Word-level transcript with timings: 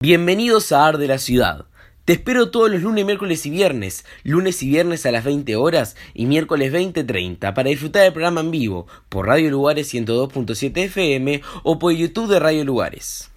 Bienvenidos 0.00 0.70
a 0.70 0.86
Ar 0.86 0.96
de 0.96 1.08
la 1.08 1.18
Ciudad. 1.18 1.64
Te 2.04 2.12
espero 2.12 2.52
todos 2.52 2.70
los 2.70 2.82
lunes, 2.82 3.04
miércoles 3.04 3.44
y 3.46 3.50
viernes, 3.50 4.04
lunes 4.22 4.62
y 4.62 4.68
viernes 4.68 5.04
a 5.06 5.10
las 5.10 5.24
20 5.24 5.56
horas 5.56 5.96
y 6.14 6.26
miércoles 6.26 6.72
20.30 6.72 7.52
para 7.52 7.68
disfrutar 7.68 8.04
del 8.04 8.12
programa 8.12 8.40
en 8.42 8.52
vivo 8.52 8.86
por 9.08 9.26
Radio 9.26 9.50
Lugares 9.50 9.92
102.7 9.92 10.84
FM 10.84 11.42
o 11.64 11.80
por 11.80 11.92
YouTube 11.92 12.30
de 12.30 12.38
Radio 12.38 12.64
Lugares. 12.64 13.32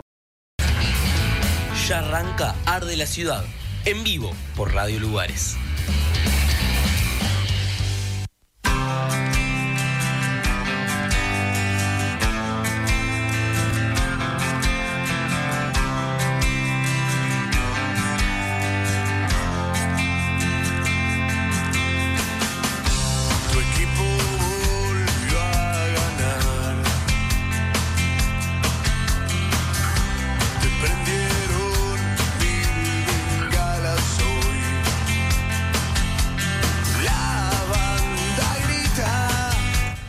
Ya 1.88 1.98
arranca 1.98 2.54
Ar 2.68 2.86
de 2.86 2.96
la 2.96 3.08
Ciudad, 3.08 3.44
en 3.86 4.04
vivo 4.04 4.30
por 4.56 4.72
Radio 4.72 5.00
Lugares. 5.00 5.58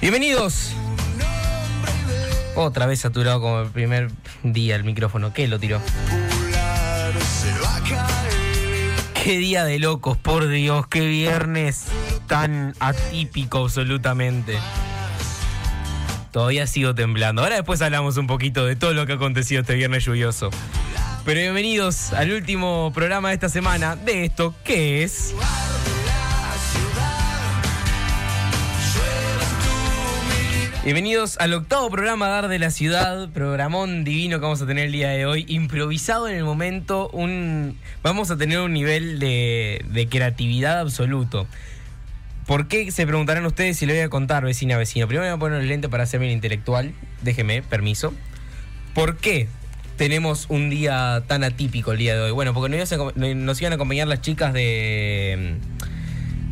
Bienvenidos. 0.02 0.72
Otra 2.56 2.86
vez 2.86 2.98
saturado 2.98 3.40
como 3.40 3.60
el 3.60 3.70
primer 3.70 4.10
día 4.42 4.74
el 4.74 4.82
micrófono. 4.82 5.32
¿Qué 5.32 5.46
lo 5.46 5.60
tiró? 5.60 5.80
Qué 9.22 9.38
día 9.38 9.64
de 9.64 9.78
locos, 9.78 10.18
por 10.18 10.48
Dios, 10.48 10.88
qué 10.88 11.06
viernes 11.06 11.84
tan 12.26 12.74
atípico 12.80 13.58
absolutamente. 13.58 14.58
Todavía 16.32 16.66
sigo 16.66 16.96
temblando. 16.96 17.42
Ahora 17.42 17.54
después 17.54 17.80
hablamos 17.80 18.16
un 18.16 18.26
poquito 18.26 18.66
de 18.66 18.74
todo 18.74 18.94
lo 18.94 19.06
que 19.06 19.12
ha 19.12 19.14
acontecido 19.14 19.60
este 19.60 19.76
viernes 19.76 20.04
lluvioso. 20.04 20.50
Pero 21.24 21.38
bienvenidos 21.38 22.12
al 22.12 22.32
último 22.32 22.90
programa 22.92 23.28
de 23.28 23.34
esta 23.34 23.48
semana 23.48 23.94
de 23.94 24.24
esto 24.24 24.52
que 24.64 25.04
es... 25.04 25.32
Bienvenidos 30.84 31.36
al 31.38 31.54
octavo 31.54 31.88
programa 31.90 32.26
Dar 32.26 32.48
de 32.48 32.58
la 32.58 32.72
Ciudad, 32.72 33.28
programón 33.28 34.02
divino 34.02 34.38
que 34.38 34.42
vamos 34.42 34.60
a 34.62 34.66
tener 34.66 34.86
el 34.86 34.92
día 34.92 35.10
de 35.10 35.26
hoy, 35.26 35.44
improvisado 35.46 36.28
en 36.28 36.34
el 36.34 36.42
momento, 36.42 37.08
un 37.10 37.78
vamos 38.02 38.32
a 38.32 38.36
tener 38.36 38.58
un 38.58 38.72
nivel 38.72 39.20
de, 39.20 40.08
creatividad 40.10 40.80
absoluto. 40.80 41.46
¿Por 42.48 42.66
qué? 42.66 42.90
Se 42.90 43.06
preguntarán 43.06 43.46
ustedes 43.46 43.76
si 43.78 43.86
le 43.86 43.92
voy 43.92 44.02
a 44.02 44.08
contar, 44.08 44.44
vecina, 44.44 44.76
vecino. 44.76 45.06
Primero 45.06 45.24
me 45.24 45.30
voy 45.30 45.36
a 45.36 45.38
poner 45.38 45.60
el 45.60 45.68
lente 45.68 45.88
para 45.88 46.02
hacerme 46.02 46.26
el 46.26 46.32
intelectual, 46.32 46.92
déjeme, 47.22 47.62
permiso. 47.62 48.12
¿Por 48.92 49.18
qué 49.18 49.46
tenemos 49.96 50.46
un 50.48 50.68
día 50.68 51.22
tan 51.28 51.44
atípico 51.44 51.92
el 51.92 51.98
día 51.98 52.16
de 52.16 52.22
hoy? 52.22 52.32
Bueno, 52.32 52.54
porque 52.54 52.76
nos 52.76 53.16
nos 53.36 53.60
iban 53.60 53.72
a 53.72 53.76
acompañar 53.76 54.08
las 54.08 54.20
chicas 54.20 54.52
de 54.52 55.58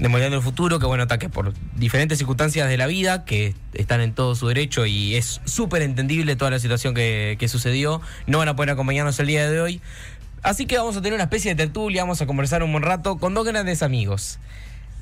de 0.00 0.08
Moldeando 0.08 0.38
el 0.38 0.42
Futuro, 0.42 0.78
que 0.78 0.86
bueno, 0.86 1.02
está 1.02 1.18
que 1.18 1.28
por 1.28 1.52
diferentes 1.76 2.16
circunstancias 2.16 2.68
de 2.70 2.78
la 2.78 2.86
vida, 2.86 3.26
que 3.26 3.54
están 3.74 4.00
en 4.00 4.14
todo 4.14 4.34
su 4.34 4.48
derecho 4.48 4.86
y 4.86 5.14
es 5.14 5.42
súper 5.44 5.82
entendible 5.82 6.36
toda 6.36 6.50
la 6.50 6.58
situación 6.58 6.94
que, 6.94 7.36
que 7.38 7.48
sucedió, 7.48 8.00
no 8.26 8.38
van 8.38 8.48
a 8.48 8.56
poder 8.56 8.70
acompañarnos 8.70 9.20
el 9.20 9.26
día 9.26 9.48
de 9.50 9.60
hoy. 9.60 9.82
Así 10.42 10.64
que 10.64 10.78
vamos 10.78 10.96
a 10.96 11.02
tener 11.02 11.12
una 11.12 11.24
especie 11.24 11.54
de 11.54 11.66
tertulia, 11.66 12.02
vamos 12.02 12.22
a 12.22 12.26
conversar 12.26 12.62
un 12.62 12.72
buen 12.72 12.82
rato 12.82 13.18
con 13.18 13.34
dos 13.34 13.44
grandes 13.44 13.82
amigos. 13.82 14.38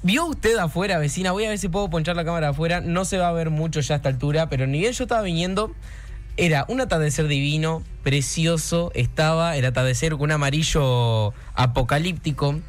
¿Vio 0.02 0.26
usted 0.26 0.56
afuera, 0.58 0.98
vecina? 0.98 1.30
Voy 1.30 1.44
a 1.44 1.50
ver 1.50 1.58
si 1.58 1.68
puedo 1.68 1.88
ponchar 1.88 2.16
la 2.16 2.24
cámara 2.24 2.48
afuera. 2.48 2.80
No 2.80 3.04
se 3.04 3.18
va 3.18 3.28
a 3.28 3.32
ver 3.32 3.50
mucho 3.50 3.78
ya 3.80 3.94
a 3.94 3.96
esta 3.98 4.08
altura, 4.08 4.48
pero 4.48 4.66
ni 4.66 4.80
bien 4.80 4.92
yo 4.92 5.04
estaba 5.04 5.22
viniendo, 5.22 5.72
era 6.36 6.64
un 6.68 6.80
atardecer 6.80 7.28
divino, 7.28 7.84
precioso. 8.02 8.90
Estaba 8.96 9.56
el 9.56 9.64
atardecer 9.64 10.12
con 10.12 10.22
un 10.22 10.32
amarillo 10.32 11.34
apocalíptico. 11.54 12.60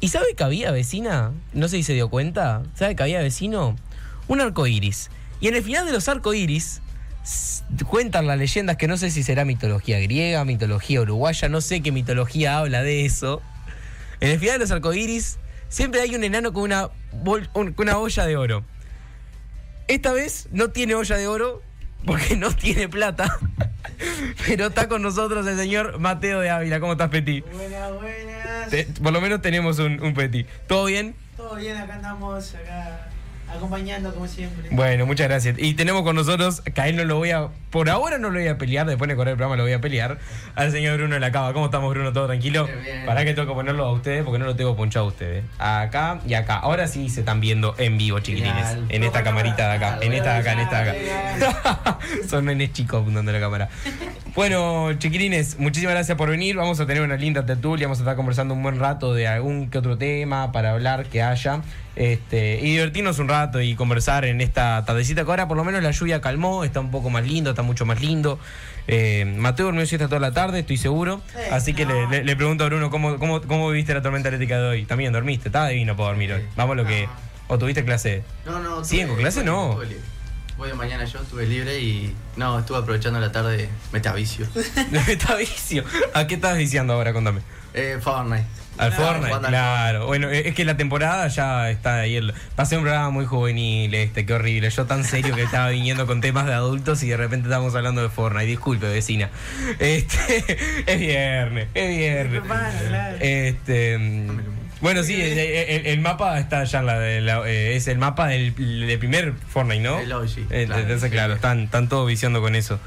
¿Y 0.00 0.08
sabe 0.08 0.34
que 0.34 0.42
había, 0.42 0.70
vecina? 0.70 1.32
No 1.52 1.68
sé 1.68 1.76
si 1.76 1.82
se 1.82 1.92
dio 1.92 2.08
cuenta. 2.08 2.62
¿Sabe 2.74 2.96
que 2.96 3.02
había, 3.02 3.20
vecino? 3.20 3.76
Un 4.28 4.40
arco 4.40 4.66
iris. 4.66 5.10
Y 5.40 5.48
en 5.48 5.54
el 5.54 5.62
final 5.62 5.86
de 5.86 5.92
los 5.92 6.08
arco 6.08 6.32
iris, 6.34 6.80
cuentan 7.86 8.26
las 8.26 8.38
leyendas 8.38 8.76
que 8.76 8.88
no 8.88 8.96
sé 8.96 9.10
si 9.10 9.22
será 9.22 9.44
mitología 9.44 9.98
griega, 10.00 10.44
mitología 10.44 11.00
uruguaya, 11.02 11.48
no 11.48 11.60
sé 11.60 11.82
qué 11.82 11.92
mitología 11.92 12.58
habla 12.58 12.82
de 12.82 13.04
eso. 13.04 13.42
En 14.20 14.30
el 14.30 14.38
final 14.38 14.54
de 14.54 14.58
los 14.60 14.70
arcoíris 14.70 15.38
siempre 15.68 16.00
hay 16.00 16.14
un 16.14 16.24
enano 16.24 16.52
con 16.52 16.64
una, 16.64 17.96
olla 17.96 18.26
de 18.26 18.36
oro. 18.36 18.64
Esta 19.88 20.12
vez 20.12 20.48
no 20.52 20.70
tiene 20.70 20.94
olla 20.94 21.16
de 21.16 21.26
oro 21.26 21.62
porque 22.04 22.36
no 22.36 22.54
tiene 22.54 22.88
plata. 22.88 23.38
Pero 24.46 24.68
está 24.68 24.88
con 24.88 25.02
nosotros 25.02 25.46
el 25.46 25.56
señor 25.56 25.98
Mateo 25.98 26.40
de 26.40 26.50
Ávila. 26.50 26.80
¿Cómo 26.80 26.92
estás, 26.92 27.10
Peti? 27.10 27.40
Buenas, 27.40 27.92
buenas. 27.94 28.29
Por 29.02 29.12
lo 29.12 29.20
menos 29.20 29.42
tenemos 29.42 29.78
un, 29.78 30.02
un 30.02 30.14
Peti. 30.14 30.46
¿Todo 30.66 30.86
bien? 30.86 31.14
Todo 31.36 31.56
bien, 31.56 31.76
acá 31.76 31.94
andamos, 31.94 32.54
acá 32.54 33.08
acompañando 33.54 34.12
como 34.14 34.26
siempre. 34.26 34.68
Bueno, 34.70 35.06
muchas 35.06 35.28
gracias. 35.28 35.56
Y 35.58 35.74
tenemos 35.74 36.02
con 36.02 36.16
nosotros, 36.16 36.60
que 36.60 36.80
a 36.80 36.88
él 36.88 36.96
no 36.96 37.04
lo 37.04 37.16
voy 37.16 37.30
a. 37.30 37.48
Por 37.70 37.88
ahora 37.88 38.18
no 38.18 38.30
lo 38.30 38.38
voy 38.38 38.48
a 38.48 38.58
pelear, 38.58 38.86
después 38.86 39.08
de 39.08 39.16
correr 39.16 39.32
el 39.32 39.36
programa 39.36 39.56
lo 39.56 39.62
voy 39.62 39.72
a 39.72 39.80
pelear. 39.80 40.18
Al 40.54 40.72
señor 40.72 40.96
Bruno 40.96 41.14
de 41.14 41.20
la 41.20 41.30
Cava. 41.30 41.52
¿Cómo 41.52 41.66
estamos, 41.66 41.90
Bruno? 41.90 42.12
¿Todo 42.12 42.26
tranquilo? 42.26 42.68
Para 43.06 43.24
que 43.24 43.34
tengo 43.34 43.48
que 43.48 43.54
ponerlo 43.54 43.84
a 43.84 43.92
ustedes 43.92 44.24
porque 44.24 44.38
no 44.38 44.46
lo 44.46 44.56
tengo 44.56 44.76
ponchado 44.76 45.06
a 45.06 45.08
ustedes. 45.08 45.44
Acá 45.58 46.20
y 46.26 46.34
acá. 46.34 46.56
Ahora 46.56 46.86
sí 46.88 47.08
se 47.08 47.20
están 47.20 47.40
viendo 47.40 47.74
en 47.78 47.98
vivo, 47.98 48.18
chiquilines. 48.20 48.66
Genial. 48.66 48.86
En 48.88 49.04
esta 49.04 49.22
camarita 49.22 49.68
de 49.68 49.74
acá. 49.74 49.98
En 50.00 50.12
esta 50.12 50.34
de 50.34 50.38
acá, 50.40 50.52
en 50.52 50.58
esta 50.60 50.82
de 50.82 50.90
acá. 50.90 51.98
Son 52.28 52.44
nenes 52.44 52.72
chicos 52.72 53.02
apuntando 53.02 53.30
la 53.32 53.40
cámara. 53.40 53.68
Bueno, 54.34 54.92
chiquilines, 54.94 55.58
muchísimas 55.58 55.94
gracias 55.94 56.16
por 56.16 56.30
venir. 56.30 56.56
Vamos 56.56 56.80
a 56.80 56.86
tener 56.86 57.02
una 57.02 57.16
linda 57.16 57.44
tertulia. 57.46 57.86
Vamos 57.86 57.98
a 57.98 58.02
estar 58.02 58.16
conversando 58.16 58.54
un 58.54 58.62
buen 58.62 58.78
rato 58.78 59.14
de 59.14 59.28
algún 59.28 59.70
que 59.70 59.78
otro 59.78 59.98
tema 59.98 60.52
para 60.52 60.72
hablar 60.72 61.06
que 61.06 61.22
haya. 61.22 61.62
Este, 61.96 62.60
y 62.60 62.70
divertirnos 62.72 63.18
un 63.18 63.28
rato 63.28 63.60
y 63.60 63.74
conversar 63.74 64.24
en 64.24 64.40
esta 64.40 64.84
tardecita 64.84 65.24
que 65.24 65.30
ahora 65.30 65.48
por 65.48 65.56
lo 65.56 65.64
menos 65.64 65.82
la 65.82 65.90
lluvia 65.90 66.20
calmó, 66.20 66.64
está 66.64 66.80
un 66.80 66.90
poco 66.90 67.10
más 67.10 67.26
lindo, 67.26 67.50
está 67.50 67.62
mucho 67.62 67.84
más 67.84 68.00
lindo. 68.00 68.38
Eh, 68.86 69.24
Mateo 69.38 69.66
durmió 69.66 69.84
siesta 69.86 70.06
toda 70.08 70.20
la 70.20 70.32
tarde, 70.32 70.60
estoy 70.60 70.76
seguro. 70.76 71.20
Sí, 71.32 71.38
Así 71.50 71.74
que 71.74 71.84
le, 71.86 72.02
no. 72.02 72.10
le- 72.10 72.24
le 72.24 72.36
pregunto 72.36 72.64
a 72.64 72.68
Bruno, 72.68 72.90
¿cómo, 72.90 73.18
cómo, 73.18 73.40
¿cómo 73.42 73.68
viviste 73.70 73.92
la 73.92 74.02
tormenta 74.02 74.28
eléctrica 74.28 74.58
de 74.58 74.68
hoy? 74.68 74.84
También 74.86 75.12
dormiste, 75.12 75.48
estaba 75.48 75.68
divino 75.68 75.96
para 75.96 76.08
dormir 76.10 76.32
hoy. 76.32 76.42
Vamos 76.56 76.74
a 76.74 76.76
lo 76.76 76.86
que... 76.86 77.08
¿O 77.48 77.58
tuviste 77.58 77.84
clase? 77.84 78.22
No, 78.46 78.60
no. 78.60 78.76
Con 78.76 79.16
clase 79.16 79.42
no. 79.42 79.76
tuve 80.56 80.68
de 80.68 80.74
mañana 80.74 81.04
yo, 81.04 81.18
estuve 81.20 81.46
libre 81.46 81.80
y. 81.80 82.14
No, 82.36 82.60
estuve 82.60 82.78
aprovechando 82.78 83.18
la 83.18 83.32
tarde 83.32 83.68
metavicio. 83.92 84.46
Está 85.08 85.34
vicio. 85.34 85.82
¿A 86.14 86.28
qué 86.28 86.34
estás 86.36 86.56
viciando 86.56 86.92
ahora? 86.92 87.12
Contame. 87.12 87.40
eh, 87.74 87.98
Fortnite. 88.00 88.44
Al 88.80 88.92
Fortnite, 88.92 89.38
claro. 89.48 90.06
Bueno, 90.06 90.28
es 90.30 90.54
que 90.54 90.64
la 90.64 90.76
temporada 90.76 91.28
ya 91.28 91.70
está 91.70 92.00
ahí. 92.00 92.16
El... 92.16 92.32
Pasé 92.56 92.76
un 92.76 92.82
programa 92.82 93.10
muy 93.10 93.26
juvenil, 93.26 93.94
este, 93.94 94.26
qué 94.26 94.34
horrible. 94.34 94.70
Yo 94.70 94.86
tan 94.86 95.04
serio 95.04 95.34
que 95.34 95.42
estaba 95.42 95.68
viniendo 95.68 96.06
con 96.06 96.20
temas 96.20 96.46
de 96.46 96.54
adultos 96.54 97.02
y 97.02 97.08
de 97.08 97.16
repente 97.16 97.46
estábamos 97.48 97.74
hablando 97.74 98.02
de 98.02 98.08
Fortnite. 98.08 98.46
Disculpe, 98.46 98.86
vecina. 98.88 99.30
Este, 99.78 100.44
es 100.86 100.98
viernes, 101.00 101.68
es 101.74 101.88
viernes. 101.96 102.42
Hermano, 102.42 102.78
claro. 102.88 103.16
Este, 103.20 104.26
bueno, 104.80 105.02
sí, 105.02 105.20
el, 105.20 105.38
el- 105.38 105.86
el 105.86 106.00
mapa 106.00 106.38
está 106.38 106.64
ya 106.64 106.78
en 106.80 106.86
la, 106.86 106.98
de 106.98 107.20
la- 107.20 107.46
eh, 107.46 107.76
es 107.76 107.86
el 107.86 107.98
mapa 107.98 108.28
del, 108.28 108.54
del 108.54 108.98
primer 108.98 109.34
Fortnite, 109.48 109.82
¿no? 109.82 109.98
El 110.00 110.12
OG, 110.12 110.38
Eh, 110.50 110.64
claro. 110.66 110.82
Entonces, 110.82 111.10
claro, 111.10 111.34
están, 111.34 111.60
están 111.64 111.88
todos 111.88 112.08
viciando 112.08 112.40
con 112.40 112.54
eso. 112.54 112.80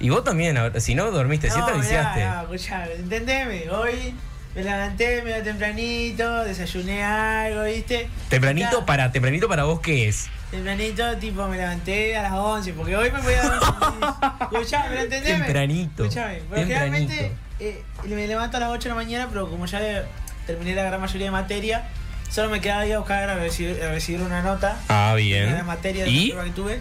Y 0.00 0.10
vos 0.10 0.22
también, 0.24 0.56
si 0.78 0.94
no 0.94 1.10
dormiste, 1.10 1.48
si 1.50 1.54
te 1.60 1.72
no, 1.72 1.78
viciaste. 1.78 2.20
mirá, 2.20 2.34
no, 2.36 2.42
escuchá, 2.54 2.86
entendeme. 2.96 3.68
Hoy 3.70 4.14
me 4.54 4.62
levanté 4.64 5.22
medio 5.22 5.42
tempranito, 5.42 6.44
desayuné 6.44 7.02
algo, 7.04 7.64
¿viste? 7.64 8.08
Tempranito 8.28 8.84
para, 8.86 9.12
tempranito 9.12 9.48
para 9.48 9.64
vos, 9.64 9.80
¿qué 9.80 10.08
es? 10.08 10.28
Tempranito, 10.50 11.16
tipo, 11.18 11.46
me 11.46 11.56
levanté 11.58 12.16
a 12.16 12.22
las 12.22 12.32
11, 12.32 12.72
porque 12.72 12.96
hoy 12.96 13.10
me 13.10 13.20
voy 13.20 13.34
a 13.34 13.42
dar 13.42 14.40
Escuchá, 14.52 14.86
pero 14.88 15.02
entendeme. 15.02 15.36
Tempranito, 15.44 16.02
Escuchame, 16.04 16.40
porque 16.48 16.64
tempranito. 16.66 17.12
eh, 17.60 17.82
me 18.06 18.26
levanto 18.26 18.56
a 18.56 18.60
las 18.60 18.70
8 18.70 18.82
de 18.84 18.88
la 18.88 18.94
mañana, 18.94 19.26
pero 19.30 19.48
como 19.50 19.66
ya 19.66 19.80
le- 19.80 20.02
terminé 20.46 20.74
la 20.74 20.84
gran 20.84 21.00
mayoría 21.00 21.26
de 21.26 21.30
materia, 21.30 21.84
solo 22.30 22.48
me 22.48 22.60
quedaba 22.62 22.86
ir 22.86 22.94
a 22.94 22.98
buscar 22.98 23.28
a 23.28 23.34
recibir, 23.34 23.82
a 23.82 23.90
recibir 23.90 24.22
una 24.22 24.40
nota. 24.42 24.78
Ah, 24.88 25.12
de 25.14 25.22
bien. 25.22 25.52
la 25.54 25.62
materia 25.64 26.04
de 26.04 26.10
¿Y? 26.10 26.32
la 26.32 26.44
que 26.44 26.50
tuve. 26.50 26.80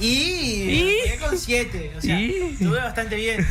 Y, 0.00 0.06
¿Y? 0.06 0.96
me 1.02 1.10
quedé 1.10 1.18
con 1.18 1.38
7, 1.38 1.92
o 1.96 2.00
sea, 2.00 2.20
¿Y? 2.20 2.30
estuve 2.52 2.78
bastante 2.78 3.14
bien. 3.16 3.46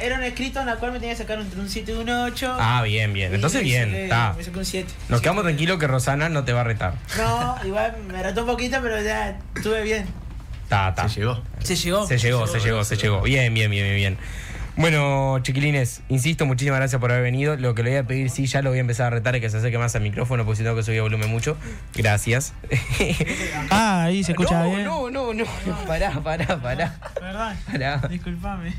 Era 0.00 0.16
un 0.18 0.22
escrito 0.24 0.60
en 0.60 0.66
la 0.66 0.76
cual 0.76 0.92
me 0.92 1.00
tenía 1.00 1.14
que 1.14 1.22
sacar 1.22 1.40
entre 1.40 1.58
un 1.60 1.68
7 1.68 1.92
y 1.92 1.94
un 1.94 2.08
8. 2.08 2.56
Ah, 2.58 2.82
bien, 2.84 3.12
bien. 3.12 3.34
Entonces, 3.34 3.62
bien, 3.62 3.94
está. 3.94 4.34
Me 4.36 4.44
saqué 4.44 4.58
un 4.58 4.64
7. 4.64 4.92
Nos 5.08 5.20
quedamos 5.20 5.42
tranquilos 5.42 5.78
que 5.78 5.86
Rosana 5.86 6.28
no 6.28 6.44
te 6.44 6.52
va 6.52 6.60
a 6.60 6.64
retar. 6.64 6.94
No, 7.18 7.56
igual 7.64 7.96
me 8.06 8.22
retó 8.22 8.42
un 8.42 8.46
poquito, 8.46 8.78
pero 8.80 9.02
ya 9.02 9.38
estuve 9.56 9.82
bien. 9.82 10.06
Ta, 10.68 10.94
ta. 10.94 11.08
Se 11.08 11.20
llegó. 11.20 11.42
Se 11.62 11.76
llegó. 11.76 12.06
Se 12.06 12.18
llegó, 12.18 12.46
se 12.46 12.60
llegó, 12.60 12.84
se 12.84 12.96
llegó. 12.96 13.22
Bien, 13.22 13.52
bien, 13.54 13.70
bien, 13.70 13.84
bien, 13.84 13.96
bien. 13.96 14.18
Bueno, 14.76 15.38
chiquilines, 15.40 16.02
insisto, 16.10 16.44
muchísimas 16.44 16.78
gracias 16.80 17.00
por 17.00 17.10
haber 17.10 17.22
venido. 17.22 17.56
Lo 17.56 17.74
que 17.74 17.82
le 17.82 17.90
voy 17.90 17.98
a 17.98 18.06
pedir, 18.06 18.28
sí, 18.28 18.44
ya 18.46 18.60
lo 18.60 18.68
voy 18.68 18.78
a 18.78 18.82
empezar 18.82 19.06
a 19.06 19.10
retar, 19.10 19.34
es 19.34 19.40
que 19.40 19.48
se 19.48 19.56
acerque 19.56 19.78
más 19.78 19.96
al 19.96 20.02
micrófono, 20.02 20.44
porque 20.44 20.58
si 20.58 20.64
tengo 20.64 20.76
que 20.76 20.82
subir 20.82 21.00
volumen 21.00 21.30
mucho. 21.30 21.56
Gracias. 21.94 22.52
Ah, 23.70 24.04
ahí 24.04 24.22
se 24.22 24.32
escucha 24.32 24.62
no, 24.62 24.70
bien. 24.70 24.84
no, 24.84 25.10
no, 25.10 25.32
no, 25.32 25.44
pará, 25.86 26.10
pará, 26.22 26.60
pará. 26.60 26.94
Perdón. 27.14 27.56
Pará. 27.70 28.08
Disculpame. 28.08 28.74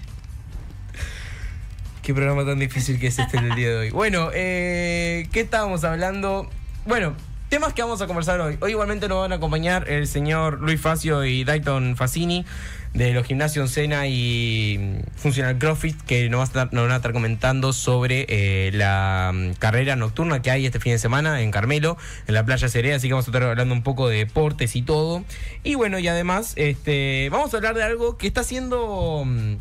Qué 2.02 2.14
programa 2.14 2.46
tan 2.46 2.60
difícil 2.60 3.00
que 3.00 3.08
es 3.08 3.20
este 3.20 3.38
el 3.38 3.56
día 3.56 3.70
de 3.70 3.76
hoy. 3.78 3.90
Bueno, 3.90 4.30
eh, 4.34 5.28
¿qué 5.32 5.42
estábamos 5.42 5.84
hablando? 5.84 6.50
Bueno, 6.86 7.16
temas 7.50 7.74
que 7.74 7.82
vamos 7.82 8.02
a 8.02 8.08
conversar 8.08 8.40
hoy. 8.40 8.58
Hoy 8.62 8.72
igualmente 8.72 9.08
nos 9.08 9.22
van 9.22 9.32
a 9.34 9.36
acompañar 9.36 9.90
el 9.90 10.08
señor 10.08 10.62
Luis 10.62 10.80
Facio 10.80 11.26
y 11.26 11.44
Dayton 11.44 11.96
Facini 11.98 12.46
de 12.94 13.14
los 13.14 13.26
gimnasios 13.28 13.72
Sena 13.72 14.08
y 14.08 14.78
mm, 14.80 15.18
Funcional 15.20 15.58
CrossFit 15.60 16.02
que 16.04 16.30
nos, 16.30 16.40
va 16.40 16.44
a 16.44 16.48
estar- 16.48 16.70
van 16.72 16.92
a 16.92 16.96
estar 16.96 17.14
comentando 17.14 17.74
sobre 17.74 18.26
eh, 18.30 18.72
la 18.74 19.32
mm, 19.34 19.54
carrera 19.60 19.96
nocturna 19.96 20.42
que 20.42 20.50
hay 20.52 20.66
este 20.66 20.80
fin 20.80 20.94
de 20.94 21.00
semana 21.00 21.42
en 21.42 21.52
Carmelo, 21.52 21.98
en 22.28 22.34
la 22.34 22.46
playa 22.46 22.68
Cerea, 22.70 22.96
así 22.96 23.08
que 23.08 23.14
vamos 23.14 23.28
a 23.28 23.32
estar 23.32 23.44
hablando 23.44 23.74
un 23.74 23.84
poco 23.84 24.08
de 24.10 24.18
deportes 24.18 24.76
y 24.76 24.82
todo. 24.82 25.24
Y 25.64 25.76
bueno, 25.76 26.00
y 26.00 26.08
además 26.08 26.54
este, 26.56 27.30
vamos 27.32 27.54
a 27.54 27.58
hablar 27.58 27.76
de 27.76 27.84
algo 27.84 28.18
que 28.18 28.28
está 28.28 28.42
haciendo... 28.42 29.24
mm, 29.26 29.56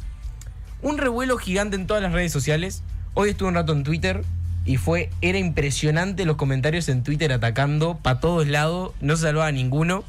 un 0.82 0.99
revuelo 0.99 1.37
gigante 1.38 1.75
en 1.76 1.87
todas 1.87 2.02
las 2.02 2.12
redes 2.12 2.31
sociales. 2.32 2.82
Hoy 3.14 3.31
estuve 3.31 3.49
un 3.49 3.55
rato 3.55 3.73
en 3.73 3.82
Twitter 3.82 4.23
y 4.67 4.76
fue, 4.76 5.11
era 5.20 5.38
impresionante 5.38 6.25
los 6.26 6.37
comentarios 6.37 6.88
en 6.88 7.02
Twitter 7.02 7.32
atacando 7.32 7.99
para 8.02 8.20
todos 8.20 8.46
lados, 8.46 8.93
no 9.00 9.17
se 9.17 9.23
salvaba 9.23 9.49
a 9.49 9.52
ninguno, 9.52 10.05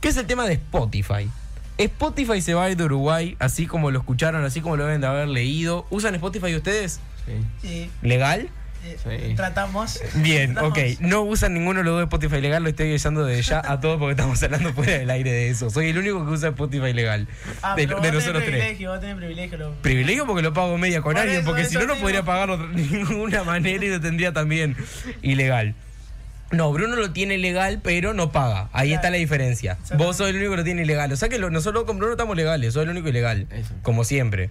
que 0.00 0.08
es 0.08 0.16
el 0.16 0.26
tema 0.26 0.46
de 0.46 0.54
Spotify. 0.54 1.30
Spotify 1.78 2.40
se 2.40 2.54
va 2.54 2.64
a 2.64 2.70
ir 2.70 2.76
de 2.76 2.84
Uruguay, 2.84 3.36
así 3.38 3.66
como 3.66 3.90
lo 3.90 3.98
escucharon, 4.00 4.44
así 4.44 4.60
como 4.60 4.76
lo 4.76 4.84
deben 4.84 5.00
de 5.00 5.06
haber 5.06 5.28
leído. 5.28 5.86
¿Usan 5.90 6.14
Spotify 6.16 6.54
ustedes? 6.56 7.00
Sí. 7.62 7.90
¿Legal? 8.02 8.48
eh, 8.84 8.96
Sí. 9.28 9.34
Tratamos. 9.34 10.00
Bien, 10.14 10.54
Tratamos. 10.54 10.78
ok. 10.78 11.00
No 11.00 11.22
usan 11.22 11.52
ninguno 11.54 11.80
de 11.80 11.84
los 11.84 11.94
dos 11.94 12.02
Spotify 12.04 12.40
legal, 12.40 12.62
lo 12.62 12.68
estoy 12.70 12.88
avisando 12.90 13.24
de 13.24 13.40
ya 13.42 13.60
a 13.64 13.80
todos 13.80 13.98
porque 13.98 14.12
estamos 14.12 14.42
hablando 14.42 14.72
fuera 14.72 14.94
del 14.98 15.10
aire 15.10 15.30
de 15.30 15.50
eso. 15.50 15.68
Soy 15.70 15.88
el 15.90 15.98
único 15.98 16.24
que 16.24 16.30
usa 16.32 16.48
Spotify 16.50 16.92
legal. 16.92 17.28
Ah, 17.62 17.74
de, 17.76 17.86
pero 17.86 17.88
de 17.88 17.94
vos 17.94 18.02
tenés 18.02 18.14
nosotros 18.14 18.42
tres. 18.44 18.50
privilegio, 18.56 18.90
vos 18.90 19.00
tenés 19.00 19.16
privilegio. 19.16 19.58
lo- 19.58 19.74
Privilegio 19.82 20.26
porque 20.26 20.42
lo 20.42 20.52
pago 20.54 20.78
media 20.78 21.02
con 21.02 21.12
Por 21.12 21.20
alguien, 21.22 21.40
eso, 21.40 21.46
porque 21.50 21.64
si 21.66 21.74
no, 21.76 21.86
no 21.86 21.96
podría 21.96 22.22
pagarlo 22.24 22.56
de 22.56 22.66
ninguna 22.82 23.44
manera 23.44 23.84
y 23.84 23.88
lo 23.88 24.00
tendría 24.00 24.32
también 24.32 24.74
ilegal. 25.22 25.74
No, 26.50 26.72
Bruno 26.72 26.96
lo 26.96 27.10
tiene 27.12 27.36
legal, 27.36 27.80
pero 27.82 28.14
no 28.14 28.32
paga. 28.32 28.70
Ahí 28.72 28.88
Claro. 28.88 28.94
está 29.00 29.10
la 29.10 29.16
diferencia. 29.18 29.76
Vos 29.98 30.16
sos 30.16 30.30
el 30.30 30.36
único 30.36 30.52
que 30.52 30.56
lo 30.58 30.64
tiene 30.64 30.82
ilegal. 30.82 31.12
O 31.12 31.16
sea 31.16 31.28
que 31.28 31.38
lo- 31.38 31.50
nosotros 31.50 31.84
con 31.84 31.98
Bruno 31.98 32.12
estamos 32.12 32.36
legales, 32.36 32.72
soy 32.72 32.84
el 32.84 32.88
único 32.90 33.08
ilegal. 33.08 33.46
Eso. 33.50 33.74
Como 33.82 34.02
siempre. 34.04 34.48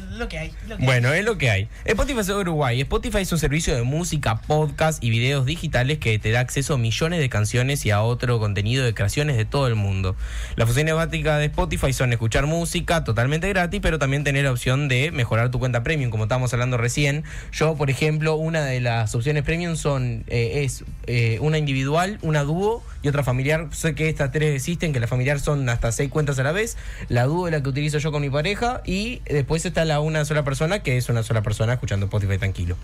Lo 0.00 0.28
que 0.28 0.38
hay. 0.38 0.52
Bueno, 0.78 1.12
es 1.12 1.24
lo 1.24 1.38
que 1.38 1.50
hay. 1.50 1.68
Spotify 1.84 2.20
es 2.20 2.28
Uruguay. 2.28 2.80
Spotify 2.80 3.18
es 3.18 3.32
un 3.32 3.38
servicio 3.38 3.74
de 3.74 3.82
música, 3.82 4.40
podcast 4.42 5.02
y 5.02 5.10
videos 5.10 5.46
digitales 5.46 5.98
que 5.98 6.18
te 6.18 6.30
da 6.30 6.40
acceso 6.40 6.74
a 6.74 6.78
millones 6.78 7.20
de 7.20 7.28
canciones 7.28 7.84
y 7.86 7.90
a 7.90 8.02
otro 8.02 8.38
contenido 8.38 8.84
de 8.84 8.94
creaciones 8.94 9.36
de 9.36 9.44
todo 9.44 9.66
el 9.66 9.74
mundo. 9.74 10.16
Las 10.56 10.66
funciones 10.66 10.94
básicas 10.94 11.38
de 11.38 11.46
Spotify 11.46 11.92
son 11.92 12.12
escuchar 12.12 12.46
música 12.46 13.04
totalmente 13.04 13.48
gratis, 13.48 13.80
pero 13.82 13.98
también 13.98 14.24
tener 14.24 14.44
la 14.44 14.52
opción 14.52 14.88
de 14.88 15.10
mejorar 15.10 15.50
tu 15.50 15.58
cuenta 15.58 15.82
premium, 15.82 16.10
como 16.10 16.24
estábamos 16.24 16.52
hablando 16.52 16.76
recién. 16.76 17.24
Yo, 17.52 17.76
por 17.76 17.90
ejemplo, 17.90 18.36
una 18.36 18.64
de 18.64 18.80
las 18.80 19.14
opciones 19.14 19.42
premium 19.42 19.76
son 19.76 20.24
eh, 20.28 20.64
es 20.64 20.84
eh, 21.06 21.38
una 21.40 21.58
individual, 21.58 22.18
una 22.22 22.42
dúo 22.42 22.82
y 23.06 23.08
otra 23.08 23.22
familiar. 23.22 23.68
Sé 23.72 23.94
que 23.94 24.08
estas 24.08 24.32
tres 24.32 24.54
existen, 24.54 24.92
que 24.92 25.00
la 25.00 25.06
familiar 25.06 25.40
son 25.40 25.68
hasta 25.68 25.92
seis 25.92 26.10
cuentas 26.10 26.38
a 26.38 26.42
la 26.42 26.52
vez. 26.52 26.76
La 27.08 27.24
dúo 27.24 27.46
es 27.46 27.52
la 27.52 27.62
que 27.62 27.68
utilizo 27.68 27.98
yo 27.98 28.12
con 28.12 28.20
mi 28.20 28.30
pareja 28.30 28.82
y 28.84 29.22
después 29.24 29.64
está 29.64 29.84
la 29.84 30.00
una 30.00 30.24
sola 30.24 30.44
persona, 30.44 30.82
que 30.82 30.96
es 30.96 31.08
una 31.08 31.22
sola 31.22 31.42
persona 31.42 31.74
escuchando 31.74 32.06
Spotify 32.06 32.36
tranquilo. 32.36 32.76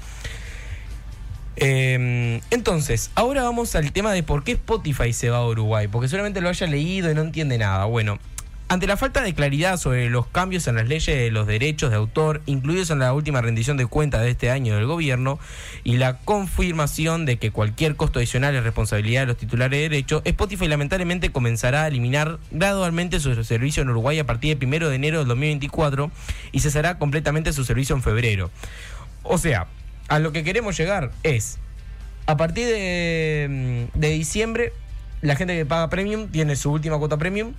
Eh, 1.57 2.41
entonces, 2.51 3.11
ahora 3.15 3.43
vamos 3.43 3.75
al 3.75 3.93
tema 3.93 4.13
de 4.13 4.23
por 4.23 4.43
qué 4.45 4.53
Spotify 4.53 5.13
se 5.13 5.29
va 5.29 5.39
a 5.39 5.47
Uruguay, 5.47 5.89
porque 5.89 6.09
seguramente 6.09 6.41
lo 6.41 6.49
haya 6.49 6.67
leído 6.67 7.11
y 7.11 7.15
no 7.15 7.21
entiende 7.21 7.59
nada. 7.59 7.85
Bueno, 7.85 8.19
ante 8.73 8.87
la 8.87 8.97
falta 8.97 9.21
de 9.21 9.35
claridad 9.35 9.77
sobre 9.77 10.09
los 10.09 10.27
cambios 10.27 10.67
en 10.67 10.77
las 10.77 10.89
leyes 10.89 11.15
de 11.15 11.31
los 11.31 11.47
derechos 11.47 11.91
de 11.91 11.97
autor, 11.97 12.41
incluidos 12.47 12.89
en 12.89 13.01
la 13.01 13.13
última 13.13 13.43
rendición 13.43 13.77
de 13.77 13.85
cuentas 13.85 14.23
de 14.23 14.31
este 14.31 14.51
año 14.51 14.75
del 14.77 14.87
gobierno, 14.87 15.39
y 15.85 15.99
la 15.99 16.17
confirmación 16.21 17.27
de 17.27 17.37
que 17.37 17.51
cualquier 17.51 17.97
costo 17.97 18.19
adicional 18.19 18.57
es 18.57 18.65
responsabilidad 18.65 19.21
de 19.21 19.27
los 19.27 19.37
titulares 19.37 19.79
de 19.79 19.91
derecho, 19.91 20.23
Spotify 20.25 20.69
lamentablemente 20.69 21.31
comenzará 21.31 21.83
a 21.83 21.89
eliminar 21.89 22.39
gradualmente 22.51 23.21
su 23.21 23.45
servicio 23.45 23.83
en 23.83 23.91
Uruguay 23.91 24.19
a 24.19 24.25
partir 24.25 24.57
del 24.57 24.67
1 24.67 24.89
de 24.89 24.95
enero 24.95 25.19
del 25.19 25.29
2024 25.29 26.11
y 26.53 26.61
cesará 26.61 26.97
completamente 26.97 27.53
su 27.53 27.65
servicio 27.65 27.95
en 27.95 28.03
febrero. 28.03 28.51
O 29.23 29.37
sea, 29.37 29.67
a 30.09 30.19
lo 30.19 30.33
que 30.33 30.45
queremos 30.45 30.79
llegar 30.79 31.13
es, 31.25 31.59
a 32.25 32.39
partir 32.39 32.69
de, 32.69 33.89
mm, 33.95 33.99
de 33.99 34.09
diciembre, 34.09 34.73
la 35.21 35.37
gente 35.37 35.55
que 35.55 35.67
paga 35.67 35.91
premium 35.91 36.29
tiene 36.29 36.57
su 36.57 36.73
última 36.73 36.97
cuota 36.97 37.19
premium. 37.19 37.53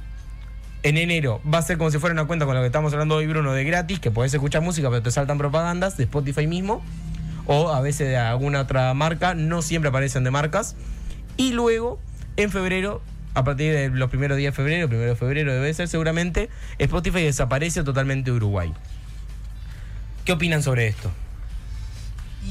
En 0.83 0.97
enero 0.97 1.41
va 1.51 1.59
a 1.59 1.61
ser 1.61 1.77
como 1.77 1.89
si 1.91 1.97
fuera 1.97 2.13
una 2.13 2.25
cuenta 2.25 2.45
con 2.45 2.55
la 2.55 2.61
que 2.61 2.67
estamos 2.67 2.91
hablando 2.91 3.15
hoy, 3.15 3.25
Bruno, 3.25 3.53
de 3.53 3.63
gratis, 3.63 4.01
que 4.01 4.11
podés 4.11 4.33
escuchar 4.33 4.61
música, 4.61 4.89
pero 4.89 5.01
te 5.01 5.11
saltan 5.11 5.37
propagandas 5.37 5.95
de 5.95 6.03
Spotify 6.03 6.45
mismo. 6.45 6.83
O 7.45 7.69
a 7.69 7.79
veces 7.79 8.09
de 8.09 8.17
alguna 8.17 8.61
otra 8.61 8.93
marca, 8.93 9.33
no 9.33 9.61
siempre 9.61 9.89
aparecen 9.89 10.25
de 10.25 10.31
marcas. 10.31 10.75
Y 11.37 11.53
luego, 11.53 11.99
en 12.35 12.51
febrero, 12.51 13.01
a 13.33 13.45
partir 13.45 13.73
de 13.73 13.89
los 13.89 14.09
primeros 14.09 14.37
días 14.37 14.51
de 14.51 14.55
febrero, 14.57 14.89
primero 14.89 15.11
de 15.11 15.15
febrero 15.15 15.53
debe 15.53 15.73
ser 15.73 15.87
seguramente, 15.87 16.49
Spotify 16.79 17.23
desaparece 17.23 17.83
totalmente 17.83 18.31
de 18.31 18.37
Uruguay. 18.37 18.73
¿Qué 20.25 20.33
opinan 20.33 20.63
sobre 20.63 20.87
esto? 20.87 21.11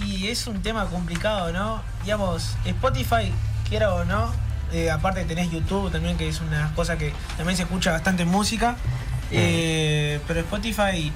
Y 0.07 0.29
es 0.29 0.47
un 0.47 0.63
tema 0.63 0.87
complicado, 0.87 1.53
¿no? 1.53 1.83
Digamos, 2.03 2.57
Spotify, 2.65 3.31
quiera 3.69 3.95
o 3.95 4.07
no, 4.07 4.33
eh, 4.73 4.91
aparte 4.91 5.25
tenés 5.25 5.51
YouTube 5.51 5.91
también, 5.93 6.17
que 6.17 6.29
es 6.29 6.41
una 6.41 6.73
cosa 6.75 6.97
que 6.99 7.13
también 7.37 7.57
se 7.57 7.63
escucha 7.65 7.93
bastante 7.93 8.25
música. 8.25 8.77
eh, 9.31 10.21
pero 10.27 10.41
Spotify 10.41 11.13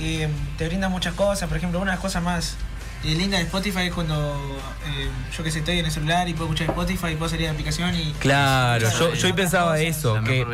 eh, 0.00 0.28
te 0.56 0.68
brinda 0.68 0.88
muchas 0.88 1.14
cosas. 1.14 1.48
Por 1.48 1.58
ejemplo, 1.58 1.80
una 1.80 1.92
de 1.92 1.96
las 1.96 2.02
cosas 2.02 2.22
más 2.22 2.56
eh, 3.04 3.14
lindas 3.14 3.40
de 3.40 3.46
Spotify 3.46 3.82
es 3.86 3.94
cuando 3.94 4.58
eh, 4.86 5.08
yo 5.36 5.44
que 5.44 5.50
sé, 5.50 5.60
estoy 5.60 5.78
en 5.78 5.86
el 5.86 5.90
celular 5.92 6.28
y 6.28 6.34
puedo 6.34 6.46
escuchar 6.52 6.68
Spotify 6.70 7.08
y 7.12 7.16
puedo 7.16 7.28
salir 7.28 7.46
a 7.46 7.50
la 7.50 7.52
aplicación 7.54 7.94
y. 7.94 8.12
Claro, 8.18 8.88
yo, 8.98 9.14
yo 9.14 9.26
hoy 9.26 9.32
pensaba 9.32 9.72
cosas. 9.72 9.86
eso, 9.86 10.22
que 10.24 10.38
yo, 10.38 10.46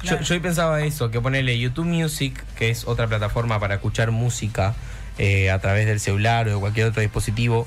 Claro. 0.00 0.22
yo 0.22 0.34
hoy 0.34 0.40
pensaba 0.40 0.80
eso, 0.82 1.10
que 1.10 1.20
ponerle 1.20 1.58
YouTube 1.58 1.86
Music, 1.86 2.42
que 2.56 2.70
es 2.70 2.86
otra 2.86 3.06
plataforma 3.06 3.58
para 3.60 3.74
escuchar 3.76 4.10
música 4.10 4.74
eh, 5.18 5.50
a 5.50 5.58
través 5.58 5.86
del 5.86 6.00
celular 6.00 6.48
o 6.48 6.54
de 6.54 6.60
cualquier 6.60 6.86
otro 6.86 7.02
dispositivo. 7.02 7.66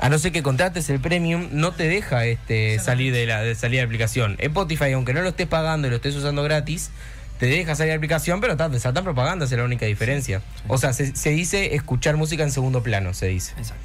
A 0.00 0.08
no 0.08 0.18
ser 0.18 0.32
que 0.32 0.42
contrates 0.42 0.88
el 0.88 0.98
premium, 0.98 1.48
no 1.52 1.72
te 1.72 1.86
deja 1.86 2.24
este 2.24 2.78
salir 2.78 3.12
de 3.12 3.26
la 3.26 3.42
de 3.42 3.54
salir 3.54 3.76
de 3.76 3.82
la 3.82 3.86
aplicación. 3.86 4.36
Spotify, 4.38 4.92
aunque 4.92 5.12
no 5.12 5.20
lo 5.20 5.28
estés 5.28 5.46
pagando 5.46 5.88
y 5.88 5.90
lo 5.90 5.96
estés 5.96 6.16
usando 6.16 6.42
gratis, 6.42 6.90
te 7.38 7.46
deja 7.46 7.74
salir 7.74 7.90
de 7.90 7.96
la 7.96 7.98
aplicación, 7.98 8.40
pero 8.40 8.56
te 8.56 8.80
saltan 8.80 9.04
propagandas, 9.04 9.52
es 9.52 9.58
la 9.58 9.64
única 9.64 9.84
diferencia. 9.84 10.40
O 10.68 10.78
sea, 10.78 10.94
se, 10.94 11.14
se 11.14 11.30
dice 11.30 11.74
escuchar 11.74 12.16
música 12.16 12.42
en 12.42 12.50
segundo 12.50 12.82
plano, 12.82 13.12
se 13.12 13.26
dice. 13.26 13.52
Exacto. 13.58 13.84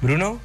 Bruno, 0.00 0.40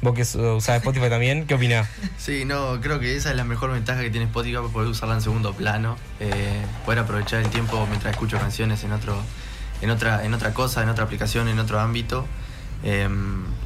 vos 0.00 0.14
que 0.14 0.22
usás 0.22 0.76
Spotify 0.78 1.08
también, 1.08 1.46
¿qué 1.46 1.54
opinás? 1.54 1.88
Sí, 2.16 2.44
no, 2.44 2.80
creo 2.80 2.98
que 2.98 3.14
esa 3.14 3.30
es 3.30 3.36
la 3.36 3.44
mejor 3.44 3.70
ventaja 3.70 4.00
que 4.00 4.10
tiene 4.10 4.26
Spotify 4.26 4.56
para 4.56 4.68
poder 4.68 4.88
usarla 4.88 5.14
en 5.14 5.22
segundo 5.22 5.54
plano, 5.54 5.96
eh, 6.18 6.62
poder 6.84 6.98
aprovechar 6.98 7.42
el 7.42 7.48
tiempo 7.50 7.86
mientras 7.86 8.12
escucho 8.12 8.38
canciones 8.38 8.82
en 8.82 8.90
otro, 8.90 9.22
en 9.82 9.90
otra, 9.90 10.24
en 10.24 10.34
otra 10.34 10.52
cosa, 10.52 10.82
en 10.82 10.88
otra 10.88 11.04
aplicación, 11.04 11.46
en 11.46 11.60
otro 11.60 11.78
ámbito. 11.78 12.26
Eh, 12.82 13.08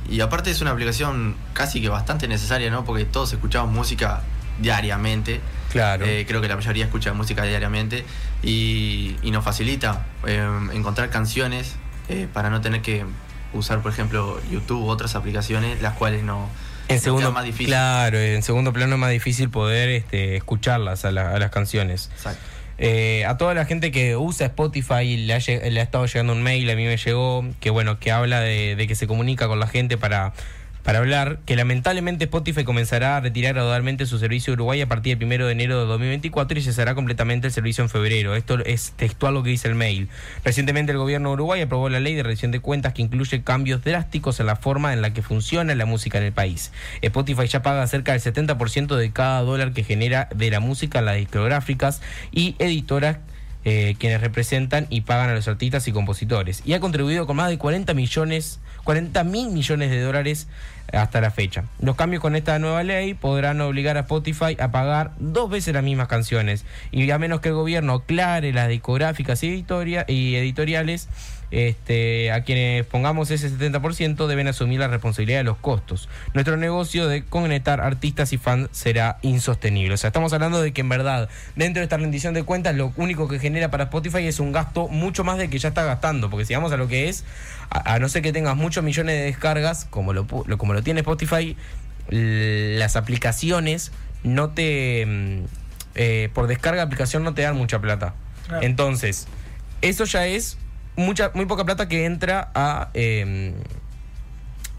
y 0.09 0.21
aparte 0.21 0.51
es 0.51 0.61
una 0.61 0.71
aplicación 0.73 1.37
casi 1.53 1.81
que 1.81 1.89
bastante 1.89 2.29
necesaria, 2.29 2.71
¿no? 2.71 2.85
Porque 2.85 3.05
todos 3.05 3.33
escuchamos 3.33 3.73
música 3.75 4.23
diariamente. 4.61 5.41
Claro. 5.71 6.05
Eh, 6.05 6.25
creo 6.29 6.41
que 6.41 6.49
la 6.49 6.57
mayoría 6.57 6.85
escucha 6.85 7.13
música 7.15 7.45
diariamente 7.45 8.05
y, 8.43 9.17
y 9.23 9.31
nos 9.31 9.45
facilita 9.45 10.07
eh, 10.27 10.47
encontrar 10.75 11.09
canciones 11.11 11.77
eh, 12.09 12.29
para 12.33 12.51
no 12.51 12.61
tener 12.61 12.83
que 12.83 13.05
usar, 13.55 13.81
por 13.81 13.93
ejemplo, 13.93 14.41
YouTube 14.51 14.83
u 14.85 14.89
otras 14.89 15.15
aplicaciones, 15.15 15.81
las 15.83 15.95
cuales 15.95 16.23
no 16.25 16.49
En 16.89 17.01
segundo, 17.01 17.33
más 17.33 17.45
difícil. 17.45 17.67
Claro, 17.69 18.19
en 18.19 18.43
segundo 18.43 18.73
plano 18.73 18.95
es 18.95 19.01
más 19.01 19.11
difícil 19.11 19.49
poder 19.51 19.89
este, 19.91 20.37
escucharlas 20.37 21.05
a, 21.05 21.11
la- 21.13 21.31
a 21.35 21.39
las 21.39 21.51
canciones. 21.51 22.11
Exacto. 22.15 22.41
Eh, 22.79 23.25
a 23.27 23.37
toda 23.37 23.55
la 23.55 23.65
gente 23.65 23.91
que 23.91 24.17
usa 24.17 24.47
Spotify 24.47 25.17
le 25.17 25.35
ha, 25.35 25.39
le 25.39 25.81
ha 25.81 25.83
estado 25.83 26.07
llegando 26.07 26.33
un 26.33 26.43
mail, 26.43 26.69
a 26.71 26.75
mí 26.75 26.85
me 26.85 26.97
llegó, 26.97 27.45
que 27.61 27.71
bueno, 27.71 27.99
que 27.99 28.11
habla 28.11 28.41
de, 28.41 28.77
de 28.77 28.87
que 28.87 28.95
se 28.95 29.07
comunica 29.07 29.49
con 29.49 29.61
la 29.61 29.67
gente 29.67 29.99
para, 29.99 30.33
para 30.83 30.99
hablar, 30.99 31.39
que 31.47 31.57
lamentablemente 31.57 32.25
Spotify 32.25 32.65
comenzará 32.65 33.17
a 33.17 33.21
retirar 33.21 33.55
gradualmente 33.55 34.07
su 34.07 34.19
servicio 34.19 34.51
de 34.53 34.55
Uruguay 34.55 34.81
a 34.81 34.89
partir 34.89 35.17
del 35.17 35.27
1 35.27 35.47
de 35.47 35.53
enero 35.53 35.81
de 35.81 35.87
2024 35.87 36.59
y 36.59 36.63
cesará 36.63 36.95
completamente 36.95 37.47
el 37.47 37.53
servicio 37.53 37.85
en 37.85 37.91
febrero. 37.91 38.35
Esto 38.35 38.59
es 38.65 38.93
textual 38.97 39.35
lo 39.35 39.43
que 39.43 39.51
dice 39.51 39.69
el 39.69 39.75
mail. 39.75 40.09
Recientemente 40.45 40.93
el 40.93 40.99
gobierno 40.99 41.29
de 41.31 41.35
Uruguay 41.35 41.61
aprobó 41.61 41.89
la 41.89 42.01
ley 42.01 42.15
de 42.15 42.23
rendición 42.23 42.51
de 42.51 42.61
cuentas 42.61 42.95
que 42.95 43.03
incluye 43.03 43.43
cambios 43.43 43.85
drásticos 43.85 44.41
en 44.41 44.47
la 44.47 44.57
forma 44.57 44.93
en 44.93 45.03
la 45.03 45.13
que 45.13 45.23
funciona 45.23 45.75
la 45.75 45.87
música 45.87 46.19
en 46.19 46.25
el 46.25 46.33
país. 46.33 46.73
Spotify 47.01 47.47
ya 47.47 47.63
paga 47.63 47.87
cerca 47.87 48.13
del 48.13 48.21
70% 48.21 48.97
de 48.97 49.13
cada 49.13 49.43
dólar 49.43 49.73
que 49.73 49.85
genera 49.85 50.29
de 50.35 50.51
la 50.51 50.61
música 50.61 50.99
a 50.99 51.03
las 51.03 51.17
discográficas 51.17 52.03
y 52.33 52.57
editoras 52.59 53.19
eh, 53.65 53.95
quienes 54.01 54.21
representan 54.21 54.89
y 54.91 55.03
pagan 55.03 55.31
a 55.31 55.35
los 55.35 55.47
artistas 55.47 55.87
y 55.87 55.93
compositores. 55.93 56.63
Y 56.65 56.73
ha 56.73 56.81
contribuido 56.81 57.29
con 57.29 57.37
más 57.37 57.49
de 57.49 57.59
40 57.59 57.95
millones, 57.95 58.59
40 58.85 59.25
mil 59.25 59.51
millones 59.51 59.91
de 59.91 60.01
dólares 60.01 60.49
hasta 60.93 61.21
la 61.21 61.31
fecha. 61.31 61.65
Los 61.81 61.97
cambios 61.97 62.21
con 62.21 62.37
esta 62.37 62.59
nueva 62.59 62.83
ley 62.83 63.15
podrán 63.15 63.61
obligar 63.61 63.97
a 63.97 64.01
Spotify 64.01 64.57
a 64.61 64.71
pagar 64.73 65.13
dos 65.19 65.49
veces 65.49 65.73
las 65.75 65.83
mismas 65.85 66.09
canciones. 66.09 66.65
Y 66.91 67.11
a 67.11 67.19
menos 67.19 67.41
que 67.41 67.49
el 67.49 67.55
gobierno 67.55 67.95
aclare 67.95 68.53
las 68.53 68.69
discográficas 68.69 69.43
y, 69.43 69.49
editoria- 69.49 70.05
y 70.09 70.35
editoriales, 70.35 71.09
este, 71.53 72.33
a 72.33 72.43
quienes 72.45 72.87
pongamos 72.87 73.31
ese 73.31 73.51
70% 73.51 74.27
deben 74.27 74.49
asumir 74.49 74.81
la 74.81 74.89
responsabilidad 74.89 75.39
de 75.39 75.45
los 75.45 75.59
costos. 75.59 76.09
Nuestro 76.33 76.57
negocio 76.57 77.07
de 77.07 77.25
conectar 77.25 77.83
artistas 77.83 78.33
y 78.33 78.39
fans 78.39 78.71
será 78.73 79.19
insostenible. 79.21 79.95
O 79.95 79.97
sea, 79.99 80.09
estamos 80.09 80.33
hablando 80.33 80.63
de 80.63 80.73
que 80.73 80.81
en 80.81 80.89
verdad, 80.89 81.29
dentro 81.55 81.81
de 81.81 81.85
esta 81.85 81.99
rendición 81.99 82.33
de 82.33 82.43
cuentas, 82.43 82.75
lo 82.75 82.93
único 82.97 83.29
que 83.29 83.39
genera 83.39 83.71
para 83.71 83.85
Spotify 83.85 84.27
es 84.27 84.41
un 84.41 84.51
gasto 84.51 84.89
mucho 84.89 85.25
más 85.25 85.37
de 85.37 85.51
que 85.51 85.59
ya 85.59 85.69
está 85.69 85.85
gastando. 85.85 86.31
Porque 86.31 86.47
si 86.47 86.55
vamos 86.55 86.73
a 86.73 86.79
lo 86.79 86.89
que 86.89 87.11
es, 87.11 87.25
a, 87.69 87.95
a 87.95 87.99
no 87.99 88.09
ser 88.09 88.23
que 88.23 88.33
tengas 88.33 88.57
muchos 88.57 88.83
millones 88.83 89.15
de 89.15 89.25
descargas, 89.25 89.85
como 89.85 90.15
lo, 90.15 90.27
como 90.27 90.73
lo 90.73 90.83
tiene 90.83 91.01
Spotify, 91.01 91.55
las 92.09 92.97
aplicaciones 92.97 93.93
no 94.25 94.51
te... 94.51 95.05
mm, 95.07 95.45
eh, 95.95 96.31
por 96.33 96.47
descarga 96.47 96.79
de 96.79 96.87
aplicación 96.87 97.23
no 97.23 97.35
te 97.35 97.43
dan 97.43 97.57
mucha 97.57 97.79
plata. 97.79 98.15
Claro. 98.49 98.63
Entonces, 98.63 99.27
eso 99.83 100.05
ya 100.05 100.27
es 100.27 100.57
mucha, 100.97 101.31
muy 101.35 101.47
poca 101.47 101.65
plata 101.65 101.89
que 101.89 102.05
entra 102.05 102.51
a, 102.55 102.91
eh, 102.95 103.55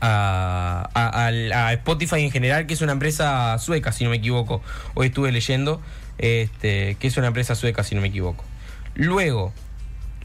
a, 0.01 0.89
a- 0.93 1.27
a 1.67 1.73
Spotify 1.73 2.21
en 2.21 2.31
general, 2.31 2.65
que 2.67 2.73
es 2.73 2.81
una 2.81 2.91
empresa 2.91 3.57
sueca, 3.59 3.91
si 3.91 4.03
no 4.03 4.09
me 4.09 4.17
equivoco. 4.17 4.61
Hoy 4.95 5.07
estuve 5.07 5.31
leyendo 5.31 5.81
este, 6.17 6.95
que 6.99 7.07
es 7.07 7.17
una 7.17 7.27
empresa 7.27 7.55
sueca, 7.55 7.83
si 7.83 7.95
no 7.95 8.01
me 8.01 8.07
equivoco. 8.09 8.43
Luego, 8.95 9.53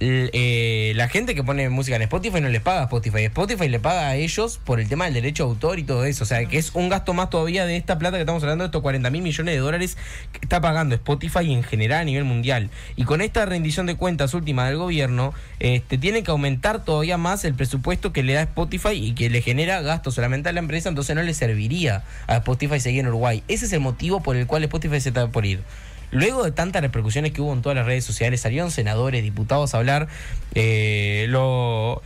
eh, 0.01 0.93
la 0.95 1.09
gente 1.09 1.35
que 1.35 1.43
pone 1.43 1.69
música 1.71 1.97
en 1.97 2.03
Spotify 2.03 2.41
no 2.41 2.49
les 2.49 2.61
paga 2.61 2.81
a 2.81 2.85
Spotify. 2.85 3.25
Spotify 3.25 3.69
le 3.69 3.81
paga 3.81 4.09
a 4.09 4.17
ellos 4.17 4.61
por 4.65 4.81
el 4.81 4.89
tema 4.89 5.07
del 5.07 5.15
derecho 5.15 5.45
de 5.45 5.51
autor 5.51 5.79
y 5.79 5.85
todo 5.85 6.05
eso. 6.05 6.25
O 6.25 6.27
sea, 6.27 6.45
que 6.47 6.59
es 6.59 6.75
un 6.75 6.89
gasto 6.89 7.15
más 7.15 7.31
todavía 7.31 7.67
de 7.67 7.77
esta 7.77 7.99
plata 7.99 8.17
que 8.17 8.23
estamos 8.23 8.43
hablando, 8.43 8.65
de 8.65 8.67
estos 8.67 8.83
40 8.83 9.11
mil 9.11 9.23
millones 9.23 9.55
de 9.55 9.61
dólares 9.61 9.97
que 10.33 10.41
está 10.43 10.61
pagando 10.61 10.95
Spotify 10.95 11.53
en 11.53 11.63
general 11.63 12.03
a 12.03 12.05
nivel 12.05 12.25
mundial. 12.25 12.71
Y 12.97 13.05
con 13.05 13.21
esta 13.21 13.45
rendición 13.47 13.87
de 13.87 13.97
cuentas 13.97 14.35
última 14.35 14.67
del 14.67 14.77
gobierno, 14.77 15.35
este, 15.59 15.99
tiene 15.99 16.23
que 16.23 16.31
aumentar 16.31 16.85
todavía 16.85 17.19
más 17.19 17.45
el 17.45 17.55
presupuesto 17.55 18.13
que 18.13 18.23
le 18.23 18.35
da 18.35 18.43
Spotify 18.43 18.93
y 18.93 19.15
que 19.15 19.31
le 19.31 19.43
genera 19.43 19.81
gastos 19.83 20.15
solamente 20.15 20.49
a 20.49 20.53
la 20.53 20.61
empresa, 20.61 20.89
entonces 20.89 21.17
no 21.17 21.23
le 21.23 21.35
serviría 21.35 22.05
a 22.27 22.37
Spotify 22.37 22.81
seguir 22.81 23.01
en 23.01 23.09
Uruguay. 23.09 23.43
Ese 23.49 23.67
es 23.67 23.73
el 23.73 23.81
motivo 23.81 24.23
por 24.23 24.37
el 24.37 24.47
cual 24.47 24.65
Spotify 24.65 25.01
se 25.01 25.09
está 25.11 25.29
por 25.29 25.45
ir. 25.45 25.61
Luego 26.11 26.45
de 26.45 26.53
tantas 26.53 26.81
repercusiones 26.83 27.33
que 27.33 27.41
hubo 27.43 27.53
en 27.53 27.63
todas 27.63 27.77
las 27.77 27.87
redes 27.87 28.05
sociales, 28.05 28.41
salieron 28.41 28.71
senadores, 28.71 29.23
diputados 29.23 29.75
a 29.75 29.79
hablar. 29.79 30.09
eh, 30.55 31.27
lo, 31.29 32.03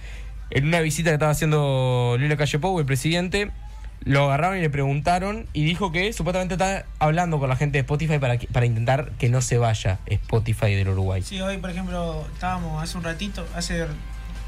en 0.50 0.66
una 0.66 0.80
visita 0.80 1.10
que 1.10 1.14
estaba 1.14 1.32
haciendo 1.32 2.16
Lula 2.18 2.36
Calle 2.36 2.58
Pou, 2.58 2.78
el 2.78 2.84
presidente, 2.86 3.50
lo 4.04 4.24
agarraron 4.24 4.58
y 4.58 4.60
le 4.60 4.68
preguntaron 4.70 5.46
y 5.52 5.64
dijo 5.64 5.92
que 5.92 6.12
supuestamente 6.12 6.54
está 6.54 6.84
hablando 6.98 7.38
con 7.38 7.48
la 7.48 7.54
gente 7.56 7.78
de 7.78 7.82
Spotify 7.82 8.18
para, 8.18 8.36
que- 8.36 8.48
para 8.48 8.66
intentar 8.66 9.12
que 9.18 9.28
no 9.28 9.40
se 9.40 9.58
vaya 9.58 10.00
Spotify 10.06 10.74
del 10.74 10.88
Uruguay. 10.88 11.22
Sí, 11.22 11.40
hoy 11.40 11.56
por 11.58 11.70
ejemplo 11.70 12.26
estábamos 12.34 12.82
hace 12.82 12.98
un 12.98 13.04
ratito, 13.04 13.46
hace 13.54 13.86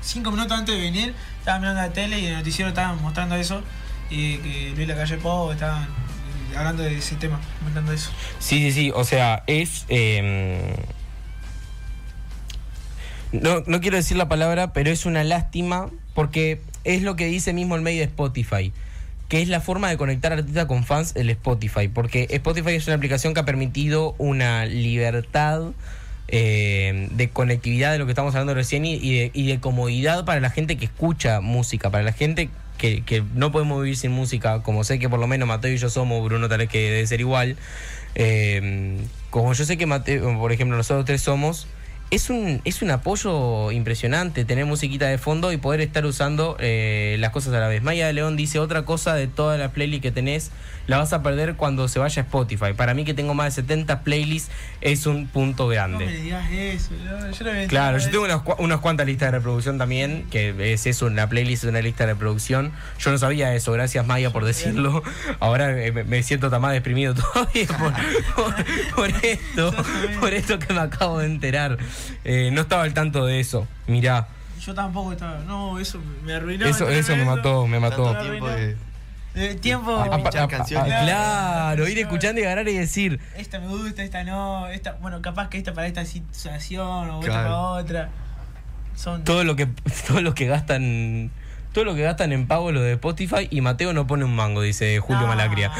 cinco 0.02 0.32
minutos 0.32 0.58
antes 0.58 0.75
de 0.75 0.80
venir, 0.80 1.14
estaba 1.38 1.61
mirando 1.61 1.80
la 1.80 1.92
tele 1.92 2.18
y 2.18 2.26
el 2.26 2.34
noticiero 2.34 2.68
estaban 2.70 3.00
mostrando 3.00 3.37
eso 3.37 3.62
y 4.11 4.38
que 4.38 4.73
Luis 4.76 4.88
Lacalle 4.88 5.16
Pou 5.18 5.52
estaban 5.52 5.87
hablando 6.56 6.82
de 6.82 6.99
ese 6.99 7.16
tema, 7.16 7.40
comentando 7.58 7.92
eso. 7.92 8.11
Sí, 8.38 8.58
sí, 8.58 8.73
sí. 8.73 8.92
O 8.94 9.04
sea, 9.04 9.42
es. 9.46 9.84
eh, 9.88 10.76
no, 13.32 13.62
no 13.66 13.80
quiero 13.80 13.96
decir 13.96 14.16
la 14.16 14.28
palabra, 14.28 14.73
pero 14.73 14.90
es 14.90 15.06
una 15.06 15.25
lástima 15.25 15.90
porque 16.14 16.61
es 16.84 17.02
lo 17.02 17.16
que 17.16 17.26
dice 17.26 17.52
mismo 17.52 17.75
el 17.75 17.82
medio 17.82 18.00
de 18.00 18.06
Spotify. 18.06 18.73
Que 19.28 19.42
es 19.42 19.49
la 19.49 19.61
forma 19.61 19.88
de 19.88 19.96
conectar 19.96 20.32
artistas 20.32 20.66
con 20.66 20.84
fans 20.84 21.12
el 21.16 21.30
Spotify. 21.30 21.88
Porque 21.88 22.28
Spotify 22.30 22.73
es 22.73 22.87
una 22.87 22.96
aplicación 22.96 23.34
que 23.34 23.40
ha 23.40 23.44
permitido 23.44 24.14
una 24.18 24.66
libertad 24.66 25.73
eh, 26.28 27.08
de 27.11 27.30
conectividad 27.30 27.90
de 27.92 27.99
lo 27.99 28.06
que 28.06 28.12
estamos 28.12 28.34
hablando 28.34 28.54
recién 28.54 28.84
y, 28.84 28.94
y 28.94 29.18
de, 29.18 29.30
y 29.34 29.46
de 29.46 29.61
comodidad 29.61 30.25
para 30.25 30.40
la 30.40 30.50
gente 30.50 30.76
que 30.76 30.84
escucha 30.84 31.40
música, 31.40 31.90
para 31.90 32.04
la 32.04 32.12
gente 32.12 32.50
que, 32.85 33.03
que 33.03 33.25
no 33.35 33.50
podemos 33.50 33.81
vivir 33.83 33.97
sin 33.97 34.12
música, 34.12 34.62
como 34.62 34.85
sé 34.85 34.99
que 34.99 35.09
por 35.09 35.19
lo 35.19 35.26
menos 35.26 35.49
Mateo 35.49 35.73
y 35.73 35.79
yo 35.79 35.88
somos, 35.88 36.23
Bruno 36.23 36.50
tal 36.50 36.59
vez 36.59 36.69
que 36.69 36.91
debe 36.91 37.07
ser 37.07 37.21
igual, 37.21 37.57
eh, 38.14 38.99
como 39.31 39.55
yo 39.55 39.64
sé 39.64 39.79
que 39.79 39.87
Mateo, 39.87 40.38
por 40.38 40.53
ejemplo, 40.53 40.76
nosotros 40.76 41.07
tres 41.07 41.23
somos, 41.23 41.67
es 42.14 42.30
un, 42.30 42.61
es 42.64 42.83
un 42.83 42.90
apoyo 42.90 43.71
impresionante 43.73 44.44
tener 44.44 44.66
musiquita 44.66 45.06
de 45.06 45.18
fondo 45.18 45.52
y 45.52 45.56
poder 45.56 45.80
estar 45.80 46.04
usando 46.06 46.56
eh, 46.61 47.16
las 47.18 47.30
cosas 47.30 47.52
a 47.54 47.61
la 47.61 47.68
vez. 47.68 47.83
Maya 47.83 48.06
de 48.06 48.12
León 48.12 48.37
dice 48.37 48.59
otra 48.59 48.85
cosa 48.85 49.14
de 49.14 49.26
toda 49.26 49.56
la 49.59 49.71
playlist 49.73 50.02
que 50.02 50.11
tenés, 50.12 50.50
la 50.87 50.99
vas 50.99 51.12
a 51.14 51.23
perder 51.23 51.54
cuando 51.56 51.88
se 51.88 51.99
vaya 51.99 52.23
a 52.23 52.25
Spotify. 52.25 52.75
Para 52.76 52.92
mí 52.94 53.04
que 53.04 53.14
tengo 53.14 53.33
más 53.35 53.56
de 53.56 53.62
70 53.62 54.02
playlists 54.02 54.50
es 54.83 55.06
un 55.06 55.26
punto 55.26 55.64
No 55.64 55.68
grande. 55.71 56.04
me 56.06 56.12
digas 56.16 56.50
eso, 56.52 56.90
yo, 57.02 57.30
yo 57.30 57.44
no 57.44 57.52
me 57.52 57.66
Claro, 57.68 57.99
yo 57.99 58.11
tengo 58.11 58.25
unas, 58.25 58.40
unas 58.59 58.80
cuantas 58.80 59.06
listas 59.06 59.28
de 59.33 59.38
reproducción 59.38 59.78
también, 59.78 60.26
que 60.30 60.73
es 60.75 60.87
eso, 60.87 61.09
la 61.11 61.28
playlist 61.28 61.64
es 61.64 61.71
una 61.71 61.80
lista 61.80 62.04
de 62.06 62.12
reproducción. 62.12 62.73
Yo 62.99 63.11
no 63.11 63.18
sabía 63.18 63.54
eso, 63.54 63.73
gracias 63.73 64.06
Maya 64.06 64.30
por 64.30 64.44
decirlo. 64.44 65.02
Ahora 65.40 65.83
eh, 65.83 65.90
me, 65.90 66.04
me 66.04 66.23
siento 66.23 66.50
tan 66.50 66.61
más 66.61 66.73
deprimido 66.73 67.14
todavía 67.33 67.66
por, 67.66 67.92
por- 68.37 68.64
por 68.94 69.25
esto, 69.25 69.75
por 70.21 70.35
esto 70.35 70.59
que 70.59 70.73
me 70.75 70.80
acabo 70.80 71.18
de 71.21 71.26
enterar. 71.26 71.78
Eh, 72.25 72.50
no 72.52 72.62
estaba 72.62 72.82
al 72.84 72.94
tanto 72.94 73.26
de 73.26 73.40
eso, 73.40 73.66
mirá. 73.87 74.28
Yo 74.61 74.75
tampoco 74.75 75.12
estaba, 75.12 75.38
no, 75.40 75.78
eso 75.78 76.00
me 76.25 76.32
arruinó. 76.34 76.66
Eso, 76.66 76.88
eso 76.88 77.12
me 77.12 77.18
de 77.18 77.25
mató, 77.25 77.66
me 77.66 77.78
mató. 77.80 78.04
Tanto 78.12 78.23
tiempo 78.30 78.49
de. 78.49 78.76
Tiempo. 79.56 79.90
A- 79.96 80.04
a- 80.04 80.44
Ah, 80.44 80.49
canciones. 80.49 80.92
ah, 80.94 81.00
claro, 81.04 81.88
ir 81.88 81.99
escuchando 81.99 82.40
y 82.40 82.44
agarrar 82.44 82.68
y 82.68 82.75
decir, 82.76 83.18
Esta 83.37 83.58
me 83.58 83.66
gusta, 83.66 84.02
esta 84.04 84.23
no, 84.23 84.68
esta, 84.68 84.92
bueno, 85.02 85.20
capaz 85.23 85.49
que 85.49 85.58
esta 85.58 85.75
para 85.75 85.87
esta 85.88 86.04
situación 86.04 87.11
o 87.11 87.20
esta 87.20 87.32
para 87.32 87.56
otra. 87.58 88.08
Son 88.94 89.25
todo 89.25 89.42
lo 89.42 89.56
que 89.56 89.66
todo 90.06 90.20
lo 90.20 90.34
que 90.34 90.46
gastan 90.46 91.32
todo 91.75 91.85
lo 91.85 91.95
que 91.95 92.00
gastan 92.02 92.33
en 92.33 92.47
pago 92.47 92.73
lo 92.73 92.81
de 92.81 92.93
Spotify 92.93 93.47
y 93.50 93.61
Mateo 93.61 93.93
no 93.93 94.07
pone 94.07 94.25
un 94.25 94.35
mango, 94.35 94.62
dice 94.62 94.99
Julio 95.00 95.21
No, 95.23 95.26
Malacria. 95.28 95.71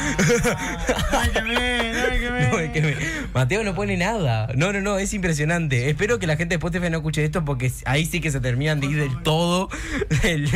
Me 1.11 1.31
quemé, 1.31 1.93
no 1.93 2.31
me. 2.31 2.47
No, 2.51 2.59
es 2.59 2.71
que 2.71 2.81
me- 2.81 2.95
Mateo 3.33 3.63
no 3.63 3.73
pone 3.73 3.97
nada. 3.97 4.47
No, 4.55 4.71
no, 4.73 4.81
no, 4.81 4.97
es 4.99 5.13
impresionante. 5.13 5.89
Espero 5.89 6.19
que 6.19 6.27
la 6.27 6.35
gente 6.35 6.53
de 6.55 6.57
Spotify 6.57 6.89
no 6.89 6.97
escuche 6.97 7.23
esto 7.23 7.43
porque 7.45 7.71
ahí 7.85 8.05
sí 8.05 8.21
que 8.21 8.29
se 8.31 8.39
terminan 8.39 8.79
de 8.79 8.87
ir 8.87 8.97
del 8.97 9.23
todo 9.23 9.69
del, 10.21 10.49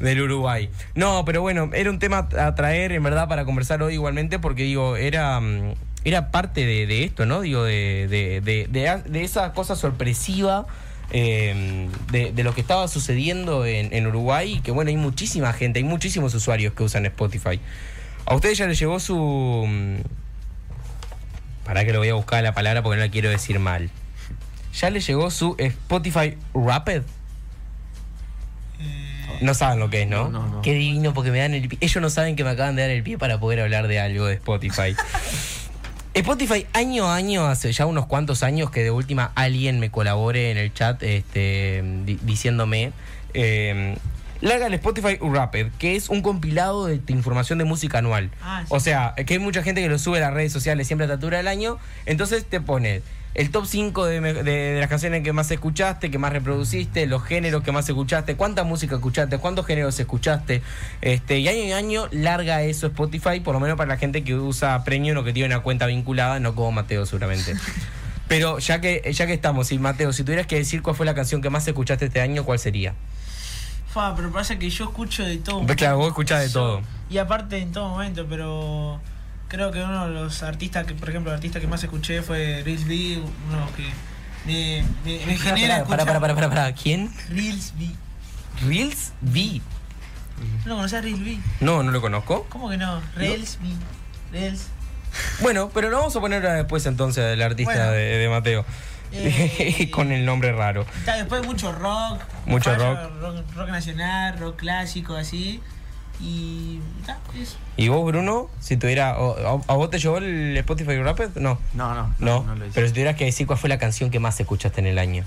del 0.00 0.20
Uruguay. 0.22 0.68
No, 0.94 1.24
pero 1.24 1.40
bueno, 1.40 1.70
era 1.72 1.88
un 1.90 1.98
tema 1.98 2.28
a 2.38 2.54
traer 2.54 2.92
en 2.92 3.02
verdad 3.02 3.28
para 3.28 3.44
conversar 3.44 3.82
hoy 3.82 3.94
igualmente 3.94 4.38
porque 4.38 4.64
digo, 4.64 4.96
era, 4.96 5.40
mm, 5.40 5.74
era 6.04 6.30
parte 6.30 6.66
de, 6.66 6.86
de 6.86 7.04
esto, 7.04 7.26
¿no? 7.26 7.40
Digo, 7.42 7.62
de, 7.64 8.06
de, 8.10 8.40
de, 8.40 8.66
de- 8.68 9.02
de 9.08 9.24
esa 9.24 9.52
cosa 9.52 9.76
sorpresiva. 9.76 10.66
Eh, 11.12 11.88
de, 12.10 12.32
de 12.32 12.42
lo 12.44 12.54
que 12.54 12.60
estaba 12.60 12.86
sucediendo 12.88 13.66
en, 13.66 13.92
en 13.92 14.06
Uruguay 14.06 14.54
y 14.54 14.60
que 14.60 14.70
bueno, 14.70 14.90
hay 14.90 14.96
muchísima 14.96 15.52
gente, 15.52 15.78
hay 15.80 15.84
muchísimos 15.84 16.34
usuarios 16.34 16.72
que 16.74 16.82
usan 16.82 17.06
Spotify. 17.06 17.60
A 18.26 18.34
ustedes 18.34 18.58
ya 18.58 18.66
les 18.66 18.78
llegó 18.78 19.00
su... 19.00 19.16
mm, 19.66 19.96
para 21.64 21.84
que 21.84 21.92
lo 21.92 21.98
voy 21.98 22.08
a 22.08 22.14
buscar 22.14 22.42
la 22.42 22.52
palabra 22.54 22.82
porque 22.82 22.96
no 22.98 23.04
la 23.04 23.10
quiero 23.10 23.30
decir 23.30 23.58
mal. 23.58 23.90
Ya 24.74 24.90
le 24.90 25.00
llegó 25.00 25.30
su 25.30 25.56
Spotify 25.58 26.36
Rapid. 26.54 27.02
Eh, 28.80 29.38
No 29.40 29.54
saben 29.54 29.78
lo 29.78 29.90
que 29.90 30.02
es, 30.02 30.08
¿no? 30.08 30.28
No, 30.28 30.40
no, 30.42 30.46
no. 30.48 30.62
Qué 30.62 30.74
divino 30.74 31.12
porque 31.14 31.30
me 31.30 31.38
dan 31.38 31.54
el 31.54 31.68
pie. 31.68 31.78
Ellos 31.80 32.00
no 32.02 32.10
saben 32.10 32.36
que 32.36 32.44
me 32.44 32.50
acaban 32.50 32.76
de 32.76 32.82
dar 32.82 32.90
el 32.90 33.02
pie 33.02 33.18
para 33.18 33.38
poder 33.40 33.60
hablar 33.60 33.88
de 33.88 33.98
algo 34.00 34.26
de 34.26 34.34
Spotify. 34.34 34.94
Spotify 36.14 36.66
año 36.72 37.06
a 37.06 37.14
año, 37.14 37.46
hace 37.46 37.72
ya 37.72 37.86
unos 37.86 38.06
cuantos 38.06 38.42
años 38.42 38.70
que 38.70 38.82
de 38.82 38.90
última 38.90 39.30
alguien 39.36 39.78
me 39.78 39.90
colabore 39.90 40.50
en 40.50 40.56
el 40.58 40.74
chat 40.74 41.00
este, 41.02 41.82
di- 42.04 42.18
diciéndome, 42.22 42.92
eh, 43.32 43.96
larga 44.40 44.66
el 44.66 44.74
Spotify 44.74 45.18
Rapid, 45.20 45.66
que 45.78 45.94
es 45.94 46.08
un 46.08 46.20
compilado 46.22 46.86
de 46.86 46.98
tu 46.98 47.12
información 47.12 47.58
de 47.58 47.64
música 47.64 47.98
anual. 47.98 48.30
Ah, 48.42 48.62
sí. 48.62 48.68
O 48.70 48.80
sea, 48.80 49.14
que 49.24 49.34
hay 49.34 49.38
mucha 49.38 49.62
gente 49.62 49.82
que 49.82 49.88
lo 49.88 49.98
sube 50.00 50.18
a 50.18 50.22
las 50.22 50.34
redes 50.34 50.52
sociales 50.52 50.88
siempre 50.88 51.04
a 51.04 51.08
la 51.08 51.14
altura 51.14 51.36
del 51.36 51.46
año, 51.46 51.78
entonces 52.06 52.44
te 52.44 52.60
pone 52.60 53.02
el 53.34 53.50
top 53.50 53.64
5 53.66 54.06
de, 54.06 54.20
me- 54.20 54.32
de- 54.34 54.42
de 54.42 54.80
las 54.80 54.88
canciones 54.88 55.22
que 55.22 55.32
más 55.32 55.50
escuchaste, 55.50 56.10
que 56.10 56.18
más 56.18 56.32
reproduciste, 56.32 57.06
los 57.06 57.22
géneros 57.24 57.62
que 57.62 57.72
más 57.72 57.88
escuchaste, 57.88 58.34
cuánta 58.34 58.64
música 58.64 58.96
escuchaste, 58.96 59.38
cuántos 59.38 59.66
géneros 59.66 59.98
escuchaste. 60.00 60.62
Este, 61.00 61.38
y 61.38 61.48
año 61.48 61.62
y 61.64 61.72
año 61.72 62.08
larga 62.10 62.62
eso 62.62 62.88
Spotify, 62.88 63.40
por 63.40 63.54
lo 63.54 63.60
menos 63.60 63.76
para 63.76 63.88
la 63.88 63.96
gente 63.98 64.24
que 64.24 64.34
usa 64.34 64.82
Premium 64.84 65.18
o 65.18 65.24
que 65.24 65.32
tiene 65.32 65.46
una 65.54 65.62
cuenta 65.62 65.86
vinculada, 65.86 66.40
no 66.40 66.54
como 66.54 66.72
Mateo 66.72 67.06
seguramente. 67.06 67.54
Pero 68.28 68.58
ya 68.60 68.80
que, 68.80 69.12
ya 69.12 69.26
que 69.26 69.32
estamos, 69.34 69.72
y 69.72 69.78
Mateo, 69.80 70.12
si 70.12 70.22
tuvieras 70.22 70.46
que 70.46 70.56
decir 70.56 70.82
cuál 70.82 70.94
fue 70.94 71.04
la 71.06 71.14
canción 71.16 71.42
que 71.42 71.50
más 71.50 71.66
escuchaste 71.66 72.04
este 72.06 72.20
año, 72.20 72.44
¿cuál 72.44 72.58
sería? 72.60 72.94
Fa, 73.88 74.14
pero 74.14 74.30
pasa 74.30 74.56
que 74.56 74.70
yo 74.70 74.84
escucho 74.84 75.24
de 75.24 75.38
todo. 75.38 75.66
Pues 75.66 75.76
claro, 75.76 75.96
vos 75.98 76.06
escuchás 76.08 76.40
de 76.42 76.46
Yo- 76.46 76.52
todo. 76.52 76.80
Y 77.10 77.18
aparte 77.18 77.58
en 77.58 77.72
todo 77.72 77.88
momento, 77.88 78.24
pero 78.30 79.00
creo 79.50 79.70
que 79.72 79.82
uno 79.82 80.06
de 80.08 80.14
los 80.14 80.42
artistas 80.42 80.86
que, 80.86 80.94
por 80.94 81.10
ejemplo, 81.10 81.30
el 81.30 81.34
artista 81.36 81.60
que 81.60 81.66
más 81.66 81.82
escuché 81.82 82.22
fue 82.22 82.62
Rich 82.64 82.86
B, 82.86 83.18
uno 83.48 83.68
que 83.76 83.84
me, 84.46 84.82
me, 85.04 85.26
me 85.26 85.36
genera 85.36 85.84
Para, 85.84 86.06
para, 86.06 86.20
para, 86.20 86.34
para, 86.34 86.48
para, 86.48 86.72
¿Quién? 86.72 87.12
Reels 87.28 87.74
V. 87.78 87.90
Reels 88.66 89.12
V. 89.20 89.60
¿No 90.64 90.76
conoces 90.76 91.02
Reels 91.04 91.20
V? 91.20 91.38
No, 91.60 91.82
no 91.82 91.90
lo 91.90 92.00
conozco. 92.00 92.46
¿Cómo 92.48 92.70
que 92.70 92.78
no? 92.78 93.02
Reels 93.16 93.58
V. 93.62 93.68
Reels. 94.32 94.68
Bueno, 95.40 95.68
pero 95.74 95.90
lo 95.90 95.98
vamos 95.98 96.14
a 96.14 96.20
poner 96.20 96.40
después 96.42 96.86
entonces 96.86 97.24
del 97.24 97.42
artista 97.42 97.72
Bueno. 97.74 97.90
de, 97.90 98.18
de 98.18 98.28
Mateo. 98.28 98.64
Eh, 99.12 99.90
Con 99.92 100.12
el 100.12 100.24
nombre 100.24 100.52
raro. 100.52 100.86
Está, 101.00 101.16
después 101.16 101.44
mucho 101.44 101.72
rock. 101.72 102.22
Mucho 102.46 102.70
fallo, 102.70 102.94
rock. 102.94 103.20
rock. 103.20 103.56
rock 103.56 103.68
nacional, 103.70 104.38
rock 104.38 104.56
clásico, 104.56 105.16
así. 105.16 105.60
Y. 106.22 106.80
está, 107.00 107.18
eso. 107.36 107.56
¿Y 107.76 107.88
vos, 107.88 108.04
Bruno? 108.04 108.48
Si 108.60 108.76
tuviera. 108.76 109.18
o- 109.18 109.62
¿A, 109.68 109.72
a 109.72 109.76
vos 109.76 109.90
te 109.90 109.98
llevó 109.98 110.18
el 110.18 110.56
Spotify 110.58 110.96
Rapid? 111.02 111.36
No. 111.36 111.58
No, 111.74 111.94
no, 111.94 112.14
No, 112.18 112.42
no 112.44 112.54
lo 112.54 112.64
hice. 112.66 112.74
pero 112.74 112.86
si 112.86 112.92
tuvieras 112.92 113.16
que 113.16 113.24
decir 113.24 113.46
cuál 113.46 113.58
fue 113.58 113.68
la 113.68 113.78
canción 113.78 114.10
que 114.10 114.20
más 114.20 114.38
escuchaste 114.40 114.80
en 114.80 114.86
el 114.86 114.98
año. 114.98 115.24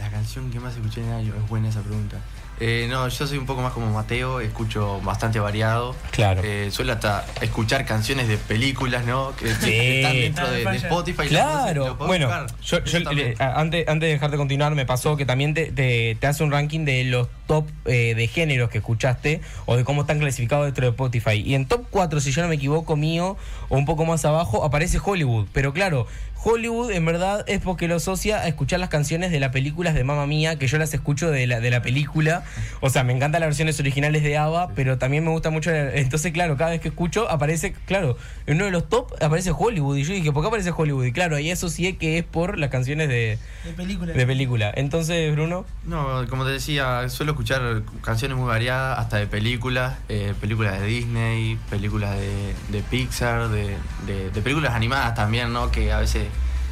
La 0.00 0.10
canción 0.10 0.50
que 0.50 0.58
más 0.58 0.74
escuché 0.74 1.00
en 1.02 1.08
el 1.08 1.14
año, 1.14 1.34
es 1.40 1.48
buena 1.48 1.68
esa 1.68 1.80
pregunta. 1.80 2.16
Eh, 2.60 2.86
no, 2.88 3.08
yo 3.08 3.26
soy 3.26 3.38
un 3.38 3.46
poco 3.46 3.60
más 3.60 3.72
como 3.72 3.90
Mateo, 3.90 4.38
escucho 4.40 5.00
bastante 5.00 5.40
variado. 5.40 5.96
Claro. 6.12 6.42
Eh, 6.44 6.68
suelo 6.70 6.92
hasta 6.92 7.24
escuchar 7.40 7.84
canciones 7.84 8.28
de 8.28 8.36
películas, 8.36 9.04
¿no? 9.04 9.34
Que, 9.36 9.48
Sí. 9.54 9.60
que 9.70 9.96
están 10.00 10.12
dentro 10.14 10.50
de, 10.50 10.64
de 10.64 10.76
Spotify. 10.76 11.26
Claro, 11.28 11.86
lo 11.88 11.94
bueno, 11.96 12.30
yo, 12.62 12.84
yo, 12.84 12.98
eh, 13.10 13.34
antes, 13.40 13.88
antes 13.88 14.06
de 14.06 14.12
dejarte 14.12 14.36
continuar, 14.36 14.74
me 14.76 14.86
pasó 14.86 15.16
que 15.16 15.26
también 15.26 15.54
te, 15.54 15.72
te- 15.72 16.16
te 16.20 16.26
hace 16.28 16.44
un 16.44 16.52
ranking 16.52 16.84
de 16.84 17.02
los 17.04 17.26
top 17.48 17.66
eh, 17.86 18.14
de 18.14 18.26
géneros 18.28 18.70
que 18.70 18.78
escuchaste 18.78 19.40
o 19.66 19.76
de 19.76 19.82
cómo 19.84 20.02
están 20.02 20.20
clasificados 20.20 20.66
dentro 20.66 20.84
de 20.86 20.90
Spotify. 20.90 21.42
Y 21.44 21.54
en 21.56 21.66
top 21.66 21.86
4, 21.90 22.20
si 22.20 22.30
yo 22.30 22.42
no 22.42 22.48
me 22.48 22.54
equivoco, 22.54 22.94
mío, 22.96 23.36
o 23.70 23.76
un 23.76 23.86
poco 23.86 24.04
más 24.04 24.24
abajo, 24.24 24.64
aparece 24.64 25.00
Hollywood. 25.04 25.48
Pero 25.52 25.72
claro, 25.72 26.06
Hollywood 26.44 26.90
en 26.90 27.04
verdad 27.04 27.44
es 27.46 27.60
porque 27.60 27.86
lo 27.86 27.96
asocia 27.96 28.38
a 28.38 28.48
escuchar 28.48 28.80
las 28.80 28.88
canciones 28.88 29.30
de 29.30 29.38
las 29.38 29.50
películas 29.52 29.94
de 29.94 30.02
Mamma 30.02 30.26
Mía, 30.26 30.58
que 30.58 30.66
yo 30.66 30.76
las 30.78 30.92
escucho 30.92 31.30
de 31.30 31.46
la, 31.46 31.60
de 31.60 31.70
la 31.70 31.82
película. 31.82 32.42
O 32.80 32.90
sea, 32.90 33.04
me 33.04 33.12
encantan 33.12 33.40
las 33.40 33.48
versiones 33.48 33.78
originales 33.78 34.22
de 34.24 34.36
ABBA, 34.36 34.70
pero 34.74 34.98
también 34.98 35.22
me 35.24 35.30
gusta 35.30 35.50
mucho. 35.50 35.70
la- 35.70 35.94
Entonces, 35.94 36.32
claro, 36.32 36.56
cada 36.56 36.70
vez 36.70 36.80
que 36.80 36.88
escucho 36.88 37.30
aparece, 37.30 37.74
claro, 37.86 38.16
en 38.46 38.56
uno 38.56 38.64
de 38.64 38.70
los 38.72 38.88
top 38.88 39.12
aparece 39.22 39.52
Hollywood. 39.56 39.96
Y 39.98 40.04
yo 40.04 40.14
dije, 40.14 40.32
¿por 40.32 40.42
qué 40.42 40.48
aparece 40.48 40.72
Hollywood? 40.76 41.04
Y 41.04 41.12
claro, 41.12 41.36
ahí 41.36 41.50
asocié 41.50 41.96
que 41.96 42.18
es 42.18 42.24
por 42.24 42.58
las 42.58 42.70
canciones 42.70 43.08
de, 43.08 43.38
De 43.64 43.72
película. 43.76 44.12
de 44.12 44.26
película. 44.26 44.72
Entonces, 44.74 45.32
Bruno, 45.32 45.64
No, 45.84 46.26
como 46.28 46.44
te 46.44 46.50
decía, 46.50 47.08
suelo 47.08 47.32
escuchar 47.32 47.82
canciones 48.02 48.36
muy 48.36 48.48
variadas, 48.48 48.98
hasta 48.98 49.18
de 49.18 49.26
películas, 49.28 49.94
eh, 50.08 50.34
películas 50.40 50.80
de 50.80 50.86
Disney, 50.86 51.58
películas 51.70 52.16
de, 52.18 52.54
de 52.70 52.82
Pixar, 52.82 53.48
de, 53.48 53.76
de- 54.06 54.30
de 54.30 54.42
películas 54.42 54.74
animadas 54.74 55.14
también, 55.14 55.52
¿no? 55.52 55.70
Que 55.70 55.92
a 55.92 55.98
veces 56.00 56.26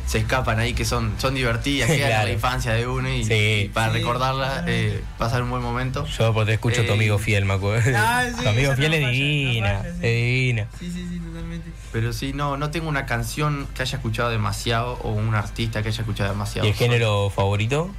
se 0.07 0.19
escapan 0.19 0.59
ahí, 0.59 0.75
que 0.75 0.85
son, 0.85 1.15
son 1.19 1.35
divertidas, 1.35 1.87
quedan 1.89 2.01
en 2.03 2.09
Claro. 2.09 2.27
la 2.29 2.33
infancia 2.35 2.73
de 2.73 2.87
uno 2.87 3.09
y, 3.09 3.25
Sí. 3.25 3.35
y 3.65 3.69
para 3.69 3.93
Sí, 3.93 3.99
recordarlas, 3.99 4.49
totalmente. 4.51 4.97
eh, 4.97 5.05
pasar 5.19 5.43
un 5.43 5.51
buen 5.51 5.63
momento. 5.63 6.05
yo 6.07 6.33
porque 6.35 6.47
te 6.47 6.55
escucho 6.55 6.83
tu 6.85 6.91
Eh, 6.93 6.95
amigo 6.95 7.19
fiel, 7.19 7.45
me 7.45 7.55
acuerdo. 7.55 7.91
Ah, 7.97 8.25
sí, 8.37 8.43
tu 8.43 8.49
amigo 8.49 8.75
fiel 8.75 8.91
no 8.91 8.97
es 8.97 9.03
falla, 9.03 9.07
no 9.07 9.13
divina, 9.13 9.69
falla, 9.69 9.83
sí. 9.83 9.89
es 9.89 10.01
divina. 10.03 10.67
Sí, 10.79 10.91
sí, 10.93 11.07
sí, 11.09 11.21
totalmente. 11.21 11.71
Pero 11.93 12.13
sí, 12.13 12.33
no, 12.33 12.57
no 12.57 12.71
tengo 12.71 12.89
una 12.89 13.07
canción 13.07 13.67
que 13.75 13.83
haya 13.83 13.97
escuchado 13.97 14.31
demasiado 14.31 14.95
o 15.03 15.11
un 15.11 15.35
artista 15.35 15.83
que 15.83 15.89
haya 15.89 16.01
escuchado 16.01 16.31
demasiado. 16.31 16.67
¿Y 16.67 16.71
el 16.71 16.77
género 16.77 17.31
favorito? 17.31 17.91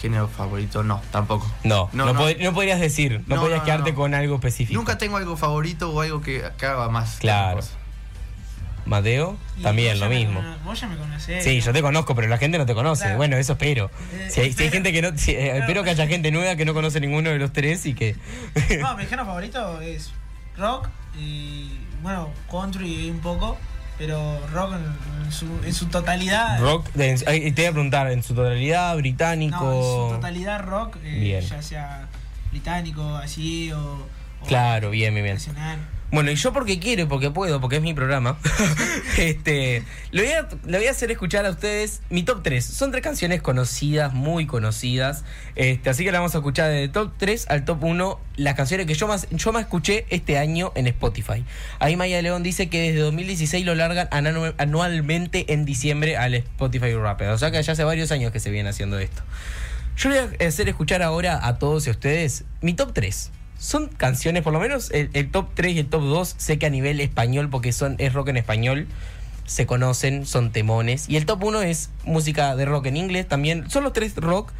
Género 0.00 0.28
favorito, 0.28 0.82
no, 0.82 1.02
tampoco. 1.10 1.50
No, 1.62 1.90
no, 1.92 2.06
No, 2.06 2.12
no. 2.14 2.20
pod- 2.22 2.38
no 2.38 2.54
podrías 2.54 2.80
decir, 2.80 3.22
no, 3.26 3.34
No, 3.36 3.42
podrías 3.42 3.58
no, 3.60 3.64
quedarte 3.66 3.90
no. 3.90 3.96
con 3.96 4.14
algo 4.14 4.36
específico. 4.36 4.78
Nunca 4.78 4.96
tengo 4.96 5.18
algo 5.18 5.36
favorito 5.36 5.90
o 5.90 6.00
algo 6.00 6.22
que, 6.22 6.42
que 6.56 6.66
haga 6.66 6.88
más. 6.88 7.16
Claro. 7.20 7.60
Mateo, 8.90 9.36
Y 9.56 9.62
también 9.62 9.98
lo 10.00 10.08
mismo. 10.08 10.42
Vos 10.64 10.80
ya 10.80 10.88
me 10.88 10.96
conocés. 10.96 11.44
Sí, 11.44 11.58
¿no? 11.58 11.64
yo 11.66 11.72
te 11.72 11.80
conozco, 11.80 12.14
pero 12.16 12.26
la 12.28 12.38
gente 12.38 12.58
no 12.58 12.66
te 12.66 12.74
conoce. 12.74 13.04
Claro. 13.04 13.16
Bueno, 13.18 13.36
eso 13.36 13.52
espero. 13.52 13.88
Eh, 14.12 14.16
Si 14.16 14.22
hay, 14.22 14.30
si 14.30 14.40
hay 14.40 14.48
espero. 14.48 14.72
gente 14.72 14.92
que 14.92 15.00
no. 15.02 15.16
si- 15.16 15.30
eh, 15.30 15.58
espero 15.58 15.84
que 15.84 15.90
haya 15.90 16.06
gente 16.08 16.30
nueva 16.32 16.56
que 16.56 16.64
no 16.64 16.74
conoce 16.74 17.00
ninguno 17.00 17.30
de 17.30 17.38
los 17.38 17.52
tres 17.52 17.86
y 17.86 17.94
que. 17.94 18.16
No, 18.80 18.96
mi 18.96 19.04
género 19.04 19.24
favorito 19.26 19.80
es 19.80 20.10
rock 20.58 20.88
y. 21.18 21.78
Bueno, 22.02 22.30
country 22.50 23.08
un 23.10 23.20
poco. 23.20 23.56
Pero 23.96 24.40
rock 24.54 24.72
en, 24.72 25.24
en 25.26 25.30
su, 25.30 25.46
en 25.62 25.74
su 25.74 25.86
totalidad. 25.86 26.58
Rock, 26.58 26.90
de- 26.94 27.16
te 27.16 27.52
voy 27.52 27.64
a 27.66 27.72
preguntar, 27.72 28.10
en 28.10 28.22
su 28.22 28.34
totalidad, 28.34 28.96
británico. 28.96 29.62
No, 29.62 29.72
en 29.76 29.82
su 30.10 30.14
totalidad 30.16 30.60
rock. 30.64 30.96
eh. 31.04 31.44
Ya 31.48 31.60
sea 31.62 32.08
británico, 32.50 33.16
así 33.16 33.70
o. 33.72 34.06
o 34.40 34.46
Claro, 34.46 34.88
bien, 34.90 35.12
bien, 35.14 35.24
bien. 35.24 35.34
Nacional. 35.36 35.78
Bueno, 36.12 36.30
y 36.32 36.34
yo 36.34 36.52
porque 36.52 36.78
quiero 36.80 37.06
porque 37.08 37.30
puedo, 37.30 37.60
porque 37.60 37.76
es 37.76 37.82
mi 37.82 37.94
programa, 37.94 38.36
este, 39.18 39.84
le 40.10 40.22
voy, 40.22 40.32
a, 40.32 40.48
le 40.66 40.78
voy 40.78 40.86
a 40.86 40.90
hacer 40.90 41.10
escuchar 41.10 41.46
a 41.46 41.50
ustedes 41.50 42.00
mi 42.10 42.22
top 42.24 42.42
3. 42.42 42.64
Son 42.64 42.90
tres 42.90 43.02
canciones 43.02 43.40
conocidas, 43.42 44.12
muy 44.12 44.46
conocidas. 44.46 45.24
Este, 45.54 45.88
así 45.90 46.04
que 46.04 46.12
la 46.12 46.18
vamos 46.18 46.34
a 46.34 46.38
escuchar 46.38 46.70
de 46.70 46.88
top 46.88 47.12
3 47.16 47.46
al 47.48 47.64
top 47.64 47.84
1, 47.84 48.20
las 48.36 48.54
canciones 48.54 48.86
que 48.86 48.94
yo 48.94 49.06
más, 49.06 49.28
yo 49.30 49.52
más 49.52 49.62
escuché 49.62 50.06
este 50.10 50.36
año 50.38 50.72
en 50.74 50.86
Spotify. 50.88 51.44
Ahí 51.78 51.96
Maya 51.96 52.20
León 52.22 52.42
dice 52.42 52.68
que 52.68 52.80
desde 52.80 53.00
2016 53.00 53.64
lo 53.64 53.74
largan 53.74 54.08
anu- 54.10 54.54
anualmente 54.58 55.52
en 55.52 55.64
diciembre 55.64 56.16
al 56.16 56.34
Spotify 56.34 56.94
Rapid. 56.94 57.30
O 57.30 57.38
sea 57.38 57.50
que 57.50 57.62
ya 57.62 57.72
hace 57.72 57.84
varios 57.84 58.10
años 58.10 58.32
que 58.32 58.40
se 58.40 58.50
viene 58.50 58.68
haciendo 58.68 58.98
esto. 58.98 59.22
Yo 59.96 60.08
le 60.08 60.26
voy 60.26 60.36
a 60.44 60.48
hacer 60.48 60.68
escuchar 60.68 61.02
ahora 61.02 61.46
a 61.46 61.58
todos 61.58 61.86
y 61.86 61.90
a 61.90 61.92
ustedes 61.92 62.44
mi 62.62 62.72
top 62.74 62.92
3. 62.94 63.30
Son 63.60 63.88
canciones, 63.88 64.42
por 64.42 64.54
lo 64.54 64.58
menos 64.58 64.90
el, 64.90 65.10
el 65.12 65.30
top 65.30 65.50
3 65.52 65.74
y 65.74 65.78
el 65.80 65.86
top 65.86 66.02
2, 66.02 66.34
sé 66.38 66.58
que 66.58 66.64
a 66.64 66.70
nivel 66.70 66.98
español, 66.98 67.50
porque 67.50 67.72
son, 67.72 67.94
es 67.98 68.14
rock 68.14 68.28
en 68.28 68.38
español, 68.38 68.88
se 69.44 69.66
conocen, 69.66 70.24
son 70.24 70.50
temones. 70.50 71.10
Y 71.10 71.16
el 71.16 71.26
top 71.26 71.44
1 71.44 71.62
es 71.62 71.90
música 72.04 72.56
de 72.56 72.64
rock 72.64 72.86
en 72.86 72.96
inglés 72.96 73.28
también. 73.28 73.68
Son 73.68 73.84
los 73.84 73.92
tres 73.92 74.14
rock, 74.16 74.50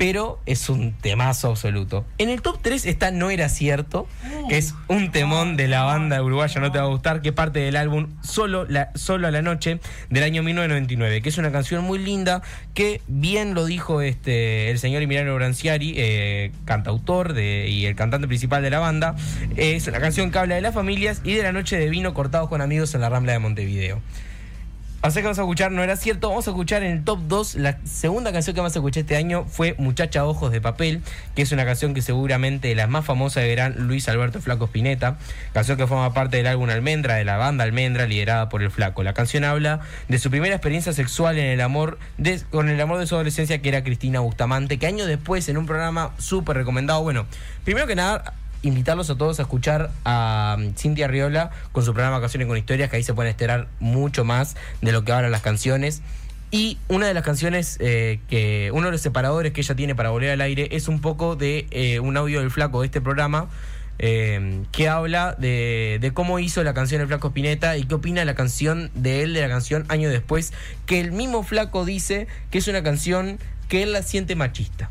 pero 0.00 0.40
es 0.46 0.70
un 0.70 0.94
temazo 0.94 1.48
absoluto. 1.48 2.06
En 2.16 2.30
el 2.30 2.40
top 2.40 2.60
3 2.62 2.86
está 2.86 3.10
No 3.10 3.28
Era 3.28 3.50
Cierto, 3.50 4.08
que 4.48 4.56
es 4.56 4.74
un 4.88 5.12
temón 5.12 5.58
de 5.58 5.68
la 5.68 5.82
banda 5.82 6.22
uruguaya, 6.22 6.58
no 6.58 6.72
te 6.72 6.78
va 6.78 6.84
a 6.84 6.88
gustar, 6.88 7.20
que 7.20 7.34
parte 7.34 7.58
del 7.58 7.76
álbum 7.76 8.08
Solo, 8.22 8.64
la, 8.64 8.92
Solo 8.94 9.28
a 9.28 9.30
la 9.30 9.42
Noche 9.42 9.78
del 10.08 10.22
año 10.22 10.42
1999, 10.42 11.20
que 11.20 11.28
es 11.28 11.36
una 11.36 11.52
canción 11.52 11.84
muy 11.84 11.98
linda, 11.98 12.40
que 12.72 13.02
bien 13.08 13.52
lo 13.52 13.66
dijo 13.66 14.00
este 14.00 14.70
el 14.70 14.78
señor 14.78 15.02
Emiliano 15.02 15.34
Branciari, 15.34 15.92
eh, 15.98 16.52
cantautor 16.64 17.38
y 17.38 17.84
el 17.84 17.94
cantante 17.94 18.26
principal 18.26 18.62
de 18.62 18.70
la 18.70 18.78
banda. 18.78 19.16
Es 19.56 19.86
una 19.86 20.00
canción 20.00 20.30
que 20.30 20.38
habla 20.38 20.54
de 20.54 20.62
las 20.62 20.72
familias 20.72 21.20
y 21.24 21.34
de 21.34 21.42
la 21.42 21.52
noche 21.52 21.78
de 21.78 21.90
vino 21.90 22.14
cortados 22.14 22.48
con 22.48 22.62
amigos 22.62 22.94
en 22.94 23.02
la 23.02 23.10
Rambla 23.10 23.34
de 23.34 23.38
Montevideo. 23.38 24.00
Así 25.02 25.20
que 25.20 25.22
vamos 25.22 25.38
a 25.38 25.42
escuchar, 25.42 25.72
no 25.72 25.82
era 25.82 25.96
cierto, 25.96 26.28
vamos 26.28 26.46
a 26.46 26.50
escuchar 26.50 26.82
en 26.82 26.92
el 26.92 27.04
top 27.04 27.20
2, 27.26 27.54
la 27.54 27.78
segunda 27.84 28.32
canción 28.32 28.54
que 28.54 28.60
más 28.60 28.76
escuché 28.76 29.00
este 29.00 29.16
año 29.16 29.46
fue 29.48 29.74
Muchacha 29.78 30.26
Ojos 30.26 30.52
de 30.52 30.60
Papel, 30.60 31.00
que 31.34 31.40
es 31.40 31.52
una 31.52 31.64
canción 31.64 31.94
que 31.94 32.02
seguramente 32.02 32.74
las 32.74 32.86
más 32.90 33.06
famosas 33.06 33.44
verán 33.44 33.86
Luis 33.86 34.10
Alberto 34.10 34.42
Flaco 34.42 34.66
Spinetta, 34.66 35.16
canción 35.54 35.78
que 35.78 35.86
forma 35.86 36.12
parte 36.12 36.36
del 36.36 36.46
álbum 36.48 36.68
Almendra, 36.68 37.14
de 37.14 37.24
la 37.24 37.38
banda 37.38 37.64
Almendra, 37.64 38.06
liderada 38.06 38.50
por 38.50 38.62
el 38.62 38.70
Flaco. 38.70 39.02
La 39.02 39.14
canción 39.14 39.44
habla 39.44 39.80
de 40.08 40.18
su 40.18 40.28
primera 40.28 40.54
experiencia 40.54 40.92
sexual 40.92 41.38
en 41.38 41.46
el 41.46 41.62
amor, 41.62 41.98
de- 42.18 42.42
con 42.50 42.68
el 42.68 42.78
amor 42.78 42.98
de 42.98 43.06
su 43.06 43.14
adolescencia, 43.14 43.62
que 43.62 43.70
era 43.70 43.82
Cristina 43.82 44.20
Bustamante, 44.20 44.78
que 44.78 44.86
años 44.86 45.06
después, 45.06 45.48
en 45.48 45.56
un 45.56 45.64
programa 45.64 46.10
súper 46.18 46.58
recomendado, 46.58 47.02
bueno, 47.02 47.24
primero 47.64 47.86
que 47.86 47.94
nada, 47.96 48.34
invitarlos 48.62 49.10
a 49.10 49.16
todos 49.16 49.38
a 49.38 49.42
escuchar 49.42 49.90
a 50.04 50.56
um, 50.58 50.74
Cintia 50.74 51.08
Riola 51.08 51.50
con 51.72 51.84
su 51.84 51.92
programa 51.92 52.20
Canciones 52.20 52.48
con 52.48 52.56
Historias, 52.56 52.90
que 52.90 52.96
ahí 52.96 53.02
se 53.02 53.14
pueden 53.14 53.30
enterar 53.30 53.68
mucho 53.78 54.24
más 54.24 54.56
de 54.82 54.92
lo 54.92 55.04
que 55.04 55.12
hablan 55.12 55.30
las 55.30 55.42
canciones. 55.42 56.02
Y 56.50 56.78
una 56.88 57.06
de 57.06 57.14
las 57.14 57.22
canciones 57.22 57.76
eh, 57.80 58.20
que, 58.28 58.70
uno 58.74 58.86
de 58.86 58.92
los 58.92 59.00
separadores 59.00 59.52
que 59.52 59.60
ella 59.60 59.74
tiene 59.76 59.94
para 59.94 60.10
volver 60.10 60.30
al 60.30 60.40
aire 60.40 60.68
es 60.72 60.88
un 60.88 61.00
poco 61.00 61.36
de 61.36 61.66
eh, 61.70 62.00
un 62.00 62.16
audio 62.16 62.40
del 62.40 62.50
flaco 62.50 62.80
de 62.80 62.86
este 62.86 63.00
programa. 63.00 63.48
eh, 64.02 64.62
que 64.72 64.88
habla 64.88 65.36
de, 65.38 66.10
cómo 66.14 66.38
hizo 66.38 66.64
la 66.64 66.72
canción 66.72 67.02
el 67.02 67.06
Flaco 67.06 67.28
Spinetta 67.28 67.76
y 67.76 67.84
qué 67.84 67.94
opina 67.94 68.24
la 68.24 68.34
canción 68.34 68.90
de 68.94 69.22
él 69.22 69.34
de 69.34 69.42
la 69.42 69.48
canción 69.48 69.84
años 69.88 70.10
después, 70.10 70.54
que 70.86 71.00
el 71.00 71.12
mismo 71.12 71.42
Flaco 71.42 71.84
dice 71.84 72.26
que 72.50 72.58
es 72.58 72.68
una 72.68 72.82
canción 72.82 73.38
que 73.68 73.82
él 73.82 73.92
la 73.92 74.02
siente 74.02 74.34
machista. 74.36 74.88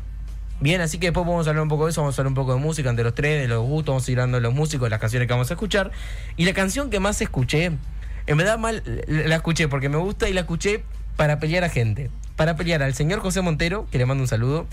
Bien, 0.60 0.82
así 0.82 0.98
que 0.98 1.06
después 1.06 1.26
vamos 1.26 1.46
a 1.46 1.50
hablar 1.50 1.62
un 1.62 1.70
poco 1.70 1.86
de 1.86 1.92
eso, 1.92 2.02
vamos 2.02 2.18
a 2.18 2.20
hablar 2.20 2.28
un 2.28 2.34
poco 2.34 2.52
de 2.52 2.60
música 2.60 2.90
entre 2.90 3.02
los 3.02 3.14
tres, 3.14 3.40
de 3.40 3.48
los 3.48 3.62
gustos, 3.62 3.94
vamos 3.94 4.06
a 4.06 4.10
ir 4.10 4.20
de 4.20 4.40
los 4.42 4.52
músicos, 4.52 4.86
de 4.86 4.90
las 4.90 5.00
canciones 5.00 5.26
que 5.26 5.32
vamos 5.32 5.50
a 5.50 5.54
escuchar. 5.54 5.90
Y 6.36 6.44
la 6.44 6.52
canción 6.52 6.90
que 6.90 7.00
más 7.00 7.22
escuché, 7.22 7.72
en 8.26 8.36
verdad 8.36 8.58
mal 8.58 8.82
la 9.06 9.36
escuché 9.36 9.68
porque 9.68 9.88
me 9.88 9.96
gusta 9.96 10.28
y 10.28 10.34
la 10.34 10.42
escuché 10.42 10.84
para 11.16 11.38
pelear 11.38 11.64
a 11.64 11.70
gente. 11.70 12.10
Para 12.36 12.56
pelear 12.56 12.82
al 12.82 12.94
señor 12.94 13.20
José 13.20 13.40
Montero, 13.40 13.86
que 13.90 13.96
le 13.96 14.04
mando 14.04 14.22
un 14.22 14.28
saludo, 14.28 14.66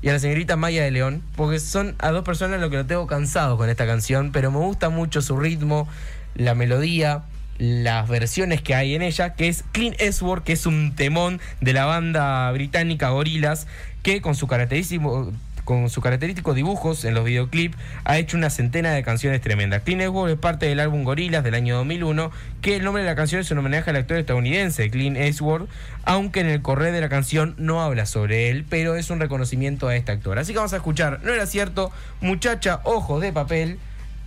y 0.00 0.08
a 0.08 0.12
la 0.12 0.18
señorita 0.18 0.56
Maya 0.56 0.82
de 0.82 0.90
León, 0.90 1.22
porque 1.36 1.60
son 1.60 1.94
a 1.98 2.10
dos 2.10 2.24
personas 2.24 2.58
lo 2.58 2.70
que 2.70 2.76
lo 2.76 2.86
tengo 2.86 3.06
cansado 3.06 3.58
con 3.58 3.68
esta 3.68 3.86
canción, 3.86 4.32
pero 4.32 4.50
me 4.50 4.58
gusta 4.58 4.88
mucho 4.88 5.20
su 5.20 5.36
ritmo, 5.36 5.88
la 6.34 6.54
melodía, 6.54 7.22
las 7.58 8.08
versiones 8.08 8.62
que 8.62 8.74
hay 8.74 8.94
en 8.94 9.02
ella, 9.02 9.34
que 9.34 9.48
es 9.48 9.64
Clean 9.72 9.94
Eastwood, 9.98 10.42
que 10.42 10.52
es 10.52 10.66
un 10.66 10.94
temón 10.94 11.40
de 11.60 11.72
la 11.72 11.84
banda 11.84 12.50
británica 12.52 13.10
Gorillaz, 13.10 13.66
que 14.02 14.20
con 14.20 14.34
su 14.34 14.46
característico, 14.46 15.32
con 15.64 15.88
sus 15.88 16.02
característicos 16.02 16.54
dibujos 16.54 17.04
en 17.04 17.14
los 17.14 17.24
videoclips, 17.24 17.76
ha 18.04 18.18
hecho 18.18 18.36
una 18.36 18.50
centena 18.50 18.92
de 18.92 19.02
canciones 19.02 19.40
tremendas. 19.40 19.82
Clint 19.82 20.02
Eastwood 20.02 20.30
es 20.30 20.38
parte 20.38 20.66
del 20.66 20.80
álbum 20.80 21.04
Gorillaz 21.04 21.42
del 21.42 21.54
año 21.54 21.76
2001, 21.76 22.30
que 22.60 22.76
el 22.76 22.84
nombre 22.84 23.02
de 23.02 23.08
la 23.08 23.16
canción 23.16 23.40
es 23.40 23.50
un 23.50 23.58
homenaje 23.58 23.90
al 23.90 23.96
actor 23.96 24.18
estadounidense 24.18 24.90
Clint 24.90 25.16
Eastwood, 25.16 25.68
aunque 26.04 26.40
en 26.40 26.48
el 26.48 26.60
correo 26.60 26.92
de 26.92 27.00
la 27.00 27.08
canción 27.08 27.54
no 27.56 27.82
habla 27.82 28.04
sobre 28.04 28.50
él, 28.50 28.66
pero 28.68 28.96
es 28.96 29.10
un 29.10 29.20
reconocimiento 29.20 29.88
a 29.88 29.96
este 29.96 30.12
actor. 30.12 30.38
Así 30.38 30.52
que 30.52 30.58
vamos 30.58 30.72
a 30.74 30.76
escuchar, 30.76 31.20
no 31.22 31.32
era 31.32 31.46
cierto, 31.46 31.92
muchacha, 32.20 32.80
ojos 32.84 33.22
de 33.22 33.32
papel 33.32 33.78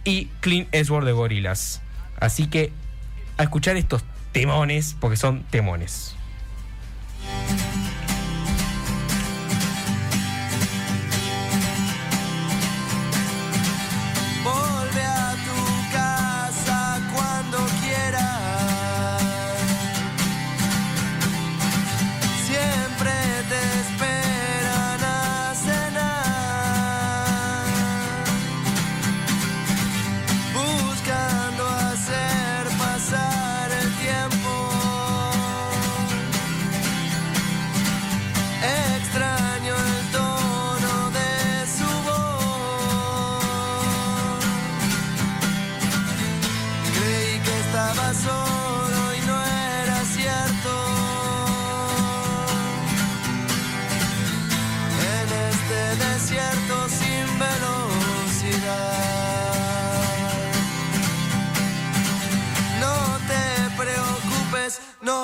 y 0.06 0.30
Clint 0.40 0.74
Eastwood 0.74 1.06
de 1.06 1.12
Gorillaz. 1.12 1.82
Así 2.20 2.48
que 2.48 2.72
a 3.38 3.44
escuchar 3.44 3.78
estos 3.78 4.04
temones, 4.32 4.96
porque 5.00 5.18
son 5.18 5.44
temones. 5.44 6.17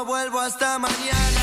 Vuelvo 0.03 0.39
hasta 0.39 0.79
mañana. 0.79 1.42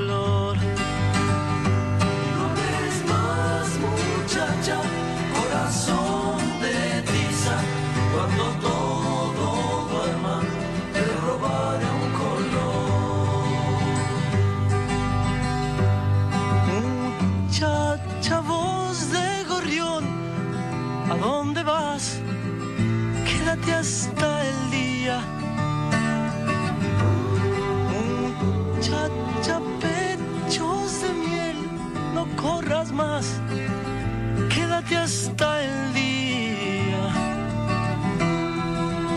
Quédate 34.53 34.97
hasta 34.97 35.63
el 35.63 35.93
día. 35.93 37.03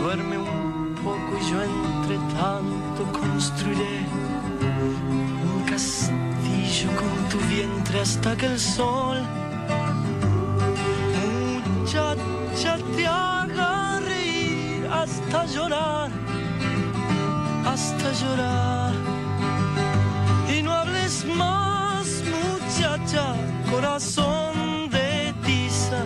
Duerme 0.01 0.37
un 0.37 0.95
poco 1.03 1.31
y 1.39 1.51
yo 1.51 1.61
entre 1.63 2.17
tanto 2.37 3.19
construiré 3.19 3.97
un 5.47 5.63
castillo 5.69 6.89
con 6.99 7.29
tu 7.29 7.37
vientre 7.47 8.01
hasta 8.01 8.35
que 8.35 8.45
el 8.45 8.59
sol 8.59 9.17
muchacha 11.95 12.77
te 12.95 13.05
haga 13.05 13.99
reír 13.99 14.87
hasta 14.91 15.45
llorar, 15.45 16.09
hasta 17.65 18.11
llorar. 18.13 18.93
Y 20.55 20.61
no 20.63 20.71
hables 20.73 21.25
más, 21.25 22.23
muchacha, 22.33 23.35
corazón 23.71 24.89
de 24.89 25.33
tiza, 25.45 25.99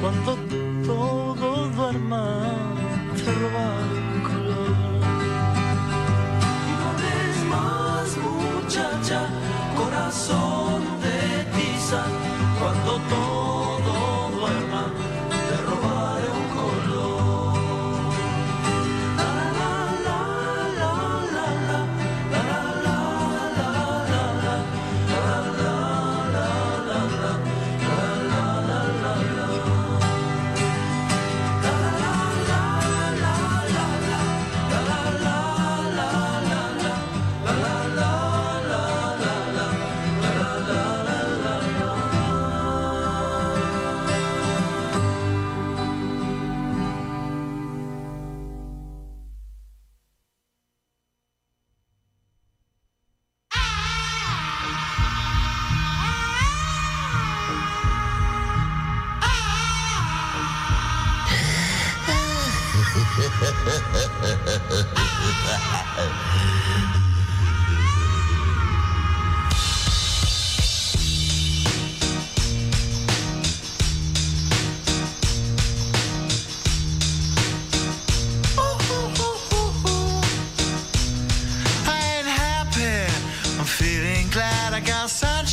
cuando 0.00 0.36
todo 0.86 1.68
duerma, 1.76 2.24
te 3.16 3.30
roba 3.40 3.68
color. 4.28 4.76
Y 6.68 6.72
no 6.78 6.84
hables 6.90 7.36
más, 7.54 8.06
muchacha, 8.28 9.20
corazón 9.76 10.80
de 11.04 11.18
tiza, 11.56 12.02
cuando 12.58 12.92
todo 13.10 13.21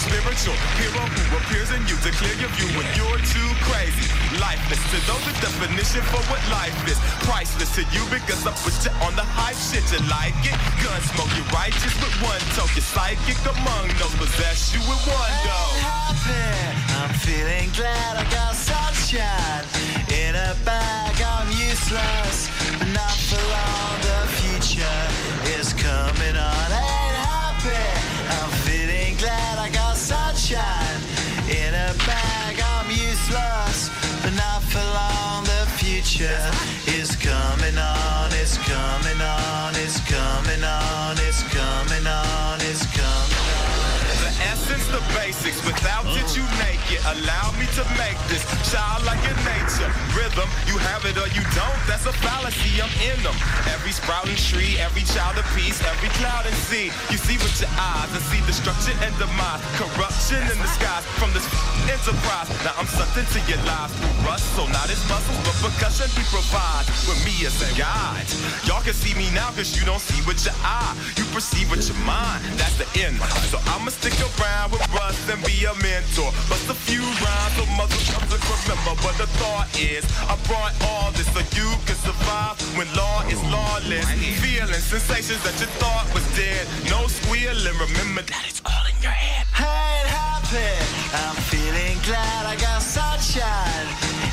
spiritual. 0.00 0.56
Hero 0.78 1.02
who 1.02 1.36
appears 1.42 1.70
in 1.74 1.82
you 1.90 1.96
to 2.06 2.10
clear 2.18 2.34
your 2.38 2.52
view 2.54 2.68
when 2.78 2.86
you're 2.94 3.22
too 3.26 3.50
crazy. 3.66 4.06
Lifeless 4.38 4.80
to 4.94 4.98
those 5.08 5.24
the 5.26 5.34
definition 5.42 6.02
for 6.12 6.22
what 6.30 6.42
life 6.52 6.74
is. 6.86 6.98
Priceless 7.26 7.74
to 7.74 7.82
you 7.90 8.02
because 8.10 8.46
I 8.46 8.52
put 8.62 8.74
you 8.84 8.92
on 9.02 9.16
the 9.16 9.26
hype 9.26 9.58
shit. 9.58 9.84
You 9.90 10.00
like 10.06 10.36
it? 10.46 10.56
Gun 10.84 11.00
smoke, 11.12 11.32
you 11.34 11.44
righteous 11.50 11.94
with 11.98 12.14
one 12.22 12.40
toke. 12.54 12.72
You're 12.76 12.86
psychic 12.86 13.38
among 13.44 13.90
those 13.98 14.14
possess 14.16 14.74
you 14.74 14.80
with 14.86 15.02
one 15.08 15.34
happy. 15.82 16.68
I'm 16.98 17.12
feeling 17.24 17.70
glad 17.74 18.16
I 18.16 18.24
got 18.30 18.54
sunshine 18.54 19.64
in 20.12 20.34
a 20.34 20.54
bag. 20.64 21.14
I'm 21.22 21.48
useless, 21.52 22.50
but 22.78 22.88
not 22.92 23.16
for 23.28 23.42
long. 23.54 23.94
The 24.06 24.20
future 24.38 25.00
is 25.58 25.72
coming 25.74 26.36
on. 26.36 26.67
Is 36.86 37.16
coming 37.16 37.78
on. 37.78 38.30
It's 38.32 38.56
coming 38.58 39.20
on. 39.20 39.74
It's 39.76 40.00
coming 40.08 40.64
on. 40.64 41.16
It's 41.18 41.42
coming 41.44 42.06
on. 42.06 42.58
It's 42.60 42.86
coming 42.96 43.38
on. 43.44 43.88
The 44.22 44.30
essence, 44.50 44.86
the 44.88 45.02
basics. 45.14 45.64
Without 45.64 46.06
it, 46.06 46.36
you 46.36 46.42
naked. 46.42 46.57
Allow 47.08 47.56
me 47.56 47.64
to 47.72 47.84
make 47.96 48.20
this 48.28 48.44
child 48.68 49.00
like 49.08 49.16
your 49.24 49.38
nature. 49.48 49.88
Rhythm, 50.12 50.44
you 50.68 50.76
have 50.92 51.08
it 51.08 51.16
or 51.16 51.24
you 51.32 51.40
don't. 51.56 51.80
That's 51.88 52.04
a 52.04 52.12
fallacy. 52.12 52.84
I'm 52.84 52.92
in 53.00 53.16
them. 53.24 53.32
Every 53.72 53.96
sprouting 53.96 54.36
tree, 54.36 54.76
every 54.76 55.08
child 55.08 55.40
of 55.40 55.48
peace, 55.56 55.80
every 55.88 56.12
cloud 56.20 56.44
and 56.44 56.54
sea. 56.68 56.92
You 57.08 57.16
see 57.16 57.40
with 57.40 57.56
your 57.64 57.72
eyes 57.80 58.12
and 58.12 58.20
see 58.28 58.44
destruction 58.44 58.92
and 59.00 59.12
demise. 59.16 59.64
Corruption 59.80 60.36
in 60.52 60.60
the 60.60 60.68
skies 60.68 61.04
from 61.16 61.32
this 61.32 61.48
enterprise. 61.88 62.52
Now 62.60 62.76
I'm 62.76 62.84
sucked 62.84 63.16
into 63.16 63.40
your 63.48 63.62
lives 63.64 63.96
through 63.96 64.28
rust. 64.28 64.44
So 64.52 64.68
not 64.68 64.92
as 64.92 65.00
muscles, 65.08 65.40
but 65.48 65.56
percussion 65.64 66.12
we 66.12 66.24
provide 66.28 66.84
with 67.08 67.20
me 67.24 67.32
as 67.48 67.56
a 67.64 67.70
guide. 67.72 68.28
Y'all 68.68 68.84
can 68.84 68.92
see 68.92 69.16
me 69.16 69.32
now 69.32 69.48
cause 69.56 69.72
you 69.72 69.84
don't 69.88 70.02
see 70.02 70.20
with 70.28 70.44
your 70.44 70.56
eye. 70.60 70.92
You 71.16 71.24
perceive 71.32 71.72
with 71.72 71.88
your 71.88 71.96
mind. 72.04 72.44
That's 72.60 72.76
the 72.76 72.88
end. 73.00 73.16
So 73.48 73.56
I'ma 73.72 73.88
stick 73.96 74.12
around 74.36 74.76
with 74.76 74.84
Russ 74.92 75.16
and 75.32 75.40
be 75.48 75.64
a 75.64 75.72
mentor. 75.80 76.28
Bust 76.52 76.68
a 76.68 76.76
few 76.76 76.97
rhymes 77.02 77.54
so 77.56 77.64
comes 78.12 78.32
always 78.32 78.68
remember 78.68 79.02
what 79.02 79.16
the 79.18 79.26
thought 79.38 79.68
is. 79.78 80.04
I 80.28 80.36
brought 80.46 80.74
all 80.88 81.10
this 81.12 81.28
so 81.32 81.40
you 81.56 81.68
can 81.86 81.96
survive 81.96 82.58
when 82.76 82.88
law 82.94 83.22
is 83.26 83.42
lawless. 83.50 84.06
Feeling 84.40 84.82
sensations 84.82 85.42
that 85.44 85.56
you 85.60 85.66
thought 85.78 86.06
was 86.14 86.24
dead. 86.36 86.66
No 86.90 87.06
squealing, 87.06 87.76
remember 87.78 88.22
that 88.22 88.44
it's 88.46 88.62
all 88.64 88.84
in 88.86 88.96
your 89.02 89.12
head. 89.12 89.46
I 89.54 90.00
ain't 90.00 90.10
happy. 90.10 90.74
I'm 91.14 91.36
feeling 91.50 91.96
glad 92.04 92.46
I 92.46 92.56
got 92.56 92.82
sunshine 92.82 93.88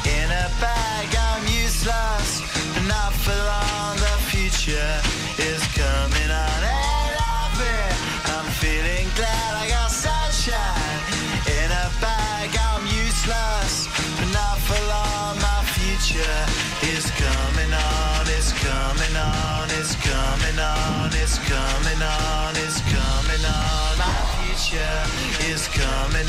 in 0.05 0.27
a 0.29 0.47
bag. 0.61 1.07
I'm 1.15 1.43
useless, 1.47 2.41
not 2.87 3.13
for 3.13 3.35
long. 3.35 3.95
The 3.97 4.15
future 4.31 4.93
is 5.39 5.61
coming 5.73 6.31
on. 6.31 6.74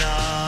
and 0.03 0.46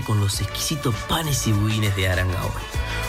con 0.00 0.20
los 0.20 0.40
exquisitos 0.40 0.94
panes 1.08 1.46
y 1.46 1.52
budines 1.52 1.94
de 1.96 2.08
Arangaol? 2.08 2.52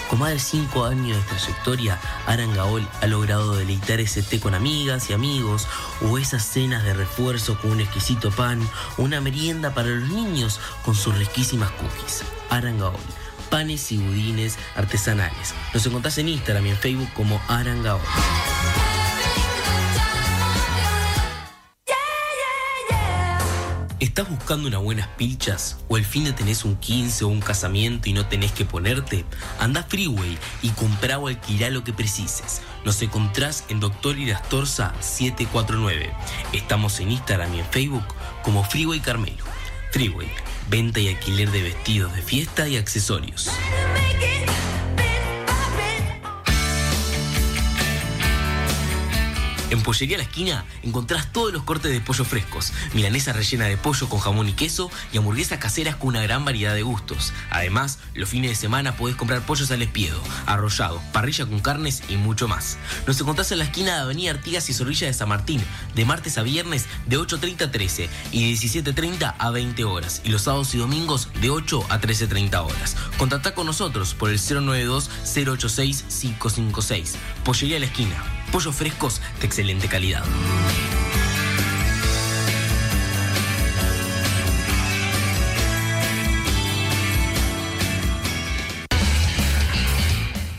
Con 0.09 0.19
más 0.19 0.31
de 0.31 0.39
5 0.39 0.85
años 0.85 1.17
de 1.17 1.23
trayectoria, 1.23 1.99
Arangaol 2.27 2.87
ha 3.01 3.07
logrado 3.07 3.55
deleitar 3.55 3.99
ese 3.99 4.21
té 4.21 4.39
con 4.39 4.53
amigas 4.53 5.09
y 5.09 5.13
amigos, 5.13 5.67
o 6.01 6.17
esas 6.17 6.43
cenas 6.43 6.83
de 6.83 6.93
refuerzo 6.93 7.57
con 7.57 7.71
un 7.71 7.81
exquisito 7.81 8.29
pan, 8.29 8.61
o 8.97 9.03
una 9.03 9.21
merienda 9.21 9.73
para 9.73 9.87
los 9.87 10.09
niños 10.09 10.59
con 10.83 10.95
sus 10.95 11.17
riquísimas 11.17 11.71
cookies. 11.71 12.23
Arangaol, 12.49 12.93
panes 13.49 13.91
y 13.91 13.97
budines 13.97 14.57
artesanales. 14.75 15.53
Nos 15.73 15.85
encontrás 15.85 16.17
en 16.17 16.29
Instagram 16.29 16.65
y 16.67 16.69
en 16.71 16.77
Facebook 16.77 17.09
como 17.13 17.41
Arangaol. 17.47 18.01
¿Estás 24.03 24.29
buscando 24.29 24.67
unas 24.67 24.81
buenas 24.81 25.07
pilchas? 25.15 25.77
¿O 25.87 25.95
el 25.95 26.03
fin 26.03 26.25
de 26.25 26.33
tenés 26.33 26.65
un 26.65 26.75
15 26.75 27.23
o 27.23 27.29
un 27.29 27.39
casamiento 27.39 28.09
y 28.09 28.13
no 28.13 28.27
tenés 28.27 28.51
que 28.51 28.65
ponerte? 28.65 29.23
Anda 29.59 29.83
Freeway 29.83 30.37
y 30.61 30.71
comprá 30.71 31.19
o 31.19 31.29
alquilá 31.29 31.69
lo 31.69 31.85
que 31.85 31.93
precises. 31.93 32.61
Nos 32.83 33.01
encontrás 33.01 33.63
en 33.69 33.79
Doctor 33.79 34.19
Irastorza 34.19 34.93
749. 34.99 36.11
Estamos 36.51 36.99
en 36.99 37.11
Instagram 37.11 37.55
y 37.55 37.59
en 37.59 37.65
Facebook 37.67 38.03
como 38.43 38.65
Freeway 38.65 38.99
Carmelo. 38.99 39.45
Freeway, 39.93 40.27
venta 40.69 40.99
y 40.99 41.07
alquiler 41.07 41.49
de 41.51 41.63
vestidos 41.63 42.13
de 42.13 42.21
fiesta 42.21 42.67
y 42.67 42.75
accesorios. 42.75 43.49
En 49.73 49.81
Pollería 49.81 50.17
La 50.17 50.23
Esquina 50.23 50.65
encontrás 50.83 51.33
todos 51.33 51.51
los 51.51 51.63
cortes 51.63 51.91
de 51.91 51.99
pollo 51.99 52.23
frescos, 52.25 52.71
milanesa 52.93 53.33
rellena 53.33 53.65
de 53.65 53.75
pollo 53.75 54.07
con 54.07 54.19
jamón 54.19 54.47
y 54.47 54.53
queso 54.53 54.91
y 55.11 55.17
hamburguesas 55.17 55.57
caseras 55.57 55.95
con 55.95 56.09
una 56.09 56.21
gran 56.21 56.45
variedad 56.45 56.75
de 56.75 56.83
gustos. 56.83 57.33
Además, 57.49 57.97
los 58.13 58.29
fines 58.29 58.51
de 58.51 58.55
semana 58.55 58.95
podés 58.95 59.15
comprar 59.15 59.43
pollos 59.47 59.71
al 59.71 59.81
espiedo, 59.81 60.21
arrollado, 60.45 61.01
parrilla 61.11 61.47
con 61.47 61.59
carnes 61.59 62.03
y 62.07 62.17
mucho 62.17 62.47
más. 62.47 62.77
Nos 63.07 63.19
encontrás 63.19 63.51
en 63.51 63.57
la 63.57 63.63
esquina 63.63 63.95
de 63.95 64.01
Avenida 64.01 64.29
Artigas 64.29 64.69
y 64.69 64.75
Zorrilla 64.75 65.07
de 65.07 65.13
San 65.13 65.29
Martín, 65.29 65.63
de 65.95 66.05
martes 66.05 66.37
a 66.37 66.43
viernes 66.43 66.85
de 67.07 67.17
8.30 67.17 67.63
a 67.63 67.71
13 67.71 68.09
y 68.31 68.51
de 68.51 68.57
17.30 68.59 69.33
a 69.39 69.49
20 69.49 69.85
horas, 69.85 70.21
y 70.23 70.29
los 70.29 70.43
sábados 70.43 70.75
y 70.75 70.77
domingos 70.77 71.29
de 71.41 71.49
8 71.49 71.87
a 71.89 71.99
13.30 71.99 72.63
horas. 72.63 72.95
Contactá 73.17 73.55
con 73.55 73.65
nosotros 73.65 74.13
por 74.13 74.29
el 74.29 74.37
092-086-556. 74.37 77.15
Pollería 77.43 77.79
La 77.79 77.87
Esquina. 77.87 78.42
Pollos 78.53 78.75
frescos 78.75 79.19
de 79.39 79.47
excelente 79.47 79.87
calidad. 79.87 80.23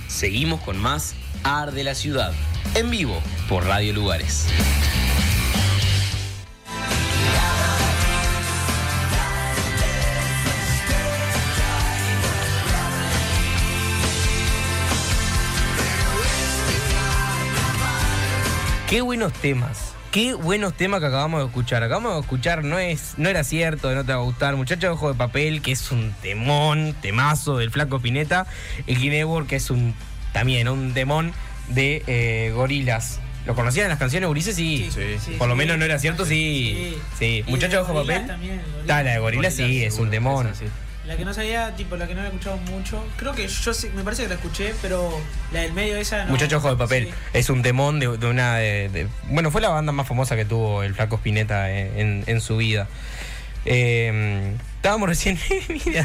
Seguimos 0.09 0.61
con 0.63 0.77
más 0.77 1.15
Ar 1.45 1.71
de 1.71 1.85
la 1.85 1.95
Ciudad, 1.95 2.33
en 2.75 2.91
vivo 2.91 3.23
por 3.49 3.65
Radio 3.65 3.93
Lugares. 3.93 4.49
Qué 18.89 19.01
buenos 19.01 19.33
temas. 19.33 19.95
Qué 20.11 20.35
buenos 20.35 20.75
temas 20.75 21.01
que 21.01 21.07
acabamos 21.07 21.41
de 21.41 21.47
escuchar. 21.47 21.83
Acabamos 21.83 22.15
de 22.15 22.21
escuchar 22.21 22.65
No 22.65 22.79
es 22.79 23.15
no 23.17 23.29
era 23.29 23.43
cierto, 23.43 23.93
no 23.95 24.05
te 24.05 24.13
va 24.13 24.21
a 24.21 24.23
gustar. 24.23 24.55
Muchacho 24.57 24.87
de 24.87 24.93
ojo 24.93 25.09
de 25.13 25.19
papel, 25.19 25.63
que 25.63 25.73
es 25.73 25.91
un 25.91 26.13
temón, 26.23 26.95
temazo 27.01 27.57
del 27.59 27.71
flaco 27.71 27.99
Pineta. 28.01 28.47
El 28.87 28.99
Kinebor, 28.99 29.47
que 29.47 29.57
es 29.57 29.71
un 29.71 29.95
también 30.33 30.69
un 30.69 30.95
demón 30.95 31.33
de 31.69 32.03
eh, 32.07 32.53
gorilas. 32.55 33.21
¿Lo 33.47 33.55
conocían 33.55 33.85
en 33.85 33.91
las 33.91 33.99
canciones 33.99 34.29
Ulises? 34.29 34.57
Sí. 34.57 34.89
Sí, 34.93 35.17
sí, 35.19 35.33
Por 35.39 35.49
lo 35.49 35.55
sí. 35.55 35.59
menos 35.59 35.79
no 35.79 35.85
era 35.85 35.99
cierto, 35.99 36.25
sí. 36.25 36.97
Sí. 37.19 37.45
Muchacho 37.47 37.77
de 37.77 37.79
ojo 37.79 37.93
de 37.93 38.01
papel. 38.01 38.27
también. 38.27 38.63
Está, 38.81 39.03
la 39.03 39.13
de 39.13 39.19
gorilas 39.19 39.55
sí, 39.55 39.85
es 39.85 39.99
un 39.99 40.13
esa 40.15 40.55
sí. 40.55 40.65
La 41.07 41.17
que 41.17 41.25
no 41.27 41.35
sabía, 41.35 41.75
tipo, 41.77 41.97
la 41.97 42.07
que 42.07 42.15
no 42.15 42.21
había 42.21 42.31
escuchado 42.33 42.57
mucho. 42.57 43.05
Creo 43.17 43.33
que 43.35 43.47
yo 43.47 43.75
sí, 43.75 43.91
me 43.95 44.03
parece 44.03 44.23
que 44.23 44.29
la 44.31 44.35
escuché, 44.37 44.75
pero 44.81 45.11
la 45.53 45.61
del 45.61 45.73
medio 45.75 45.97
esa 45.97 46.25
no. 46.25 46.31
Muchacho 46.31 46.57
Ojo 46.57 46.71
de 46.71 46.77
Papel. 46.77 47.05
Sí. 47.09 47.15
Es 47.35 47.51
un 47.51 47.63
temón 47.63 48.01
de, 48.01 48.17
de 48.17 48.27
una. 48.27 48.57
de- 48.57 48.89
de- 48.89 49.09
bueno, 49.29 49.51
fue 49.51 49.61
la 49.61 49.69
banda 49.69 49.93
más 49.93 50.09
famosa 50.09 50.35
que 50.35 50.47
tuvo 50.47 50.83
el 50.83 50.95
Flaco 50.95 51.17
Spinetta 51.17 51.71
en, 51.71 51.99
en- 51.99 52.25
en 52.27 52.41
su 52.41 52.57
vida. 52.57 52.89
Eh, 53.67 54.55
estábamos 54.85 55.09
recién 55.09 55.39
mira, 55.87 56.05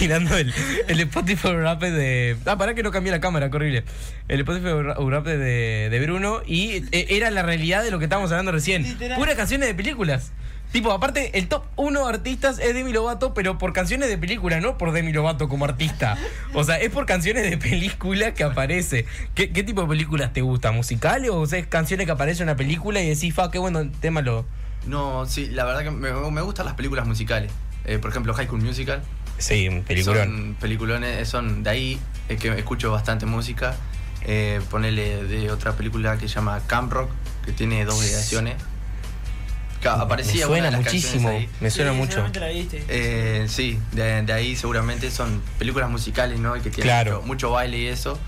mirando 0.00 0.34
el, 0.38 0.54
el 0.88 1.00
Spotify 1.00 1.52
Rap 1.52 1.82
de. 1.82 2.38
Ah, 2.46 2.56
pará 2.56 2.72
que 2.72 2.82
no 2.82 2.90
cambié 2.90 3.12
la 3.12 3.20
cámara, 3.20 3.50
horrible. 3.52 3.84
El 4.28 4.40
Spotify 4.40 4.70
Rap 4.72 5.26
de, 5.26 5.90
de 5.90 6.00
Bruno 6.00 6.40
y 6.46 6.82
eh, 6.90 7.06
era 7.10 7.30
la 7.30 7.42
realidad 7.42 7.84
de 7.84 7.90
lo 7.90 7.98
que 7.98 8.06
estábamos 8.06 8.32
hablando 8.32 8.50
recién. 8.50 8.82
Literal. 8.82 9.18
Puras 9.18 9.34
canciones 9.34 9.68
de 9.68 9.74
películas. 9.74 10.32
Tipo, 10.72 10.90
aparte, 10.90 11.38
el 11.38 11.48
top 11.48 11.64
1 11.76 12.06
artistas 12.06 12.58
es 12.58 12.74
Demi 12.74 12.94
Lovato, 12.94 13.34
pero 13.34 13.58
por 13.58 13.74
canciones 13.74 14.08
de 14.08 14.16
película, 14.16 14.58
no 14.58 14.78
por 14.78 14.92
Demi 14.92 15.12
Lovato 15.12 15.46
como 15.50 15.66
artista. 15.66 16.16
O 16.54 16.64
sea, 16.64 16.76
es 16.76 16.90
por 16.90 17.04
canciones 17.04 17.48
de 17.48 17.58
película 17.58 18.32
que 18.32 18.42
aparece. 18.42 19.04
¿Qué, 19.34 19.50
qué 19.50 19.62
tipo 19.62 19.82
de 19.82 19.88
películas 19.88 20.32
te 20.32 20.40
gusta? 20.40 20.72
¿Musicales 20.72 21.30
o 21.30 21.44
sea, 21.44 21.58
es 21.58 21.66
canciones 21.66 22.06
que 22.06 22.12
aparecen 22.12 22.44
en 22.44 22.52
una 22.52 22.56
película 22.56 23.02
y 23.02 23.08
decís, 23.10 23.34
fa, 23.34 23.50
qué 23.50 23.58
bueno 23.58 23.86
tema 24.00 24.22
lo. 24.22 24.46
No, 24.86 25.26
sí, 25.26 25.48
la 25.50 25.64
verdad 25.64 25.82
que 25.82 25.90
me, 25.90 26.10
me 26.12 26.40
gustan 26.40 26.64
las 26.64 26.74
películas 26.74 27.06
musicales. 27.06 27.52
Eh, 27.84 27.98
por 27.98 28.10
ejemplo, 28.10 28.32
High 28.34 28.46
School 28.46 28.62
Musical. 28.62 29.02
Sí, 29.38 29.68
un 29.68 29.82
peliculón. 29.82 30.24
Son 30.28 30.56
peliculones, 30.60 31.28
son 31.28 31.62
de 31.62 31.70
ahí 31.70 32.00
es 32.28 32.38
que 32.40 32.48
escucho 32.58 32.90
bastante 32.90 33.26
música. 33.26 33.74
Eh, 34.22 34.60
ponele 34.70 35.24
de 35.24 35.50
otra 35.50 35.72
película 35.72 36.16
que 36.16 36.28
se 36.28 36.34
llama 36.36 36.60
Camp 36.66 36.92
Rock, 36.92 37.10
que 37.44 37.52
tiene 37.52 37.84
dos 37.84 37.98
variaciones. 37.98 38.54
Aparecía 39.86 40.46
me 40.46 40.46
una 40.46 40.46
suena 40.46 40.64
de 40.64 40.70
las 40.70 40.80
muchísimo, 40.80 41.28
ahí. 41.28 41.48
me 41.60 41.70
suena 41.70 41.90
Sí, 41.92 41.96
mucho. 41.98 42.12
seguramente 42.12 42.40
la 42.40 42.48
viste. 42.48 42.84
Eh, 42.88 43.44
sí, 43.48 43.78
de, 43.92 44.22
de 44.22 44.32
ahí 44.32 44.56
seguramente 44.56 45.10
son 45.10 45.42
películas 45.58 45.90
musicales, 45.90 46.38
¿no? 46.40 46.56
Y 46.56 46.60
que 46.60 46.70
tienen 46.70 46.84
Claro. 46.84 47.16
mucho, 47.16 47.26
mucho 47.26 47.50
baile 47.50 47.78
y 47.78 47.86
eso. 47.88 48.18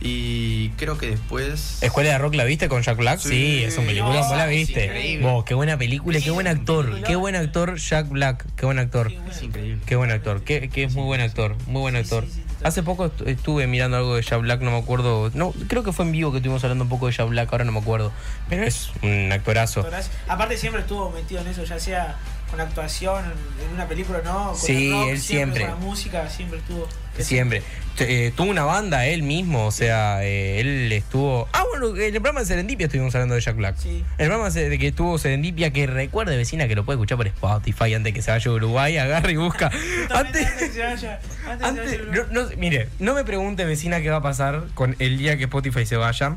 Y 0.00 0.68
creo 0.70 0.96
que 0.96 1.10
después. 1.10 1.78
¿Escuela 1.82 2.10
de 2.12 2.18
Rock 2.18 2.34
la 2.36 2.44
viste 2.44 2.68
con 2.68 2.82
Jack 2.82 2.96
Black? 2.98 3.18
Sí, 3.18 3.28
Sí. 3.28 3.64
es 3.64 3.76
un 3.78 3.86
película, 3.86 4.20
vos 4.20 4.30
la 4.36 4.44
No, 4.44 4.50
viste. 4.50 5.18
Vos, 5.20 5.44
qué 5.44 5.54
buena 5.54 5.76
película, 5.76 6.20
qué 6.20 6.30
buen 6.30 6.46
actor, 6.46 7.02
qué 7.02 7.16
buen 7.16 7.34
actor 7.34 7.76
Jack 7.76 8.08
Black, 8.08 8.46
qué 8.56 8.64
buen 8.66 8.78
actor. 8.78 9.12
Es 9.28 9.42
increíble. 9.42 9.82
Qué 9.86 9.96
buen 9.96 10.12
actor, 10.12 10.42
qué, 10.44 10.68
qué 10.68 10.84
es 10.84 10.94
muy 10.94 11.04
buen 11.04 11.20
actor, 11.20 11.56
muy 11.66 11.80
buen 11.80 11.96
actor. 11.96 12.24
sí, 12.26 12.30
sí, 12.32 12.40
total. 12.42 12.66
Hace 12.68 12.82
poco 12.84 13.06
estu- 13.10 13.26
estuve 13.26 13.66
mirando 13.66 13.96
algo 13.96 14.14
de 14.16 14.22
Jack 14.22 14.40
Black, 14.40 14.60
no 14.60 14.70
me 14.70 14.78
acuerdo, 14.78 15.30
no, 15.34 15.52
creo 15.66 15.82
que 15.82 15.92
fue 15.92 16.04
en 16.04 16.12
vivo 16.12 16.30
que 16.30 16.38
estuvimos 16.38 16.62
hablando 16.62 16.84
un 16.84 16.90
poco 16.90 17.06
de 17.08 17.12
Jack 17.12 17.28
Black, 17.28 17.48
ahora 17.52 17.64
no 17.64 17.72
me 17.72 17.80
acuerdo, 17.80 18.12
pero 18.48 18.62
es 18.64 18.90
un 19.02 19.32
actorazo. 19.32 19.80
Actorazo. 19.80 20.10
Aparte 20.28 20.56
siempre 20.56 20.82
estuvo 20.82 21.10
metido 21.10 21.40
en 21.40 21.48
eso, 21.48 21.64
ya 21.64 21.78
sea 21.80 22.16
con 22.50 22.60
actuación 22.60 23.24
en 23.66 23.74
una 23.74 23.86
película, 23.88 24.20
¿no? 24.24 24.48
Con 24.52 24.56
Sí, 24.56 24.86
el 24.86 24.92
rock, 24.92 25.08
él 25.10 25.20
siempre. 25.20 25.60
Con 25.66 25.70
la 25.70 25.76
música, 25.76 26.30
siempre 26.30 26.58
estuvo. 26.60 26.88
Siempre. 27.24 27.62
Eh, 28.00 28.32
tuvo 28.36 28.48
una 28.50 28.62
banda 28.64 29.06
él 29.06 29.24
mismo, 29.24 29.66
o 29.66 29.70
sea, 29.72 30.22
eh, 30.24 30.60
él 30.60 30.92
estuvo... 30.92 31.48
Ah, 31.52 31.64
bueno, 31.68 31.96
en 31.96 32.02
el 32.04 32.12
programa 32.12 32.40
de 32.40 32.46
Serendipia 32.46 32.86
estuvimos 32.86 33.12
hablando 33.16 33.34
de 33.34 33.40
Jack 33.40 33.56
Black. 33.56 33.76
Sí. 33.76 34.04
El 34.18 34.28
programa 34.28 34.50
de 34.50 34.78
que 34.78 34.86
estuvo 34.86 35.18
Serendipia, 35.18 35.72
que 35.72 35.88
recuerde 35.88 36.36
vecina 36.36 36.68
que 36.68 36.76
lo 36.76 36.84
puede 36.84 36.96
escuchar 36.96 37.16
por 37.18 37.26
Spotify 37.26 37.94
antes 37.94 38.14
que 38.14 38.22
se 38.22 38.30
vaya 38.30 38.50
a 38.50 38.54
Uruguay, 38.54 38.96
agarra 38.98 39.32
y 39.32 39.36
busca. 39.36 39.66
Antes, 40.14 40.46
antes 40.46 40.52
que 40.58 40.68
se 40.68 40.82
vaya. 40.84 41.20
Antes, 41.60 41.90
se 41.90 41.98
vaya. 41.98 42.26
no, 42.30 42.42
no- 42.44 42.48
mire, 42.56 42.88
no 43.00 43.14
me 43.14 43.24
pregunte 43.24 43.64
vecina 43.64 44.00
qué 44.00 44.10
va 44.10 44.18
a 44.18 44.22
pasar 44.22 44.62
con 44.74 44.94
el 45.00 45.18
día 45.18 45.36
que 45.36 45.44
Spotify 45.44 45.84
se 45.84 45.96
vaya, 45.96 46.36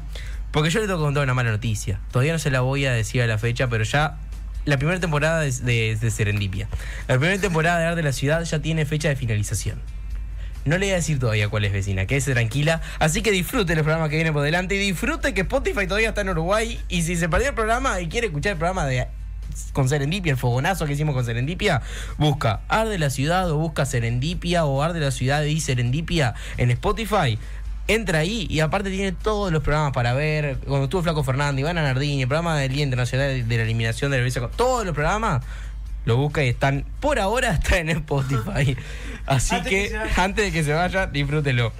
porque 0.51 0.71
yo 0.71 0.79
le 0.79 0.87
tengo 0.87 0.97
que 0.97 1.03
contar 1.05 1.23
una 1.23 1.35
mala 1.35 1.51
noticia. 1.51 1.99
Todavía 2.11 2.33
no 2.33 2.39
se 2.39 2.49
la 2.49 2.61
voy 2.61 2.85
a 2.87 2.91
decir 2.91 3.21
a 3.21 3.27
la 3.27 3.37
fecha, 3.37 3.67
pero 3.67 3.83
ya 3.83 4.17
la 4.65 4.77
primera 4.77 4.99
temporada 4.99 5.41
de, 5.41 5.51
de- 5.51 5.95
de 5.95 6.09
Serendipia, 6.11 6.67
la 7.07 7.19
primera 7.19 7.39
temporada 7.39 7.77
de 7.79 7.85
Arte 7.85 7.97
de 7.97 8.03
la 8.03 8.13
Ciudad 8.13 8.43
ya 8.45 8.57
tiene 8.59 8.85
fecha 8.87 9.09
de 9.09 9.15
finalización. 9.15 9.79
No 10.63 10.77
le 10.77 10.85
voy 10.85 10.93
a 10.93 10.95
decir 10.95 11.19
todavía 11.19 11.49
cuál 11.49 11.65
es 11.65 11.73
vecina, 11.73 12.05
quédese 12.05 12.33
tranquila. 12.33 12.81
Así 12.99 13.21
que 13.21 13.31
disfrute 13.31 13.75
los 13.75 13.83
programas 13.83 14.09
que 14.09 14.15
vienen 14.15 14.33
por 14.33 14.43
delante 14.43 14.75
y 14.75 14.77
disfrute 14.77 15.33
que 15.33 15.41
Spotify 15.41 15.87
todavía 15.87 16.09
está 16.09 16.21
en 16.21 16.29
Uruguay. 16.29 16.79
Y 16.87 17.01
si 17.01 17.15
se 17.15 17.29
perdió 17.29 17.49
el 17.49 17.55
programa 17.55 17.99
y 17.99 18.07
quiere 18.07 18.27
escuchar 18.27 18.53
el 18.53 18.57
programa 18.57 18.85
de 18.85 19.07
con 19.73 19.89
Serendipia, 19.89 20.31
el 20.31 20.37
fogonazo 20.37 20.85
que 20.85 20.93
hicimos 20.93 21.15
con 21.15 21.25
Serendipia, 21.25 21.81
busca 22.17 22.61
Ar 22.67 22.87
de 22.87 22.99
la 22.99 23.09
Ciudad 23.09 23.51
o 23.51 23.57
busca 23.57 23.85
Serendipia 23.85 24.65
o 24.65 24.81
Ar 24.81 24.93
de 24.93 24.99
la 24.99 25.11
Ciudad 25.11 25.43
y 25.43 25.59
Serendipia 25.59 26.35
en 26.57 26.71
Spotify. 26.71 27.37
Entra 27.87 28.19
ahí 28.19 28.47
y 28.49 28.59
aparte 28.59 28.89
tiene 28.89 29.11
todos 29.11 29.51
los 29.51 29.63
programas 29.63 29.91
para 29.91 30.13
ver. 30.13 30.57
Cuando 30.59 30.85
estuvo 30.85 31.01
Flaco 31.01 31.23
Fernández, 31.23 31.61
Ivana 31.61 31.81
Nardini, 31.81 32.21
el 32.21 32.27
programa 32.27 32.57
del 32.57 32.71
Día 32.71 32.83
Internacional 32.83 33.47
de 33.47 33.57
la 33.57 33.63
Eliminación 33.63 34.11
de 34.11 34.17
la 34.17 34.23
Violencia, 34.23 34.47
todos 34.55 34.85
los 34.85 34.93
programas 34.93 35.43
lo 36.05 36.17
busca 36.17 36.43
y 36.43 36.49
están, 36.49 36.85
por 36.99 37.19
ahora 37.19 37.51
están 37.53 37.89
en 37.89 37.97
Spotify. 37.97 38.75
Así 39.25 39.55
Antes 39.55 39.69
que, 39.69 39.97
antes 40.17 40.45
de 40.45 40.51
que 40.51 40.63
se 40.63 40.73
vaya, 40.73 41.07
disfrútelo. 41.07 41.71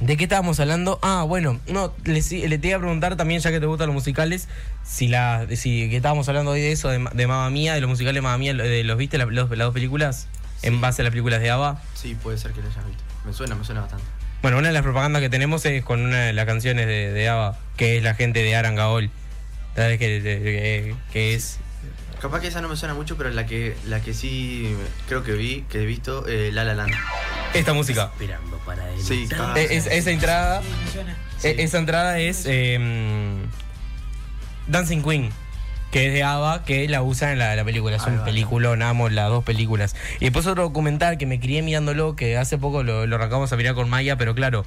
¿De 0.00 0.16
qué 0.18 0.24
estábamos 0.24 0.60
hablando? 0.60 0.98
Ah, 1.02 1.24
bueno, 1.26 1.58
no, 1.68 1.94
le, 2.04 2.20
te 2.22 2.68
iba 2.68 2.76
a 2.76 2.80
preguntar 2.80 3.16
también, 3.16 3.40
ya 3.40 3.50
que 3.50 3.60
te 3.60 3.66
gustan 3.66 3.86
los 3.86 3.94
musicales, 3.94 4.46
si 4.84 5.08
la, 5.08 5.46
si 5.56 5.88
que 5.88 5.96
estábamos 5.96 6.28
hablando 6.28 6.50
hoy 6.50 6.60
de 6.60 6.72
eso, 6.72 6.90
de, 6.90 6.98
de 7.14 7.26
Mamma 7.26 7.48
Mía, 7.48 7.72
de 7.74 7.80
los 7.80 7.88
musicales 7.88 8.16
de 8.16 8.20
Mamma 8.20 8.36
Mía, 8.36 8.52
de 8.52 8.84
los 8.84 8.98
viste 8.98 9.16
la- 9.16 9.24
los- 9.24 9.48
las 9.48 9.58
dos 9.58 9.72
películas, 9.72 10.28
en 10.62 10.82
base 10.82 11.00
a 11.00 11.04
las 11.04 11.10
películas 11.12 11.40
de 11.40 11.50
ABBA. 11.50 11.80
Sí, 11.94 12.14
puede 12.14 12.36
ser 12.36 12.52
que 12.52 12.60
lo 12.60 12.68
hayas 12.68 12.86
visto. 12.86 13.02
Me 13.24 13.32
suena, 13.32 13.54
me 13.54 13.64
suena 13.64 13.80
bastante. 13.80 14.04
Bueno, 14.42 14.58
una 14.58 14.68
de 14.68 14.74
las 14.74 14.82
propagandas 14.82 15.22
que 15.22 15.30
tenemos 15.30 15.64
es 15.64 15.82
con 15.82 16.00
una 16.02 16.18
de 16.24 16.32
las 16.34 16.44
canciones 16.44 16.86
de, 16.86 17.12
de 17.12 17.28
ABBA, 17.30 17.58
que 17.78 17.96
es 17.96 18.02
la 18.02 18.14
gente 18.14 18.42
de 18.42 18.54
Arangaol. 18.54 19.10
¿Sabes? 19.74 19.98
Que, 19.98 20.20
que, 20.22 20.94
que 21.12 21.34
es. 21.34 21.58
Capaz 22.20 22.40
que 22.40 22.48
esa 22.48 22.60
no 22.60 22.68
me 22.68 22.76
suena 22.76 22.94
mucho, 22.94 23.16
pero 23.16 23.30
la 23.30 23.46
que, 23.46 23.76
la 23.86 24.00
que 24.00 24.14
sí 24.14 24.74
creo 25.08 25.22
que 25.22 25.32
vi, 25.32 25.62
que 25.68 25.82
he 25.82 25.86
visto, 25.86 26.26
eh, 26.26 26.50
La 26.52 26.64
La 26.64 26.74
Land. 26.74 26.92
Esta 27.54 27.72
música. 27.74 28.10
Esperando 28.14 28.56
para 28.64 28.90
él. 28.90 29.00
Sí, 29.02 29.28
Eh, 29.56 29.68
es- 29.70 29.86
esa 29.86 30.10
entrada. 30.10 30.62
Sí, 30.62 30.68
me 30.84 30.90
suena. 30.92 31.16
Sí. 31.38 31.48
Esa 31.58 31.78
entrada 31.78 32.18
es 32.18 32.44
eh, 32.46 32.78
Dancing 34.66 35.02
Queen, 35.02 35.30
que 35.90 36.06
es 36.08 36.12
de 36.14 36.22
ABBA, 36.24 36.64
que 36.64 36.88
la 36.88 37.02
usan 37.02 37.30
en 37.30 37.38
la, 37.38 37.54
la 37.54 37.64
película. 37.64 37.96
Es 37.96 38.02
Ahí 38.04 38.12
un 38.14 38.20
va. 38.20 38.24
peliculón, 38.24 38.82
amo 38.82 39.08
las 39.08 39.28
dos 39.28 39.44
películas. 39.44 39.94
Y 40.18 40.24
después 40.24 40.46
otro 40.46 40.62
documental 40.64 41.18
que 41.18 41.26
me 41.26 41.38
crié 41.38 41.62
mirándolo, 41.62 42.16
que 42.16 42.36
hace 42.38 42.58
poco 42.58 42.82
lo, 42.82 43.06
lo 43.06 43.16
arrancamos 43.16 43.52
a 43.52 43.56
mirar 43.56 43.74
con 43.74 43.88
Maya, 43.90 44.16
pero 44.16 44.34
claro. 44.34 44.64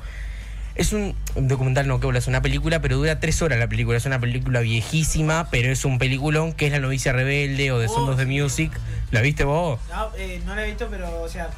Es 0.79 0.93
un, 0.93 1.13
un 1.35 1.47
documental, 1.49 1.87
no 1.87 1.99
que 1.99 2.07
es 2.17 2.27
una 2.27 2.41
película, 2.41 2.81
pero 2.81 2.95
dura 2.97 3.19
tres 3.19 3.41
horas 3.41 3.59
la 3.59 3.67
película. 3.67 3.97
Es 3.97 4.05
una 4.05 4.19
película 4.19 4.61
viejísima, 4.61 5.49
pero 5.51 5.71
es 5.71 5.83
un 5.83 5.99
peliculón 5.99 6.53
que 6.53 6.67
es 6.67 6.71
La 6.71 6.79
novicia 6.79 7.11
rebelde 7.11 7.71
o 7.71 7.79
The 7.81 7.87
Sound 7.89 8.09
of 8.11 8.17
the 8.17 8.25
Music. 8.25 8.71
¿La 9.11 9.21
viste 9.21 9.43
vos? 9.43 9.79
No, 9.89 10.09
eh, 10.17 10.41
no 10.45 10.55
la 10.55 10.63
he 10.63 10.67
visto, 10.67 10.87
pero, 10.89 11.21
o 11.21 11.27
sea, 11.27 11.49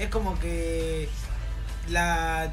es 0.00 0.08
como 0.08 0.38
que. 0.40 1.08
La. 1.90 2.50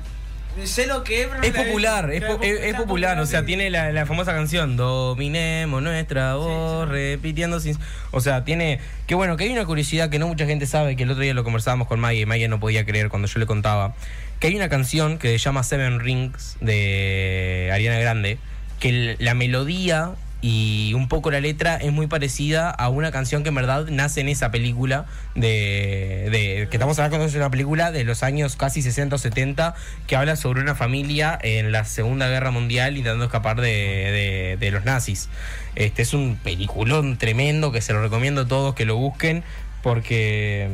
Sé 0.66 0.86
lo 0.86 1.04
que 1.06 1.22
es, 1.22 1.28
Es 1.44 1.52
popular, 1.66 2.12
es, 2.12 2.20
Claro, 2.20 2.38
po- 2.38 2.44
es- 2.44 2.60
es 2.60 2.66
está 2.66 2.78
popular, 2.80 3.18
o 3.20 3.26
sea, 3.26 3.40
sí. 3.40 3.46
tiene 3.46 3.70
la, 3.70 3.94
la 3.94 4.06
famosa 4.06 4.34
canción 4.34 4.76
Dominemos 4.76 5.82
nuestra 5.82 6.36
voz, 6.36 6.90
repitiendo 6.90 7.62
sin... 7.62 7.78
O 8.12 8.20
sea, 8.20 8.44
tiene... 8.44 8.82
Que 9.08 9.16
bueno, 9.16 9.38
que 9.38 9.46
hay 9.46 9.52
una 9.54 9.64
curiosidad 9.66 10.10
que 10.10 10.20
no 10.20 10.28
mucha 10.28 10.46
gente 10.46 10.66
sabe, 10.68 10.98
que 10.98 11.04
el 11.04 11.12
otro 11.12 11.24
día 11.24 11.34
lo 11.34 11.46
conversábamos 11.46 11.88
con 11.88 12.02
Maya 12.02 12.20
y 12.20 12.26
Maya 12.26 12.50
no 12.50 12.60
podía 12.60 12.86
creer 12.86 13.08
cuando 13.08 13.30
yo 13.30 13.40
le 13.40 13.46
contaba, 13.46 13.96
que 14.42 14.48
hay 14.48 14.56
una 14.56 14.68
canción 14.70 15.18
que 15.20 15.30
se 15.30 15.38
llama 15.38 15.64
Seven 15.64 16.00
Rings 16.02 16.58
de 16.62 17.70
Ariana 17.72 18.00
Grande, 18.00 18.40
que 18.80 19.16
la 19.20 19.34
melodía 19.36 20.16
y 20.44 20.94
un 20.96 21.08
poco 21.08 21.30
la 21.30 21.40
letra 21.40 21.76
es 21.76 21.92
muy 21.92 22.08
parecida 22.08 22.72
a 22.72 22.90
una 22.90 23.12
canción 23.12 23.44
que 23.44 23.50
en 23.50 23.56
verdad 23.56 23.86
nace 23.92 24.22
en 24.22 24.30
esa 24.30 24.50
película 24.50 25.06
de, 25.36 26.30
de- 26.32 26.68
que 26.72 26.78
estamos 26.78 26.98
hablando 26.98 27.28
de 27.28 27.38
una 27.38 27.52
película 27.52 27.92
de 27.92 28.04
los 28.04 28.24
años 28.24 28.56
casi 28.56 28.82
60 28.82 29.16
o 29.16 29.20
70 29.20 29.76
que 30.08 30.16
habla 30.16 30.36
sobre 30.36 30.62
una 30.62 30.74
familia 30.74 31.38
en 31.44 31.72
la 31.72 31.86
Segunda 31.86 32.28
Guerra 32.28 32.50
Mundial 32.50 32.98
intentando 32.98 33.26
escapar 33.26 33.62
de, 33.62 33.68
de- 33.70 34.58
de 34.60 34.72
los 34.72 34.84
nazis. 34.84 35.30
Este 35.76 36.02
es 36.02 36.16
un 36.16 36.36
peliculón 36.44 37.20
tremendo 37.20 37.72
que 37.72 37.82
se 37.82 37.94
lo 37.94 38.02
recomiendo 38.02 38.42
a 38.42 38.48
todos 38.48 38.74
que 38.74 38.86
lo 38.86 38.96
busquen 38.96 39.44
porque 39.84 40.68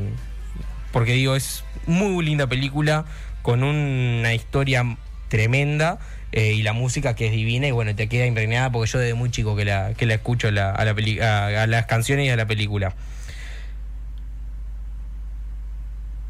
porque 0.93 1.11
digo 1.11 1.36
es 1.36 1.65
muy 1.86 2.24
linda 2.26 2.47
película 2.47 3.03
con 3.48 3.64
una 3.64 4.34
historia 4.34 4.98
tremenda 5.30 6.00
eh, 6.34 6.52
y 6.52 6.64
la 6.64 6.74
música 6.74 7.16
que 7.16 7.28
es 7.28 7.32
divina 7.32 7.66
y 7.66 7.72
bueno 7.72 7.95
te 7.95 8.10
queda 8.10 8.26
impregnada 8.26 8.70
porque 8.74 8.91
yo 8.91 9.00
desde 9.00 9.14
muy 9.14 9.32
chico 9.32 9.56
que 9.56 9.64
la 9.64 9.93
que 9.93 10.06
la 10.06 10.16
escucho 10.16 10.52
la- 10.52 10.72
a, 10.72 10.84
la 10.84 10.93
peli- 10.93 11.22
a, 11.22 11.64
a 11.64 11.66
las 11.66 11.86
canciones 11.86 12.26
y 12.26 12.30
a 12.30 12.36
la 12.36 12.45
película. 12.45 12.93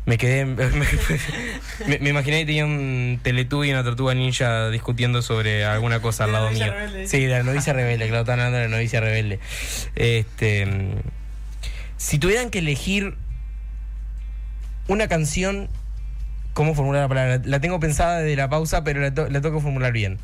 Me 0.06 0.20
quedé 0.20 0.46
me, 0.46 0.68
me- 1.88 2.00
me 2.00 2.10
imaginé 2.12 2.42
que 2.42 2.46
tenía 2.46 2.66
un 2.66 3.20
Teletubby 3.24 3.70
y 3.70 3.72
una 3.72 3.84
tortuga 3.84 4.14
ninja 4.14 4.70
discutiendo 4.70 5.24
sobre 5.24 5.66
alguna 5.66 6.00
cosa 6.04 6.26
al 6.26 6.34
lado 6.34 6.52
mío. 6.52 6.72
rebelde. 6.72 7.08
sí 7.08 7.22
de 7.26 7.30
la 7.30 7.42
novicia 7.42 7.74
rebelde 7.74 8.06
claro 8.10 8.22
están 8.22 8.40
hablando 8.40 8.60
de 8.60 8.64
la 8.70 8.76
novicia 8.78 9.02
rebelde. 9.02 9.40
Este 9.96 10.68
si 11.98 12.20
tuvieran 12.20 12.52
que 12.52 12.60
elegir 12.60 13.16
una 14.88 15.08
canción, 15.08 15.68
¿cómo 16.58 16.74
formular 16.74 17.04
la 17.04 17.08
palabra? 17.08 17.42
La 17.46 17.60
tengo 17.60 17.80
pensada 17.80 18.18
desde 18.18 18.36
la 18.36 18.50
pausa, 18.50 18.84
pero 18.84 19.00
la, 19.00 19.14
to- 19.14 19.28
tengo 19.28 19.54
que 19.54 19.62
formular 19.62 19.94
bien. 19.94 20.18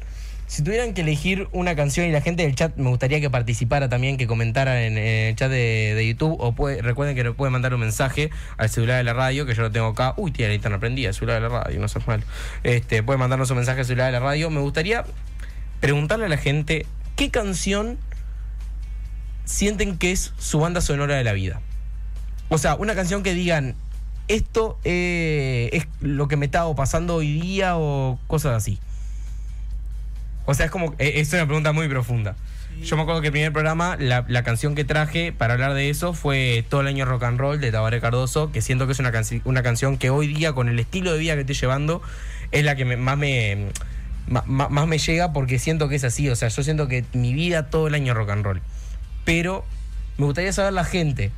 Si 0.47 0.63
tuvieran 0.63 0.95
que 0.95 1.01
elegir 1.01 1.47
una 1.51 1.75
canción 1.75 2.07
y 2.07 2.11
la 2.11 2.21
gente 2.21 2.41
del 2.41 2.55
chat 2.55 2.75
me 2.75 2.89
gustaría 2.89 3.21
que 3.21 3.29
participara 3.29 3.87
también, 3.87 4.17
que 4.17 4.25
comentara 4.25 4.81
en, 4.83 4.97
el 4.97 5.35
chat 5.35 5.51
de, 5.51 6.03
YouTube, 6.07 6.35
o 6.39 6.55
recuerden 6.81 7.15
que 7.15 7.23
le 7.23 7.33
pueden 7.33 7.53
mandar 7.53 7.75
un 7.75 7.81
mensaje 7.81 8.31
al 8.57 8.67
celular 8.67 8.97
de 8.97 9.03
la 9.03 9.13
radio, 9.13 9.45
que 9.45 9.53
yo 9.53 9.61
lo 9.61 9.69
tengo 9.69 9.85
acá. 9.85 10.15
Uy, 10.17 10.31
tiene 10.31 10.49
la 10.49 10.53
linterna 10.53 10.79
prendida, 10.79 11.09
el 11.09 11.13
celular 11.13 11.39
de 11.39 11.47
la 11.47 11.63
radio, 11.63 11.79
no 11.79 11.87
seas 11.87 12.07
mal. 12.07 12.23
Este, 12.63 13.03
pueden 13.03 13.19
mandarnos 13.19 13.51
un 13.51 13.57
mensaje 13.57 13.81
al 13.81 13.85
celular 13.85 14.07
de 14.07 14.13
la 14.13 14.19
radio. 14.19 14.49
Me 14.49 14.59
gustaría 14.59 15.05
preguntarle 15.81 16.25
a 16.25 16.29
la 16.29 16.37
gente 16.37 16.87
qué 17.15 17.29
canción 17.29 17.99
sienten 19.45 19.99
que 19.99 20.11
es 20.11 20.33
su 20.39 20.59
banda 20.59 20.81
sonora 20.81 21.15
de 21.15 21.23
la 21.23 21.33
vida. 21.33 21.61
O 22.49 22.57
sea, 22.57 22.73
una 22.73 22.95
canción 22.95 23.21
que 23.21 23.35
digan, 23.35 23.75
esto 24.27 24.79
eh, 24.83 25.69
es 25.73 25.87
lo 26.01 26.27
que 26.27 26.37
me 26.37 26.45
estaba 26.45 26.73
pasando 26.75 27.15
hoy 27.15 27.39
día 27.39 27.77
o 27.77 28.19
cosas 28.27 28.53
así. 28.55 28.79
O 30.45 30.53
sea, 30.53 30.65
es 30.65 30.71
como, 30.71 30.93
eh, 30.99 31.13
es 31.15 31.31
una 31.33 31.45
pregunta 31.45 31.71
muy 31.71 31.87
profunda. 31.87 32.35
Yo 32.83 32.97
me 32.97 33.03
acuerdo 33.03 33.21
que 33.21 33.27
el 33.27 33.31
primer 33.31 33.53
programa, 33.53 33.95
la, 33.99 34.25
la 34.27 34.43
canción 34.43 34.73
que 34.75 34.83
traje 34.83 35.31
para 35.31 35.53
hablar 35.53 35.73
de 35.75 35.89
eso 35.89 36.13
fue 36.13 36.65
Todo 36.69 36.81
el 36.81 36.87
año 36.87 37.05
rock 37.05 37.23
and 37.23 37.39
roll 37.39 37.61
de 37.61 37.71
Tabaré 37.71 38.01
Cardoso, 38.01 38.51
que 38.51 38.61
siento 38.61 38.87
que 38.87 38.93
es 38.93 38.99
una, 38.99 39.11
una 39.45 39.63
canción 39.63 39.97
que 39.97 40.09
hoy 40.09 40.27
día, 40.27 40.53
con 40.53 40.67
el 40.67 40.79
estilo 40.79 41.13
de 41.13 41.19
vida 41.19 41.35
que 41.35 41.41
estoy 41.41 41.55
llevando, 41.55 42.01
es 42.51 42.63
la 42.65 42.75
que 42.75 42.83
me- 42.83 42.97
más 42.97 43.17
me 43.17 43.67
ma- 44.27 44.43
más 44.69 44.87
me 44.87 44.97
llega 44.97 45.33
porque 45.33 45.59
siento 45.59 45.87
que 45.87 45.95
es 45.95 46.03
así. 46.03 46.27
O 46.29 46.35
sea, 46.35 46.49
yo 46.49 46.63
siento 46.63 46.87
que 46.87 47.05
mi 47.13 47.33
vida 47.33 47.69
todo 47.69 47.87
el 47.87 47.93
año 47.93 48.13
rock 48.15 48.31
and 48.31 48.43
roll. 48.43 48.61
Pero 49.23 49.63
me 50.17 50.25
gustaría 50.25 50.51
saber 50.51 50.73
la 50.73 50.83
gente, 50.83 51.31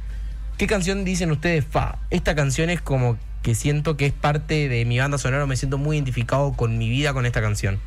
¿qué 0.58 0.68
canción 0.68 1.06
dicen 1.06 1.32
ustedes? 1.32 1.66
Fa, 1.66 1.98
esta 2.10 2.36
canción 2.36 2.70
es 2.70 2.82
como 2.82 3.18
que 3.44 3.56
siento 3.56 3.96
que 3.98 4.08
es 4.08 4.14
parte 4.14 4.68
de 4.70 4.86
mi 4.86 4.98
banda 5.00 5.18
sonora, 5.18 5.46
me 5.46 5.56
siento 5.56 5.78
muy 5.78 5.98
identificado 5.98 6.54
con 6.54 6.78
mi 6.78 6.90
vida 6.90 7.14
con 7.14 7.26
esta 7.26 7.42
canción. 7.42 7.80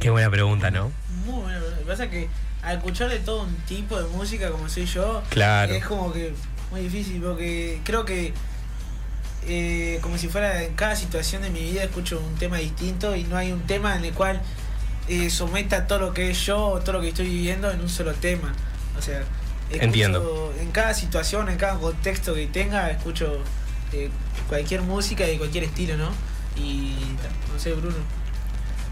Qué 0.00 0.10
buena 0.10 0.30
pregunta, 0.30 0.70
¿no? 0.70 0.90
Muy 1.26 1.42
bueno. 1.42 1.60
Lo 1.60 1.76
que 1.78 1.84
pasa 1.84 2.04
es 2.04 2.10
que 2.10 2.28
al 2.62 2.78
escuchar 2.78 3.08
de 3.08 3.18
todo 3.18 3.42
un 3.44 3.54
tipo 3.66 4.00
de 4.00 4.08
música 4.08 4.50
como 4.50 4.68
soy 4.68 4.86
yo, 4.86 5.22
Claro. 5.30 5.74
es 5.74 5.84
como 5.84 6.12
que 6.12 6.32
muy 6.70 6.80
difícil 6.82 7.20
porque 7.22 7.80
creo 7.84 8.04
que 8.04 8.32
eh, 9.46 9.98
como 10.00 10.16
si 10.18 10.28
fuera 10.28 10.62
en 10.62 10.74
cada 10.74 10.96
situación 10.96 11.42
de 11.42 11.50
mi 11.50 11.60
vida 11.60 11.84
escucho 11.84 12.18
un 12.20 12.34
tema 12.36 12.58
distinto 12.58 13.14
y 13.14 13.24
no 13.24 13.36
hay 13.36 13.52
un 13.52 13.60
tema 13.62 13.94
en 13.96 14.04
el 14.04 14.12
cual 14.14 14.40
eh, 15.08 15.28
someta 15.30 15.86
todo 15.86 15.98
lo 15.98 16.14
que 16.14 16.30
es 16.30 16.46
yo 16.46 16.58
o 16.66 16.80
todo 16.80 16.94
lo 16.94 17.00
que 17.02 17.08
estoy 17.08 17.26
viviendo 17.28 17.70
en 17.70 17.80
un 17.80 17.88
solo 17.88 18.14
tema. 18.14 18.54
O 18.98 19.02
sea, 19.02 19.22
escucho 19.70 19.84
Entiendo. 19.84 20.54
en 20.60 20.70
cada 20.70 20.94
situación, 20.94 21.48
en 21.48 21.56
cada 21.56 21.78
contexto 21.78 22.34
que 22.34 22.46
tenga, 22.46 22.90
escucho 22.90 23.38
eh, 23.92 24.10
cualquier 24.48 24.82
música 24.82 25.24
de 25.24 25.38
cualquier 25.38 25.64
estilo, 25.64 25.96
¿no? 25.96 26.10
Y 26.56 26.94
no 27.52 27.58
sé, 27.58 27.72
Bruno. 27.74 27.96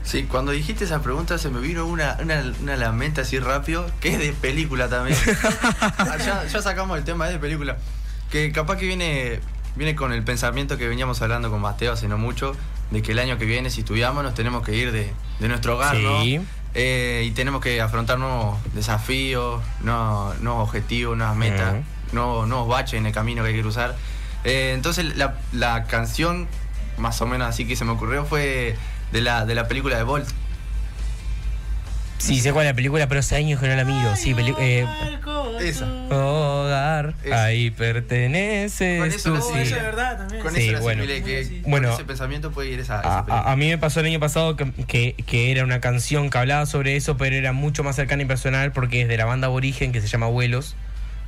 Sí, 0.05 0.25
cuando 0.25 0.51
dijiste 0.51 0.85
esa 0.85 1.01
pregunta 1.01 1.39
se 1.39 1.49
me 1.49 1.61
vino 1.61 1.87
una, 1.87 2.17
una, 2.21 2.43
una 2.61 2.75
a 2.75 2.77
la 2.77 2.91
mente 2.93 3.21
así 3.21 3.39
rápido, 3.39 3.87
que 4.01 4.09
es 4.15 4.19
de 4.19 4.33
película 4.33 4.89
también. 4.89 5.17
Ah, 5.99 6.17
ya, 6.19 6.45
ya 6.47 6.63
sacamos 6.63 6.99
el 6.99 7.05
tema 7.05 7.27
es 7.29 7.33
de 7.35 7.39
película. 7.39 7.77
Que 8.31 8.51
capaz 8.51 8.77
que 8.79 8.87
viene, 8.87 9.39
viene 9.77 9.95
con 9.95 10.13
el 10.13 10.25
pensamiento 10.25 10.77
que 10.77 10.89
veníamos 10.89 11.23
hablando 11.23 11.51
con 11.51 11.61
Mateo 11.61 11.93
hace 11.93 12.09
no 12.09 12.19
mucho, 12.19 12.57
de 12.91 13.01
que 13.03 13.13
el 13.13 13.19
año 13.21 13.39
que 13.39 13.45
viene, 13.45 13.71
si 13.71 13.81
estudiamos, 13.83 14.25
nos 14.25 14.35
tenemos 14.35 14.65
que 14.65 14.75
ir 14.75 14.91
de, 14.91 15.13
de 15.39 15.49
nuestro 15.49 15.77
hogar, 15.77 15.97
Sí. 15.97 16.39
¿no? 16.39 16.45
Eh, 16.75 17.25
y 17.27 17.33
tenemos 17.33 17.61
que 17.61 17.81
afrontar 17.81 18.19
nuevos 18.19 18.59
desafíos, 18.75 19.63
nuevos, 19.81 20.41
nuevos 20.41 20.69
objetivos, 20.69 21.17
nuevas 21.17 21.37
metas, 21.37 21.75
nuevos 22.13 22.69
baches 22.69 22.95
en 22.95 23.07
el 23.07 23.13
camino 23.13 23.43
que 23.43 23.51
hay 23.51 23.55
que 23.55 23.63
cruzar. 23.63 23.95
Eh, 24.45 24.73
entonces 24.75 25.17
la, 25.17 25.35
la 25.53 25.85
canción, 25.85 26.49
más 26.97 27.21
o 27.21 27.27
menos 27.27 27.49
así 27.49 27.67
que 27.67 27.77
se 27.77 27.85
me 27.85 27.93
ocurrió, 27.93 28.25
fue 28.25 28.77
de 29.13 29.21
la, 29.21 29.45
de 29.45 29.55
la 29.55 29.69
película 29.69 29.97
de 29.97 30.03
Bolt. 30.03 30.29
Sí, 32.23 32.41
sé 32.41 32.53
cuál 32.53 32.67
es 32.67 32.71
la 32.73 32.77
película, 32.77 33.09
pero 33.09 33.19
hace 33.21 33.35
años 33.37 33.61
que 33.61 33.67
no 33.67 33.75
la 33.75 33.85
miro. 33.85 34.15
Sí, 34.17 34.35
eh, 34.61 34.87
Esa. 35.61 35.87
Hogar, 36.11 37.15
Esa. 37.25 37.45
ahí 37.45 37.71
perteneces 37.71 38.99
Con 39.01 39.09
eso 39.09 39.33
tú, 39.35 39.39
Oh, 39.39 39.53
sí. 39.55 39.61
eso 39.61 39.77
es 39.77 39.83
verdad 39.83 40.19
también. 40.19 40.43
Con 40.43 40.55
Sí, 40.55 40.69
eso 40.69 40.81
bueno. 40.83 41.03
asimilé, 41.03 41.23
que 41.25 41.45
Sí. 41.45 41.61
con 41.63 41.71
Bueno. 41.71 41.93
ese 41.95 42.05
pensamiento 42.05 42.51
puede 42.53 42.71
ir 42.71 42.81
esa, 42.81 43.01
esa 43.01 43.09
A, 43.09 43.19
a- 43.19 43.27
película. 43.27 43.53
a 43.53 43.57
mí 43.57 43.69
me 43.69 43.79
pasó 43.79 44.01
el 44.01 44.07
año 44.07 44.21
pasado 44.21 44.57
que, 44.57 44.71
que- 44.87 45.15
que 45.27 45.51
era 45.51 45.65
una 45.65 45.81
canción 45.81 46.31
que 46.31 46.39
hablaba 46.39 46.67
sobre 46.67 46.97
eso, 46.97 47.17
pero 47.17 47.35
era 47.37 47.53
mucho 47.53 47.83
más 47.85 47.97
cercana 47.97 48.23
y 48.23 48.27
personal 48.27 48.73
porque 48.73 49.03
es 49.03 49.09
de 49.09 49.17
la 49.17 49.25
banda 49.25 49.47
aborigen 49.49 49.91
que 49.93 50.01
se 50.01 50.07
llama 50.09 50.27
Vuelos. 50.27 50.77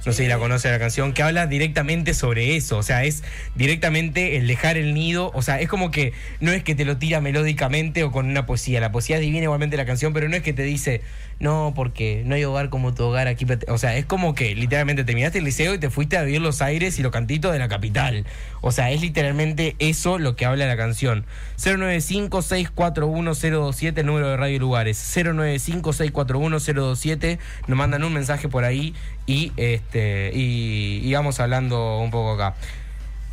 No 0.07 0.13
sé 0.13 0.25
si 0.25 0.29
la 0.29 0.39
conoce 0.39 0.71
la 0.71 0.79
canción, 0.79 1.15
que 1.15 1.23
habla 1.23 1.47
directamente 1.47 2.13
sobre 2.13 2.57
eso. 2.57 2.77
O 2.77 2.83
sea, 2.83 3.05
es 3.05 3.23
directamente 3.55 4.37
el 4.37 4.47
dejar 4.47 4.77
el 4.77 4.93
nido. 4.93 5.31
O 5.35 5.41
sea, 5.41 5.61
es 5.61 5.69
como 5.69 5.91
que 5.91 6.13
no 6.41 6.53
es 6.53 6.63
que 6.63 6.75
te 6.75 6.85
lo 6.85 6.99
tira 6.99 7.23
melódicamente 7.23 8.05
o 8.05 8.13
con 8.13 8.27
una 8.27 8.45
poesía. 8.45 8.81
La 8.81 8.93
poesía 8.93 9.17
es 9.17 9.23
divina 9.23 9.45
igualmente 9.45 9.77
la 9.77 9.87
canción, 9.87 10.13
pero 10.13 10.29
no 10.29 10.37
es 10.37 10.43
que 10.43 10.53
te 10.53 10.63
dice, 10.63 11.01
no, 11.41 11.73
porque 11.75 12.23
no 12.27 12.35
hay 12.35 12.45
hogar 12.45 12.69
como 12.69 12.93
tu 12.95 13.05
hogar 13.05 13.29
aquí. 13.29 13.47
perte-". 13.47 13.71
O 13.71 13.79
sea, 13.79 13.97
es 13.97 14.05
como 14.05 14.35
que 14.35 14.55
literalmente 14.55 15.05
terminaste 15.05 15.39
el 15.39 15.45
liceo 15.45 15.73
y 15.75 15.79
te 15.79 15.89
fuiste 15.91 16.19
a 16.19 16.23
vivir 16.23 16.41
los 16.41 16.63
aires 16.63 16.99
y 16.99 17.03
los 17.03 17.13
cantitos 17.13 17.53
de 17.53 17.59
la 17.59 17.69
capital. 17.69 18.25
O 18.61 18.73
sea, 18.73 18.91
es 18.91 19.01
literalmente 19.01 19.77
eso 19.79 20.19
lo 20.19 20.37
que 20.37 20.45
habla 20.45 20.67
la 20.67 20.77
canción. 20.77 21.25
095-641-027, 21.59 23.99
el 23.99 24.07
número 24.07 24.29
de 24.29 24.37
Radio 24.37 24.59
Lugares. 24.59 24.99
095-641-027. 25.17 27.39
Nos 27.69 27.79
mandan 27.79 28.05
un 28.05 28.13
mensaje 28.13 28.49
por 28.49 28.65
ahí 28.65 28.95
y 29.27 29.53
este 29.57 29.94
y, 29.99 31.01
y 31.03 31.15
vamos 31.15 31.41
hablando 31.41 31.99
un 31.99 32.11
poco 32.11 32.33
acá. 32.33 32.55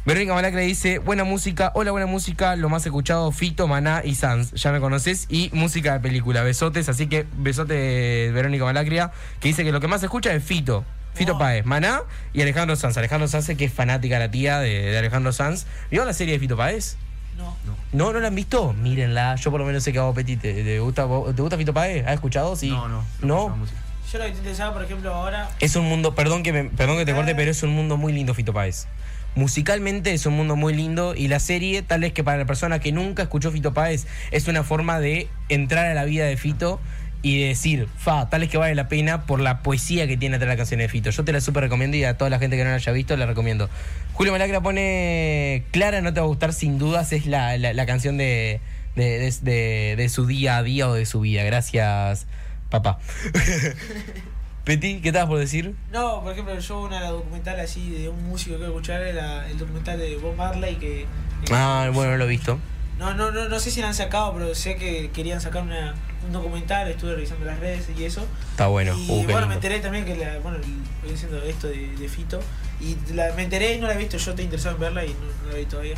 Verónica 0.04 0.34
Malacre 0.34 0.62
dice, 0.62 0.98
buena 0.98 1.24
música, 1.24 1.72
hola 1.76 1.92
buena 1.92 2.08
música, 2.08 2.56
lo 2.56 2.70
más 2.70 2.84
escuchado, 2.86 3.32
Fito, 3.32 3.68
Maná 3.68 4.02
y 4.04 4.16
Sans, 4.16 4.52
ya 4.54 4.72
me 4.72 4.80
conoces, 4.80 5.28
y 5.30 5.52
música 5.54 5.94
de 5.94 6.00
película, 6.00 6.42
besotes, 6.42 6.90
así 6.90 7.06
que 7.06 7.28
besote 7.38 8.32
Verónica 8.34 8.64
Malacria, 8.66 9.12
que 9.40 9.50
dice 9.50 9.64
que 9.64 9.72
lo 9.72 9.80
que 9.80 9.88
más 9.88 10.00
se 10.00 10.08
escucha 10.08 10.34
es 10.34 10.44
Fito, 10.44 10.84
Fito 11.14 11.34
Oh. 11.36 11.38
Páez, 11.38 11.66
Maná 11.66 12.02
y 12.34 12.42
Alejandro 12.42 12.76
Sanz. 12.76 12.98
Alejandro 12.98 13.28
Sanz, 13.28 13.52
que 13.56 13.66
es 13.66 13.74
fanática 13.74 14.18
la 14.18 14.32
tía 14.32 14.60
de, 14.60 14.70
de 14.92 14.98
Alejandro 14.98 15.34
Sanz. 15.34 15.68
¿Vio 15.92 16.04
la 16.04 16.14
serie 16.14 16.34
de 16.34 16.40
Fito 16.40 16.58
Páez? 16.58 16.96
No. 17.38 17.56
No, 17.94 18.12
¿no 18.14 18.20
la 18.20 18.28
han 18.30 18.36
visto? 18.36 18.74
Mírenla, 18.74 19.36
yo 19.36 19.52
por 19.52 19.60
lo 19.60 19.66
menos 19.68 19.84
sé 19.84 19.92
que 19.94 20.00
a 20.00 20.04
vos, 20.04 20.16
Petit, 20.16 20.40
¿te, 20.42 20.80
gusta, 20.80 21.04
vos- 21.06 21.36
¿te 21.36 21.42
gusta 21.44 21.58
Fito 21.58 21.74
Páez? 21.76 22.08
¿Has 22.08 22.14
escuchado? 22.16 22.56
Sí. 22.56 22.70
No, 22.70 22.88
no. 22.88 23.04
¿No? 23.22 23.50
música. 23.50 23.78
Yo 24.12 24.18
lo 24.20 24.26
que 24.26 24.32
te 24.32 24.38
interesaba, 24.40 24.74
por 24.74 24.84
ejemplo, 24.84 25.14
ahora. 25.14 25.50
Es 25.60 25.76
un 25.76 25.86
mundo, 25.86 26.16
perdón 26.16 26.44
que, 26.44 26.52
me- 26.52 26.66
perdón 26.66 26.98
que 26.98 27.06
te 27.06 27.14
corte, 27.14 27.34
pero 27.36 27.52
es 27.52 27.64
un 27.64 27.70
mundo 27.72 27.96
muy 27.98 28.12
lindo 28.14 28.34
Fito 28.34 28.54
Páez. 28.54 28.88
Musicalmente 29.36 30.14
es 30.14 30.26
un 30.26 30.34
mundo 30.34 30.58
muy 30.58 30.74
lindo 30.74 31.16
y 31.16 31.30
la 31.30 31.40
serie, 31.40 31.82
tal 31.84 32.02
vez 32.02 32.12
que 32.12 32.22
para 32.24 32.38
la 32.38 32.46
persona 32.46 32.80
que 32.80 32.92
nunca 32.92 33.24
escuchó 33.24 33.50
Fito 33.52 33.74
Páez, 33.74 34.06
es 34.32 34.48
una 34.50 34.64
forma 34.64 35.00
de 35.00 35.30
entrar 35.48 35.86
a 35.86 35.94
la 35.94 36.04
vida 36.04 36.26
de 36.26 36.36
Fito 36.36 36.82
y 37.22 37.40
de 37.40 37.48
decir, 37.50 37.88
fa, 37.98 38.30
tal 38.30 38.44
es 38.44 38.50
que 38.50 38.58
vale 38.58 38.76
la 38.76 38.90
pena 38.90 39.26
por 39.26 39.40
la 39.40 39.60
poesía 39.62 40.08
que 40.08 40.18
tiene 40.18 40.36
atrás 40.36 40.50
la 40.50 40.58
canción 40.58 40.80
de 40.82 40.90
Fito. 40.90 41.12
Yo 41.12 41.24
te 41.24 41.32
la 41.32 41.40
súper 41.40 41.64
recomiendo 41.64 41.96
y 41.96 42.04
a 42.04 42.18
toda 42.18 42.30
la 42.30 42.40
gente 42.40 42.58
que 42.58 42.64
no 42.66 42.72
la 42.72 42.76
haya 42.76 42.92
visto 42.92 43.16
la 43.16 43.26
recomiendo. 43.26 43.70
Julio 44.14 44.34
Malacra 44.34 44.60
pone, 44.60 45.64
Clara 45.72 46.02
no 46.02 46.14
te 46.14 46.20
va 46.20 46.26
a 46.26 46.28
gustar 46.28 46.52
sin 46.52 46.78
dudas, 46.78 47.14
es 47.14 47.26
la, 47.28 47.58
la- 47.58 47.72
la 47.74 47.86
canción 47.86 48.18
de, 48.18 48.60
de, 48.98 49.20
de- 49.20 49.32
de- 49.42 49.96
de 49.96 50.10
su 50.10 50.26
día 50.26 50.58
a 50.58 50.64
día 50.64 50.90
o 50.90 50.94
de 50.96 51.06
su 51.06 51.22
vida. 51.22 51.44
Gracias, 51.44 52.26
papá. 52.72 52.98
Peti, 54.64 55.02
¿qué 55.02 55.10
estabas 55.10 55.28
por 55.30 55.40
decir? 55.40 55.76
No, 55.92 56.22
por 56.22 56.34
ejemplo, 56.34 56.58
yo 56.60 56.82
una 56.82 57.10
documental 57.10 57.60
así 57.60 57.90
de 57.90 58.10
un 58.10 58.24
músico 58.28 58.58
que 58.60 58.66
escuchar 58.66 59.02
era 59.02 59.50
el 59.50 59.58
documental 59.58 59.98
de 59.98 60.18
Bob 60.18 60.36
Marley 60.36 60.76
que. 60.76 61.08
Ah, 61.52 61.90
bueno, 61.94 62.12
no 62.12 62.18
lo 62.18 62.26
he 62.26 62.28
visto. 62.28 62.60
No, 63.00 63.16
no, 63.16 63.32
no, 63.32 63.50
no 63.50 63.60
sé 63.60 63.72
si 63.72 63.82
lo 63.82 63.88
han 63.88 63.96
sacado, 63.96 64.32
pero 64.34 64.54
sé 64.54 64.76
que 64.76 65.10
querían 65.10 65.42
sacar 65.42 65.64
una, 65.64 65.96
un 66.28 66.32
documental, 66.32 66.88
estuve 66.88 67.16
revisando 67.16 67.46
las 67.46 67.60
redes 67.60 67.88
y 67.98 68.04
eso. 68.04 68.24
Está 68.52 68.68
bueno. 68.68 68.96
Y 68.96 69.10
Uh, 69.10 69.24
bueno, 69.24 69.48
me 69.48 69.56
enteré 69.56 69.80
también 69.80 70.06
que 70.06 70.16
la, 70.16 70.38
bueno, 70.40 70.60
voy 71.02 71.12
diciendo 71.12 71.42
esto 71.42 71.68
de, 71.68 71.96
de 71.96 72.08
Fito. 72.08 72.40
Y 72.80 72.96
la- 73.16 73.34
me 73.34 73.42
enteré 73.44 73.74
y 73.74 73.80
no 73.80 73.88
la 73.88 73.96
he 73.96 73.98
visto, 73.98 74.18
yo 74.18 74.36
te 74.36 74.44
interesado 74.44 74.76
en 74.76 74.82
verla 74.82 75.04
y 75.06 75.10
no, 75.10 75.46
no 75.46 75.52
la 75.52 75.58
vi 75.58 75.66
todavía. 75.66 75.96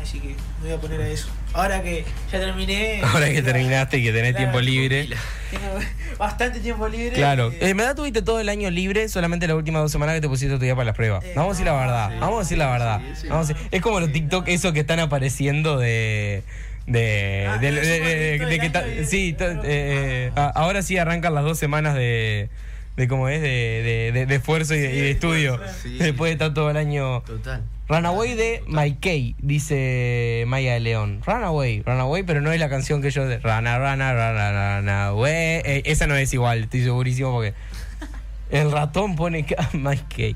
Así 0.00 0.20
que 0.20 0.28
me 0.62 0.68
voy 0.68 0.72
a 0.72 0.80
poner 0.80 1.00
a 1.00 1.08
eso. 1.08 1.26
Ahora 1.54 1.82
que 1.82 2.04
ya 2.32 2.38
terminé. 2.40 3.00
Ahora 3.04 3.30
que 3.30 3.40
terminaste 3.42 3.98
y 3.98 4.02
que 4.04 4.12
tenés 4.12 4.32
Claro, 4.32 4.50
tiempo 4.50 4.60
libre. 4.60 5.08
Tengo 5.50 5.78
bastante 6.18 6.60
tiempo 6.60 6.88
libre. 6.88 7.12
Claro, 7.14 7.50
eh, 7.52 7.58
en 7.70 7.76
verdad 7.76 7.94
tuviste 7.94 8.22
todo 8.22 8.40
el 8.40 8.48
año 8.48 8.70
libre, 8.70 9.08
solamente 9.08 9.46
las 9.46 9.56
últimas 9.56 9.82
dos 9.82 9.92
semanas 9.92 10.16
que 10.16 10.20
te 10.20 10.28
pusiste 10.28 10.52
a 10.52 10.54
estudiar 10.56 10.74
para 10.76 10.86
las 10.86 10.96
pruebas. 10.96 11.24
Eh, 11.24 11.32
Vamos 11.36 11.50
a 11.50 11.52
decir 11.54 11.66
la 11.66 11.72
verdad, 11.80 12.10
sí, 12.10 12.16
vamos 12.20 12.36
a 12.36 12.40
decir 12.40 12.58
la 12.58 12.70
verdad. 12.70 13.00
sí, 13.14 13.20
sí. 13.22 13.28
Vamos 13.28 13.50
a 13.50 13.52
decir- 13.54 13.68
es 13.70 13.80
como 13.82 14.00
los 14.00 14.12
TikTok 14.12 14.48
esos 14.48 14.72
que 14.72 14.80
están 14.80 14.98
apareciendo 15.00 15.78
de... 15.78 16.42
De, 16.86 17.46
Ah, 17.48 17.56
de- 17.56 18.58
que 18.60 18.68
ta- 18.70 18.84
sí, 19.06 19.32
to- 19.32 19.44
eh, 19.64 20.30
ahora 20.36 20.82
sí 20.82 20.98
arrancan 20.98 21.34
las 21.34 21.42
dos 21.44 21.58
semanas 21.58 21.94
de, 21.94 22.50
de 22.96 23.08
cómo 23.08 23.30
es, 23.30 23.40
de, 23.40 23.48
de- 23.48 24.10
de- 24.12 24.26
de 24.26 24.34
esfuerzo 24.34 24.74
y 24.74 24.80
de, 24.80 24.94
y 24.94 25.00
de 25.00 25.10
estudio. 25.12 25.58
Sí. 25.82 25.96
Después 25.98 26.28
de 26.28 26.32
estar 26.34 26.52
todo 26.52 26.68
el 26.70 26.76
año 26.76 27.22
Total. 27.22 27.62
Runaway 27.88 28.34
de 28.34 28.62
Mikey, 28.66 29.36
dice 29.40 30.44
Maya 30.46 30.72
de 30.74 30.80
León. 30.80 31.20
Runaway, 31.26 31.82
Runaway, 31.82 32.22
pero 32.22 32.40
no 32.40 32.50
es 32.50 32.58
la 32.58 32.68
canción 32.70 33.02
que 33.02 33.10
yo 33.10 33.26
de 33.26 33.38
Rana, 33.38 33.78
Rana, 33.78 34.12
Rana, 34.14 34.78
Runaway. 34.80 35.32
Eh, 35.64 35.82
esa 35.84 36.06
no 36.06 36.16
es 36.16 36.32
igual, 36.32 36.60
estoy 36.64 36.82
segurísimo 36.82 37.32
porque 37.32 37.52
el 38.50 38.70
ratón 38.72 39.16
pone 39.16 39.40
acá 39.40 39.68
Mikey. 39.74 40.34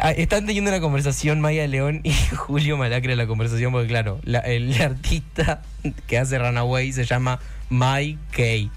Ah, 0.00 0.12
Están 0.12 0.46
teniendo 0.46 0.70
una 0.70 0.80
conversación 0.80 1.40
Maya 1.40 1.62
de 1.62 1.68
León 1.68 2.00
y 2.04 2.12
Julio 2.36 2.78
Malacre 2.78 3.14
la 3.16 3.26
conversación 3.26 3.70
porque 3.72 3.88
claro, 3.88 4.20
la- 4.24 4.38
el 4.40 4.80
artista 4.80 5.60
que 6.06 6.16
hace 6.16 6.38
Runaway 6.38 6.92
se 6.92 7.04
llama 7.04 7.40
Mikey, 7.68 8.70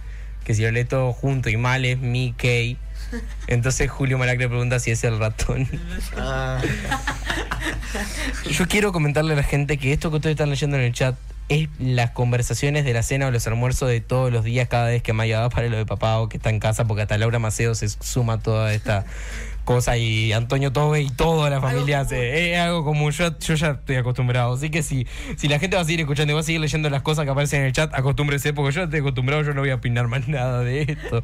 que 0.43 0.53
si 0.53 0.61
lo 0.63 0.71
lee 0.71 0.83
todo 0.83 1.13
junto 1.13 1.49
y 1.49 1.55
mal 1.55 1.85
es 1.85 1.99
Mickey. 1.99 2.77
Entonces 3.47 3.89
Julio 3.89 4.17
Malacre 4.17 4.47
pregunta 4.47 4.79
si 4.79 4.91
es 4.91 5.03
el 5.03 5.19
ratón. 5.19 5.67
Ah, 6.17 6.61
Yo 8.49 8.67
quiero 8.67 8.91
comentarle 8.91 9.33
a 9.33 9.37
la 9.37 9.43
gente 9.43 9.77
que 9.77 9.93
esto 9.93 10.09
que 10.09 10.17
ustedes 10.17 10.33
están 10.33 10.49
leyendo 10.49 10.77
en 10.77 10.83
el 10.83 10.93
chat 10.93 11.15
es 11.49 11.69
las 11.79 12.11
conversaciones 12.11 12.85
de 12.85 12.93
la 12.93 13.03
cena 13.03 13.27
o 13.27 13.31
los 13.31 13.45
almuerzos 13.47 13.89
de 13.89 14.01
todos 14.01 14.31
los 14.31 14.43
días 14.43 14.67
cada 14.67 14.87
vez 14.87 15.03
que 15.03 15.13
Maya 15.13 15.41
va 15.41 15.49
para 15.49 15.67
lo 15.67 15.77
de 15.77 15.85
papá 15.85 16.17
o 16.19 16.29
que 16.29 16.37
está 16.37 16.49
en 16.49 16.59
casa, 16.59 16.85
porque 16.85 17.03
hasta 17.03 17.17
Laura 17.17 17.39
Maceo 17.39 17.75
se 17.75 17.89
suma 17.89 18.39
toda 18.39 18.73
esta 18.73 19.05
cosa 19.63 19.97
y 19.97 20.33
Antonio 20.33 20.71
Tobe 20.71 21.01
y 21.01 21.09
toda 21.09 21.49
la 21.49 21.61
familia 21.61 22.01
hace. 22.01 22.53
Es 22.53 22.59
algo 22.59 22.83
común, 22.83 23.11
yo, 23.11 23.37
yo 23.39 23.55
ya 23.55 23.71
estoy 23.71 23.95
acostumbrado. 23.97 24.53
Así 24.53 24.69
que 24.69 24.83
si, 24.83 25.07
si 25.37 25.47
la 25.47 25.59
gente 25.59 25.75
va 25.75 25.81
a 25.81 25.85
seguir 25.85 26.01
escuchando 26.01 26.31
y 26.31 26.35
va 26.35 26.41
a 26.41 26.43
seguir 26.43 26.61
leyendo 26.61 26.89
las 26.89 27.01
cosas 27.01 27.25
que 27.25 27.31
aparecen 27.31 27.61
en 27.61 27.67
el 27.67 27.73
chat, 27.73 27.93
acostúmbrese, 27.93 28.53
porque 28.53 28.73
yo 28.73 28.81
ya 28.81 28.85
estoy 28.85 28.99
acostumbrado, 28.99 29.43
yo 29.43 29.53
no 29.53 29.61
voy 29.61 29.69
a 29.69 29.75
opinar 29.75 30.07
más 30.07 30.27
nada 30.27 30.61
de 30.61 30.81
esto. 30.83 31.23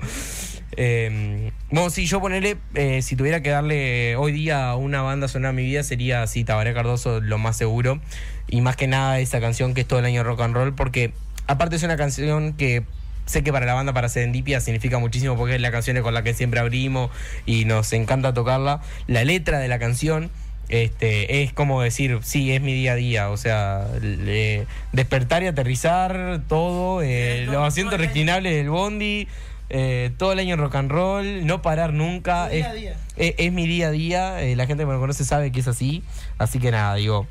Eh, 0.77 1.51
bueno, 1.71 1.89
si 1.89 2.05
yo 2.05 2.21
ponerle, 2.21 2.57
eh, 2.75 3.01
si 3.01 3.15
tuviera 3.15 3.41
que 3.41 3.49
darle 3.49 4.15
hoy 4.15 4.31
día 4.31 4.75
una 4.75 5.01
banda 5.01 5.27
sonora 5.27 5.49
a 5.49 5.53
mi 5.53 5.63
vida, 5.63 5.83
sería 5.83 6.21
así, 6.23 6.43
Tabaré 6.43 6.73
Cardoso, 6.73 7.21
lo 7.21 7.37
más 7.37 7.57
seguro. 7.57 7.99
Y 8.47 8.61
más 8.61 8.75
que 8.75 8.87
nada 8.87 9.19
esa 9.19 9.39
canción 9.39 9.73
que 9.73 9.81
es 9.81 9.87
todo 9.87 9.99
el 9.99 10.05
año 10.05 10.23
rock 10.23 10.41
and 10.41 10.55
roll, 10.55 10.73
porque 10.73 11.11
aparte 11.47 11.75
es 11.75 11.83
una 11.83 11.97
canción 11.97 12.53
que 12.53 12.83
sé 13.25 13.43
que 13.43 13.51
para 13.51 13.67
la 13.67 13.75
banda, 13.75 13.93
para 13.93 14.09
Serendipia, 14.09 14.59
significa 14.59 14.97
muchísimo 14.97 15.35
porque 15.37 15.55
es 15.55 15.61
la 15.61 15.69
canción 15.71 16.01
con 16.01 16.13
la 16.15 16.23
que 16.23 16.33
siempre 16.33 16.59
abrimos 16.59 17.11
y 17.45 17.65
nos 17.65 17.93
encanta 17.93 18.33
tocarla. 18.33 18.81
La 19.05 19.23
letra 19.23 19.59
de 19.59 19.67
la 19.67 19.77
canción 19.77 20.31
este, 20.69 21.43
es 21.43 21.53
como 21.53 21.81
decir, 21.81 22.19
sí, 22.23 22.51
es 22.51 22.61
mi 22.61 22.73
día 22.73 22.93
a 22.93 22.95
día, 22.95 23.29
o 23.29 23.37
sea, 23.37 23.87
le- 24.01 24.65
despertar 24.93 25.43
y 25.43 25.47
aterrizar, 25.47 26.41
todo, 26.47 27.01
eh, 27.03 27.45
los 27.47 27.67
asientos 27.67 27.99
reclinables 27.99 28.55
del 28.55 28.69
bondi, 28.69 29.27
eh, 29.69 30.11
todo 30.17 30.31
el 30.31 30.39
año 30.39 30.55
rock 30.57 30.75
and 30.75 30.91
roll, 30.91 31.45
no 31.45 31.61
parar 31.61 31.93
nunca. 31.93 32.49
Día 32.49 32.59
es, 32.59 32.65
a 32.67 32.73
día. 32.73 32.97
es- 33.17 33.35
es 33.37 33.51
mi 33.53 33.67
día 33.67 33.87
a 33.87 33.91
día, 33.91 34.41
eh, 34.43 34.55
la 34.55 34.65
gente 34.65 34.83
que 34.83 34.87
me 34.91 34.97
conoce 34.97 35.23
sabe 35.25 35.51
que 35.51 35.59
es 35.59 35.67
así, 35.67 36.03
así 36.37 36.59
que 36.59 36.71
nada, 36.71 36.95
digo, 36.95 37.27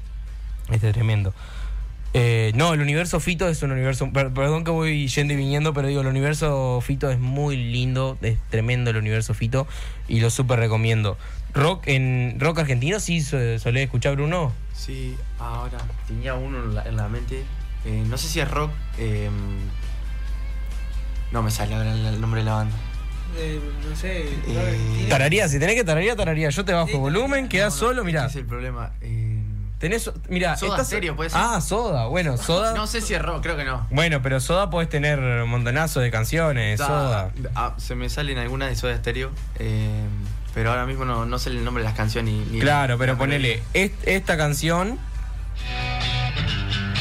este 0.70 0.88
es 0.88 0.94
tremendo. 0.94 1.34
Eh, 2.14 2.52
no, 2.54 2.72
el 2.72 2.80
universo 2.80 3.20
Fito 3.20 3.48
es 3.48 3.62
un 3.62 3.70
universo. 3.70 4.10
per- 4.12 4.32
perdón 4.32 4.64
que 4.64 4.70
voy 4.70 5.08
yendo 5.08 5.34
y 5.34 5.36
viniendo, 5.36 5.74
pero 5.74 5.88
digo, 5.88 6.00
el 6.00 6.06
universo 6.06 6.80
Fito 6.80 7.10
es 7.10 7.18
muy 7.18 7.56
lindo, 7.56 8.16
es 8.22 8.38
tremendo 8.48 8.90
el 8.90 8.96
universo 8.96 9.34
Fito 9.34 9.66
y 10.08 10.20
lo 10.20 10.30
súper 10.30 10.58
recomiendo. 10.58 11.18
Rock 11.52 11.86
en 11.86 12.36
rock 12.38 12.60
argentino, 12.60 12.98
sí, 13.00 13.20
so- 13.20 13.58
solés 13.58 13.84
escuchar 13.84 14.16
Bruno. 14.16 14.52
Sí, 14.72 15.16
ahora 15.38 15.78
tenía 16.06 16.34
uno 16.34 16.62
en 16.64 16.74
la, 16.74 16.82
en 16.84 16.96
la 16.96 17.08
mente. 17.08 17.42
Eh, 17.84 18.04
no 18.06 18.16
sé 18.16 18.28
si 18.28 18.40
es 18.40 18.50
rock. 18.50 18.70
eh, 18.98 19.28
no 21.32 21.42
me 21.42 21.50
sale 21.50 21.74
ahora 21.74 21.92
el, 21.92 22.04
el 22.06 22.20
nombre 22.20 22.40
de 22.40 22.46
la 22.46 22.54
banda. 22.54 22.76
Eh, 23.36 23.60
no 23.88 23.94
sé. 23.96 24.28
Eh, 24.46 25.06
Tararía, 25.08 25.48
si 25.48 25.58
tenés 25.58 25.76
que 25.76 25.84
tararía, 25.84 26.16
tararía. 26.16 26.48
Yo 26.50 26.64
te 26.64 26.72
bajo 26.72 26.88
Sí, 26.88 26.94
volumen, 26.96 27.48
quedás 27.48 27.74
No, 27.74 27.80
no, 27.82 27.86
solo, 27.88 28.04
mirá. 28.04 28.20
Ese 28.26 28.38
es 28.38 28.42
el 28.42 28.46
problema. 28.46 28.92
Eh, 29.00 29.24
Tenés, 29.78 30.10
mira, 30.28 30.56
Soda 30.56 30.84
Stereo, 30.84 31.14
¿puede 31.14 31.30
ser? 31.30 31.38
Ah, 31.40 31.60
Soda, 31.60 32.06
bueno, 32.06 32.36
Soda. 32.36 32.74
no 32.76 32.88
sé 32.88 33.00
si 33.00 33.14
es 33.14 33.22
rock, 33.22 33.42
creo 33.44 33.56
que 33.56 33.64
no. 33.64 33.86
Bueno, 33.90 34.20
pero 34.22 34.40
Soda 34.40 34.70
podés 34.70 34.88
tener 34.88 35.20
un 35.20 35.48
montonazo 35.48 36.00
de 36.00 36.10
canciones, 36.10 36.80
Da- 36.80 36.86
Soda. 36.88 37.30
ah, 37.54 37.74
se 37.76 37.94
me 37.94 38.08
salen 38.08 38.38
algunas 38.38 38.70
de 38.70 38.74
Soda 38.76 38.96
Stereo. 38.96 39.30
eh, 39.60 39.88
pero 40.52 40.70
ahora 40.70 40.84
mismo 40.86 41.04
no, 41.04 41.26
no 41.26 41.38
sé 41.38 41.50
el 41.50 41.64
nombre 41.64 41.84
de 41.84 41.88
las 41.90 41.96
canciones 41.96 42.34
ni. 42.34 42.40
ni- 42.46 42.58
Claro, 42.58 42.98
pero 42.98 43.16
ponele, 43.16 43.62
est- 43.74 43.94
esta 44.08 44.36
canción 44.36 44.98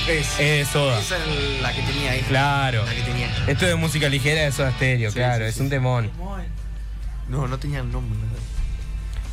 Es, 0.07 0.27
es 0.33 0.37
de 0.39 0.65
Soda. 0.65 0.99
esa 0.99 1.17
es 1.17 1.61
la 1.61 1.73
que 1.73 1.81
tenía 1.81 2.11
ahí. 2.11 2.21
Claro. 2.21 2.85
La 2.85 2.93
que 2.95 3.01
tenía. 3.01 3.27
Esto 3.47 3.65
de 3.65 3.75
música 3.75 4.07
ligera 4.09 4.41
de 4.43 4.51
Soda 4.51 4.71
Stereo, 4.71 5.11
Sí, 5.11 5.15
claro, 5.17 5.43
sí, 5.45 5.49
es 5.49 5.55
sí. 5.55 5.61
un 5.61 5.69
temón. 5.69 6.11
No, 7.27 7.47
no 7.47 7.57
tenía 7.59 7.79
el 7.79 7.91
nombre. 7.91 8.17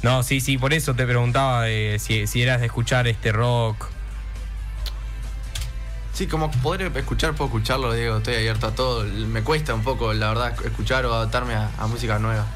No, 0.02 0.22
sí, 0.22 0.40
sí, 0.40 0.58
por 0.58 0.74
eso 0.74 0.94
te 0.94 1.06
preguntaba 1.06 1.68
eh, 1.68 1.98
si, 1.98 2.26
si 2.26 2.42
eras 2.42 2.60
de 2.60 2.66
escuchar 2.66 3.06
este 3.06 3.30
rock. 3.32 3.86
Sí, 6.12 6.26
como 6.26 6.50
poder 6.50 6.92
escuchar, 6.96 7.32
puedo 7.34 7.46
escucharlo, 7.46 7.92
digo, 7.92 8.18
estoy 8.18 8.34
abierto 8.34 8.66
a 8.66 8.74
todo. 8.74 9.04
Me 9.04 9.42
cuesta 9.42 9.74
un 9.74 9.82
poco, 9.82 10.12
la 10.12 10.28
verdad, 10.28 10.54
escuchar 10.64 11.06
o 11.06 11.14
adaptarme 11.14 11.54
a, 11.54 11.70
a 11.78 11.86
música 11.86 12.18
nueva. 12.18 12.46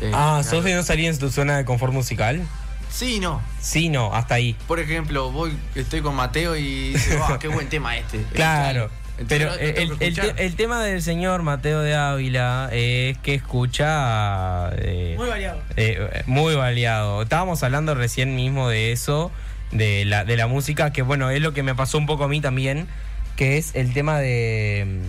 Eh, 0.00 0.10
Ah. 0.14 0.42
¿sos 0.48 0.64
de 0.64 0.74
no 0.74 0.82
salir 0.82 1.06
en 1.10 1.18
tu 1.18 1.30
zona 1.30 1.56
de 1.56 1.64
confort 1.64 1.92
musical? 1.92 2.42
Sí, 2.90 3.20
no. 3.20 3.42
Sí, 3.60 3.88
no, 3.88 4.14
hasta 4.14 4.36
ahí. 4.36 4.56
Por 4.66 4.80
ejemplo, 4.80 5.30
voy, 5.30 5.52
estoy 5.74 6.00
con 6.00 6.14
Mateo 6.14 6.56
y 6.56 6.90
dice, 6.94 7.16
"Wow, 7.16 7.38
qué 7.38 7.48
buen 7.48 7.68
tema 7.68 7.96
este. 7.96 8.22
Claro. 8.32 8.90
Entonces, 9.18 9.48
Pero 9.48 9.54
el, 10.00 10.36
el- 10.38 10.56
tema 10.56 10.82
del 10.82 11.00
señor 11.00 11.42
Mateo 11.42 11.80
de 11.80 11.94
Ávila 11.94 12.68
es 12.70 13.16
que 13.18 13.34
escucha 13.34 14.70
eh, 14.76 15.14
Muy 15.16 15.26
variado. 15.28 15.62
eh, 15.76 16.22
muy 16.26 16.54
variado. 16.54 17.22
Estábamos 17.22 17.62
hablando 17.62 17.94
recién 17.94 18.36
mismo 18.36 18.68
de 18.68 18.92
eso, 18.92 19.30
de 19.72 20.04
la, 20.04 20.26
de 20.26 20.36
la 20.36 20.46
música, 20.48 20.92
que 20.92 21.00
bueno, 21.00 21.30
es 21.30 21.40
lo 21.40 21.54
que 21.54 21.62
me 21.62 21.74
pasó 21.74 21.96
un 21.96 22.04
poco 22.04 22.24
a 22.24 22.28
mí 22.28 22.42
también, 22.42 22.88
que 23.36 23.56
es 23.56 23.74
el 23.74 23.94
tema 23.94 24.18
de... 24.18 25.00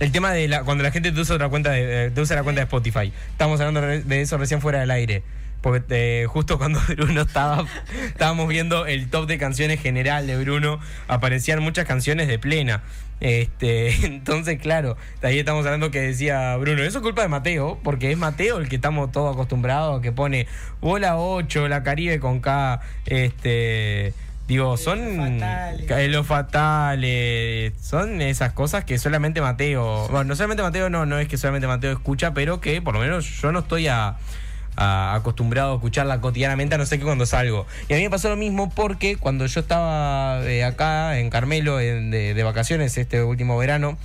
El 0.00 0.12
tema 0.12 0.32
de 0.32 0.46
la, 0.48 0.62
cuando 0.62 0.84
la 0.84 0.92
gente 0.92 1.10
te 1.10 1.20
usa 1.20 1.34
otra 1.34 1.48
cuenta 1.48 1.72
de, 1.72 2.06
eh, 2.06 2.10
te 2.10 2.20
usa 2.20 2.36
la 2.36 2.42
cuenta 2.44 2.60
de 2.60 2.64
Spotify. 2.64 3.12
Estábamos 3.32 3.60
hablando 3.60 3.80
de 3.82 4.20
eso 4.22 4.38
recién 4.38 4.60
fuera 4.60 4.78
del 4.80 4.90
aire. 4.92 5.22
Porque 5.60 6.22
eh, 6.22 6.26
justo 6.26 6.56
cuando 6.58 6.80
Bruno 6.88 7.22
estaba, 7.22 7.66
estábamos 8.06 8.48
viendo 8.48 8.86
el 8.86 9.10
top 9.10 9.26
de 9.26 9.38
canciones 9.38 9.80
general 9.80 10.26
de 10.26 10.36
Bruno, 10.36 10.78
aparecían 11.08 11.60
muchas 11.62 11.84
canciones 11.86 12.28
de 12.28 12.38
plena. 12.38 12.82
Este, 13.20 13.88
entonces, 14.06 14.60
claro, 14.60 14.96
ahí 15.22 15.40
estamos 15.40 15.64
hablando 15.66 15.90
que 15.90 16.00
decía 16.00 16.56
Bruno, 16.56 16.82
eso 16.84 16.98
es 16.98 17.02
culpa 17.02 17.22
de 17.22 17.28
Mateo, 17.28 17.78
porque 17.82 18.12
es 18.12 18.16
Mateo 18.18 18.58
el 18.58 18.68
que 18.68 18.76
estamos 18.76 19.10
todos 19.10 19.34
acostumbrados, 19.34 20.00
que 20.00 20.12
pone 20.12 20.46
bola 20.80 21.16
8, 21.18 21.66
la 21.66 21.82
Caribe 21.82 22.20
con 22.20 22.38
K, 22.38 22.80
este, 23.06 24.14
digo, 24.46 24.76
son 24.76 25.00
Fatales. 25.16 25.86
ca- 25.88 26.00
los 26.02 26.24
fatales, 26.28 27.72
son 27.80 28.20
esas 28.22 28.52
cosas 28.52 28.84
que 28.84 28.98
solamente 28.98 29.40
Mateo, 29.40 30.06
bueno, 30.08 30.24
no 30.24 30.36
solamente 30.36 30.62
Mateo, 30.62 30.88
no, 30.90 31.04
no 31.06 31.18
es 31.18 31.28
que 31.28 31.36
solamente 31.36 31.66
Mateo 31.66 31.92
escucha, 31.92 32.32
pero 32.34 32.60
que 32.60 32.80
por 32.82 32.94
lo 32.94 33.00
menos 33.00 33.26
yo 33.40 33.50
no 33.52 33.58
estoy 33.60 33.88
a, 33.88 34.16
acostumbrado 34.80 35.72
a 35.72 35.74
escucharla 35.76 36.20
cotidianamente, 36.20 36.76
a 36.76 36.78
no 36.78 36.86
ser 36.86 36.98
que 37.00 37.04
cuando 37.04 37.26
salgo. 37.26 37.66
Y 37.88 37.94
a 37.94 37.96
mí 37.96 38.02
me 38.04 38.10
pasó 38.10 38.28
lo 38.28 38.36
mismo 38.36 38.70
porque 38.70 39.16
cuando 39.16 39.44
yo 39.46 39.60
estaba 39.60 40.40
eh, 40.46 40.62
acá 40.64 41.18
en 41.18 41.30
Carmelo 41.30 41.80
en- 41.80 42.10
de, 42.10 42.32
de 42.34 42.42
vacaciones 42.44 42.96
este 42.96 43.22
último 43.22 43.58
verano, 43.58 43.98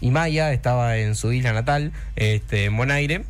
y 0.00 0.10
Maya 0.10 0.52
estaba 0.52 0.96
en 0.98 1.14
su 1.16 1.32
isla 1.32 1.52
natal, 1.52 1.92
este, 2.14 2.66
en 2.66 2.76
Bonaire, 2.76 3.24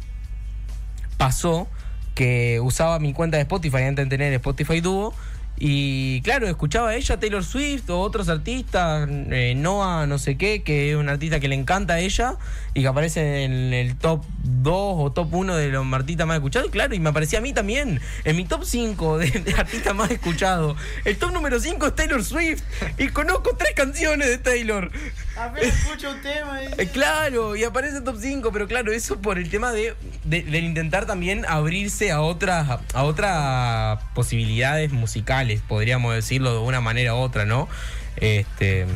pasó 1.17 1.69
que 2.15 2.61
usaba 2.61 2.99
mi 2.99 3.13
cuenta 3.13 3.37
de 3.37 3.43
Spotify 3.43 3.85
antes 3.85 4.05
de 4.07 4.11
tener 4.11 4.33
Spotify 4.35 4.81
Duo. 4.81 5.15
Y 5.61 6.21
claro, 6.23 6.47
escuchaba 6.47 6.91
a 6.91 6.95
ella, 6.95 7.19
Taylor 7.19 7.45
Swift 7.45 7.91
o 7.91 8.01
otros 8.01 8.29
artistas, 8.29 9.09
eh, 9.11 9.55
Noah, 9.57 10.07
no 10.07 10.19
sé 10.19 10.37
qué, 10.37 10.63
que 10.63 10.93
es 10.93 10.97
un 10.97 11.09
artista 11.09 11.41
que 11.41 11.49
le 11.49 11.57
encanta 11.57 11.95
a 11.95 12.01
ella 12.01 12.37
y 12.75 12.83
que 12.83 12.87
aparece 12.87 13.43
en 13.43 13.75
el 13.75 13.97
top 13.97 14.25
2 14.45 14.73
o 14.73 15.13
top 15.13 15.35
1 15.35 15.57
de 15.57 15.69
los 15.69 15.93
artistas 15.93 16.29
más 16.29 16.37
escuchados. 16.37 16.71
Claro, 16.71 16.95
y 16.95 17.01
me 17.01 17.11
aparecía 17.11 17.41
a 17.41 17.43
mí 17.43 17.53
también, 17.53 18.01
en 18.25 18.37
mi 18.37 18.45
top 18.45 18.65
5 18.65 19.19
de, 19.19 19.31
de 19.31 19.55
artistas 19.55 19.95
más 19.97 20.13
escuchados. 20.13 20.77
El 21.05 21.17
top 21.17 21.33
número 21.33 21.59
5 21.59 21.87
es 21.89 21.95
Taylor 21.97 22.25
Swift 22.25 22.63
y 22.97 23.09
conozco 23.09 23.57
tres 23.59 23.73
canciones 23.75 24.29
de 24.29 24.39
Taylor. 24.39 24.93
Apenas 25.39 25.75
escucho 25.85 26.11
un 26.11 26.21
tema. 26.21 26.61
y- 26.63 26.81
Eh, 26.83 26.89
claro, 26.93 27.57
y 27.57 27.65
aparece 27.65 28.01
top 28.01 28.17
5, 28.21 28.51
pero 28.53 28.67
claro, 28.67 28.93
eso 28.93 29.21
por 29.21 29.39
el 29.39 29.49
tema 29.51 29.73
de, 29.73 29.95
de- 30.25 30.59
intentar 30.59 31.07
también 31.07 31.45
abrirse 31.47 32.11
a 32.11 32.21
otras 32.21 32.81
a 32.95 33.03
otras 33.05 34.03
posibilidades 34.15 34.93
musicales, 34.93 35.61
podríamos 35.67 36.15
decirlo 36.15 36.53
de 36.53 36.59
una 36.61 36.81
manera 36.81 37.15
u 37.15 37.19
otra, 37.19 37.45
¿no? 37.45 37.69
Este, 38.17 38.87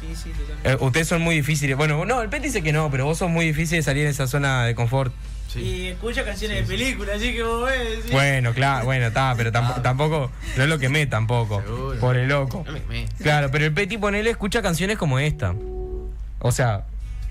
Sí, 0.00 0.14
sí, 0.14 0.30
totalmente. 0.30 0.70
eh, 0.72 0.76
ustedes 0.80 1.08
son 1.08 1.20
muy 1.20 1.34
difíciles. 1.34 1.76
Bueno, 1.76 2.04
no, 2.06 2.22
el 2.22 2.28
Pet 2.30 2.42
dice 2.42 2.62
que 2.62 2.72
no, 2.72 2.90
pero 2.90 3.04
vos 3.04 3.18
sos 3.18 3.28
muy 3.28 3.44
difícil 3.46 3.78
de 3.78 3.82
salir 3.82 4.04
de 4.04 4.10
esa 4.10 4.26
zona 4.26 4.64
de 4.64 4.74
confort. 4.74 5.12
Sí. 5.52 5.58
Y 5.60 5.88
escucho 5.88 6.24
canciones 6.24 6.58
de 6.58 6.62
películas, 6.64 7.16
así 7.16 7.32
que 7.32 7.42
vos 7.42 7.68
ves. 7.68 8.04
sí. 8.06 8.12
Bueno, 8.12 8.52
claro, 8.54 8.84
bueno, 8.84 9.06
está, 9.06 9.34
pero 9.36 9.50
tampoco, 9.50 9.80
tampoco, 9.82 10.30
no 10.56 10.62
es 10.62 10.68
lo 10.68 10.78
que 10.78 10.88
me 10.88 11.04
tampoco, 11.06 11.60
Seguro. 11.60 11.98
por 11.98 12.16
el 12.16 12.28
loco. 12.28 12.62
No 12.64 12.70
me- 12.72 12.80
me- 12.88 13.08
Claro, 13.20 13.50
pero 13.50 13.64
el 13.64 13.72
Peti 13.74 13.98
ponele 13.98 14.30
escucha 14.30 14.62
canciones 14.62 14.96
como 14.96 15.18
esta. 15.18 15.54
O 16.38 16.52
sea, 16.52 16.84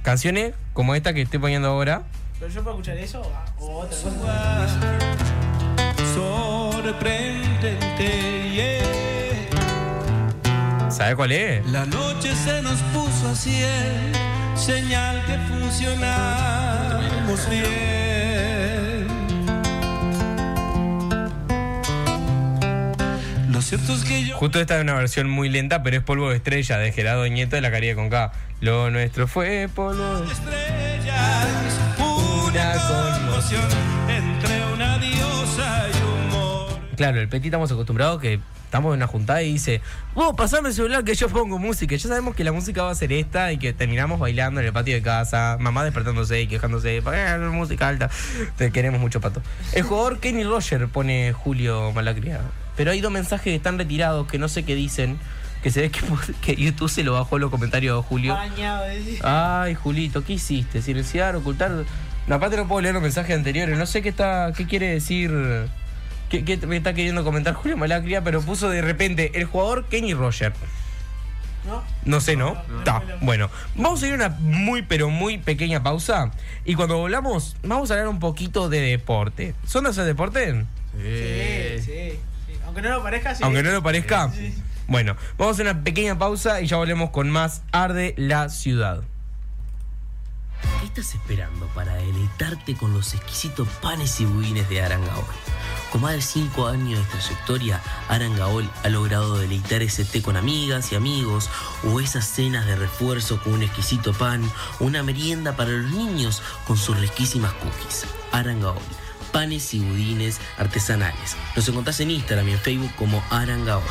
canciones 0.03 0.53
como 0.73 0.95
esta 0.95 1.13
que 1.13 1.21
estoy 1.21 1.39
poniendo 1.39 1.69
ahora. 1.69 2.03
Pero 2.39 2.51
yo 2.51 2.61
puedo 2.63 2.75
escuchar 2.77 2.97
eso 2.97 3.21
o- 3.21 3.31
o 3.65 3.77
otra 3.83 3.97
cosa. 3.97 4.79
sorprendente. 6.13 7.77
yeah. 8.53 8.83
¿Sabes 10.91 11.15
cuál 11.15 11.31
es? 11.31 11.65
La 11.67 11.85
noche 11.85 12.35
se 12.35 12.61
nos 12.61 12.79
puso 12.93 13.29
así, 13.31 13.63
señal 14.55 15.23
que 15.25 15.37
funcionamos 15.47 17.49
bien. 17.49 18.08
Lo 23.59 23.63
cierto 23.63 23.91
es 23.93 24.05
que 24.05 24.23
yo. 24.23 24.37
Justo 24.37 24.61
esta 24.61 24.77
es 24.77 24.83
una 24.83 24.93
versión 24.93 25.29
muy 25.29 25.49
lenta, 25.49 25.83
pero 25.83 25.97
es 25.97 26.01
Polvo 26.01 26.29
de 26.29 26.37
Estrella 26.37 26.77
de 26.77 26.93
Gerardo 26.93 27.27
Nieto 27.27 27.57
de 27.57 27.61
la 27.61 27.69
Caribe 27.69 27.93
con 27.93 28.09
K. 28.09 28.31
Lo 28.61 28.89
nuestro 28.89 29.27
fue 29.27 29.67
polvo 29.75 30.21
de 30.21 30.31
estrellas, 30.31 31.45
una 31.97 32.73
conmoción 32.87 33.61
entre 34.07 34.73
una 34.73 34.97
diosa 34.97 35.87
y 35.89 36.03
un 36.05 36.29
mor. 36.29 36.79
Claro, 36.95 37.19
el 37.19 37.27
Petit 37.27 37.47
estamos 37.47 37.69
acostumbrados 37.69 38.21
que 38.21 38.39
estamos 38.63 38.93
en 38.93 38.99
una 38.99 39.07
juntada 39.07 39.43
y 39.43 39.51
dice, 39.51 39.81
vos 40.15 40.33
pasame 40.37 40.69
el 40.69 40.73
celular 40.75 41.03
que 41.03 41.15
yo 41.15 41.27
pongo 41.27 41.59
música. 41.59 41.97
Ya 41.97 42.07
sabemos 42.07 42.37
que 42.37 42.45
la 42.45 42.53
música 42.53 42.83
va 42.83 42.91
a 42.91 42.95
ser 42.95 43.11
esta 43.11 43.51
y 43.51 43.57
que 43.57 43.73
terminamos 43.73 44.21
bailando 44.21 44.61
en 44.61 44.67
el 44.67 44.71
patio 44.71 44.95
de 44.95 45.01
casa, 45.01 45.57
mamá 45.59 45.83
despertándose 45.83 46.39
y 46.39 46.47
quejándose, 46.47 46.95
"Eh, 46.95 47.37
música 47.51 47.89
alta. 47.89 48.09
Te 48.55 48.71
queremos 48.71 49.01
mucho, 49.01 49.19
pato. 49.19 49.41
El 49.73 49.83
jugador 49.83 50.21
Kenny 50.21 50.45
Roger 50.45 50.87
pone 50.87 51.33
Julio 51.33 51.91
Malacria. 51.91 52.39
Pero 52.79 52.91
hay 52.91 53.01
dos 53.01 53.11
mensajes 53.11 53.43
que 53.43 53.55
están 53.55 53.77
retirados 53.77 54.25
que 54.25 54.37
no 54.39 54.47
sé 54.47 54.63
qué 54.63 54.73
dicen. 54.73 55.19
Que 55.61 55.69
se 55.69 55.81
ve 55.81 55.91
que, 55.91 55.99
que 56.41 56.55
YouTube 56.55 56.87
se 56.89 57.03
lo 57.03 57.11
bajó 57.11 57.35
en 57.35 57.41
los 57.41 57.51
comentarios 57.51 58.01
de 58.01 58.07
Julio. 58.07 58.33
Bañado. 58.35 58.85
Ay, 59.21 59.75
Julito, 59.75 60.23
¿qué 60.23 60.31
hiciste? 60.31 60.81
¿Silenciar, 60.81 61.35
ocultar? 61.35 61.83
No, 62.27 62.35
aparte 62.35 62.55
no 62.55 62.69
puedo 62.69 62.79
leer 62.79 62.93
los 62.93 63.03
mensajes 63.03 63.35
anteriores. 63.35 63.77
No 63.77 63.85
sé 63.85 64.01
qué 64.01 64.07
está, 64.07 64.53
qué 64.55 64.65
quiere 64.65 64.93
decir. 64.93 65.29
¿Qué, 66.29 66.45
qué 66.45 66.55
me 66.67 66.77
está 66.77 66.93
queriendo 66.93 67.25
comentar 67.25 67.53
Julio 67.53 67.75
Malacria? 67.75 68.23
Pero 68.23 68.41
puso 68.41 68.69
de 68.69 68.81
repente 68.81 69.37
el 69.37 69.43
jugador 69.43 69.83
Kenny 69.89 70.13
Roger. 70.13 70.53
¿No? 71.67 71.83
No 72.05 72.21
sé, 72.21 72.37
¿no? 72.37 72.55
no, 72.69 72.79
Está. 72.79 72.99
no, 73.01 73.05
no. 73.07 73.25
Bueno, 73.25 73.49
vamos 73.75 74.01
a 74.01 74.07
ir 74.07 74.13
a 74.13 74.15
una 74.15 74.29
muy, 74.29 74.83
pero 74.83 75.09
muy 75.09 75.37
pequeña 75.37 75.83
pausa. 75.83 76.31
Y 76.63 76.75
cuando 76.75 76.95
volvamos, 76.95 77.57
vamos 77.61 77.91
a 77.91 77.95
hablar 77.95 78.07
un 78.07 78.19
poquito 78.19 78.69
de 78.69 78.79
deporte. 78.79 79.53
¿Son 79.67 79.83
de 79.83 79.89
hacer 79.89 80.05
deporte? 80.05 80.65
Sí. 80.93 81.38
Aunque 82.69 82.83
no 82.83 82.89
lo 82.89 83.01
parezca, 83.01 83.33
sí. 83.33 83.43
Aunque 83.43 83.63
no 83.63 83.71
lo 83.71 83.81
parezca. 83.81 84.31
Sí. 84.31 84.53
Bueno, 84.87 85.15
vamos 85.39 85.57
a 85.57 85.63
una 85.63 85.83
pequeña 85.83 86.19
pausa 86.19 86.61
y 86.61 86.67
ya 86.67 86.77
volvemos 86.77 87.09
con 87.09 87.31
más 87.31 87.63
Arde 87.71 88.13
la 88.15 88.47
Ciudad. 88.49 89.01
¿Qué 90.79 90.85
estás 90.85 91.15
esperando 91.15 91.65
para 91.73 91.95
deleitarte 91.95 92.75
con 92.75 92.93
los 92.93 93.15
exquisitos 93.15 93.67
panes 93.81 94.19
y 94.19 94.25
budines 94.25 94.69
de 94.69 94.83
Arangaol? 94.83 95.25
Con 95.91 96.01
más 96.01 96.13
de 96.13 96.21
5 96.21 96.67
años 96.67 96.99
de 96.99 97.05
trayectoria, 97.05 97.81
Arangaol 98.07 98.69
ha 98.83 98.89
logrado 98.89 99.39
deleitar 99.39 99.81
ese 99.81 100.05
té 100.05 100.21
con 100.21 100.37
amigas 100.37 100.91
y 100.91 100.95
amigos, 100.95 101.49
o 101.85 101.99
esas 101.99 102.27
cenas 102.27 102.67
de 102.67 102.75
refuerzo 102.75 103.41
con 103.41 103.53
un 103.53 103.63
exquisito 103.63 104.13
pan, 104.13 104.43
o 104.79 104.85
una 104.85 105.01
merienda 105.01 105.55
para 105.55 105.71
los 105.71 105.89
niños 105.89 106.43
con 106.67 106.77
sus 106.77 106.99
riquísimas 106.99 107.51
cookies. 107.53 108.05
Arangaol, 108.31 108.77
panes 109.29 109.73
y 109.73 109.79
budines 109.79 110.39
artesanales. 110.57 111.35
Nos 111.55 111.67
encontrás 111.67 111.99
en 111.99 112.11
Instagram 112.11 112.49
y 112.49 112.51
en 112.53 112.59
Facebook 112.59 112.91
como 112.95 113.23
Arangaol. 113.29 113.83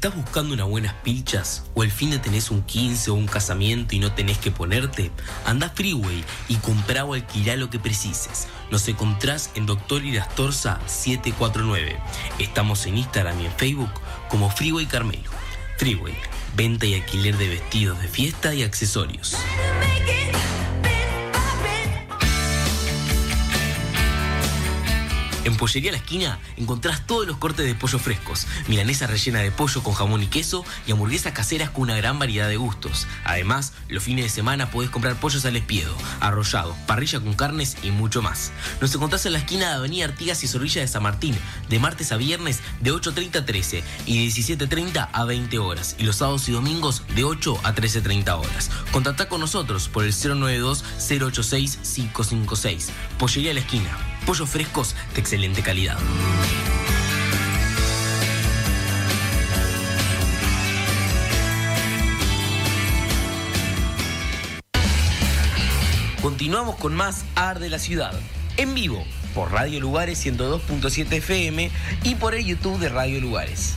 ¿Estás 0.00 0.14
buscando 0.14 0.54
unas 0.54 0.66
buenas 0.66 0.94
pilchas? 1.02 1.64
¿O 1.74 1.82
el 1.82 1.90
fin 1.90 2.10
de 2.10 2.18
tenés 2.18 2.50
un 2.50 2.62
15 2.62 3.10
o 3.10 3.14
un 3.14 3.26
casamiento 3.26 3.94
y 3.94 3.98
no 3.98 4.14
tenés 4.14 4.38
que 4.38 4.50
ponerte? 4.50 5.10
Anda 5.44 5.68
Freeway 5.68 6.24
y 6.48 6.54
comprá 6.54 7.04
o 7.04 7.12
alquilá 7.12 7.56
lo 7.56 7.68
que 7.68 7.78
precises. 7.78 8.48
Nos 8.70 8.88
encontrás 8.88 9.50
en 9.56 9.66
Doctor 9.66 10.04
Irastorza 10.04 10.80
749. 10.86 11.98
Estamos 12.38 12.86
en 12.86 12.96
Instagram 12.96 13.40
y 13.40 13.46
en 13.46 13.52
Facebook 13.52 13.90
como 14.30 14.48
Freeway 14.48 14.86
Carmelo. 14.86 15.30
Freeway, 15.76 16.14
venta 16.54 16.86
y 16.86 16.94
alquiler 16.94 17.36
de 17.36 17.48
vestidos 17.48 18.00
de 18.00 18.08
fiesta 18.08 18.54
y 18.54 18.62
accesorios. 18.62 19.36
En 25.44 25.56
Pollería 25.56 25.90
La 25.90 25.96
Esquina 25.96 26.38
encontrás 26.58 27.06
todos 27.06 27.26
los 27.26 27.38
cortes 27.38 27.64
de 27.64 27.74
pollo 27.74 27.98
frescos, 27.98 28.46
milanesa 28.68 29.06
rellena 29.06 29.38
de 29.40 29.50
pollo 29.50 29.82
con 29.82 29.94
jamón 29.94 30.22
y 30.22 30.26
queso 30.26 30.66
y 30.86 30.92
hamburguesas 30.92 31.32
caseras 31.32 31.70
con 31.70 31.84
una 31.84 31.96
gran 31.96 32.18
variedad 32.18 32.46
de 32.48 32.58
gustos. 32.58 33.06
Además, 33.24 33.72
los 33.88 34.02
fines 34.02 34.26
de 34.26 34.28
semana 34.28 34.70
podés 34.70 34.90
comprar 34.90 35.16
pollos 35.16 35.46
al 35.46 35.56
espiedo, 35.56 35.96
arrollado, 36.20 36.76
parrilla 36.86 37.20
con 37.20 37.32
carnes 37.32 37.78
y 37.82 37.90
mucho 37.90 38.20
más. 38.20 38.52
Nos 38.82 38.94
encontrás 38.94 39.24
en 39.24 39.32
la 39.32 39.38
esquina 39.38 39.70
de 39.70 39.76
Avenida 39.76 40.04
Artigas 40.04 40.44
y 40.44 40.48
Zorrilla 40.48 40.82
de 40.82 40.88
San 40.88 41.02
Martín, 41.02 41.34
de 41.70 41.78
martes 41.78 42.12
a 42.12 42.18
viernes 42.18 42.60
de 42.80 42.92
8.30 42.92 43.36
a 43.36 43.46
13 43.46 43.82
y 44.04 44.26
de 44.26 44.32
17.30 44.32 45.08
a 45.10 45.24
20 45.24 45.58
horas, 45.58 45.96
y 45.98 46.04
los 46.04 46.16
sábados 46.16 46.46
y 46.50 46.52
domingos 46.52 47.02
de 47.14 47.24
8 47.24 47.60
a 47.62 47.74
13.30 47.74 48.38
horas. 48.38 48.70
Contactá 48.92 49.26
con 49.28 49.40
nosotros 49.40 49.88
por 49.88 50.04
el 50.04 50.12
092-086-556. 50.12 52.88
Pollería 53.18 53.54
La 53.54 53.60
Esquina. 53.60 53.96
Pollos 54.26 54.48
frescos 54.48 54.94
de 55.14 55.20
excelente 55.20 55.62
calidad. 55.62 55.98
Continuamos 66.22 66.76
con 66.76 66.94
más 66.94 67.24
AR 67.34 67.60
de 67.60 67.70
la 67.70 67.78
Ciudad, 67.78 68.12
en 68.58 68.74
vivo 68.74 69.04
por 69.34 69.52
Radio 69.52 69.80
Lugares 69.80 70.24
102.7 70.24 71.12
FM 71.14 71.70
y 72.04 72.14
por 72.16 72.34
el 72.34 72.44
YouTube 72.44 72.78
de 72.78 72.90
Radio 72.90 73.20
Lugares. 73.20 73.76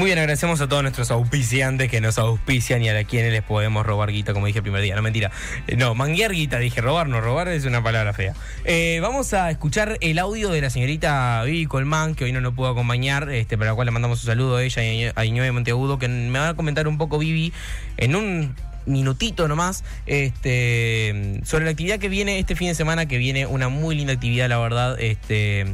Muy 0.00 0.06
bien, 0.06 0.18
agradecemos 0.18 0.62
a 0.62 0.66
todos 0.66 0.80
nuestros 0.80 1.10
auspiciantes 1.10 1.90
que 1.90 2.00
nos 2.00 2.16
auspician 2.16 2.82
y 2.82 2.88
a 2.88 3.04
quienes 3.04 3.32
les 3.32 3.42
podemos 3.42 3.84
robar 3.84 4.10
guita, 4.10 4.32
como 4.32 4.46
dije 4.46 4.60
el 4.60 4.62
primer 4.62 4.80
día. 4.80 4.96
No, 4.96 5.02
mentira. 5.02 5.30
Eh, 5.66 5.76
No, 5.76 5.94
manguear 5.94 6.32
guita, 6.32 6.58
dije 6.58 6.80
robar, 6.80 7.06
no 7.06 7.20
robar 7.20 7.48
es 7.48 7.66
una 7.66 7.82
palabra 7.82 8.14
fea. 8.14 8.32
Eh, 8.64 9.00
vamos 9.02 9.34
a 9.34 9.50
escuchar 9.50 9.98
el 10.00 10.18
audio 10.18 10.48
de 10.52 10.62
la 10.62 10.70
señorita 10.70 11.42
Vivi 11.44 11.66
Colmán, 11.66 12.14
que 12.14 12.24
hoy 12.24 12.32
no 12.32 12.40
nos 12.40 12.54
pudo 12.54 12.68
acompañar, 12.68 13.30
este, 13.30 13.58
para 13.58 13.72
la 13.72 13.74
cual 13.74 13.84
le 13.84 13.90
mandamos 13.90 14.22
un 14.22 14.26
saludo 14.26 14.56
a 14.56 14.62
ella 14.62 14.82
y 14.82 15.12
a 15.14 15.24
Iñue 15.26 15.52
Monteagudo, 15.52 15.98
que 15.98 16.08
me 16.08 16.38
va 16.38 16.48
a 16.48 16.54
comentar 16.54 16.88
un 16.88 16.96
poco 16.96 17.18
Vivi 17.18 17.52
en 17.98 18.16
un 18.16 18.54
minutito 18.86 19.46
nomás 19.46 19.84
este 20.06 21.40
sobre 21.44 21.66
la 21.66 21.70
actividad 21.72 21.98
que 21.98 22.08
viene 22.08 22.38
este 22.38 22.56
fin 22.56 22.68
de 22.68 22.74
semana 22.74 23.06
que 23.06 23.18
viene 23.18 23.44
una 23.44 23.68
muy 23.68 23.94
linda 23.94 24.14
actividad 24.14 24.48
la 24.48 24.58
verdad 24.58 24.98
este 24.98 25.66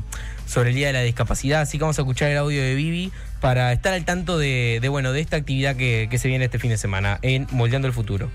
sobre 0.46 0.70
el 0.70 0.76
día 0.76 0.86
de 0.88 0.92
la 0.94 1.02
discapacidad 1.02 1.60
así 1.60 1.78
que 1.78 1.84
vamos 1.84 1.98
a 1.98 2.02
escuchar 2.02 2.30
el 2.30 2.38
audio 2.38 2.62
de 2.62 2.74
Vivi 2.74 3.12
para 3.40 3.72
estar 3.72 3.92
al 3.92 4.04
tanto 4.04 4.38
de, 4.38 4.80
bueno 4.88 5.12
de 5.12 5.20
esta 5.20 5.36
actividad 5.36 5.76
que, 5.76 6.08
que 6.10 6.18
se 6.18 6.28
viene 6.28 6.46
este 6.46 6.58
fin 6.58 6.70
de 6.70 6.78
semana 6.78 7.18
en 7.22 7.46
Moldeando 7.50 7.88
el 7.88 7.94
Futuro 7.94 8.30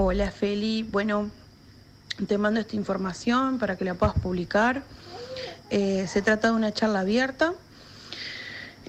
Hola 0.00 0.30
Feli, 0.30 0.84
bueno, 0.84 1.28
te 2.28 2.38
mando 2.38 2.60
esta 2.60 2.76
información 2.76 3.58
para 3.58 3.76
que 3.76 3.84
la 3.84 3.94
puedas 3.94 4.14
publicar. 4.16 4.84
Eh, 5.70 6.06
se 6.06 6.22
trata 6.22 6.50
de 6.50 6.54
una 6.54 6.72
charla 6.72 7.00
abierta 7.00 7.52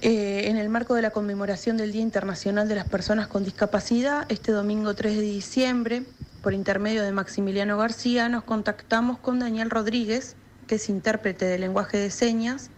eh, 0.02 0.42
en 0.44 0.56
el 0.56 0.68
marco 0.68 0.94
de 0.94 1.02
la 1.02 1.10
conmemoración 1.10 1.76
del 1.76 1.90
Día 1.90 2.02
Internacional 2.02 2.68
de 2.68 2.76
las 2.76 2.88
Personas 2.88 3.26
con 3.26 3.42
Discapacidad. 3.42 4.24
Este 4.30 4.52
domingo 4.52 4.94
3 4.94 5.16
de 5.16 5.22
diciembre, 5.22 6.04
por 6.42 6.54
intermedio 6.54 7.02
de 7.02 7.12
Maximiliano 7.12 7.76
García, 7.76 8.28
nos 8.28 8.44
contactamos 8.44 9.18
con 9.18 9.38
Daniel 9.38 9.70
Rodríguez, 9.70 10.36
que 10.66 10.76
es 10.76 10.88
intérprete 10.88 11.44
de 11.44 11.58
lenguaje 11.58 11.98
de 11.98 12.10
señas, 12.10 12.70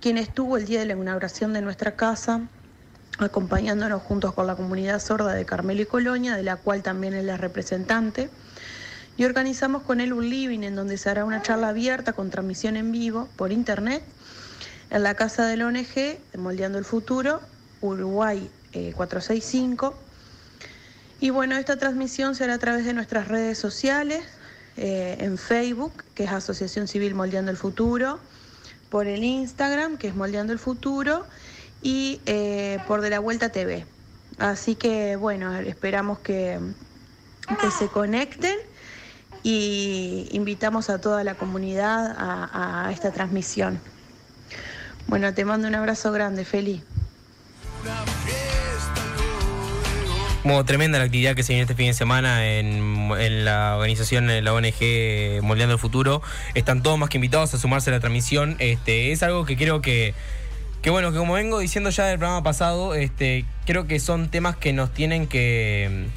quien 0.00 0.18
estuvo 0.18 0.56
el 0.56 0.66
día 0.66 0.80
de 0.80 0.86
la 0.86 0.92
inauguración 0.94 1.52
de 1.52 1.62
nuestra 1.62 1.96
casa 1.96 2.42
acompañándonos 3.18 4.02
juntos 4.02 4.32
con 4.34 4.46
la 4.46 4.56
comunidad 4.56 5.00
sorda 5.00 5.34
de 5.34 5.44
Carmelo 5.44 5.82
y 5.82 5.86
Colonia, 5.86 6.36
de 6.36 6.42
la 6.42 6.56
cual 6.56 6.82
también 6.82 7.14
él 7.14 7.28
es 7.28 7.40
representante. 7.40 8.30
Y 9.16 9.24
organizamos 9.24 9.82
con 9.82 10.00
él 10.00 10.12
un 10.12 10.28
living 10.30 10.60
en 10.60 10.74
donde 10.74 10.96
se 10.96 11.10
hará 11.10 11.24
una 11.24 11.42
charla 11.42 11.68
abierta 11.68 12.14
con 12.14 12.30
transmisión 12.30 12.76
en 12.76 12.92
vivo 12.92 13.28
por 13.36 13.52
internet 13.52 14.02
en 14.90 15.02
la 15.02 15.14
casa 15.14 15.46
del 15.46 15.62
ONG, 15.62 15.94
de 15.94 16.38
Moldeando 16.38 16.78
el 16.78 16.84
Futuro, 16.84 17.40
Uruguay 17.80 18.50
eh, 18.72 18.92
465. 18.96 19.94
Y 21.22 21.30
bueno, 21.30 21.56
esta 21.56 21.76
transmisión 21.76 22.34
será 22.34 22.54
a 22.54 22.58
través 22.58 22.84
de 22.84 22.92
nuestras 22.94 23.28
redes 23.28 23.56
sociales, 23.56 24.24
eh, 24.76 25.18
en 25.20 25.38
Facebook, 25.38 26.02
que 26.16 26.24
es 26.24 26.32
Asociación 26.32 26.88
Civil 26.88 27.14
Moldeando 27.14 27.52
el 27.52 27.56
Futuro, 27.56 28.18
por 28.90 29.06
el 29.06 29.22
Instagram, 29.22 29.98
que 29.98 30.08
es 30.08 30.16
Moldeando 30.16 30.52
el 30.52 30.58
Futuro, 30.58 31.24
y 31.80 32.20
eh, 32.26 32.80
por 32.88 33.02
De 33.02 33.10
la 33.10 33.20
Vuelta 33.20 33.50
TV. 33.50 33.86
Así 34.38 34.74
que 34.74 35.14
bueno, 35.14 35.56
esperamos 35.60 36.18
que, 36.18 36.58
que 37.60 37.70
se 37.70 37.86
conecten 37.86 38.56
y 39.44 40.26
invitamos 40.32 40.90
a 40.90 41.00
toda 41.00 41.22
la 41.22 41.36
comunidad 41.36 42.16
a, 42.18 42.86
a 42.86 42.90
esta 42.90 43.12
transmisión. 43.12 43.78
Bueno, 45.06 45.32
te 45.32 45.44
mando 45.44 45.68
un 45.68 45.76
abrazo 45.76 46.10
grande, 46.10 46.44
Feli. 46.44 46.82
Como 50.42 50.64
tremenda 50.64 50.98
la 50.98 51.04
actividad 51.04 51.36
que 51.36 51.44
se 51.44 51.52
viene 51.52 51.62
este 51.62 51.76
fin 51.76 51.86
de 51.86 51.94
semana 51.94 52.44
en, 52.48 53.12
en, 53.16 53.44
la 53.44 53.76
organización, 53.76 54.28
en 54.28 54.44
la 54.44 54.52
ONG 54.52 55.40
Moldeando 55.40 55.74
el 55.74 55.78
Futuro. 55.78 56.20
Están 56.54 56.82
todos 56.82 56.98
más 56.98 57.10
que 57.10 57.18
invitados 57.18 57.54
a 57.54 57.58
sumarse 57.58 57.90
a 57.90 57.92
la 57.92 58.00
transmisión. 58.00 58.56
Este, 58.58 59.12
es 59.12 59.22
algo 59.22 59.44
que 59.44 59.56
creo 59.56 59.80
que, 59.80 60.14
que 60.82 60.90
bueno, 60.90 61.12
que 61.12 61.18
como 61.18 61.34
vengo 61.34 61.60
diciendo 61.60 61.90
ya 61.90 62.06
del 62.06 62.18
programa 62.18 62.42
pasado, 62.42 62.96
este, 62.96 63.44
creo 63.66 63.86
que 63.86 64.00
son 64.00 64.30
temas 64.30 64.56
que 64.56 64.72
nos 64.72 64.92
tienen 64.92 65.28
que, 65.28 66.08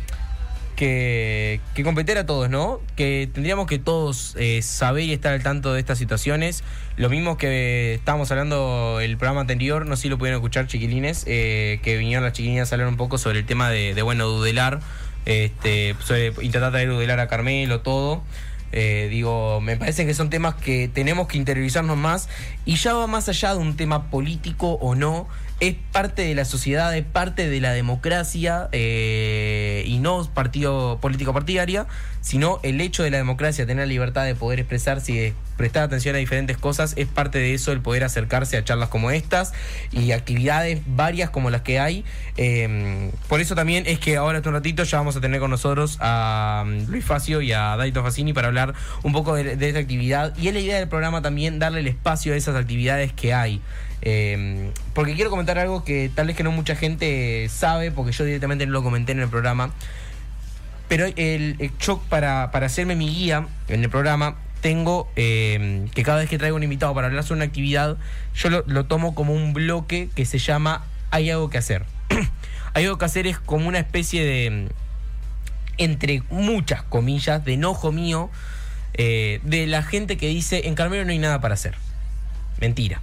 que, 0.75 1.59
competir 1.83 2.17
a 2.17 2.25
todos, 2.25 2.49
¿no? 2.49 2.79
Que 2.95 3.29
tendríamos 3.33 3.67
que 3.67 3.79
todos 3.79 4.35
eh, 4.37 4.61
saber 4.61 5.03
y 5.03 5.13
estar 5.13 5.33
al 5.33 5.43
tanto 5.43 5.73
de 5.73 5.79
estas 5.79 5.97
situaciones. 5.97 6.63
Lo 6.97 7.09
mismo 7.09 7.37
que 7.37 7.95
estábamos 7.95 8.29
hablando 8.31 8.99
el 9.01 9.17
programa 9.17 9.41
anterior, 9.41 9.85
no 9.85 9.95
sé 9.95 10.03
si 10.03 10.09
lo 10.09 10.17
pudieron 10.17 10.39
escuchar, 10.39 10.67
chiquilines, 10.67 11.23
eh, 11.27 11.79
que 11.83 11.97
vinieron 11.97 12.23
las 12.23 12.33
chiquilinas 12.33 12.71
a 12.71 12.75
hablar 12.75 12.87
un 12.87 12.97
poco 12.97 13.17
sobre 13.17 13.39
el 13.39 13.45
tema 13.45 13.69
de, 13.69 13.99
bueno, 14.01 14.27
dudelar, 14.27 14.81
este, 15.25 15.95
sobre 16.03 16.27
intentar 16.41 16.71
traer 16.71 16.89
dudelar 16.89 17.19
a 17.19 17.27
Carmelo, 17.27 17.81
todo. 17.81 18.23
Eh, 18.71 19.07
digo, 19.09 19.61
me 19.61 19.77
parece 19.77 20.05
que 20.05 20.13
son 20.13 20.29
temas 20.29 20.55
que 20.55 20.89
tenemos 20.89 21.27
que 21.27 21.37
interiorizarnos 21.37 21.95
más 21.95 22.27
y 22.65 22.75
ya 22.75 22.93
va 22.93 23.07
más 23.07 23.29
allá 23.29 23.53
de 23.53 23.59
un 23.59 23.77
tema 23.77 24.09
político 24.09 24.73
o 24.81 24.95
no, 24.95 25.27
es 25.59 25.75
parte 25.91 26.23
de 26.23 26.35
la 26.35 26.43
sociedad, 26.43 26.95
es 26.95 27.05
parte 27.05 27.49
de 27.49 27.61
la 27.61 27.71
democracia 27.71 28.67
eh, 28.73 29.83
y 29.87 29.99
no 29.99 30.25
partido 30.33 30.99
político 30.99 31.33
partidaria, 31.33 31.87
sino 32.19 32.59
el 32.63 32.81
hecho 32.81 33.03
de 33.03 33.11
la 33.11 33.17
democracia, 33.17 33.65
tener 33.65 33.87
la 33.87 33.89
libertad 33.89 34.25
de 34.25 34.35
poder 34.35 34.59
expresarse 34.59 35.11
y 35.13 35.17
de 35.17 35.33
prestar 35.55 35.83
atención 35.83 36.15
a 36.15 36.17
diferentes 36.17 36.57
cosas, 36.57 36.93
es 36.97 37.07
parte 37.07 37.37
de 37.37 37.53
eso 37.53 37.71
el 37.71 37.79
poder 37.79 38.03
acercarse 38.03 38.57
a 38.57 38.63
charlas 38.65 38.89
como 38.89 39.11
estas 39.11 39.53
y 39.91 40.11
actividades 40.11 40.81
varias 40.87 41.29
como 41.29 41.49
las 41.49 41.61
que 41.61 41.79
hay. 41.79 42.03
Eh, 42.35 43.11
por 43.29 43.39
eso 43.39 43.55
también 43.55 43.85
es 43.87 43.99
que 43.99 44.17
ahora, 44.17 44.41
un 44.45 44.53
ratito, 44.53 44.83
ya 44.83 44.97
vamos 44.97 45.15
a 45.15 45.21
tener 45.21 45.39
con 45.39 45.51
nosotros 45.51 45.97
a 46.01 46.63
um, 46.65 46.85
Luis 46.87 47.05
Facio 47.05 47.39
y 47.41 47.53
a 47.53 47.77
Daito 47.77 48.03
Facini 48.03 48.33
para 48.33 48.47
hablar 48.47 48.73
un 49.03 49.13
poco 49.13 49.35
de, 49.35 49.55
de 49.55 49.67
esta 49.67 49.79
actividad. 49.79 50.35
Y 50.37 50.49
es 50.49 50.53
la 50.53 50.59
idea 50.59 50.79
del 50.79 50.89
programa 50.89 51.21
también 51.21 51.59
darle 51.59 51.79
el 51.79 51.87
espacio 51.87 52.33
a 52.33 52.35
esas 52.35 52.55
actividades 52.55 53.13
que 53.13 53.33
hay. 53.33 53.61
Eh, 54.05 54.71
porque 54.93 55.15
quiero 55.15 55.29
comentar 55.29 55.57
algo 55.57 55.83
que 55.83 56.09
tal 56.13 56.27
vez 56.27 56.35
que 56.35 56.43
no 56.43 56.51
mucha 56.51 56.75
gente 56.75 57.49
sabe, 57.49 57.91
porque 57.91 58.11
yo 58.11 58.23
directamente 58.23 58.65
no 58.65 58.71
lo 58.71 58.83
comenté 58.83 59.11
en 59.11 59.19
el 59.19 59.27
programa. 59.27 59.73
Pero 60.87 61.05
el, 61.15 61.71
shock 61.79 62.03
para, 62.05 62.51
para 62.51 62.67
hacerme 62.67 62.95
mi 62.95 63.09
guía 63.09 63.47
en 63.67 63.83
el 63.83 63.89
programa, 63.89 64.37
tengo 64.61 65.09
eh, 65.15 65.87
que 65.93 66.03
cada 66.03 66.19
vez 66.19 66.29
que 66.29 66.37
traigo 66.37 66.55
un 66.55 66.63
invitado 66.63 66.93
para 66.93 67.07
hablar 67.07 67.23
sobre 67.23 67.39
una 67.39 67.45
actividad, 67.45 67.97
yo 68.35 68.49
lo, 68.49 68.63
lo 68.67 68.85
tomo 68.85 69.15
como 69.15 69.33
un 69.33 69.53
bloque 69.53 70.09
que 70.15 70.25
se 70.25 70.37
llama 70.37 70.85
Hay 71.11 71.29
algo 71.29 71.49
que 71.49 71.57
hacer. 71.57 71.85
Hay 72.73 72.85
algo 72.85 72.97
que 72.97 73.05
hacer 73.05 73.25
es 73.25 73.39
como 73.39 73.67
una 73.67 73.79
especie 73.79 74.23
de, 74.23 74.69
entre 75.77 76.23
muchas 76.29 76.83
comillas, 76.83 77.43
de 77.43 77.53
enojo 77.53 77.91
mío, 77.91 78.29
eh, 78.93 79.39
de 79.43 79.67
la 79.67 79.83
gente 79.83 80.17
que 80.17 80.27
dice, 80.27 80.67
en 80.67 80.75
Carmelo 80.75 81.05
no 81.05 81.11
hay 81.11 81.19
nada 81.19 81.41
para 81.41 81.53
hacer. 81.53 81.75
Mentira. 82.59 83.01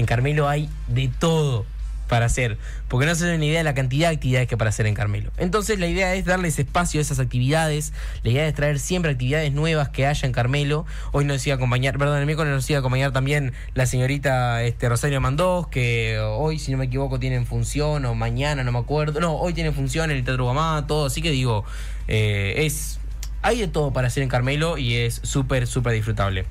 En 0.00 0.06
Carmelo 0.06 0.48
hay 0.48 0.70
de 0.88 1.08
todo 1.08 1.66
para 2.08 2.24
hacer, 2.24 2.56
porque 2.88 3.06
no 3.06 3.14
se 3.14 3.26
dan 3.26 3.36
una 3.36 3.44
idea 3.44 3.58
de 3.58 3.64
la 3.64 3.74
cantidad 3.74 4.08
de 4.08 4.14
actividades 4.14 4.48
que 4.48 4.56
para 4.56 4.70
hacer 4.70 4.86
en 4.86 4.94
Carmelo. 4.94 5.30
Entonces 5.36 5.78
la 5.78 5.88
idea 5.88 6.14
es 6.14 6.24
darles 6.24 6.58
espacio 6.58 7.00
a 7.00 7.02
esas 7.02 7.20
actividades, 7.20 7.92
la 8.22 8.30
idea 8.30 8.48
es 8.48 8.54
traer 8.54 8.78
siempre 8.78 9.10
actividades 9.12 9.52
nuevas 9.52 9.90
que 9.90 10.06
haya 10.06 10.26
en 10.26 10.32
Carmelo. 10.32 10.86
Hoy 11.12 11.26
nos 11.26 11.46
iba 11.46 11.54
a 11.54 11.56
acompañar, 11.56 11.98
perdón, 11.98 12.18
el 12.18 12.24
miércoles 12.24 12.50
nos 12.50 12.68
iba 12.70 12.78
a 12.78 12.80
acompañar 12.80 13.12
también 13.12 13.52
la 13.74 13.84
señorita 13.84 14.62
este, 14.64 14.88
Rosario 14.88 15.20
Mandós, 15.20 15.66
que 15.66 16.18
hoy, 16.18 16.58
si 16.58 16.72
no 16.72 16.78
me 16.78 16.86
equivoco, 16.86 17.20
tienen 17.20 17.44
función, 17.44 18.06
o 18.06 18.14
mañana, 18.14 18.64
no 18.64 18.72
me 18.72 18.78
acuerdo. 18.78 19.20
No, 19.20 19.34
hoy 19.36 19.52
tiene 19.52 19.70
función 19.70 20.10
el 20.10 20.24
Teatro 20.24 20.44
Guamá, 20.44 20.86
todo, 20.88 21.06
así 21.06 21.20
que 21.20 21.30
digo, 21.30 21.64
eh, 22.08 22.54
es... 22.56 22.96
Hay 23.42 23.58
de 23.58 23.68
todo 23.68 23.90
para 23.90 24.08
hacer 24.08 24.22
en 24.22 24.28
Carmelo 24.28 24.76
y 24.76 24.96
es 24.96 25.20
súper, 25.22 25.66
súper 25.66 25.94
disfrutable. 25.94 26.44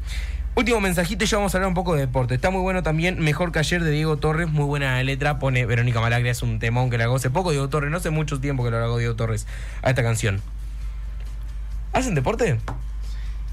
Último 0.60 0.82
mensajito 0.82 1.24
y 1.24 1.28
ya 1.28 1.38
vamos 1.38 1.55
a 1.55 1.57
hablar 1.57 1.70
un 1.70 1.74
poco 1.74 1.93
de 1.93 2.01
deporte. 2.01 2.36
Está 2.36 2.49
muy 2.49 2.60
bueno 2.60 2.84
también, 2.84 3.18
mejor 3.18 3.53
que 3.53 3.60
ayer 3.60 3.82
de 3.82 3.91
Diego 3.91 4.18
Torres, 4.18 4.49
muy 4.49 4.66
buena 4.66 4.95
la 4.97 5.03
letra. 5.03 5.39
Pone 5.39 5.66
Verónica 5.66 6.01
Malagria, 6.01 6.34
es 6.34 6.41
un 6.41 6.60
temón 6.60 6.89
que 6.89 6.97
le 6.97 7.05
hago 7.05 7.16
hace 7.16 7.30
poco 7.30 7.51
Diego 7.51 7.70
Torres, 7.70 7.89
no 7.89 7.95
hace 7.95 8.10
mucho 8.10 8.41
tiempo 8.41 8.66
que 8.66 8.70
lo 8.70 8.76
hago 8.76 8.97
Diego 8.97 9.16
Torres 9.16 9.47
a 9.82 9.89
esta 9.91 10.03
canción. 10.03 10.41
¿Hacen 11.93 12.14
deporte? 12.14 12.60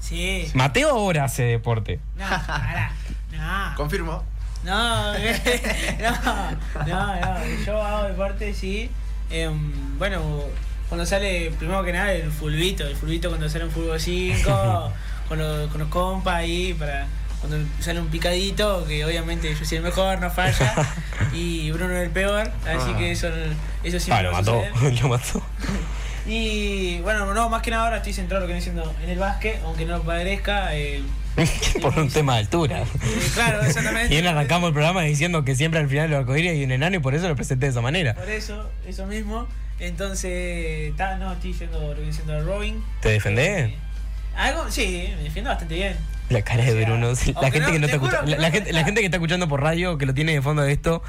Sí. 0.01 0.51
Mateo 0.53 0.89
ahora 0.89 1.23
hace 1.23 1.43
deporte. 1.43 2.01
No, 2.17 2.25
pará. 2.45 2.91
No. 3.31 3.77
Confirmo. 3.77 4.25
No, 4.65 5.13
no, 5.13 5.19
no, 6.87 7.15
no, 7.21 7.45
yo 7.65 7.81
hago 7.81 8.07
deporte, 8.09 8.53
sí. 8.53 8.89
Em, 9.29 9.97
bueno, 9.97 10.41
cuando 10.89 11.05
sale, 11.05 11.51
primero 11.57 11.85
que 11.85 11.93
nada, 11.93 12.11
el 12.11 12.29
fulbito, 12.29 12.85
el 12.85 12.97
fulbito 12.97 13.29
cuando 13.29 13.47
sale 13.49 13.63
un 13.63 13.71
fútbol 13.71 13.97
5, 13.97 14.91
con, 15.27 15.39
los, 15.39 15.69
con 15.69 15.79
los 15.81 15.89
compas 15.89 16.35
ahí, 16.35 16.73
para 16.73 17.07
cuando 17.39 17.57
sale 17.79 17.99
un 18.01 18.07
picadito, 18.07 18.85
que 18.87 19.05
obviamente 19.05 19.53
yo 19.53 19.63
soy 19.65 19.77
el 19.77 19.83
mejor, 19.83 20.19
no 20.19 20.29
falla, 20.31 20.73
y 21.33 21.69
Bruno 21.71 21.95
es 21.95 22.03
el 22.05 22.09
peor, 22.09 22.51
así 22.65 22.91
Ah. 22.93 22.95
que 22.97 23.11
eso, 23.11 23.27
eso 23.83 23.99
sí 23.99 24.09
Ah, 24.11 24.21
lo 24.23 24.31
mató, 24.31 24.63
lo 25.01 25.07
mató. 25.09 25.43
Y 26.25 26.99
bueno, 27.01 27.33
no, 27.33 27.49
más 27.49 27.61
que 27.61 27.71
nada 27.71 27.83
ahora 27.85 27.97
estoy 27.97 28.11
centrado 28.13 28.43
en 28.43 28.49
lo 28.51 28.53
que 28.59 28.59
viene 28.59 28.61
siendo 28.81 28.95
en 29.03 29.09
el 29.09 29.19
básquet, 29.19 29.61
aunque 29.63 29.85
no 29.85 29.97
lo 29.97 30.03
parezca. 30.03 30.75
Eh, 30.75 31.01
Por 31.81 31.97
un 31.99 32.09
tema 32.09 32.33
de 32.33 32.39
altura. 32.39 32.81
eh, 32.81 32.85
claro, 33.33 33.61
exactamente. 33.61 34.13
Y 34.13 34.17
él 34.17 34.27
arrancamos 34.27 34.67
el 34.69 34.73
programa 34.73 35.03
diciendo 35.03 35.45
que 35.45 35.55
siempre 35.55 35.79
al 35.79 35.87
final 35.87 36.09
del 36.09 36.19
arcoíris 36.19 36.51
hay 36.51 36.63
un 36.63 36.71
enano 36.71 36.95
y 36.97 36.99
por 36.99 37.13
eso 37.15 37.27
lo 37.29 37.35
presenté 37.35 37.67
de 37.67 37.71
esa 37.71 37.81
manera. 37.81 38.15
Por 38.15 38.29
eso, 38.29 38.69
eso 38.85 39.05
mismo. 39.05 39.47
Entonces, 39.79 40.89
está, 40.89 41.15
no, 41.17 41.31
estoy 41.33 41.53
yendo 41.53 41.79
lo 41.79 41.89
que 41.93 42.01
viene 42.01 42.11
siendo 42.13 42.35
el 42.35 42.45
rowing. 42.45 42.73
¿Te 43.01 43.09
defendés? 43.09 43.69
Eh, 43.69 43.77
algo, 44.37 44.69
sí, 44.71 45.09
me 45.17 45.23
defiendo 45.23 45.49
bastante 45.49 45.75
bien. 45.75 45.95
La 46.29 46.41
cara 46.41 46.63
de 46.63 46.71
O 46.71 46.75
sea, 46.75 46.85
Bruno. 46.85 47.15
sí, 47.15 47.33
La 47.33 47.51
gente 47.51 47.59
no, 47.67 47.71
que 47.71 47.79
no 47.79 47.85
está 47.85 47.95
escuchando. 47.97 48.35
La, 48.35 48.51
gente, 48.51 48.71
la 48.73 48.79
está. 48.79 48.85
gente 48.85 49.01
que 49.01 49.05
está 49.05 49.17
escuchando 49.17 49.47
por 49.47 49.61
radio, 49.61 49.97
que 49.97 50.05
lo 50.05 50.13
tiene 50.13 50.33
de 50.33 50.41
fondo 50.41 50.61
de 50.61 50.73
esto 50.73 51.01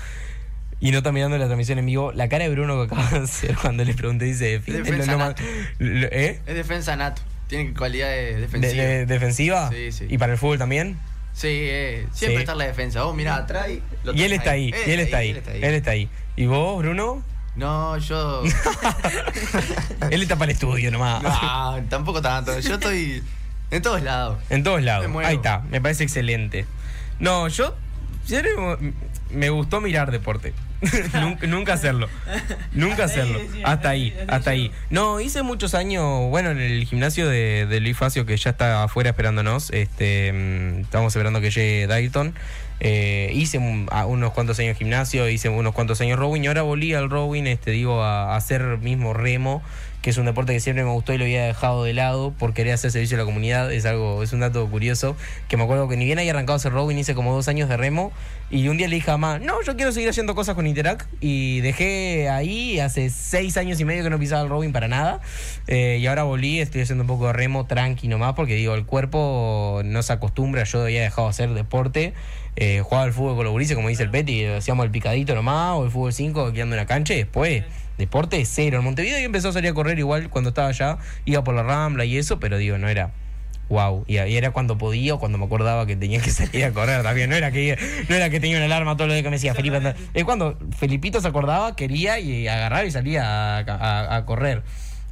y 0.81 0.93
no 0.93 0.99
está 0.99 1.11
mirando 1.11 1.37
la 1.39 1.47
transmisión 1.47 1.79
en 1.81 1.87
vivo, 1.87 2.13
la 2.13 2.29
cara 2.29 2.45
de 2.45 2.51
Bruno 2.51 2.77
que 2.87 2.95
acaba 2.95 3.11
de 3.19 3.25
hacer 3.25 3.57
cuando 3.57 3.85
le 3.85 3.95
pregunté 3.95 4.27
dice 4.27 4.61
Defensa 4.61 5.13
lo- 5.13 5.19
lo- 5.19 5.25
nato. 5.25 5.43
lo- 5.79 6.07
¿Eh? 6.07 6.41
Es 6.47 6.55
defensa 6.55 6.95
nato. 6.97 7.21
Tiene 7.49 7.75
cualidades 7.75 8.37
De- 8.51 9.07
defensiva? 9.07 9.71
Sí, 9.73 9.91
sí. 9.91 10.07
¿Y 10.09 10.19
para 10.19 10.33
el 10.35 10.39
fútbol 10.39 10.59
también? 10.59 10.99
Sí, 11.33 11.49
eh, 11.51 12.07
siempre 12.13 12.37
Sí. 12.37 12.41
está 12.43 12.53
en 12.53 12.59
la 12.59 12.67
defensa. 12.67 13.03
Vos 13.05 13.17
mirá 13.17 13.37
atrás 13.37 13.69
y 13.71 13.83
lo 14.05 14.15
Y 14.15 14.23
él 14.23 14.33
está 14.33 14.53
ahí, 14.53 14.73
y 14.87 14.91
él 14.91 15.01
está 15.01 15.17
ahí, 15.19 15.31
él 15.31 15.75
está 15.75 15.91
ahí. 15.93 16.09
¿Y 16.37 16.47
vos, 16.47 16.79
Bruno? 16.79 17.23
No, 17.59 17.99
yo. 17.99 18.45
Él 20.11 20.23
está 20.23 20.37
para 20.37 20.53
el 20.53 20.55
estudio 20.55 20.93
nomás. 20.93 21.23
no, 21.23 21.83
tampoco 21.89 22.23
tanto. 22.23 22.59
Yo 22.61 22.75
estoy 22.75 23.23
en 23.73 23.83
todos 23.83 24.01
lados. 24.03 24.39
En 24.49 24.63
todos 24.63 24.81
lados. 24.81 25.07
Ahí 25.25 25.37
está, 25.37 25.63
me 25.69 25.81
parece 25.81 26.05
excelente. 26.05 26.67
No, 27.19 27.49
yo 27.49 27.75
siempre 28.25 28.53
me 29.31 29.51
gustó 29.51 29.81
mirar 29.81 30.13
deporte. 30.13 30.55
nunca, 31.21 31.47
nunca 31.49 31.73
hacerlo. 31.73 32.09
Nunca 32.71 33.05
Hasta 33.05 33.23
hacerlo. 33.23 33.41
hasta 33.65 33.89
ahí, 33.89 34.11
hasta 34.11 34.23
ahí 34.23 34.29
hasta 34.29 34.51
ahí. 34.51 34.63
llegó. 34.63 34.75
No, 34.91 35.21
hice 35.21 35.43
muchos 35.43 35.75
años, 35.75 36.31
bueno, 36.31 36.53
en 36.53 36.61
el 36.61 36.85
gimnasio 36.85 37.29
de, 37.29 37.67
de 37.67 37.81
Luis 37.81 37.97
Facio, 37.97 38.25
que 38.25 38.37
ya 38.37 38.51
está 38.51 38.85
afuera 38.85 39.11
esperándonos. 39.11 39.71
Este, 39.71 40.33
mm, 40.33 40.81
estamos 40.83 41.13
esperando 41.13 41.41
que 41.41 41.51
llegue 41.51 41.89
Dayton. 41.89 42.35
Eh, 42.81 43.31
hice 43.35 43.59
unos 43.59 44.33
cuantos 44.33 44.59
años 44.59 44.77
gimnasio, 44.77 45.29
hice 45.29 45.49
unos 45.49 45.75
cuantos 45.75 46.01
años 46.01 46.19
rowing. 46.19 46.43
Y 46.43 46.47
ahora 46.47 46.63
volví 46.63 46.95
al 46.95 47.11
rowing, 47.11 47.45
este, 47.45 47.71
digo, 47.73 48.03
a, 48.03 48.35
a 48.35 48.37
hacer 48.37 48.79
mismo 48.79 49.15
remo, 49.15 49.63
que 50.03 50.11
es 50.11 50.19
un 50.19 50.27
deporte 50.27 50.53
que 50.53 50.61
siempre 50.61 50.85
me 50.85 50.91
gustó 50.91 51.13
y 51.13 51.19
lo 51.19 51.25
había 51.25 51.45
dejado 51.45 51.83
de 51.85 51.93
lado 51.93 52.33
por 52.33 52.55
querer 52.55 52.75
hacer 52.75 52.91
servicio 52.91 53.17
a 53.17 53.21
la 53.21 53.25
comunidad. 53.25 53.73
Es 53.73 53.85
algo, 53.85 54.23
es 54.23 54.33
un 54.33 54.41
dato 54.41 54.67
curioso, 54.69 55.17
que 55.49 55.57
me 55.57 55.65
acuerdo 55.65 55.89
que 55.89 55.97
ni 55.97 56.05
bien 56.05 56.19
había 56.19 56.33
arrancado 56.33 56.55
a 56.55 56.57
hacer 56.57 56.73
rowing, 56.73 56.97
hice 56.97 57.15
como 57.15 57.35
dos 57.35 57.49
años 57.49 57.69
de 57.69 57.77
remo 57.77 58.13
y 58.51 58.69
un 58.69 58.79
día 58.79 58.89
le 58.89 58.95
dije 58.95 59.11
a 59.11 59.19
mamá, 59.19 59.39
no, 59.39 59.63
yo 59.63 59.77
quiero 59.77 59.93
seguir 59.93 60.09
haciendo 60.09 60.35
cosas 60.35 60.55
con 60.55 60.67
Interac 60.67 61.07
y 61.21 61.61
dejé 61.61 62.31
ahí 62.31 62.81
hace 62.81 63.11
seis 63.11 63.59
años 63.59 63.79
y 63.79 63.85
medio 63.85 64.03
que 64.03 64.09
no 64.09 64.19
pisaba 64.19 64.43
el 64.43 64.49
rowing 64.49 64.73
para 64.73 64.89
nada. 64.89 65.21
Eh, 65.67 65.99
y 66.01 66.07
ahora 66.07 66.23
volví, 66.23 66.61
estoy 66.61 66.81
haciendo 66.81 67.05
un 67.05 67.09
poco 67.09 67.27
de 67.27 67.35
remo 67.35 67.67
tranqui 67.67 68.09
nomás 68.09 68.33
porque 68.33 68.55
digo, 68.55 68.75
el 68.75 68.87
cuerpo 68.87 69.83
no 69.85 70.03
se 70.03 70.15
acostumbra, 70.15 70.65
yo 70.65 70.83
había 70.83 71.03
dejado 71.03 71.27
de 71.29 71.31
hacer 71.31 71.51
deporte, 71.51 72.15
eh, 72.61 72.81
jugaba 72.83 73.05
al 73.05 73.13
fútbol 73.13 73.37
con 73.37 73.45
los 73.45 73.53
gurises 73.53 73.77
como 73.77 73.89
dice 73.89 74.03
el 74.03 74.11
Peti, 74.11 74.45
hacíamos 74.45 74.85
el 74.85 74.91
picadito 74.91 75.35
nomás 75.35 75.77
o 75.77 75.85
el 75.85 75.91
fútbol 75.93 76.13
5 76.13 76.53
quedando 76.53 76.75
en 76.75 76.81
la 76.81 76.87
cancha 76.87 77.15
y 77.15 77.19
después 77.19 77.63
deporte 77.99 78.45
cero. 78.45 78.79
En 78.79 78.85
Montevideo 78.85 79.19
yo 79.19 79.25
empezó 79.27 79.49
a 79.51 79.53
salir 79.53 79.71
a 79.71 79.75
correr 79.75 79.99
igual 79.99 80.29
cuando 80.29 80.51
estaba 80.51 80.69
allá, 80.69 80.99
iba 81.25 81.43
por 81.45 81.55
la 81.55 81.63
rambla 81.63 82.05
y 82.05 82.17
eso, 82.17 82.39
pero 82.41 82.57
digo, 82.59 82.77
no 82.79 82.89
era 82.89 83.11
wow. 83.69 84.03
Y 84.09 84.17
ahí 84.17 84.37
era 84.37 84.51
cuando 84.51 84.79
podía 84.79 85.15
o 85.15 85.19
cuando 85.21 85.37
me 85.37 85.45
acordaba 85.45 85.85
que 85.87 85.95
tenía 85.95 86.21
que 86.21 86.31
salir 86.33 86.65
a 86.65 86.73
correr 86.73 87.03
también. 87.03 87.29
No 87.31 87.37
era 87.37 87.51
que, 87.53 87.77
no 88.09 88.15
era 88.17 88.31
que 88.31 88.41
tenía 88.41 88.57
una 88.57 88.65
alarma 88.67 88.97
todo 88.97 89.09
lo 89.09 89.15
que 89.15 89.23
me 89.25 89.31
decía 89.33 89.55
Felipe. 89.55 89.77
anda". 89.77 89.95
Es 90.15 90.25
cuando 90.25 90.59
Felipito 90.77 91.21
se 91.21 91.29
acordaba, 91.29 91.77
quería 91.77 92.19
y 92.19 92.49
agarraba 92.49 92.85
y 92.85 92.91
salía 92.91 93.59
a, 93.59 93.59
a- 93.59 94.17
a 94.17 94.25
correr. 94.25 94.63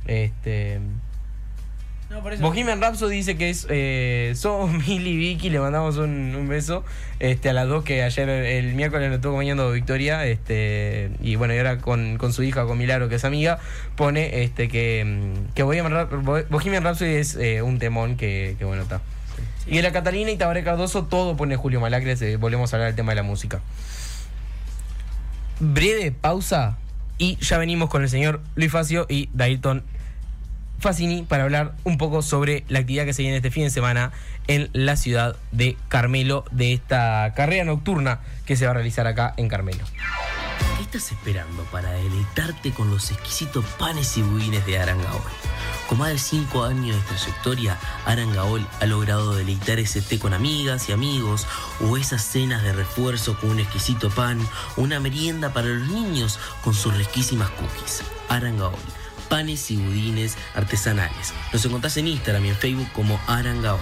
Este. 0.06 0.80
No, 2.08 2.22
por 2.22 2.32
eso. 2.32 2.40
Bohemian 2.42 2.80
Rhapsody 2.80 3.16
dice 3.16 3.36
que 3.36 3.50
es 3.50 3.66
eh, 3.68 4.32
somos 4.36 4.70
Mili 4.72 5.10
y 5.10 5.16
Vicky, 5.16 5.50
le 5.50 5.58
mandamos 5.58 5.96
un, 5.96 6.34
un 6.36 6.48
beso 6.48 6.84
este, 7.18 7.48
a 7.48 7.52
las 7.52 7.66
dos 7.66 7.82
que 7.82 8.02
ayer 8.04 8.28
el 8.28 8.74
miércoles 8.74 9.08
lo 9.08 9.16
estuvo 9.16 9.32
acompañando 9.32 9.72
Victoria, 9.72 10.24
este, 10.24 11.10
y 11.20 11.34
bueno, 11.34 11.54
y 11.54 11.58
ahora 11.58 11.78
con, 11.78 12.16
con 12.16 12.32
su 12.32 12.42
hija, 12.44 12.64
con 12.64 12.78
Milagro, 12.78 13.08
que 13.08 13.16
es 13.16 13.24
amiga, 13.24 13.58
pone 13.96 14.44
este 14.44 14.68
que, 14.68 15.32
que 15.54 15.62
Bohemian, 15.64 15.92
Rhap- 15.92 16.22
Bo- 16.22 16.44
Bohemian 16.48 16.84
Rhapsody 16.84 17.14
es 17.16 17.34
eh, 17.34 17.62
un 17.62 17.78
temón 17.80 18.16
que, 18.16 18.54
que 18.58 18.64
bueno 18.64 18.82
está. 18.84 19.00
Y 19.66 19.78
en 19.78 19.82
la 19.82 19.90
Catalina 19.90 20.30
y 20.30 20.36
Tabaré 20.36 20.62
Cardoso 20.62 21.06
todo 21.06 21.36
pone 21.36 21.56
Julio 21.56 21.80
Malacres, 21.80 22.22
eh, 22.22 22.36
volvemos 22.36 22.72
a 22.72 22.76
hablar 22.76 22.90
del 22.90 22.96
tema 22.96 23.10
de 23.12 23.16
la 23.16 23.24
música. 23.24 23.60
Breve 25.58 26.12
pausa 26.12 26.76
y 27.18 27.36
ya 27.40 27.58
venimos 27.58 27.88
con 27.90 28.02
el 28.02 28.08
señor 28.08 28.40
Luis 28.54 28.70
Facio 28.70 29.06
y 29.08 29.28
Dayton 29.32 29.82
Facini 30.78 31.22
para 31.22 31.44
hablar 31.44 31.74
un 31.84 31.98
poco 31.98 32.22
sobre 32.22 32.64
la 32.68 32.80
actividad 32.80 33.04
que 33.04 33.12
se 33.12 33.22
viene 33.22 33.38
este 33.38 33.50
fin 33.50 33.64
de 33.64 33.70
semana 33.70 34.12
en 34.46 34.70
la 34.72 34.96
ciudad 34.96 35.36
de 35.52 35.76
Carmelo, 35.88 36.44
de 36.50 36.72
esta 36.72 37.32
carrera 37.34 37.64
nocturna 37.64 38.20
que 38.44 38.56
se 38.56 38.66
va 38.66 38.72
a 38.72 38.74
realizar 38.74 39.06
acá 39.06 39.34
en 39.36 39.48
Carmelo. 39.48 39.84
¿Qué 40.76 40.82
estás 40.82 41.12
esperando 41.12 41.62
para 41.64 41.90
deleitarte 41.92 42.70
con 42.72 42.90
los 42.90 43.10
exquisitos 43.10 43.64
panes 43.78 44.16
y 44.16 44.22
budines 44.22 44.64
de 44.66 44.78
Arangaol? 44.78 45.22
Con 45.88 45.98
más 45.98 46.10
de 46.10 46.18
5 46.18 46.64
años 46.64 46.96
de 46.96 47.02
trayectoria, 47.02 47.78
Arangaol 48.04 48.66
ha 48.80 48.86
logrado 48.86 49.34
deleitar 49.34 49.78
ese 49.78 50.02
té 50.02 50.18
con 50.18 50.34
amigas 50.34 50.88
y 50.88 50.92
amigos, 50.92 51.46
o 51.80 51.96
esas 51.96 52.22
cenas 52.22 52.62
de 52.62 52.72
refuerzo 52.72 53.38
con 53.38 53.50
un 53.50 53.60
exquisito 53.60 54.10
pan, 54.10 54.40
o 54.76 54.82
una 54.82 55.00
merienda 55.00 55.52
para 55.52 55.68
los 55.68 55.88
niños 55.88 56.38
con 56.62 56.74
sus 56.74 56.96
riquísimas 56.96 57.50
cookies. 57.50 58.02
Arangaol, 58.28 58.74
panes 59.26 59.70
y 59.70 59.76
budines 59.76 60.36
artesanales. 60.54 61.32
Nos 61.52 61.64
encontrás 61.64 61.96
en 61.96 62.08
Instagram 62.08 62.46
y 62.46 62.48
en 62.48 62.56
Facebook 62.56 62.88
como 62.92 63.20
Arangaol. 63.26 63.80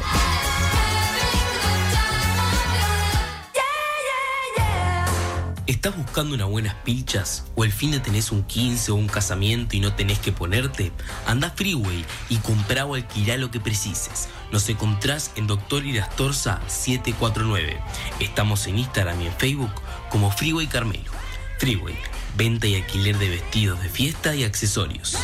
¿Estás 5.66 5.96
buscando 5.96 6.34
unas 6.34 6.48
buenas 6.48 6.74
pilchas? 6.76 7.44
¿O 7.56 7.64
el 7.64 7.72
fin 7.72 7.90
de 7.90 8.00
tenés 8.00 8.32
un 8.32 8.42
15 8.42 8.92
o 8.92 8.94
un 8.94 9.06
casamiento 9.06 9.76
y 9.76 9.80
no 9.80 9.94
tenés 9.94 10.18
que 10.18 10.32
ponerte? 10.32 10.92
Anda 11.26 11.50
Freeway 11.50 12.04
y 12.30 12.36
comprá 12.36 12.86
o 12.86 12.94
alquilá 12.94 13.36
lo 13.36 13.50
que 13.50 13.60
precises. 13.60 14.28
Nos 14.50 14.68
encontrás 14.68 15.32
en 15.36 15.46
Doctor 15.46 15.84
Irastorza 15.84 16.60
749. 16.68 17.78
Estamos 18.20 18.66
en 18.66 18.78
Instagram 18.78 19.20
y 19.20 19.26
en 19.26 19.32
Facebook 19.34 19.72
como 20.08 20.30
Freeway 20.30 20.66
Carmelo. 20.66 21.23
Freeway, 21.58 21.96
venta 22.36 22.66
y 22.66 22.76
alquiler 22.76 23.18
de 23.18 23.28
vestidos 23.28 23.82
de 23.82 23.88
fiesta 23.88 24.34
y 24.34 24.44
accesorios. 24.44 25.16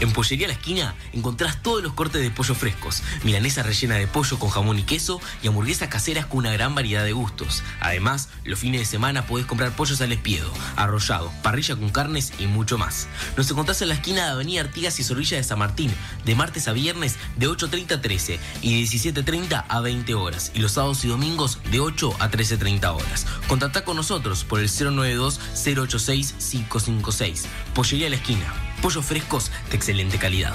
En 0.00 0.12
Pollería 0.12 0.48
La 0.48 0.54
Esquina 0.54 0.94
encontrás 1.12 1.62
todos 1.62 1.82
los 1.82 1.92
cortes 1.92 2.22
de 2.22 2.30
pollo 2.30 2.54
frescos, 2.54 3.02
milanesa 3.22 3.62
rellena 3.62 3.96
de 3.96 4.06
pollo 4.06 4.38
con 4.38 4.48
jamón 4.48 4.78
y 4.78 4.82
queso 4.82 5.20
y 5.42 5.48
hamburguesas 5.48 5.88
caseras 5.88 6.24
con 6.24 6.38
una 6.38 6.52
gran 6.52 6.74
variedad 6.74 7.04
de 7.04 7.12
gustos. 7.12 7.62
Además, 7.80 8.30
los 8.44 8.58
fines 8.58 8.80
de 8.80 8.86
semana 8.86 9.26
podés 9.26 9.44
comprar 9.44 9.76
pollos 9.76 10.00
al 10.00 10.12
espiedo, 10.12 10.50
arrollado, 10.76 11.30
parrilla 11.42 11.76
con 11.76 11.90
carnes 11.90 12.32
y 12.38 12.46
mucho 12.46 12.78
más. 12.78 13.08
Nos 13.36 13.50
encontrás 13.50 13.82
en 13.82 13.88
la 13.88 13.94
esquina 13.94 14.24
de 14.24 14.30
Avenida 14.30 14.62
Artigas 14.62 14.98
y 14.98 15.04
Zorrilla 15.04 15.36
de 15.36 15.44
San 15.44 15.58
Martín, 15.58 15.92
de 16.24 16.34
martes 16.34 16.66
a 16.66 16.72
viernes 16.72 17.16
de 17.36 17.46
8.30 17.48 17.92
a 17.92 18.00
13 18.00 18.40
y 18.62 18.80
de 18.80 18.88
17.30 18.88 19.66
a 19.68 19.80
20 19.80 20.14
horas, 20.14 20.50
y 20.54 20.60
los 20.60 20.72
sábados 20.72 21.04
y 21.04 21.08
domingos 21.08 21.58
de 21.70 21.80
8 21.80 22.16
a 22.20 22.30
13.30 22.30 22.94
horas. 22.94 23.26
Contactá 23.48 23.84
con 23.84 23.96
nosotros 23.96 24.44
por 24.44 24.60
el 24.60 24.70
092-086-556. 24.70 27.44
Pollería 27.74 28.08
La 28.08 28.16
Esquina. 28.16 28.69
Pollos 28.82 29.04
frescos 29.04 29.50
de 29.70 29.76
excelente 29.76 30.18
calidad. 30.18 30.54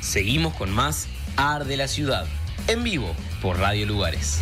Seguimos 0.00 0.54
con 0.54 0.70
más 0.70 1.08
Ar 1.36 1.66
de 1.66 1.76
la 1.76 1.88
Ciudad, 1.88 2.26
en 2.68 2.82
vivo 2.82 3.14
por 3.42 3.58
Radio 3.58 3.84
Lugares. 3.84 4.40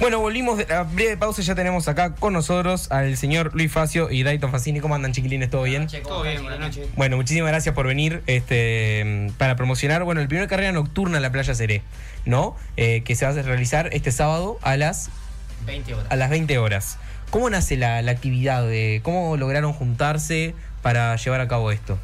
Bueno, 0.00 0.20
volvimos 0.20 0.58
de 0.58 0.66
la 0.66 0.84
breve 0.84 1.16
pausa. 1.16 1.42
Ya 1.42 1.56
tenemos 1.56 1.88
acá 1.88 2.14
con 2.14 2.32
nosotros 2.32 2.90
al 2.92 3.16
señor 3.16 3.52
Luis 3.54 3.72
Facio 3.72 4.10
y 4.12 4.22
Dayton 4.22 4.52
Facini. 4.52 4.78
¿Cómo 4.78 4.94
andan, 4.94 5.12
chiquilines? 5.12 5.50
¿Todo 5.50 5.64
bien? 5.64 5.88
Todo 5.88 6.22
bien, 6.22 6.40
buenas 6.40 6.60
noches. 6.60 6.86
Bueno, 6.94 7.16
muchísimas 7.16 7.50
gracias 7.50 7.74
por 7.74 7.88
venir 7.88 8.22
este, 8.28 9.32
para 9.38 9.56
promocionar, 9.56 10.04
bueno, 10.04 10.20
el 10.20 10.28
primer 10.28 10.46
carrera 10.46 10.70
nocturna 10.70 11.16
en 11.16 11.22
la 11.22 11.32
playa 11.32 11.52
Seré, 11.52 11.82
¿no? 12.24 12.54
Eh, 12.76 13.02
que 13.02 13.16
se 13.16 13.26
va 13.26 13.32
a 13.32 13.42
realizar 13.42 13.88
este 13.92 14.12
sábado 14.12 14.60
a 14.62 14.76
las 14.76 15.10
20 15.66 15.94
horas. 15.94 16.06
a 16.10 16.16
las 16.16 16.30
20 16.30 16.58
horas. 16.58 16.98
¿Cómo 17.30 17.50
nace 17.50 17.76
la, 17.76 18.00
la 18.00 18.12
actividad? 18.12 18.68
De, 18.68 19.00
¿Cómo 19.02 19.36
lograron 19.36 19.72
juntarse 19.72 20.54
para 20.80 21.16
llevar 21.16 21.40
a 21.40 21.48
cabo 21.48 21.72
esto? 21.72 21.98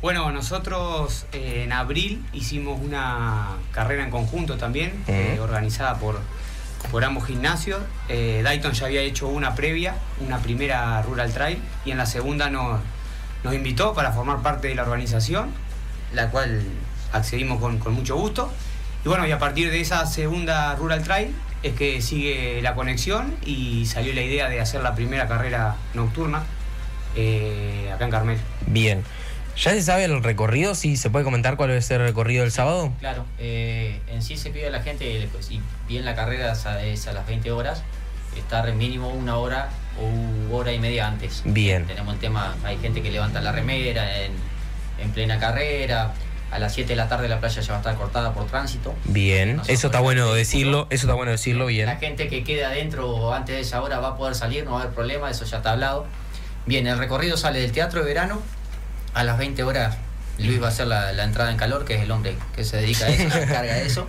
Bueno, 0.00 0.30
nosotros 0.30 1.26
eh, 1.32 1.62
en 1.64 1.72
abril 1.72 2.24
hicimos 2.32 2.80
una 2.80 3.48
carrera 3.72 4.04
en 4.04 4.10
conjunto 4.10 4.56
también, 4.56 5.04
eh, 5.08 5.38
organizada 5.42 5.98
por, 5.98 6.20
por 6.90 7.04
ambos 7.04 7.26
gimnasios. 7.26 7.80
Eh, 8.08 8.40
Dayton 8.42 8.72
ya 8.72 8.86
había 8.86 9.00
hecho 9.00 9.28
una 9.28 9.54
previa, 9.54 9.94
una 10.20 10.38
primera 10.38 11.02
Rural 11.02 11.32
Trail, 11.32 11.58
y 11.84 11.90
en 11.90 11.98
la 11.98 12.06
segunda 12.06 12.50
nos, 12.50 12.80
nos 13.44 13.54
invitó 13.54 13.94
para 13.94 14.12
formar 14.12 14.42
parte 14.42 14.68
de 14.68 14.74
la 14.74 14.82
organización, 14.82 15.50
la 16.12 16.30
cual 16.30 16.62
accedimos 17.12 17.60
con, 17.60 17.78
con 17.78 17.94
mucho 17.94 18.16
gusto. 18.16 18.52
Y 19.04 19.08
bueno, 19.08 19.26
y 19.26 19.32
a 19.32 19.38
partir 19.38 19.70
de 19.70 19.80
esa 19.80 20.04
segunda 20.06 20.74
Rural 20.76 21.02
Trail 21.02 21.34
es 21.62 21.74
que 21.74 22.00
sigue 22.00 22.60
la 22.62 22.74
conexión 22.74 23.34
y 23.44 23.86
salió 23.86 24.12
la 24.14 24.22
idea 24.22 24.48
de 24.48 24.60
hacer 24.60 24.82
la 24.82 24.94
primera 24.94 25.28
carrera 25.28 25.76
nocturna 25.94 26.42
eh, 27.16 27.90
acá 27.94 28.04
en 28.04 28.10
Carmel. 28.10 28.38
Bien. 28.66 29.02
¿Ya 29.60 29.72
se 29.72 29.82
sabe 29.82 30.04
el 30.04 30.22
recorrido? 30.22 30.74
¿Sí 30.74 30.96
se 30.96 31.10
puede 31.10 31.22
comentar 31.22 31.58
cuál 31.58 31.70
es 31.72 31.90
el 31.90 31.98
recorrido 31.98 32.44
del 32.44 32.50
sábado? 32.50 32.94
Claro, 32.98 33.26
eh, 33.38 34.00
en 34.08 34.22
sí 34.22 34.38
se 34.38 34.48
pide 34.48 34.68
a 34.68 34.70
la 34.70 34.80
gente, 34.80 35.28
pues, 35.32 35.46
si 35.46 35.60
bien 35.86 36.06
la 36.06 36.14
carrera 36.14 36.52
es 36.82 37.06
a, 37.06 37.12
las 37.12 37.26
20 37.26 37.52
horas, 37.52 37.82
estar 38.38 38.72
mínimo 38.72 39.10
una 39.10 39.36
hora 39.36 39.68
o 40.00 40.56
hora 40.56 40.72
y 40.72 40.78
media 40.78 41.08
antes. 41.08 41.42
Bien. 41.44 41.84
Tenemos 41.84 42.14
el 42.14 42.20
tema, 42.20 42.56
hay 42.64 42.78
gente 42.78 43.02
que 43.02 43.10
levanta 43.10 43.42
la 43.42 43.52
remera 43.52 44.22
en, 44.24 44.32
en 44.98 45.10
plena 45.10 45.38
carrera, 45.38 46.14
a 46.50 46.58
las 46.58 46.72
7 46.72 46.88
de 46.88 46.96
la 46.96 47.08
tarde 47.10 47.28
la 47.28 47.38
playa 47.38 47.60
ya 47.60 47.68
va 47.68 47.76
a 47.76 47.80
estar 47.80 47.96
cortada 47.96 48.32
por 48.32 48.46
tránsito. 48.46 48.94
Bien. 49.04 49.60
Eso 49.68 49.88
está 49.88 50.00
bueno 50.00 50.32
decirlo. 50.32 50.86
Eso 50.88 51.04
está 51.06 51.14
bueno 51.14 51.32
decirlo 51.32 51.66
bien. 51.66 51.84
La 51.84 51.96
gente 51.96 52.28
que 52.28 52.44
quede 52.44 52.64
adentro 52.64 53.34
antes 53.34 53.56
de 53.56 53.60
esa 53.60 53.82
hora 53.82 54.00
va 54.00 54.08
a 54.08 54.16
poder 54.16 54.34
salir, 54.34 54.64
no 54.64 54.72
va 54.72 54.78
a 54.78 54.82
haber 54.84 54.94
problema, 54.94 55.30
eso 55.30 55.44
ya 55.44 55.58
está 55.58 55.72
hablado. 55.72 56.06
Bien, 56.64 56.86
el 56.86 56.96
recorrido 56.96 57.36
sale 57.36 57.60
del 57.60 57.72
Teatro 57.72 58.00
de 58.00 58.06
Verano 58.06 58.40
a 59.14 59.24
las 59.24 59.38
20 59.38 59.62
horas. 59.62 59.96
Luis 60.38 60.60
va 60.60 60.66
a 60.66 60.70
hacer 60.70 60.86
la, 60.86 61.12
la 61.12 61.24
entrada 61.24 61.50
en 61.50 61.56
calor, 61.56 61.84
que 61.84 61.96
es 61.96 62.02
el 62.02 62.10
hombre 62.10 62.36
que 62.54 62.64
se 62.64 62.78
dedica 62.78 63.06
a 63.06 63.08
eso, 63.08 63.30
se 63.32 63.42
encarga 63.42 63.74
de 63.74 63.86
eso. 63.86 64.06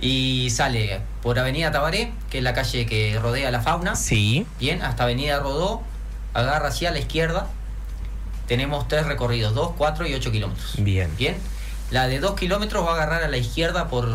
Y 0.00 0.50
sale 0.50 1.00
por 1.22 1.38
Avenida 1.38 1.72
Tabaré, 1.72 2.12
que 2.30 2.38
es 2.38 2.44
la 2.44 2.54
calle 2.54 2.86
que 2.86 3.18
rodea 3.20 3.50
la 3.50 3.60
fauna. 3.60 3.96
Sí. 3.96 4.46
Bien, 4.60 4.82
hasta 4.82 5.04
Avenida 5.04 5.40
Rodó, 5.40 5.82
agarra 6.34 6.68
hacia 6.68 6.90
la 6.90 6.98
izquierda. 6.98 7.48
Tenemos 8.46 8.88
tres 8.88 9.06
recorridos, 9.06 9.54
2, 9.54 9.72
4 9.76 10.06
y 10.06 10.14
8 10.14 10.32
kilómetros. 10.32 10.74
Bien. 10.78 11.10
Bien. 11.18 11.36
La 11.90 12.06
de 12.06 12.20
2 12.20 12.38
kilómetros 12.38 12.84
va 12.86 12.92
a 12.92 12.94
agarrar 12.94 13.22
a 13.22 13.28
la 13.28 13.36
izquierda 13.36 13.88
por 13.88 14.08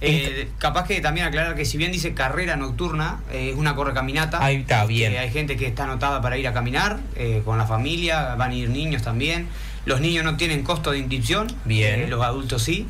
Eh, 0.00 0.48
capaz 0.58 0.88
que 0.88 1.00
también 1.00 1.26
aclarar 1.28 1.54
que 1.54 1.64
si 1.64 1.78
bien 1.78 1.92
dice 1.92 2.14
carrera 2.14 2.56
nocturna, 2.56 3.20
eh, 3.30 3.50
es 3.52 3.56
una 3.56 3.76
correcaminata. 3.76 4.44
Ahí 4.44 4.56
está, 4.56 4.80
Este, 4.82 4.94
bien. 4.94 5.16
hay 5.16 5.30
gente 5.30 5.56
que 5.56 5.66
está 5.68 5.84
anotada 5.84 6.20
para 6.20 6.36
ir 6.36 6.48
a 6.48 6.52
caminar 6.52 6.98
eh, 7.14 7.42
con 7.44 7.58
la 7.58 7.66
familia, 7.66 8.34
van 8.34 8.50
a 8.50 8.54
ir 8.54 8.70
niños 8.70 9.02
también. 9.02 9.46
Los 9.84 10.00
niños 10.00 10.24
no 10.24 10.36
tienen 10.36 10.64
costo 10.64 10.90
de 10.90 10.98
inscripción, 10.98 11.46
Bien. 11.64 12.00
eh, 12.00 12.06
los 12.08 12.24
adultos 12.24 12.60
sí. 12.64 12.88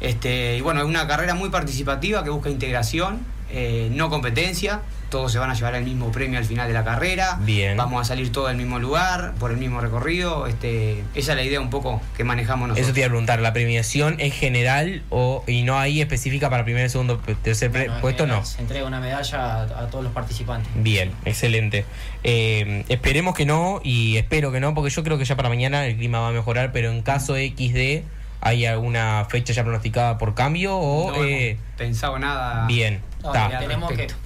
Este, 0.00 0.56
y 0.56 0.60
bueno, 0.62 0.80
es 0.80 0.86
una 0.86 1.06
carrera 1.06 1.34
muy 1.34 1.50
participativa 1.50 2.22
que 2.24 2.30
busca 2.30 2.50
integración 2.50 3.18
eh, 3.50 3.88
no 3.92 4.10
competencia, 4.10 4.82
todos 5.10 5.32
se 5.32 5.38
van 5.38 5.50
a 5.50 5.54
llevar 5.54 5.74
el 5.74 5.84
mismo 5.84 6.12
premio 6.12 6.38
al 6.38 6.44
final 6.44 6.68
de 6.68 6.74
la 6.74 6.84
carrera. 6.84 7.38
Bien. 7.40 7.76
Vamos 7.76 8.02
a 8.02 8.04
salir 8.04 8.30
todos 8.30 8.48
del 8.48 8.56
mismo 8.56 8.78
lugar, 8.78 9.34
por 9.38 9.50
el 9.50 9.56
mismo 9.56 9.80
recorrido. 9.80 10.46
Este, 10.46 11.02
esa 11.14 11.32
es 11.32 11.38
la 11.38 11.42
idea 11.42 11.60
un 11.60 11.70
poco 11.70 12.02
que 12.16 12.24
manejamos 12.24 12.68
nosotros. 12.68 12.86
Eso 12.86 12.94
te 12.94 13.00
iba 13.00 13.06
a 13.06 13.10
preguntar, 13.10 13.40
¿la 13.40 13.52
premiación 13.52 14.16
es 14.18 14.34
general 14.34 15.02
o 15.10 15.44
y 15.46 15.62
no 15.62 15.78
hay 15.78 16.00
específica 16.00 16.50
para 16.50 16.64
primer, 16.64 16.90
segundo, 16.90 17.18
tercer 17.42 17.70
puesto? 18.00 18.26
No. 18.26 18.44
Se 18.44 18.60
entrega 18.60 18.86
una 18.86 19.00
medalla 19.00 19.62
a, 19.62 19.62
a 19.62 19.86
todos 19.88 20.04
los 20.04 20.12
participantes. 20.12 20.70
Bien, 20.74 21.12
excelente. 21.24 21.84
Eh, 22.24 22.84
esperemos 22.88 23.34
que 23.34 23.46
no 23.46 23.80
y 23.82 24.16
espero 24.16 24.52
que 24.52 24.60
no, 24.60 24.74
porque 24.74 24.90
yo 24.90 25.02
creo 25.04 25.18
que 25.18 25.24
ya 25.24 25.36
para 25.36 25.48
mañana 25.48 25.86
el 25.86 25.96
clima 25.96 26.20
va 26.20 26.28
a 26.28 26.32
mejorar, 26.32 26.72
pero 26.72 26.90
en 26.90 27.02
caso 27.02 27.34
XD, 27.36 28.02
¿hay 28.40 28.66
alguna 28.66 29.26
fecha 29.28 29.52
ya 29.52 29.62
pronosticada 29.62 30.18
por 30.18 30.34
cambio 30.34 30.76
o...? 30.76 31.12
No 31.12 31.24
eh, 31.24 31.56
pensado 31.76 32.18
nada. 32.18 32.66
bien, 32.66 33.00
No, 33.22 33.32
tenemos 33.58 33.92
que. 33.92 34.06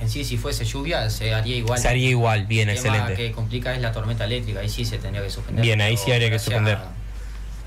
En 0.00 0.08
sí, 0.08 0.24
si 0.24 0.38
fuese 0.38 0.64
lluvia, 0.64 1.10
se 1.10 1.34
haría 1.34 1.56
igual. 1.56 1.78
Se 1.78 1.86
haría 1.86 2.08
igual, 2.08 2.46
bien, 2.46 2.70
El 2.70 2.76
excelente. 2.76 3.14
que 3.14 3.32
complica 3.32 3.74
es 3.74 3.82
la 3.82 3.92
tormenta 3.92 4.24
eléctrica, 4.24 4.60
ahí 4.60 4.68
sí 4.70 4.86
se 4.86 4.96
tendría 4.96 5.22
que 5.22 5.28
suspender. 5.28 5.62
Bien, 5.62 5.78
ahí 5.82 5.98
sí 5.98 6.10
habría 6.10 6.30
que 6.30 6.38
suspender. 6.38 6.78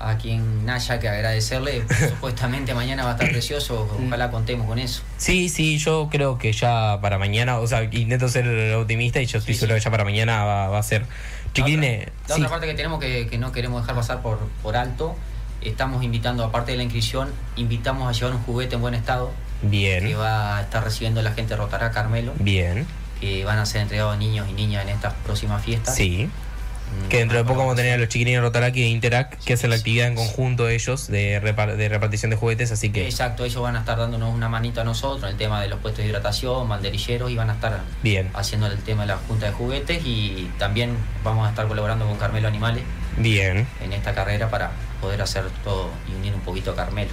A, 0.00 0.10
a 0.10 0.18
quien 0.18 0.68
haya 0.68 0.98
que 0.98 1.08
agradecerle, 1.08 1.84
supuestamente 2.08 2.74
mañana 2.74 3.04
va 3.04 3.10
a 3.10 3.12
estar 3.12 3.30
precioso, 3.30 3.88
ojalá 4.04 4.32
contemos 4.32 4.66
con 4.66 4.80
eso. 4.80 5.02
Sí, 5.16 5.48
sí, 5.48 5.78
yo 5.78 6.08
creo 6.10 6.36
que 6.36 6.52
ya 6.52 6.98
para 7.00 7.18
mañana, 7.18 7.58
o 7.60 7.68
sea, 7.68 7.84
intento 7.84 8.28
ser 8.28 8.74
optimista 8.74 9.22
y 9.22 9.26
yo 9.26 9.38
estoy 9.38 9.54
seguro 9.54 9.76
que 9.76 9.80
ya 9.82 9.92
para 9.92 10.02
mañana 10.02 10.44
va, 10.44 10.68
va 10.70 10.78
a 10.80 10.82
ser. 10.82 11.06
Chiquilines, 11.52 12.08
La 12.26 12.34
sí, 12.34 12.40
otra 12.40 12.50
parte 12.50 12.66
que 12.66 12.74
tenemos 12.74 12.98
que, 12.98 13.28
que 13.28 13.38
no 13.38 13.52
queremos 13.52 13.80
dejar 13.82 13.94
pasar 13.94 14.22
por, 14.22 14.40
por 14.60 14.76
alto, 14.76 15.14
estamos 15.60 16.02
invitando, 16.02 16.42
aparte 16.42 16.72
de 16.72 16.78
la 16.78 16.82
inscripción, 16.82 17.30
invitamos 17.54 18.08
a 18.08 18.12
llevar 18.12 18.34
un 18.34 18.42
juguete 18.42 18.74
en 18.74 18.80
buen 18.80 18.94
estado 18.94 19.30
que 19.70 20.00
bien, 20.00 20.18
va 20.18 20.58
a 20.58 20.62
estar 20.62 20.82
recibiendo 20.84 21.22
la 21.22 21.32
gente 21.32 21.54
de 21.54 21.56
Rotará 21.56 21.90
Carmelo, 21.90 22.32
bien, 22.38 22.86
que 23.20 23.44
van 23.44 23.58
a 23.58 23.66
ser 23.66 23.82
entregados 23.82 24.16
niños 24.18 24.46
y 24.48 24.52
niñas 24.52 24.82
en 24.84 24.90
estas 24.90 25.14
próximas 25.24 25.62
fiestas. 25.64 25.94
sí. 25.94 26.28
Mm, 26.84 27.08
Que 27.08 27.18
dentro 27.18 27.38
de 27.38 27.44
poco 27.44 27.60
vamos 27.60 27.72
a 27.72 27.76
tener 27.76 27.94
a 27.94 27.96
los 27.96 28.08
chiquilines 28.08 28.38
de 28.40 28.46
Rotaraki 28.46 28.80
y 28.80 28.82
de 28.82 28.88
Interac 28.90 29.38
que 29.42 29.54
hacen 29.54 29.70
la 29.70 29.76
actividad 29.76 30.06
en 30.06 30.14
conjunto 30.14 30.68
ellos 30.68 31.08
de, 31.08 31.40
de 31.40 31.88
repartición 31.88 32.30
de 32.30 32.36
juguetes, 32.36 32.70
así 32.72 32.90
que 32.90 33.06
Exacto, 33.06 33.44
ellos 33.46 33.62
van 33.62 33.74
a 33.76 33.80
estar 33.80 33.96
dándonos 33.96 34.32
una 34.32 34.50
manito 34.50 34.82
a 34.82 34.84
nosotros 34.84 35.24
en 35.24 35.30
el 35.30 35.36
tema 35.36 35.62
de 35.62 35.68
los 35.68 35.80
puestos 35.80 36.04
de 36.04 36.10
hidratación, 36.10 36.68
banderilleros 36.68 37.30
y 37.30 37.36
van 37.36 37.48
a 37.48 37.54
estar 37.54 37.80
bien, 38.02 38.28
haciendo 38.34 38.66
el 38.66 38.78
tema 38.80 39.02
de 39.02 39.08
la 39.08 39.16
junta 39.16 39.46
de 39.46 39.52
juguetes 39.52 40.04
y 40.04 40.50
también 40.58 40.94
vamos 41.24 41.46
a 41.46 41.50
estar 41.50 41.66
colaborando 41.66 42.06
con 42.06 42.18
Carmelo 42.18 42.48
Animales 42.48 42.82
bien. 43.16 43.66
en 43.82 43.92
esta 43.94 44.14
carrera 44.14 44.50
para 44.50 44.70
poder 45.00 45.22
hacer 45.22 45.44
todo 45.64 45.88
y 46.08 46.14
unir 46.14 46.34
un 46.34 46.40
poquito 46.42 46.72
a 46.72 46.76
Carmelo. 46.76 47.10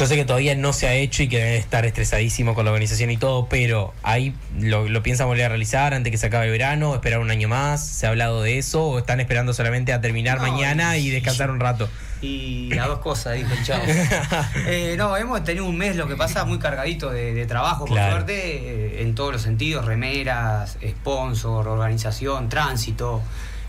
Yo 0.00 0.06
sé 0.06 0.16
que 0.16 0.24
todavía 0.24 0.54
no 0.54 0.72
se 0.72 0.88
ha 0.88 0.94
hecho 0.94 1.22
y 1.22 1.28
que 1.28 1.36
debe 1.36 1.56
estar 1.58 1.84
estresadísimo 1.84 2.54
con 2.54 2.64
la 2.64 2.70
organización 2.70 3.10
y 3.10 3.18
todo, 3.18 3.50
pero 3.50 3.92
ahí 4.02 4.34
lo, 4.58 4.88
lo 4.88 5.02
piensan 5.02 5.26
volver 5.26 5.44
a 5.44 5.48
realizar 5.50 5.92
antes 5.92 6.10
que 6.10 6.16
se 6.16 6.28
acabe 6.28 6.46
el 6.46 6.52
verano, 6.52 6.94
esperar 6.94 7.18
un 7.20 7.30
año 7.30 7.48
más, 7.48 7.86
¿se 7.86 8.06
ha 8.06 8.08
hablado 8.08 8.40
de 8.40 8.56
eso 8.56 8.82
o 8.82 8.98
están 8.98 9.20
esperando 9.20 9.52
solamente 9.52 9.92
a 9.92 10.00
terminar 10.00 10.38
No, 10.40 10.50
mañana 10.50 10.96
y 10.96 11.10
descansar 11.10 11.50
un 11.50 11.60
rato? 11.60 11.86
Y 12.22 12.72
las 12.72 12.86
dos 12.86 13.00
cosas, 13.00 13.34
dijo 13.34 13.52
el 13.52 13.62
chavo. 13.62 13.84
Eh, 14.66 14.94
no, 14.96 15.14
hemos 15.18 15.44
tenido 15.44 15.66
un 15.66 15.76
mes, 15.76 15.96
lo 15.96 16.08
que 16.08 16.16
pasa, 16.16 16.46
muy 16.46 16.58
cargadito 16.58 17.10
de, 17.10 17.34
de 17.34 17.44
trabajo, 17.44 17.84
por 17.84 17.94
Claro. 17.96 18.12
suerte, 18.12 18.36
eh, 18.36 19.02
en 19.02 19.14
todos 19.14 19.34
los 19.34 19.42
sentidos, 19.42 19.84
remeras, 19.84 20.78
sponsor, 20.82 21.68
organización, 21.68 22.48
tránsito, 22.48 23.20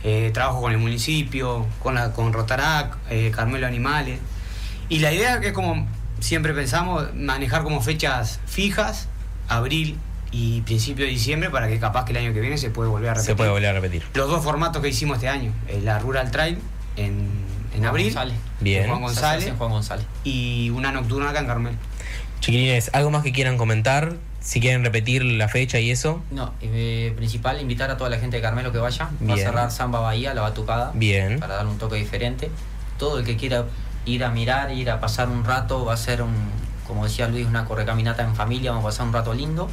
eh, 0.05 0.31
trabajo 0.33 0.61
con 0.61 0.71
el 0.71 0.77
municipio, 0.77 1.67
con, 1.83 1.95
la, 1.95 2.13
con 2.13 2.31
Rotarac, 2.31 2.95
Carmelo 3.35 3.67
Animales. 3.67 4.17
Y 4.87 4.99
la 4.99 5.11
idea 5.11 5.41
que 5.41 5.47
es 5.47 5.53
como 5.53 5.87
siempre 6.21 6.53
pensamos, 6.53 7.13
manejar 7.13 7.63
como 7.63 7.81
fechas 7.81 8.39
fijas, 8.45 9.07
abril 9.49 9.97
y 10.31 10.61
principio 10.61 11.03
de 11.05 11.11
diciembre, 11.11 11.49
para 11.49 11.67
que 11.67 11.77
capaz 11.79 12.05
que 12.05 12.11
el 12.13 12.17
año 12.19 12.33
que 12.33 12.39
viene 12.39 12.57
se 12.57 12.69
puede 12.69 12.89
volver 12.89 13.09
a 13.09 13.13
repetir. 13.15 13.31
Se 13.31 13.35
puede 13.35 13.49
volver 13.49 13.69
a 13.69 13.73
repetir. 13.73 14.03
Los 14.13 14.29
dos 14.29 14.41
formatos 14.43 14.81
que 14.81 14.87
hicimos 14.89 15.15
este 15.17 15.27
año, 15.27 15.53
la 15.83 15.99
Rural 15.99 16.31
Trail 16.31 16.57
en, 16.95 17.27
en 17.73 17.79
Juan 17.79 17.85
abril 17.85 18.05
González. 18.05 18.35
Bien. 18.61 18.87
Juan 18.87 19.01
González 19.01 19.53
Juan 19.57 19.71
González. 19.71 20.05
y 20.23 20.69
una 20.69 20.91
nocturna 20.93 21.31
acá 21.31 21.39
en 21.41 21.47
Carmel. 21.47 21.75
Chiquilines, 22.39 22.89
¿algo 22.93 23.11
más 23.11 23.23
que 23.23 23.31
quieran 23.33 23.57
comentar? 23.57 24.13
Si 24.39 24.59
quieren 24.59 24.83
repetir 24.83 25.23
la 25.23 25.47
fecha 25.47 25.79
y 25.79 25.91
eso. 25.91 26.23
No, 26.31 26.53
eh, 26.61 27.13
principal, 27.15 27.61
invitar 27.61 27.91
a 27.91 27.97
toda 27.97 28.09
la 28.09 28.17
gente 28.17 28.37
de 28.37 28.41
Carmelo 28.41 28.71
que 28.71 28.79
vaya. 28.79 29.05
Va 29.05 29.33
a 29.33 29.35
Bien. 29.35 29.47
cerrar 29.47 29.69
Samba 29.69 29.99
Bahía, 29.99 30.33
la 30.33 30.41
batucada. 30.41 30.91
Bien. 30.95 31.39
Para 31.39 31.55
darle 31.57 31.71
un 31.71 31.77
toque 31.77 31.97
diferente. 31.97 32.49
Todo 32.97 33.19
el 33.19 33.25
que 33.25 33.35
quiera 33.35 33.65
ir 34.05 34.23
a 34.23 34.29
mirar, 34.29 34.71
ir 34.71 34.89
a 34.89 34.99
pasar 34.99 35.29
un 35.29 35.43
rato, 35.43 35.85
va 35.85 35.93
a 35.93 35.97
ser 35.97 36.21
un, 36.21 36.33
como 36.87 37.05
decía 37.05 37.27
Luis, 37.27 37.45
una 37.45 37.65
correcaminata 37.65 38.23
en 38.23 38.35
familia, 38.35 38.71
vamos 38.71 38.85
a 38.85 38.87
pasar 38.89 39.07
un 39.07 39.13
rato 39.13 39.33
lindo. 39.33 39.69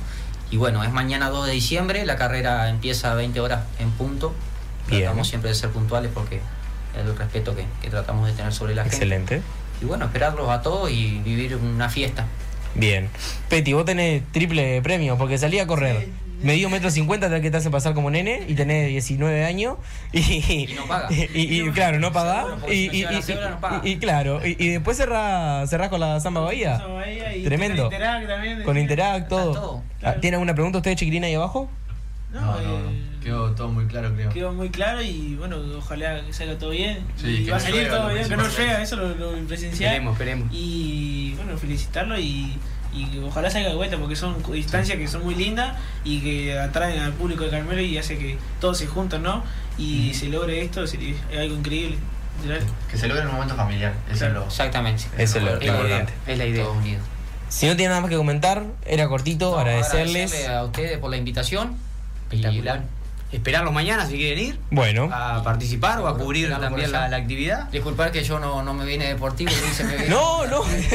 Y 0.51 0.57
bueno, 0.57 0.83
es 0.83 0.93
mañana 0.93 1.29
2 1.29 1.47
de 1.47 1.53
diciembre, 1.53 2.07
la 2.07 2.17
carrera 2.17 2.69
empieza 2.69 3.13
a 3.13 3.15
20 3.15 3.41
horas 3.41 3.65
en 3.79 3.91
punto. 3.91 4.35
Bien. 4.89 5.03
Tratamos 5.03 5.29
siempre 5.29 5.51
de 5.51 5.55
ser 5.55 5.71
puntuales 5.71 6.11
porque 6.15 6.37
es 6.37 7.01
el 7.05 7.17
respeto 7.17 7.55
que, 7.55 7.67
que 7.83 7.91
tratamos 7.91 8.27
de 8.27 8.33
tener 8.33 8.53
sobre 8.53 8.75
la 8.75 8.83
gente. 8.83 8.97
Excelente. 8.97 9.43
Y 9.83 9.85
bueno, 9.85 10.07
esperarlos 10.07 10.49
a 10.49 10.63
todos 10.63 10.91
y 10.91 11.19
vivir 11.19 11.57
una 11.57 11.89
fiesta. 11.89 12.27
Bien. 12.75 13.09
Peti, 13.49 13.73
vos 13.73 13.85
tenés 13.85 14.23
triple 14.33 14.81
premio 14.83 15.19
porque 15.19 15.37
salí 15.37 15.59
a 15.59 15.67
correr. 15.67 15.95
Medí 15.95 16.28
un 16.43 16.73
metro 16.73 16.91
cincuenta, 16.91 17.29
tal 17.29 17.41
que 17.43 17.51
te 17.51 17.57
hace 17.57 17.71
pasar 17.71 17.95
como 17.95 18.11
nene 18.11 18.43
y 18.49 18.55
tenés 18.55 18.89
19 18.89 19.45
años 19.45 19.77
y, 20.13 20.21
Y 20.71 20.75
no 20.75 20.87
paga. 20.87 21.09
y, 21.11 21.27
y, 21.35 21.71
claro, 21.73 21.99
no 21.99 22.09
y, 22.09 22.11
paga. 22.11 22.47
y- 23.85 23.97
claro, 23.99 24.41
y, 24.47 24.57
y 24.63 24.69
después 24.69 24.97
cerrás, 24.97 25.69
cerrás 25.69 25.89
con 25.89 26.01
la 26.01 26.21
Samba 26.21 26.41
Bahía. 26.43 26.79
Samba 26.79 26.95
Bahía 26.95 27.35
y 27.37 27.45
Tremendo. 27.45 27.85
con 27.85 27.93
Interac 27.93 28.27
también. 28.29 28.63
Con 28.63 28.79
Interact, 28.79 29.29
todo. 29.29 29.53
Todo. 29.53 29.83
Ah, 30.03 30.15
¿Tiene 30.21 30.37
alguna 30.37 30.55
pregunta 30.55 30.79
usted, 30.79 30.95
chiquilina, 30.95 31.27
ahí 31.27 31.35
abajo? 31.35 31.69
No, 32.33 32.41
No, 32.41 32.61
no, 32.61 32.79
no. 32.81 32.91
eh, 32.91 33.03
Quedó 33.23 33.51
todo 33.55 33.69
muy 33.69 33.87
claro, 33.87 34.15
creo. 34.15 34.31
quedó 34.31 34.53
muy 34.53 34.71
claro 34.71 35.03
y 35.03 35.35
bueno, 35.35 35.57
ojalá 35.77 36.25
que 36.25 36.33
salga 36.33 36.57
todo 36.57 36.71
bien. 36.71 36.99
Sí, 37.17 37.39
y 37.41 37.45
que 37.45 37.51
va 37.51 37.57
a 37.57 37.61
no 37.61 37.67
salir 37.67 37.89
todo 37.89 38.09
lo 38.09 38.15
bien, 38.15 38.29
que 38.29 38.37
no 38.37 38.49
llega, 38.49 38.83
eso 38.83 38.97
lo, 38.97 39.09
lo 39.15 39.33
presencial. 39.47 39.91
Esperemos, 39.95 40.13
esperemos. 40.13 40.49
Y 40.53 41.35
bueno, 41.35 41.59
felicitarlo 41.59 42.19
y, 42.19 42.53
y 42.95 43.19
ojalá 43.19 43.51
salga 43.51 43.69
de 43.69 43.75
vuelta 43.75 43.97
porque 43.99 44.17
son 44.17 44.43
distancias 44.53 44.97
que 44.99 45.07
son 45.09 45.23
muy 45.25 45.35
lindas 45.35 45.77
y 46.05 46.21
que 46.21 46.59
atraen 46.59 47.01
al 47.01 47.13
público 47.13 47.45
de 47.45 47.51
Carmelo 47.51 47.81
y 47.81 47.99
hace 47.99 48.19
que 48.19 48.39
todos 48.61 48.79
se 48.79 48.87
juntan, 48.87 49.23
¿no? 49.23 49.43
Y 49.77 50.13
se 50.15 50.29
logre 50.29 50.63
esto, 50.63 50.85
es 50.85 50.95
algo 51.37 51.55
increíble. 51.55 51.99
Que 52.91 52.97
se 52.97 53.09
logre 53.09 53.23
en 53.23 53.29
un 53.29 53.35
momento 53.35 53.57
familiar. 53.57 53.95
Eso 54.11 54.27
es 54.27 54.33
lo. 54.33 54.45
Exactamente. 54.45 55.05
Eso 55.19 55.39
es 55.39 55.45
lo, 55.45 55.59
Es 55.61 55.67
importante. 55.67 56.13
Es 56.27 56.39
la 56.39 56.47
idea. 56.47 56.65
Todos 56.65 56.77
unidos. 56.79 57.03
Si 57.49 57.67
no 57.67 57.77
tiene 57.77 57.89
nada 57.89 58.01
más 58.03 58.11
que 58.11 58.17
comentar, 58.17 58.65
era 58.87 59.09
cortito, 59.09 59.51
No, 59.53 59.59
agradecerles. 59.59 60.33
agradecerle 60.33 60.57
a 60.57 60.65
ustedes 60.65 60.99
por 60.99 61.11
la 61.11 61.17
invitación. 61.17 61.77
Y 62.31 62.37
Espectacular. 62.37 62.85
Esperarlos 63.31 63.75
mañana 63.75 64.07
si 64.07 64.17
quieren 64.17 64.39
ir 64.39 64.59
Bueno, 64.71 65.11
a 65.13 65.43
participar 65.45 65.99
o 66.01 66.09
a 66.09 66.17
cubrir 66.17 66.49
también 66.59 66.91
la, 66.91 67.09
la 67.09 67.19
actividad. 67.19 67.69
disculpar 67.71 68.11
que 68.11 68.25
yo 68.25 68.41
no, 68.41 68.63
no 68.63 68.73
me 68.73 68.87
vine 68.87 69.07
deportivo. 69.07 69.51
Me 69.85 70.09
No, 70.09 70.47
no. 70.47 70.63
Antes- 70.65 70.91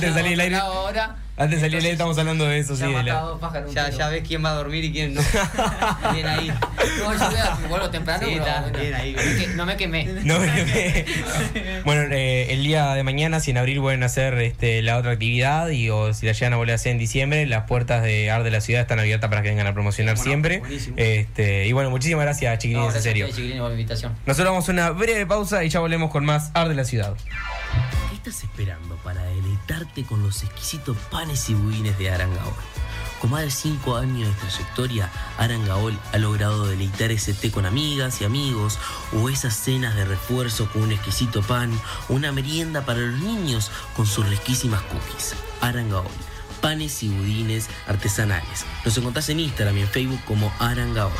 de 0.00 0.12
salir 0.12 0.32
al 0.34 0.40
aire- 0.40 0.56
Ahora, 0.56 1.14
antes 1.38 1.60
de 1.62 1.70
salir 1.70 1.86
estamos 1.92 2.18
hablando 2.18 2.44
de 2.46 2.58
eso, 2.58 2.74
sí. 2.74 2.82
ya 2.82 2.88
de 2.88 3.02
la- 3.04 3.90
Ya, 3.96 4.08
ves 4.08 4.24
quién 4.26 4.44
va 4.44 4.50
a 4.50 4.54
dormir 4.54 4.84
y 4.84 4.92
quién 4.92 5.14
no. 5.14 5.20
bien 6.12 6.26
ahí. 6.26 6.48
No, 6.48 7.12
yo 7.12 7.30
voy 7.30 7.38
a- 7.38 7.58
vuelvo 7.68 7.90
temprano. 7.90 8.26
Sí, 8.26 8.32
pero 8.34 8.44
está 8.46 8.60
bueno, 8.62 8.78
bien 8.78 8.94
ahí. 8.94 9.12
no 9.14 9.24
me 9.24 9.36
que- 9.36 9.46
No 9.54 9.66
me 9.66 9.76
quemé. 9.76 10.04
No, 10.24 10.38
bueno, 11.84 12.02
eh, 12.14 12.52
el 12.52 12.62
día 12.62 12.94
de 12.94 13.02
mañana, 13.02 13.40
si 13.40 13.50
en 13.52 13.58
abril 13.58 13.80
vuelven 13.80 14.02
a 14.02 14.06
hacer 14.06 14.34
este, 14.34 14.82
la 14.82 14.96
otra 14.98 15.12
actividad 15.12 15.68
y 15.70 15.90
o 15.90 16.12
si 16.14 16.26
la 16.26 16.32
llegan 16.32 16.52
a 16.54 16.56
volver 16.56 16.72
a 16.72 16.76
hacer 16.76 16.92
en 16.92 16.98
diciembre, 16.98 17.46
las 17.46 17.64
puertas 17.64 18.02
de 18.02 18.30
Ar 18.30 18.42
de 18.42 18.50
la 18.50 18.60
ciudad 18.60 18.82
están 18.82 18.98
abiertas 18.98 19.30
para 19.30 19.42
que 19.42 19.48
vengan 19.50 19.66
a 19.66 19.74
promocionar 19.74 20.14
Bueno, 20.16 20.24
siempre. 20.24 20.58
buenísimo. 20.58 20.96
Este, 20.98 21.66
y 21.66 21.72
bueno, 21.72 21.90
muchísimas 21.90 22.24
gracias, 22.24 22.52
No, 22.54 22.58
chiquilines, 22.58 22.86
en 22.86 22.92
gracias 22.92 23.00
a 23.00 23.08
serio. 23.08 23.26
chiquilines, 23.28 23.58
por 23.60 23.68
la 23.68 23.74
invitación. 23.74 24.12
Nosotros 24.26 24.50
vamos 24.52 24.68
a 24.68 24.72
una 24.72 24.90
breve 24.90 25.26
pausa 25.26 25.64
y 25.64 25.68
ya 25.68 25.80
volvemos 25.80 26.10
con 26.10 26.24
más 26.24 26.50
Ar 26.54 26.68
de 26.68 26.74
la 26.74 26.84
ciudad. 26.84 27.14
¿Qué 28.18 28.30
estás 28.30 28.50
esperando 28.50 28.96
para 28.96 29.22
deleitarte 29.22 30.04
con 30.04 30.24
los 30.24 30.42
exquisitos 30.42 30.96
panes 31.08 31.48
y 31.50 31.54
budines 31.54 31.96
de 31.98 32.10
Arangaol? 32.10 32.52
Con 33.20 33.30
más 33.30 33.42
de 33.42 33.50
5 33.52 33.96
años 33.96 34.28
de 34.28 34.34
trayectoria, 34.34 35.08
Arangaol 35.36 35.96
ha 36.12 36.18
logrado 36.18 36.66
deleitar 36.66 37.12
ese 37.12 37.32
té 37.32 37.52
con 37.52 37.64
amigas 37.64 38.20
y 38.20 38.24
amigos, 38.24 38.80
o 39.12 39.28
esas 39.28 39.54
cenas 39.54 39.94
de 39.94 40.04
refuerzo 40.04 40.68
con 40.72 40.82
un 40.82 40.92
exquisito 40.92 41.42
pan, 41.42 41.70
o 42.08 42.14
una 42.14 42.32
merienda 42.32 42.84
para 42.84 42.98
los 42.98 43.20
niños 43.20 43.70
con 43.94 44.04
sus 44.04 44.28
riquísimas 44.28 44.82
cookies. 44.82 45.36
Arangaol, 45.60 46.04
panes 46.60 47.04
y 47.04 47.10
budines 47.10 47.68
artesanales. 47.86 48.66
Nos 48.84 48.98
encontrás 48.98 49.28
en 49.28 49.38
Instagram 49.38 49.78
y 49.78 49.82
en 49.82 49.88
Facebook 49.88 50.24
como 50.24 50.52
Arangaol. 50.58 51.12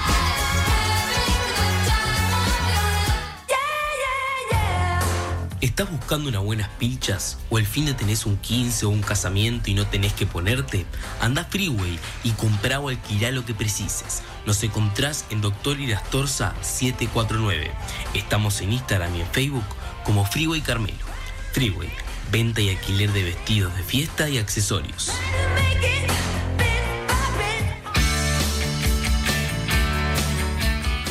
¿Estás 5.79 5.97
buscando 5.97 6.29
unas 6.29 6.43
buenas 6.43 6.69
pilchas? 6.71 7.39
¿O 7.51 7.59
el 7.59 7.65
fin 7.65 7.87
de 7.87 7.95
tenés 7.95 8.27
un 8.27 8.37
15 8.37 8.87
o 8.87 8.89
un 8.89 9.01
casamiento 9.01 9.71
y 9.71 9.75
no 9.75 9.87
tenés 9.87 10.13
que 10.13 10.27
ponerte? 10.27 10.87
Anda 11.21 11.45
Freeway 11.45 12.01
y 12.25 12.33
comprá 12.33 12.81
o 12.81 12.89
alquilá 12.89 13.31
lo 13.31 13.45
que 13.45 13.55
precises. 13.55 14.25
Nos 14.45 14.61
encontrás 14.65 15.25
en 15.31 15.41
Doctor 15.41 15.79
Irastorza 15.79 16.57
749. 16.63 17.71
Estamos 18.13 18.61
en 18.61 18.73
Instagram 18.73 19.15
y 19.15 19.21
en 19.21 19.29
Facebook 19.29 19.63
como 20.03 20.25
Freeway 20.25 20.63
Carmelo. 20.63 20.99
Freeway, 21.53 21.93
venta 22.33 22.61
y 22.61 22.71
alquiler 22.71 23.13
de 23.13 23.23
vestidos 23.23 23.73
de 23.77 23.85
fiesta 23.85 24.29
y 24.29 24.39
accesorios. 24.39 25.13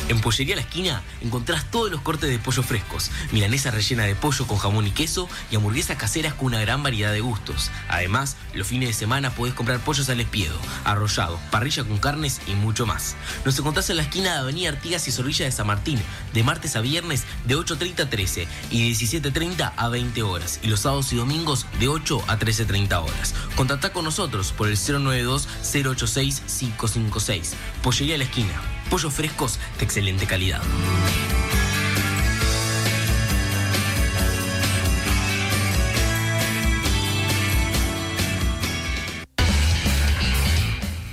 En 0.08 0.22
Pollería 0.22 0.56
La 0.56 0.62
Esquina 0.62 1.02
encontrás 1.20 1.70
todos 1.70 1.90
los 1.90 2.00
cortes 2.00 2.30
de 2.30 2.38
pollo 2.38 2.62
frescos, 2.62 3.10
milanesa 3.30 3.70
rellena 3.70 4.04
de 4.04 4.14
pollo 4.14 4.46
con 4.46 4.56
jamón 4.56 4.86
y 4.86 4.90
queso 4.90 5.28
y 5.50 5.56
hamburguesas 5.56 5.98
caseras 5.98 6.32
con 6.32 6.46
una 6.46 6.60
gran 6.60 6.82
variedad 6.82 7.12
de 7.12 7.20
gustos. 7.20 7.70
Además, 7.88 8.38
los 8.54 8.66
fines 8.66 8.88
de 8.88 8.94
semana 8.94 9.28
podés 9.30 9.52
comprar 9.52 9.80
pollos 9.80 10.08
al 10.08 10.20
espiedo, 10.20 10.58
arrollado, 10.84 11.38
parrilla 11.50 11.84
con 11.84 11.98
carnes 11.98 12.40
y 12.46 12.54
mucho 12.54 12.86
más. 12.86 13.16
Nos 13.44 13.58
encontrás 13.58 13.90
en 13.90 13.98
la 13.98 14.02
esquina 14.02 14.32
de 14.32 14.38
Avenida 14.38 14.70
Artigas 14.70 15.06
y 15.08 15.12
Zorrilla 15.12 15.44
de 15.44 15.52
San 15.52 15.66
Martín, 15.66 16.00
de 16.32 16.42
martes 16.42 16.74
a 16.76 16.80
viernes 16.80 17.24
de 17.46 17.54
8.30 17.56 18.00
a 18.00 18.08
13 18.08 18.48
y 18.70 18.88
de 18.88 18.96
17.30 18.96 19.74
a 19.76 19.88
20 19.88 20.22
horas, 20.22 20.58
y 20.62 20.68
los 20.68 20.80
sábados 20.80 21.12
y 21.12 21.16
domingos 21.16 21.66
de 21.80 21.88
8 21.88 22.24
a 22.28 22.38
13.30 22.38 23.02
horas. 23.02 23.34
Contactá 23.56 23.92
con 23.92 24.06
nosotros 24.06 24.52
por 24.52 24.68
el 24.68 24.78
092-086-556. 24.78 27.52
Pollería 27.82 28.16
La 28.16 28.24
Esquina. 28.24 28.77
Pollos 28.90 29.12
frescos 29.12 29.58
de 29.78 29.84
excelente 29.84 30.26
calidad. 30.26 30.62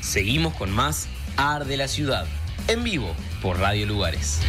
Seguimos 0.01 0.53
con 0.53 0.71
más 0.71 1.07
Ar 1.35 1.65
de 1.65 1.75
la 1.75 1.89
Ciudad, 1.89 2.25
en 2.69 2.85
vivo 2.85 3.13
por 3.41 3.59
Radio 3.59 3.85
Lugares. 3.85 4.39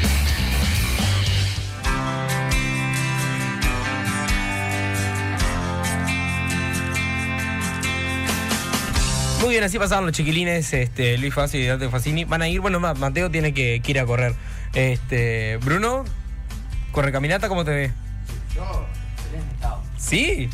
Muy 9.41 9.51
bien, 9.51 9.65
así 9.65 9.79
pasaron 9.79 10.07
los 10.07 10.15
chiquilines, 10.15 10.73
este, 10.73 11.19
Luis 11.19 11.33
Fassi 11.35 11.59
y 11.59 11.67
Dante 11.67 11.89
Facini. 11.89 12.25
Van 12.25 12.43
a 12.43 12.49
ir, 12.49 12.61
bueno, 12.61 12.81
Ma- 12.81 12.95
Mateo 12.95 13.31
tiene 13.31 13.53
que, 13.55 13.81
ir 13.85 14.01
a 14.01 14.07
correr. 14.07 14.35
Este, 14.73 15.59
Bruno, 15.59 16.05
corre 16.93 17.13
caminata, 17.13 17.49
¿cómo 17.49 17.65
te 17.65 17.71
ve? 17.71 17.93
¿Sí? 19.99 20.49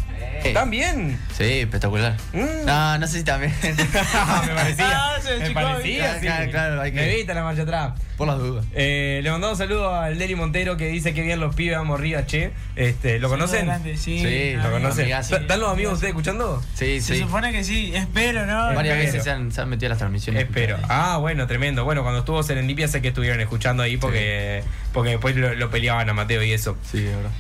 ¿Están 0.45 0.71
bien? 0.71 1.19
Sí, 1.37 1.61
espectacular. 1.61 2.17
Mm. 2.33 2.65
No, 2.67 2.99
no 2.99 3.07
sé 3.07 3.19
si 3.19 3.25
también. 3.25 3.53
me 3.63 4.55
parecía. 4.55 4.87
Ah, 4.91 5.19
se 5.23 5.39
me 5.39 5.51
parecía, 5.51 6.15
sí. 6.15 6.21
Claro, 6.27 6.51
claro, 6.51 6.81
hay 6.81 6.91
que- 6.93 6.97
Me 7.01 7.13
evita 7.13 7.35
la 7.35 7.43
marcha 7.45 7.63
atrás. 7.63 7.93
Por 8.17 8.29
las 8.29 8.39
dudas. 8.39 8.65
Eh, 8.73 9.21
le 9.23 9.31
mandamos 9.31 9.59
un 9.59 9.65
saludo 9.67 9.95
al 9.95 10.17
Deli 10.19 10.35
Montero 10.37 10.77
que 10.77 10.87
dice 10.89 11.13
que 11.13 11.23
bien 11.23 11.41
los 11.41 11.55
pibes 11.55 11.77
vamos 11.77 11.99
arriba, 11.99 12.25
che. 12.27 12.53
Este, 12.77 13.19
¿Lo 13.19 13.29
conocen? 13.29 13.67
Grande, 13.67 13.97
sí, 13.97 14.19
Sí, 14.21 14.55
¿Lo 14.57 14.71
conocen? 14.71 15.03
amigazo. 15.03 15.37
¿Están 15.37 15.61
los 15.61 15.71
amigos 15.73 15.95
ustedes 15.95 16.11
escuchando? 16.11 16.63
Sí, 16.75 17.01
Se 17.01 17.15
sí. 17.15 17.21
supone 17.21 17.53
que 17.53 17.65
sí, 17.65 17.93
espero, 17.95 18.47
¿no? 18.47 18.75
Varias 18.75 18.97
Espero. 18.97 18.97
veces 19.13 19.25
se 19.25 19.31
han, 19.31 19.51
se 19.53 19.61
han 19.61 19.69
metido 19.69 19.87
a 19.89 19.91
las 19.91 19.99
transmisiones. 19.99 20.45
Espero. 20.45 20.79
Ah, 20.89 21.17
bueno, 21.19 21.47
tremendo. 21.47 21.85
Bueno, 21.85 22.03
cuando 22.03 22.21
estuvo 22.21 22.43
Serendipia 22.43 22.87
sé 22.89 23.03
que 23.03 23.09
estuvieron 23.09 23.41
escuchando 23.41 23.83
ahí 23.83 23.97
porque, 23.97 24.63
porque 24.93 25.11
después 25.11 25.35
lo, 25.37 25.55
lo 25.55 25.71
peleaban 25.71 26.09
a 26.09 26.15
Mateo 26.15 26.43
y 26.43 26.53
eso. 26.53 26.77
Sí, 26.91 27.01
de 27.01 27.15
verdad. 27.17 27.31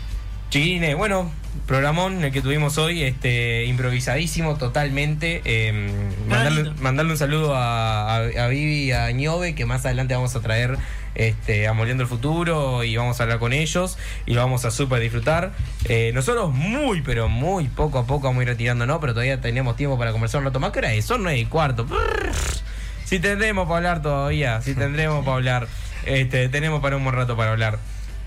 Chiquilines, 0.52 0.94
bueno, 0.98 1.32
programón 1.66 2.22
el 2.22 2.30
que 2.30 2.42
tuvimos 2.42 2.76
hoy, 2.76 3.04
este, 3.04 3.64
improvisadísimo 3.64 4.56
totalmente. 4.56 5.40
eh, 5.46 5.90
mandarle, 6.28 7.12
un 7.12 7.16
saludo 7.16 7.56
a, 7.56 8.16
a, 8.16 8.18
a 8.18 8.48
Vivi 8.48 8.82
y 8.82 8.92
a 8.92 9.10
Ñove, 9.12 9.54
que 9.54 9.64
más 9.64 9.86
adelante 9.86 10.12
vamos 10.12 10.36
a 10.36 10.40
traer 10.40 10.76
este, 11.14 11.68
a 11.68 11.72
Moliendo 11.72 12.02
el 12.02 12.08
Futuro 12.10 12.84
y 12.84 12.94
vamos 12.98 13.18
a 13.18 13.22
hablar 13.22 13.38
con 13.38 13.54
ellos 13.54 13.96
y 14.26 14.34
lo 14.34 14.42
vamos 14.42 14.66
a 14.66 14.70
súper 14.70 15.00
disfrutar. 15.00 15.52
Eh, 15.86 16.10
nosotros 16.12 16.52
muy, 16.52 17.00
pero 17.00 17.30
muy 17.30 17.68
poco 17.68 17.98
a 18.00 18.06
poco 18.06 18.26
vamos 18.26 18.40
a 18.40 18.42
ir 18.42 18.48
retirando, 18.50 18.84
¿no? 18.84 19.00
Pero 19.00 19.14
todavía 19.14 19.40
tenemos 19.40 19.76
tiempo 19.76 19.98
para 19.98 20.12
conversar 20.12 20.40
un 20.40 20.44
rato 20.44 20.60
más. 20.60 20.72
¿Qué 20.72 20.80
hora 20.80 20.92
es? 20.92 21.06
Son 21.06 21.22
nueve 21.22 21.38
y 21.38 21.46
cuarto. 21.46 21.86
Si 23.06 23.20
tendremos 23.20 23.64
para 23.64 23.78
hablar 23.78 24.02
todavía, 24.02 24.60
si 24.60 24.74
tendremos 24.74 25.24
para 25.24 25.36
hablar. 25.36 25.68
Este, 26.04 26.50
tenemos 26.50 26.82
para 26.82 26.98
un 26.98 27.04
buen 27.04 27.16
rato 27.16 27.38
para 27.38 27.52
hablar. 27.52 27.78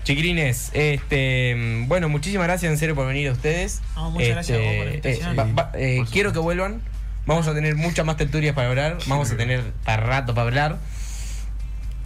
Chiquilines, 0.06 0.70
este, 0.72 1.84
bueno, 1.88 2.08
muchísimas 2.08 2.46
gracias 2.46 2.70
en 2.70 2.78
serio 2.78 2.94
por 2.94 3.08
venir 3.08 3.28
a 3.28 3.32
ustedes. 3.32 3.82
Muchas 3.96 4.28
gracias 4.28 4.56
a 4.58 4.62
vos 4.62 4.72
por 4.76 4.84
la 4.86 4.90
Este, 4.92 5.08
invitación. 5.10 5.32
eh, 5.32 5.36
va- 5.36 5.62
va- 5.64 5.72
eh, 5.74 6.04
quiero 6.12 6.32
que 6.32 6.38
vuelvan. 6.38 6.80
Vamos 7.26 7.48
a 7.48 7.54
tener 7.54 7.74
muchas 7.74 8.06
más 8.06 8.16
tertulias 8.16 8.54
para 8.54 8.68
hablar. 8.68 8.98
Vamos 9.08 9.32
a 9.32 9.36
tener 9.36 9.64
para 9.84 10.04
rato 10.04 10.32
para 10.32 10.46
hablar. 10.46 10.78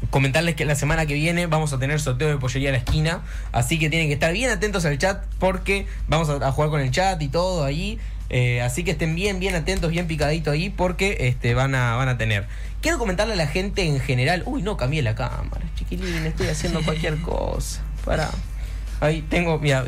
Comentarles 0.08 0.54
que 0.54 0.64
la 0.64 0.76
semana 0.76 1.04
que 1.04 1.12
viene 1.12 1.46
vamos 1.46 1.74
a 1.74 1.78
tener 1.78 2.00
sorteo 2.00 2.28
de 2.28 2.38
pollería 2.38 2.70
a 2.70 2.72
la 2.72 2.78
esquina. 2.78 3.20
Así 3.52 3.78
que 3.78 3.90
tienen 3.90 4.08
que 4.08 4.14
estar 4.14 4.32
bien 4.32 4.50
atentos 4.50 4.86
al 4.86 4.96
chat 4.96 5.22
porque 5.38 5.86
vamos 6.08 6.30
a, 6.30 6.36
a 6.36 6.52
jugar 6.52 6.70
con 6.70 6.80
el 6.80 6.90
chat 6.90 7.20
y 7.20 7.28
todo 7.28 7.64
ahí. 7.64 7.98
Eh, 8.30 8.62
así 8.62 8.82
que 8.82 8.92
estén 8.92 9.14
bien, 9.14 9.40
bien 9.40 9.54
atentos, 9.56 9.90
bien 9.90 10.06
picaditos 10.06 10.54
ahí 10.54 10.70
porque 10.70 11.18
este, 11.20 11.52
van, 11.52 11.74
a, 11.74 11.96
van 11.96 12.08
a 12.08 12.16
tener. 12.16 12.46
Quiero 12.80 12.96
comentarle 12.98 13.34
a 13.34 13.36
la 13.36 13.46
gente 13.48 13.82
en 13.82 14.00
general. 14.00 14.42
Uy, 14.46 14.62
no, 14.62 14.78
cambié 14.78 15.02
la 15.02 15.14
cámara, 15.14 15.60
chiquilín, 15.76 16.24
estoy 16.24 16.46
haciendo 16.46 16.80
cualquier 16.82 17.18
cosa. 17.20 17.82
Para. 18.04 18.30
Ahí 19.00 19.22
tengo, 19.22 19.58
mira, 19.58 19.82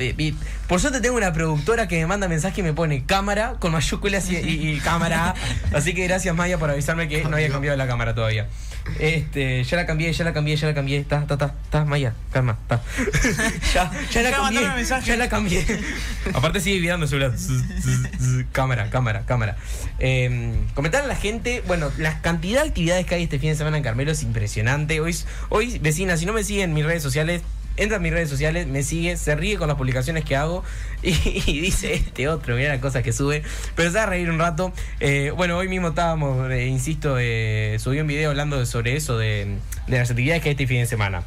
por 0.69 0.81
suerte 0.81 1.03
tengo 1.03 1.17
una 1.17 1.35
productora 1.35 1.87
que 1.87 1.99
me 1.99 2.07
manda 2.07 2.29
mensaje 2.29 2.63
y 2.63 2.65
me 2.65 2.73
pone 2.73 3.05
cámara 3.05 3.57
con 3.59 3.73
mayúsculas 3.73 4.31
y, 4.31 4.81
cámara. 4.83 5.35
Así 5.75 5.93
que 5.93 6.05
gracias 6.05 6.35
Maya 6.35 6.59
por 6.59 6.71
avisarme 6.71 7.09
que 7.09 7.23
no 7.25 7.37
había 7.37 7.51
cambiado 7.51 7.77
la 7.77 7.87
cámara 7.87 8.15
todavía. 8.15 8.49
Este, 8.99 9.63
ya 9.65 9.77
la 9.77 9.87
cambié, 9.87 10.13
ya 10.13 10.25
la 10.25 10.33
cambié, 10.33 10.57
ya 10.57 10.67
la 10.67 10.75
cambié. 10.75 10.99
Está, 10.99 11.21
está, 11.21 11.35
está, 11.35 11.55
está, 11.65 11.85
Maya, 11.85 12.15
calma, 12.33 12.59
está. 12.63 12.83
ya, 13.75 13.91
ya 14.11 14.23
la 14.23 14.31
cambié, 14.31 14.85
ya 15.05 15.17
la 15.17 15.29
cambié. 15.29 15.67
Aparte 16.33 16.61
sigue 16.61 16.79
vibrando 16.79 17.05
el 17.05 17.11
celular. 17.11 17.33
Cámara, 18.53 18.89
cámara, 18.91 19.25
cámara. 19.27 19.57
Eh, 19.99 20.55
comentar 20.75 21.05
a 21.05 21.07
la 21.07 21.17
gente, 21.17 21.63
bueno, 21.67 21.91
la 21.99 22.21
cantidad 22.23 22.63
de 22.63 22.69
actividades 22.69 23.07
que 23.07 23.15
hay 23.15 23.25
este 23.25 23.39
fin 23.39 23.51
de 23.51 23.57
semana 23.57 23.77
en 23.77 23.83
Carmelo 23.83 24.11
es 24.11 24.23
impresionante. 24.23 25.01
Hoy, 25.01 25.17
hoy 25.51 25.79
vecinas, 25.79 26.21
si 26.21 26.27
no 26.27 26.33
me 26.33 26.45
siguen 26.45 26.71
en 26.71 26.75
mis 26.75 26.85
redes 26.85 27.03
sociales, 27.03 27.43
entra 27.77 27.97
a 27.97 28.01
mis 28.01 28.13
redes 28.13 28.29
sociales, 28.29 28.67
me 28.67 28.83
sigue, 28.83 29.17
se 29.17 29.35
ríe 29.35 29.57
con 29.57 29.69
las 29.69 29.77
publicaciones 29.77 30.25
que 30.25 30.37
hago 30.37 30.65
y, 31.03 31.13
dice 31.61 31.95
este 31.95 32.29
otro, 32.29 32.57
mira 32.57 32.71
las 32.71 32.81
cosas 32.81 33.03
que 33.03 33.13
sube, 33.13 33.43
pero 33.75 33.91
se 33.91 33.97
va 33.97 34.05
a 34.05 34.07
reír 34.07 34.31
un 34.31 34.39
rato. 34.39 34.73
Eh, 35.01 35.33
bueno, 35.37 35.57
hoy 35.57 35.69
mismo 35.69 35.89
estábamos, 35.89 36.51
eh, 36.51 36.67
insisto, 36.67 37.17
eh, 37.19 37.77
subí 37.79 38.01
un 38.01 38.07
video 38.07 38.31
hablando 38.31 38.65
sobre 38.67 38.97
eso, 38.97 39.19
de, 39.19 39.57
de 39.87 39.99
las 39.99 40.11
actividades 40.11 40.43
que 40.43 40.51
hay 40.51 40.53
este 40.53 40.67
fin 40.67 40.79
de 40.79 40.87
semana. 40.87 41.23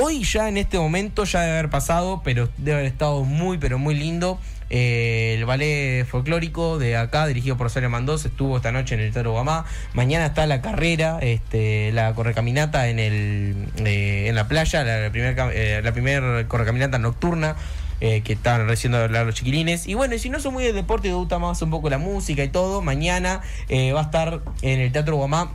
Hoy 0.00 0.22
ya 0.22 0.48
en 0.48 0.56
este 0.58 0.78
momento 0.78 1.24
ya 1.24 1.40
debe 1.40 1.58
haber 1.58 1.70
pasado, 1.70 2.22
pero 2.24 2.48
debe 2.56 2.74
haber 2.74 2.86
estado 2.86 3.24
muy, 3.24 3.58
pero 3.58 3.78
muy 3.78 3.96
lindo. 3.96 4.38
Eh, 4.70 5.36
el 5.38 5.44
ballet 5.44 6.04
folclórico 6.04 6.78
de 6.78 6.96
acá, 6.96 7.26
dirigido 7.26 7.56
por 7.56 7.66
Rosario 7.66 7.90
Mandós, 7.90 8.24
estuvo 8.24 8.56
esta 8.56 8.72
noche 8.72 8.94
en 8.94 9.00
el 9.00 9.12
Teatro 9.12 9.32
Guamá. 9.32 9.64
Mañana 9.94 10.26
está 10.26 10.46
la 10.46 10.60
carrera, 10.60 11.18
este, 11.20 11.92
la 11.92 12.14
correcaminata 12.14 12.88
en, 12.88 12.98
el, 12.98 13.56
eh, 13.84 14.26
en 14.28 14.34
la 14.34 14.48
playa, 14.48 14.84
la 14.84 15.10
primera 15.10 15.50
eh, 15.52 15.80
la 15.82 15.92
primer 15.92 16.46
correcaminata 16.46 16.98
nocturna. 16.98 17.56
eh, 18.00 18.20
que 18.22 18.34
estaban 18.34 18.68
recién 18.68 18.94
hablar 18.94 19.26
los 19.26 19.34
chiquilines. 19.34 19.86
Y 19.86 19.94
bueno, 19.94 20.14
y 20.14 20.18
si 20.18 20.30
no 20.30 20.40
son 20.40 20.52
muy 20.52 20.64
de 20.64 20.72
deporte 20.72 21.08
te 21.08 21.14
gusta 21.14 21.38
más 21.38 21.60
un 21.62 21.70
poco 21.70 21.90
la 21.90 21.98
música 21.98 22.44
y 22.44 22.48
todo, 22.48 22.80
mañana 22.80 23.40
eh, 23.68 23.92
va 23.92 24.00
a 24.00 24.04
estar 24.04 24.40
en 24.62 24.80
el 24.80 24.92
Teatro 24.92 25.16
Guamá 25.16 25.50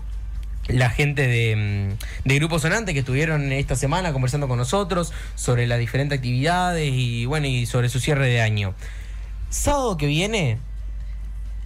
la 0.67 0.89
gente 0.89 1.27
de, 1.27 1.55
mm, 1.55 2.27
de 2.27 2.35
Grupo 2.35 2.59
Sonante 2.59 2.93
que 2.93 2.99
estuvieron 2.99 3.51
esta 3.51 3.75
semana 3.75 4.13
conversando 4.13 4.47
con 4.47 4.57
nosotros 4.57 5.11
sobre 5.35 5.67
las 5.67 5.79
diferentes 5.79 6.17
actividades 6.17 6.89
y 6.93 7.25
bueno, 7.25 7.47
y 7.47 7.65
sobre 7.65 7.89
su 7.89 7.99
cierre 7.99 8.27
de 8.27 8.41
año. 8.41 8.73
Sábado 9.53 9.97
que 9.97 10.07
viene, 10.07 10.57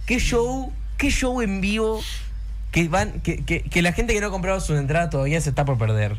qué 0.06 0.18
show, 0.18 0.72
qué 0.98 1.10
show 1.10 1.40
en 1.40 1.60
vivo 1.60 2.02
que 2.70 2.86
van, 2.88 3.20
que, 3.20 3.44
que- 3.44 3.62
que 3.62 3.80
la 3.82 3.92
gente 3.92 4.12
que 4.12 4.20
no 4.20 4.26
ha 4.26 4.30
comprado 4.30 4.60
su 4.60 4.76
entrada 4.76 5.08
todavía 5.10 5.40
se 5.40 5.48
está 5.50 5.64
por 5.64 5.78
perder. 5.78 6.18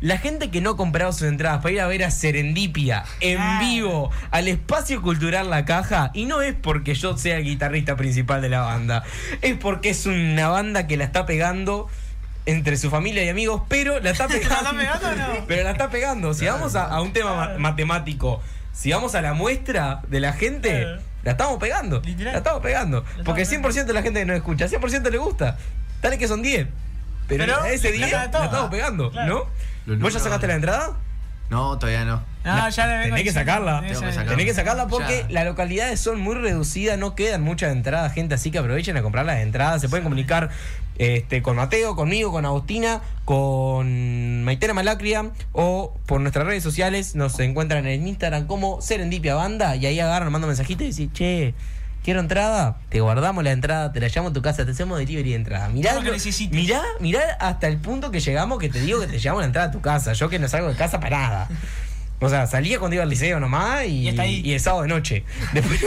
La 0.00 0.16
gente 0.18 0.50
que 0.50 0.60
no 0.62 0.70
ha 0.70 0.76
comprado 0.76 1.12
sus 1.12 1.22
entradas 1.28 1.58
para 1.60 1.72
ir 1.72 1.80
a 1.80 1.86
ver 1.86 2.04
a 2.04 2.10
Serendipia 2.10 3.04
en 3.20 3.40
vivo 3.58 4.10
al 4.30 4.48
espacio 4.48 5.02
cultural 5.02 5.50
La 5.50 5.64
Caja, 5.66 6.10
y 6.14 6.24
no 6.26 6.40
es 6.40 6.54
porque 6.54 6.94
yo 6.94 7.18
sea 7.18 7.36
el 7.38 7.44
guitarrista 7.44 7.96
principal 7.96 8.40
de 8.40 8.48
la 8.48 8.60
banda, 8.60 9.02
es 9.42 9.56
porque 9.58 9.90
es 9.90 10.06
una 10.06 10.48
banda 10.48 10.86
que 10.86 10.96
la 10.96 11.04
está 11.04 11.26
pegando 11.26 11.88
entre 12.46 12.76
su 12.78 12.88
familia 12.88 13.24
y 13.24 13.28
amigos, 13.28 13.62
pero 13.68 14.00
la 14.00 14.10
está 14.12 14.24
¿La 14.28 14.32
pegando. 14.32 14.54
está 14.80 15.00
pegando 15.00 15.06
o 15.08 15.34
no? 15.40 15.44
Pero 15.46 15.64
la 15.64 15.70
está 15.72 15.90
pegando. 15.90 16.34
Si 16.34 16.46
vamos 16.46 16.76
a, 16.76 16.84
a 16.86 17.02
un 17.02 17.12
tema 17.12 17.34
ma- 17.36 17.58
matemático, 17.58 18.40
si 18.72 18.92
vamos 18.92 19.14
a 19.14 19.22
la 19.22 19.34
muestra 19.34 20.02
de 20.08 20.20
la 20.20 20.32
gente, 20.32 20.82
Claro. 20.82 21.02
la 21.22 21.30
estamos 21.32 21.58
pegando. 21.58 22.00
Literal. 22.04 22.32
La 22.32 22.38
estamos 22.38 22.62
pegando. 22.62 23.04
Porque 23.24 23.44
pegando. 23.46 23.68
100% 23.68 23.84
de 23.86 23.92
la 23.92 24.02
gente 24.02 24.20
que 24.20 24.26
nos 24.26 24.36
escucha, 24.36 24.66
100% 24.68 25.10
le 25.10 25.18
gusta. 25.18 25.56
Dale 26.02 26.18
que 26.18 26.28
son 26.28 26.42
10. 26.42 26.66
Pero, 27.28 27.44
Pero 27.44 27.60
a 27.62 27.70
ese 27.70 27.90
la 27.90 27.96
10 27.96 28.10
caga 28.10 28.38
la 28.38 28.44
estamos 28.46 28.70
pegando, 28.70 29.10
Claro. 29.10 29.48
¿no? 29.86 29.96
¿Vos 29.96 30.12
ya 30.12 30.18
sacaste 30.20 30.46
la 30.46 30.54
entrada? 30.54 30.96
No, 31.48 31.78
todavía 31.78 32.04
no. 32.04 32.22
No, 32.44 32.68
ya 32.70 32.86
le 32.86 32.92
vengo 32.98 33.16
Tenés 33.16 33.22
que 33.24 33.32
sacarla. 33.32 33.80
Tenés 33.80 33.92
Tengo 33.98 34.00
que 34.02 34.06
que 34.06 34.12
sacarla. 34.12 34.30
Tenés 34.30 34.46
que 34.46 34.54
sacarla 34.54 34.86
porque 34.86 35.24
Ya. 35.28 35.34
las 35.34 35.44
localidades 35.44 36.00
son 36.00 36.20
muy 36.20 36.36
reducidas, 36.36 36.96
no 36.96 37.14
quedan 37.16 37.42
muchas 37.42 37.72
entradas, 37.72 38.12
gente, 38.12 38.34
así 38.36 38.50
que 38.52 38.58
aprovechen 38.58 38.96
a 38.96 39.02
comprar 39.02 39.26
las 39.26 39.38
entradas, 39.40 39.80
se 39.80 39.88
pueden 39.88 40.04
comunicar 40.04 40.50
este, 41.00 41.40
con 41.40 41.56
Mateo, 41.56 41.96
conmigo, 41.96 42.30
con 42.30 42.44
Agustina, 42.44 43.00
con 43.24 44.44
Maitena 44.44 44.74
Malacria 44.74 45.30
o 45.52 45.96
por 46.04 46.20
nuestras 46.20 46.46
redes 46.46 46.62
sociales 46.62 47.14
nos 47.14 47.40
encuentran 47.40 47.86
en 47.86 48.06
Instagram 48.06 48.46
como 48.46 48.82
Serendipia 48.82 49.34
Banda 49.34 49.76
y 49.76 49.86
ahí 49.86 49.98
agarran, 49.98 50.30
mando 50.30 50.46
mensajitos 50.46 50.82
y 50.82 50.86
dicen, 50.88 51.12
che, 51.14 51.54
quiero 52.04 52.20
entrada, 52.20 52.76
te 52.90 53.00
guardamos 53.00 53.42
la 53.42 53.52
entrada, 53.52 53.92
te 53.92 54.00
la 54.00 54.08
llamo 54.08 54.28
a 54.28 54.32
tu 54.34 54.42
casa, 54.42 54.66
te 54.66 54.72
hacemos 54.72 54.98
delivery 54.98 55.30
de 55.30 55.36
entrada. 55.36 55.70
Mirá, 55.70 55.94
lo 55.94 56.02
mirá, 56.50 56.82
mirá 57.00 57.22
hasta 57.40 57.66
el 57.66 57.78
punto 57.78 58.10
que 58.10 58.20
llegamos 58.20 58.58
que 58.58 58.68
te 58.68 58.82
digo 58.82 59.00
que 59.00 59.06
te 59.06 59.18
llevamos 59.18 59.40
la 59.40 59.46
entrada 59.46 59.68
a 59.68 59.70
tu 59.70 59.80
casa, 59.80 60.12
yo 60.12 60.28
que 60.28 60.38
no 60.38 60.48
salgo 60.48 60.68
de 60.68 60.76
casa 60.76 61.00
para 61.00 61.18
nada. 61.18 61.48
O 62.20 62.28
sea, 62.28 62.46
salía 62.46 62.78
cuando 62.78 62.94
iba 62.94 63.02
al 63.02 63.08
liceo 63.08 63.40
nomás 63.40 63.86
y, 63.86 64.08
Y 64.10 64.20
y 64.44 64.52
el 64.52 64.60
sábado 64.60 64.82
de 64.82 64.88
noche. 64.88 65.24
Después, 65.54 65.80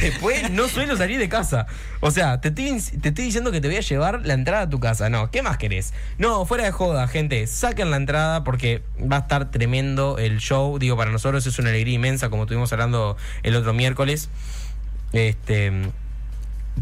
después 0.00 0.50
no 0.50 0.68
suelo 0.68 0.96
salir 0.96 1.18
de 1.18 1.28
casa. 1.28 1.66
O 2.00 2.10
sea, 2.10 2.40
te 2.40 2.48
estoy, 2.48 2.80
te 3.00 3.08
estoy 3.08 3.24
diciendo 3.24 3.50
que 3.50 3.60
te 3.60 3.68
voy 3.68 3.78
a 3.78 3.80
llevar 3.80 4.26
la 4.26 4.34
entrada 4.34 4.64
a 4.64 4.68
tu 4.68 4.80
casa. 4.80 5.08
No, 5.08 5.30
¿qué 5.30 5.42
más 5.42 5.56
querés? 5.56 5.94
No, 6.18 6.44
fuera 6.44 6.64
de 6.64 6.72
joda, 6.72 7.08
gente. 7.08 7.46
Saquen 7.46 7.90
la 7.90 7.96
entrada 7.96 8.44
porque 8.44 8.82
va 9.00 9.16
a 9.16 9.20
estar 9.20 9.50
tremendo 9.50 10.18
el 10.18 10.38
show. 10.38 10.78
Digo, 10.78 10.96
para 10.96 11.10
nosotros 11.10 11.46
es 11.46 11.58
una 11.58 11.70
alegría 11.70 11.94
inmensa, 11.94 12.28
como 12.28 12.42
estuvimos 12.42 12.72
hablando 12.72 13.16
el 13.42 13.56
otro 13.56 13.72
miércoles. 13.72 14.28
Este 15.12 15.72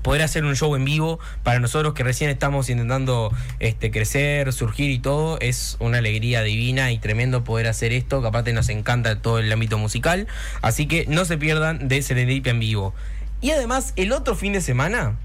poder 0.02 0.23
hacer 0.23 0.44
un 0.44 0.56
show 0.56 0.74
en 0.77 0.85
vivo 0.85 1.18
para 1.43 1.60
nosotros 1.60 1.94
que 1.94 2.05
recién 2.05 2.31
estamos 2.31 2.68
intentando 2.70 3.32
este, 3.60 3.90
crecer, 3.90 4.52
surgir 4.52 4.90
y 4.90 4.98
todo, 4.98 5.39
es 5.40 5.77
una 5.81 5.98
alegría 5.98 6.43
divina 6.43 6.93
y 6.93 6.98
tremendo 6.98 7.44
poder 7.44 7.66
hacer 7.66 7.93
esto, 7.93 8.20
que 8.23 8.28
aparte 8.28 8.52
nos 8.52 8.68
encanta 8.68 9.20
todo 9.20 9.39
el 9.39 9.51
ámbito 9.52 9.78
musical, 9.78 10.27
así 10.62 10.86
que 10.86 11.06
no 11.06 11.24
se 11.24 11.39
pierdan 11.39 11.89
de 11.89 12.02
Serendipia 12.02 12.51
en 12.51 12.60
vivo. 12.60 12.94
Y 13.40 13.51
además, 13.51 13.93
el 13.97 14.12
otro 14.12 14.35
fin 14.35 14.52
de 14.52 14.60
semana, 14.60 15.18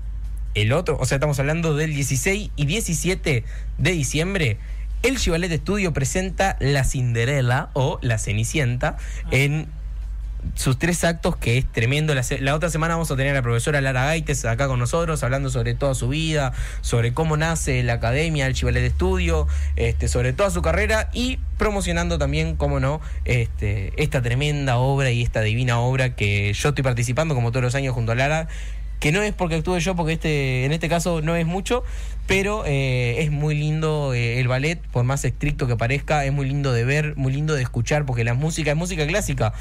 el 0.54 0.74
otro, 0.74 0.98
o 1.00 1.06
sea, 1.06 1.16
estamos 1.16 1.40
hablando 1.40 1.76
del 1.76 1.94
16 1.94 2.52
y 2.56 2.66
17 2.66 3.44
de 3.78 3.92
diciembre, 3.92 4.58
el 5.04 5.18
Chivalet 5.18 5.52
Studio 5.62 5.94
presenta 5.94 6.58
La 6.60 6.84
Cinderella 6.84 7.70
o 7.74 7.98
La 8.04 8.20
Cenicienta 8.20 8.98
en 9.32 9.68
sus 10.56 10.78
tres 10.78 11.04
actos, 11.04 11.36
que 11.36 11.58
es 11.58 11.66
tremendo. 11.72 12.14
La, 12.14 12.56
otra 12.56 12.70
semana 12.70 12.96
vamos 12.96 13.12
a 13.12 13.16
tener 13.16 13.32
a 13.32 13.36
la 13.36 13.42
profesora 13.42 13.82
Lara 13.82 14.06
Gaites 14.06 14.46
acá 14.46 14.68
con 14.68 14.80
nosotros, 14.80 15.24
hablando 15.24 15.50
sobre 15.50 15.74
toda 15.74 15.96
su 15.96 16.10
vida, 16.10 16.54
sobre 16.82 17.14
cómo 17.14 17.38
nace 17.38 17.84
la 17.84 17.94
academia, 17.94 18.48
el 18.48 18.54
Chivalet 18.54 18.82
de 18.82 18.88
Estudio, 18.88 19.48
este, 19.76 20.08
sobre 20.08 20.34
toda 20.34 20.50
su 20.50 20.62
carrera 20.62 21.10
y 21.14 21.40
promocionando 21.58 22.18
también, 22.18 22.56
cómo 22.56 22.80
no, 22.80 23.02
este, 23.26 23.94
esta 24.02 24.22
tremenda 24.22 24.78
obra 24.78 25.12
y 25.12 25.22
esta 25.22 25.42
divina 25.42 25.80
obra 25.80 26.16
que 26.16 26.54
yo 26.54 26.70
estoy 26.70 26.84
participando 26.84 27.36
como 27.36 27.52
todos 27.52 27.64
los 27.64 27.76
años 27.76 27.94
junto 27.94 28.12
a 28.12 28.16
Lara. 28.16 28.48
Que 29.00 29.12
no 29.12 29.24
es 29.24 29.34
porque 29.34 29.56
actúe 29.56 29.80
yo, 29.80 29.96
porque 29.96 30.14
este, 30.14 30.64
en 30.64 30.74
este 30.74 30.88
caso 30.88 31.24
no 31.24 31.36
es 31.36 31.48
mucho, 31.48 31.84
pero 32.28 32.64
eh, 32.68 33.24
es 33.24 33.32
muy 33.32 33.56
lindo 33.56 34.14
eh, 34.14 34.40
el 34.40 34.48
ballet, 34.48 34.80
por 34.92 35.04
más 35.04 35.26
estricto 35.26 35.66
que 35.66 35.76
parezca, 35.76 36.24
es 36.24 36.32
muy 36.32 36.48
lindo 36.48 36.72
de 36.72 36.86
ver, 36.86 37.16
muy 37.16 37.34
lindo 37.34 37.56
de 37.56 37.64
escuchar, 37.64 38.06
porque 38.06 38.24
la 38.24 38.36
música 38.36 38.70
es 38.70 38.78
música 38.78 39.08
clásica. 39.08 39.54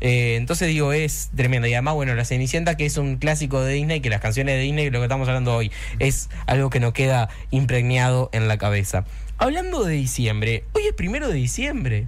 Eh, 0.00 0.36
entonces 0.36 0.68
digo, 0.68 0.92
es 0.92 1.30
tremendo. 1.34 1.66
Y 1.66 1.74
además, 1.74 1.94
bueno, 1.94 2.14
La 2.14 2.24
Cenicienta, 2.24 2.76
que 2.76 2.86
es 2.86 2.96
un 2.96 3.16
clásico 3.16 3.60
de 3.60 3.74
Disney, 3.74 4.00
que 4.00 4.10
las 4.10 4.20
canciones 4.20 4.56
de 4.56 4.60
Disney, 4.60 4.90
lo 4.90 4.98
que 5.00 5.04
estamos 5.04 5.28
hablando 5.28 5.54
hoy, 5.54 5.72
es 5.98 6.28
algo 6.46 6.70
que 6.70 6.80
nos 6.80 6.92
queda 6.92 7.28
impregnado 7.50 8.30
en 8.32 8.48
la 8.48 8.58
cabeza. 8.58 9.04
Hablando 9.38 9.84
de 9.84 9.94
diciembre, 9.94 10.64
hoy 10.72 10.84
es 10.86 10.94
primero 10.94 11.28
de 11.28 11.34
diciembre. 11.34 12.06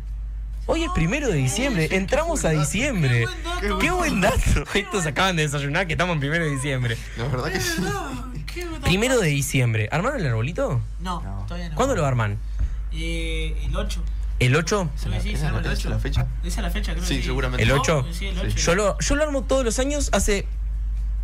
Hoy 0.71 0.85
es 0.85 0.91
primero 0.95 1.29
de 1.29 1.37
diciembre, 1.37 1.89
entramos 1.93 2.45
a 2.45 2.51
diciembre. 2.51 3.25
Qué 3.81 3.91
buen 3.91 4.21
dato. 4.21 4.65
Estos 4.75 5.07
acaban 5.07 5.35
de 5.35 5.43
desayunar 5.43 5.87
que 5.87 5.95
estamos 5.95 6.13
en 6.13 6.21
primero 6.21 6.45
de 6.45 6.51
diciembre. 6.51 6.99
La 7.17 7.25
verdad 7.25 7.51
que 7.51 7.59
sí. 7.59 7.83
Primero 8.83 9.19
de 9.19 9.29
diciembre. 9.29 9.89
¿Armaron 9.91 10.21
el 10.21 10.27
arbolito? 10.27 10.83
No, 11.01 11.23
todavía 11.49 11.71
no. 11.71 11.75
¿Cuándo 11.75 11.97
lo 11.97 12.05
arman? 12.05 12.39
Eh, 12.93 13.57
el 13.65 13.75
8. 13.75 14.03
¿El 14.39 14.55
8? 14.55 14.91
Creo 15.01 15.13
que 15.15 15.21
sí, 15.21 15.31
¿Esa 15.33 15.47
es 15.49 15.53
la- 15.65 15.71
8. 15.73 15.89
la 15.91 15.99
fecha? 15.99 16.27
Esa 16.45 16.61
es 16.61 16.63
la 16.63 16.71
fecha, 16.71 16.93
creo 16.93 17.05
Sí, 17.05 17.17
que 17.19 17.23
seguramente. 17.25 17.63
¿El 17.63 17.69
No, 17.71 17.77
8? 17.81 18.07
sí, 18.13 18.27
el 18.27 18.39
8. 18.39 18.57
Yo 18.57 18.75
lo, 18.75 18.99
yo 18.99 19.17
lo 19.17 19.23
armo 19.25 19.43
todos 19.45 19.65
los 19.65 19.79
años 19.79 20.11
hace. 20.13 20.47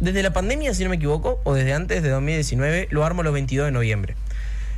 Desde 0.00 0.22
la 0.24 0.32
pandemia, 0.32 0.74
si 0.74 0.82
no 0.82 0.90
me 0.90 0.96
equivoco, 0.96 1.40
o 1.44 1.54
desde 1.54 1.72
antes 1.72 2.02
de 2.02 2.08
2019, 2.08 2.88
lo 2.90 3.04
armo 3.04 3.22
los 3.22 3.32
22 3.32 3.66
de 3.66 3.70
noviembre. 3.72 4.16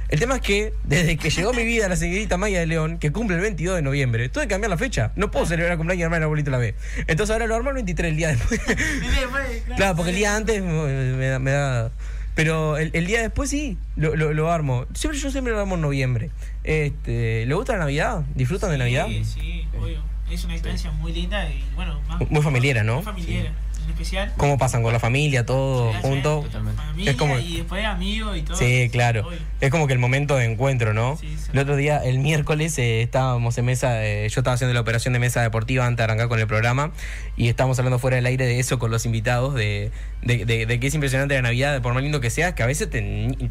El 0.09 0.21
tema 0.21 0.37
es 0.37 0.41
que, 0.43 0.73
desde 0.85 1.17
que 1.17 1.31
llegó 1.31 1.53
mi 1.53 1.65
vida 1.65 1.89
la 1.89 1.97
señorita 1.97 2.37
Maya 2.37 2.61
de 2.61 2.67
León, 2.67 2.99
que 2.99 3.11
cumple 3.11 3.35
el 3.37 3.43
22 3.43 3.75
de 3.77 3.83
noviembre, 3.83 4.29
tuve 4.29 4.45
que 4.45 4.51
cambiar 4.51 4.71
la 4.71 4.77
fecha. 4.79 5.11
No 5.17 5.31
puedo 5.33 5.47
celebrar 5.47 5.73
el 5.73 5.79
cumpleaños 5.79 6.01
y 6.03 6.05
armar 6.05 6.19
el 6.19 6.25
arbolito 6.25 6.51
a 6.51 6.53
la 6.53 6.59
vez. 6.59 6.75
Entonces 7.09 7.33
ahora 7.33 7.47
lo 7.47 7.57
armo 7.57 7.71
el 7.71 7.75
23, 7.77 8.11
el 8.11 8.17
día 8.17 8.29
después. 8.29 8.61
Claro, 9.77 9.97
porque 9.97 10.11
el 10.11 10.17
día 10.17 10.37
antes 10.37 10.63
me 10.63 11.27
da. 11.27 11.39
me 11.41 11.51
da- 11.51 11.91
pero 12.37 12.77
el, 12.77 12.91
el 12.93 13.07
día 13.07 13.23
después 13.23 13.49
sí, 13.51 13.79
lo, 13.97 14.15
lo, 14.15 14.33
lo 14.35 14.53
armo. 14.53 14.87
Siempre 14.95 15.19
yo 15.19 15.31
siempre 15.31 15.55
lo 15.55 15.59
armo 15.59 15.75
en 15.75 15.81
noviembre. 15.81 16.31
Este, 16.63 17.47
¿Le 17.47 17.55
gusta 17.55 17.73
la 17.73 17.81
Navidad? 17.81 18.25
¿Disfrutan 18.35 18.71
de 18.71 18.79
Navidad? 18.79 19.07
Sí, 19.09 19.25
sí, 19.25 19.69
obvio. 19.81 20.03
Es 20.31 20.45
una 20.45 20.53
experiencia 20.55 20.91
muy 20.91 21.13
linda 21.13 21.49
y 21.49 21.65
bueno, 21.75 22.01
más. 22.09 22.21
Muy 22.31 22.43
familiar, 22.43 22.85
¿no? 22.85 22.97
Muy 22.97 23.05
familiar, 23.05 23.53
en 23.87 23.93
especial. 23.93 24.33
¿Cómo 24.37 24.59
pasan 24.59 24.83
con 24.83 24.93
la 24.93 25.01
familia, 25.01 25.47
todo 25.47 25.93
Sí, 25.93 25.99
junto? 26.03 26.41
Totalmente. 26.43 26.83
Familia 26.83 27.11
Es 27.11 27.17
como- 27.17 27.39
y 27.39 27.57
después 27.57 27.85
amigos 27.85 28.37
y 28.37 28.43
todo. 28.43 28.57
Sí, 28.57 28.89
claro. 28.93 29.27
Obvio. 29.29 29.39
Es 29.61 29.71
como 29.71 29.87
que 29.87 29.93
el 29.95 29.99
momento 29.99 30.37
de 30.37 30.45
encuentro, 30.45 30.93
¿no? 30.93 31.17
Sí, 31.17 31.35
sí. 31.39 31.51
El 31.53 31.59
otro 31.61 31.77
día, 31.77 31.99
el 32.05 32.19
miércoles, 32.19 32.77
eh, 32.79 33.01
estábamos 33.03 33.57
en 33.59 33.65
mesa, 33.65 34.05
eh, 34.05 34.29
yo 34.29 34.41
estaba 34.41 34.55
haciendo 34.55 34.75
la 34.75 34.81
operación 34.81 35.15
de 35.15 35.19
mesa 35.21 35.41
deportiva 35.43 35.87
antes 35.87 35.99
de 35.99 36.05
arrancar 36.05 36.29
con 36.29 36.39
el 36.41 36.47
programa 36.47 36.93
y 37.37 37.49
estábamos 37.49 37.79
hablando 37.79 37.99
fuera 37.99 38.17
del 38.17 38.27
aire 38.27 38.45
de 38.45 38.59
eso 38.59 38.79
con 38.79 38.91
los 38.91 39.07
invitados, 39.07 39.55
de, 39.55 39.91
de, 40.23 40.45
de- 40.45 40.67
de 40.67 40.81
que 40.81 40.87
es 40.89 40.95
impresionante 40.95 41.35
la 41.35 41.43
Navidad, 41.43 41.81
por 41.81 41.95
más 41.95 42.03
lindo 42.03 42.21
que 42.21 42.31
sea, 42.31 42.55
que 42.55 42.63
a 42.63 42.67
veces 42.67 42.91
te, 42.91 43.01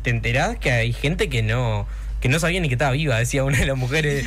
te 0.03 0.09
enterás 0.09 0.57
que 0.57 0.71
hay 0.71 0.93
gente 0.93 1.29
que 1.29 1.41
no 1.41 1.87
que 2.25 2.29
no 2.29 2.39
sabía 2.39 2.59
ni 2.59 2.69
que 2.69 2.73
estaba 2.73 2.89
viva, 2.89 3.19
decía 3.19 3.43
una 3.43 3.59
de 3.59 3.67
las 3.67 3.77
mujeres. 3.77 4.25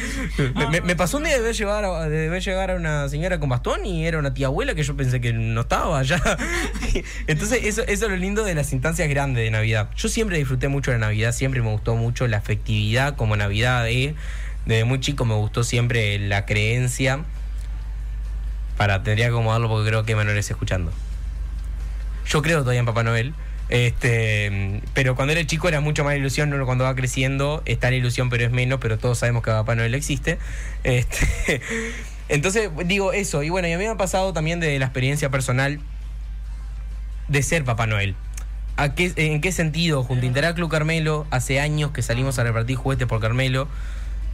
Me, 0.54 0.66
me- 0.70 0.80
me 0.82 0.94
pasó 0.94 1.16
un 1.16 1.24
día 1.24 1.34
de 1.34 1.40
ver, 1.40 1.52
llevar 1.56 1.84
a, 1.84 2.08
de 2.08 2.28
ver 2.28 2.40
llegar 2.40 2.70
a 2.70 2.76
una 2.76 3.08
señora 3.08 3.40
con 3.40 3.48
bastón 3.48 3.84
y 3.84 4.06
era 4.06 4.20
una 4.20 4.32
tía 4.34 4.46
abuela 4.46 4.76
que 4.76 4.84
yo 4.84 4.96
pensé 4.96 5.20
que 5.20 5.32
no 5.32 5.62
estaba 5.62 6.00
ya. 6.04 6.22
Entonces, 7.26 7.64
eso, 7.64 7.82
eso 7.82 8.04
es 8.04 8.10
lo 8.10 8.16
lindo 8.16 8.44
de 8.44 8.54
las 8.54 8.72
instancias 8.72 9.08
grandes 9.08 9.42
de 9.42 9.50
Navidad. 9.50 9.90
Yo 9.96 10.08
siempre 10.08 10.38
disfruté 10.38 10.68
mucho 10.68 10.92
la 10.92 10.98
Navidad, 10.98 11.32
siempre 11.32 11.60
me 11.60 11.70
gustó 11.72 11.96
mucho 11.96 12.28
la 12.28 12.40
festividad 12.40 13.16
como 13.16 13.34
Navidad. 13.36 13.88
eh. 13.88 14.14
Desde 14.64 14.84
muy 14.84 15.00
chico 15.00 15.24
me 15.24 15.34
gustó 15.34 15.64
siempre 15.64 16.20
la 16.20 16.46
creencia. 16.46 17.24
Para, 18.76 19.02
tendría 19.02 19.26
que 19.26 19.30
acomodarlo 19.32 19.68
porque 19.68 19.88
creo 19.88 20.04
que 20.04 20.12
hay 20.12 20.18
menores 20.18 20.48
escuchando. 20.48 20.92
Yo 22.28 22.42
creo 22.42 22.60
todavía 22.60 22.78
en 22.78 22.86
Papá 22.86 23.02
Noel. 23.02 23.34
Este, 23.68 24.80
pero 24.94 25.14
cuando 25.14 25.32
era 25.32 25.46
chico 25.46 25.68
era 25.68 25.80
mucho 25.80 26.02
más 26.04 26.16
ilusión, 26.16 26.48
no 26.50 26.64
cuando 26.64 26.84
va 26.84 26.94
creciendo 26.94 27.62
está 27.66 27.90
la 27.90 27.96
ilusión, 27.96 28.30
pero 28.30 28.44
es 28.44 28.50
menos, 28.50 28.78
pero 28.80 28.98
todos 28.98 29.18
sabemos 29.18 29.42
que 29.42 29.50
Papá 29.50 29.74
Noel 29.74 29.94
existe. 29.94 30.38
Este, 30.84 31.60
entonces, 32.28 32.70
digo 32.86 33.12
eso, 33.12 33.42
y 33.42 33.50
bueno, 33.50 33.68
y 33.68 33.72
a 33.72 33.78
mí 33.78 33.84
me 33.84 33.90
ha 33.90 33.96
pasado 33.96 34.32
también 34.32 34.60
de 34.60 34.78
la 34.78 34.86
experiencia 34.86 35.30
personal 35.30 35.80
de 37.28 37.42
ser 37.42 37.64
Papá 37.64 37.86
Noel. 37.86 38.16
¿A 38.76 38.94
qué, 38.94 39.12
¿En 39.16 39.40
qué 39.40 39.52
sentido? 39.52 40.04
Junto 40.04 40.24
a 40.24 40.28
Interact 40.28 40.56
Club 40.56 40.70
Carmelo, 40.70 41.26
hace 41.30 41.60
años 41.60 41.90
que 41.90 42.00
salimos 42.00 42.38
a 42.38 42.44
repartir 42.44 42.76
juguetes 42.76 43.06
por 43.08 43.20
Carmelo. 43.20 43.68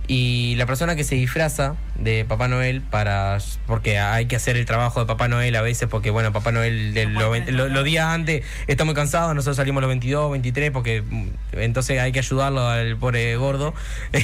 Y 0.07 0.55
la 0.57 0.67
persona 0.67 0.97
que 0.97 1.05
se 1.05 1.15
disfraza 1.15 1.77
de 1.99 2.27
Papá 2.27 2.47
Noel 2.47 2.83
para. 2.83 3.39
porque 3.67 3.99
hay 3.99 4.27
que 4.27 4.37
hacer 4.37 4.57
el 4.59 4.67
trabajo 4.67 5.01
de 5.01 5.07
Papá 5.07 5.29
Noel 5.29 5.57
a 5.57 5.63
veces, 5.63 5.89
porque 5.89 6.11
bueno, 6.11 6.31
Papá 6.31 6.53
Noel 6.53 6.93
de 6.93 7.07
lo- 7.07 7.35
lo- 7.35 7.69
los 7.69 7.85
días 7.85 8.05
antes 8.07 8.45
está 8.67 8.85
muy 8.85 8.95
cansado, 8.95 9.33
nosotros 9.33 9.57
salimos 9.57 9.81
los 9.81 9.89
22, 9.89 10.31
23, 10.33 10.71
porque 10.73 11.03
mm, 11.09 11.29
entonces 11.53 12.01
hay 12.01 12.13
que 12.13 12.19
ayudarlo 12.19 12.69
al 12.69 12.99
pobre 12.99 13.35
gordo, 13.37 13.73
el, 14.13 14.23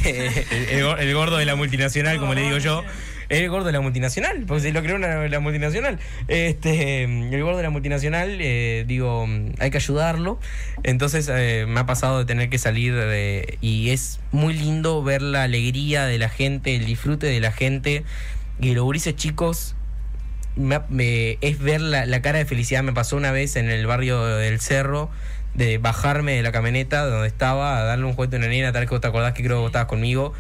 el 0.71 0.85
gor- 0.85 0.99
el 1.01 1.15
gordo 1.15 1.39
de 1.39 1.47
la 1.47 1.55
multinacional, 1.57 2.19
como 2.19 2.35
le 2.35 2.43
digo 2.43 2.59
yo. 2.59 2.85
El 3.31 3.49
gordo 3.49 3.67
de 3.67 3.73
la 3.73 3.81
multinacional, 3.81 4.45
porque 4.47 4.61
se 4.65 4.73
lo 4.73 4.83
creó 4.83 4.97
una- 4.97 5.29
la 5.29 5.41
multinacional. 5.41 5.99
Este, 6.29 7.05
el 7.05 7.43
gordo 7.43 7.57
de 7.59 7.63
la 7.63 7.71
multinacional, 7.71 8.37
eh, 8.41 8.85
digo, 8.87 9.27
hay 9.61 9.71
que 9.71 9.77
ayudarlo. 9.79 10.39
Entonces 10.83 11.31
eh, 11.33 11.65
me 11.69 11.81
ha 11.81 11.87
pasado 11.87 12.19
de 12.19 12.25
tener 12.25 12.51
que 12.51 12.59
salir 12.59 12.95
de- 12.95 13.57
y 13.61 13.91
es 13.91 14.19
muy 14.33 14.53
lindo 14.53 15.03
ver 15.03 15.23
la 15.23 15.45
alegría 15.45 16.07
de 16.07 16.19
la 16.19 16.29
gente, 16.29 16.75
el 16.75 16.85
disfrute 16.85 17.27
de 17.29 17.41
la 17.41 17.53
gente. 17.53 18.03
Y 18.61 18.75
los 18.75 18.85
gurises 18.85 19.15
chicos, 19.17 19.77
me 20.57 20.81
me- 20.89 21.39
es 21.41 21.61
ver 21.61 21.81
la, 21.81 22.07
la 22.07 22.23
cara 22.23 22.39
de 22.41 22.45
felicidad. 22.47 22.83
Me 22.83 22.93
pasó 22.93 23.17
una 23.17 23.31
vez 23.31 23.55
en 23.55 23.71
el 23.71 23.87
barrio 23.87 24.25
del 24.25 24.61
Cerro 24.61 25.09
de 25.55 25.79
bajarme 25.79 26.33
de 26.33 26.43
la 26.43 26.53
camioneta 26.53 27.05
donde 27.07 27.29
estaba 27.29 27.79
a 27.79 27.85
darle 27.85 28.05
un 28.07 28.13
juguete 28.15 28.37
a 28.37 28.39
una 28.41 28.49
nena, 28.49 28.73
tal 28.73 28.85
que 28.85 28.91
vos 28.91 29.01
te 29.01 29.07
acordás 29.09 29.35
que 29.35 29.43
creo 29.45 29.57
que 29.57 29.61
vos 29.61 29.69
estabas 29.69 29.89
conmigo. 29.89 30.33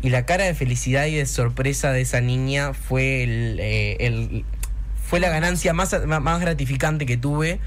Y 0.00 0.10
la 0.10 0.26
cara 0.26 0.44
de 0.44 0.54
felicidad 0.54 1.06
y 1.06 1.16
de 1.16 1.26
sorpresa 1.26 1.92
de 1.92 2.02
esa 2.02 2.20
niña 2.20 2.72
fue 2.72 3.24
el, 3.24 3.58
eh, 3.60 4.44
fue 5.04 5.18
la 5.18 5.28
ganancia 5.28 5.72
más, 5.72 5.96
más 6.06 6.40
gratificante 6.40 7.04
que 7.06 7.16
tuve. 7.16 7.58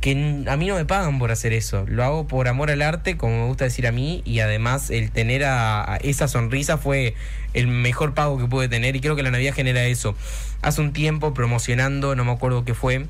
Que 0.00 0.12
a 0.46 0.56
mí 0.56 0.66
no 0.66 0.76
me 0.76 0.84
pagan 0.84 1.18
por 1.18 1.30
hacer 1.30 1.52
eso. 1.52 1.84
Lo 1.86 2.04
hago 2.04 2.28
por 2.28 2.48
amor 2.48 2.70
al 2.70 2.82
arte, 2.82 3.16
como 3.16 3.40
me 3.40 3.46
gusta 3.46 3.64
decir 3.64 3.86
a 3.86 3.92
mí. 3.92 4.22
Y 4.24 4.40
además, 4.40 4.90
el 4.90 5.10
tener 5.10 5.44
a, 5.44 5.94
a 5.94 5.96
esa 5.96 6.28
sonrisa 6.28 6.78
fue 6.78 7.14
el 7.54 7.66
mejor 7.66 8.14
pago 8.14 8.38
que 8.38 8.46
pude 8.46 8.68
tener. 8.68 8.94
Y 8.96 9.00
creo 9.00 9.16
que 9.16 9.22
la 9.22 9.30
Navidad 9.30 9.54
genera 9.54 9.84
eso. 9.84 10.14
Hace 10.62 10.80
un 10.80 10.92
tiempo 10.92 11.34
promocionando, 11.34 12.14
no 12.14 12.24
me 12.24 12.32
acuerdo 12.32 12.64
qué 12.64 12.74
fue. 12.74 13.06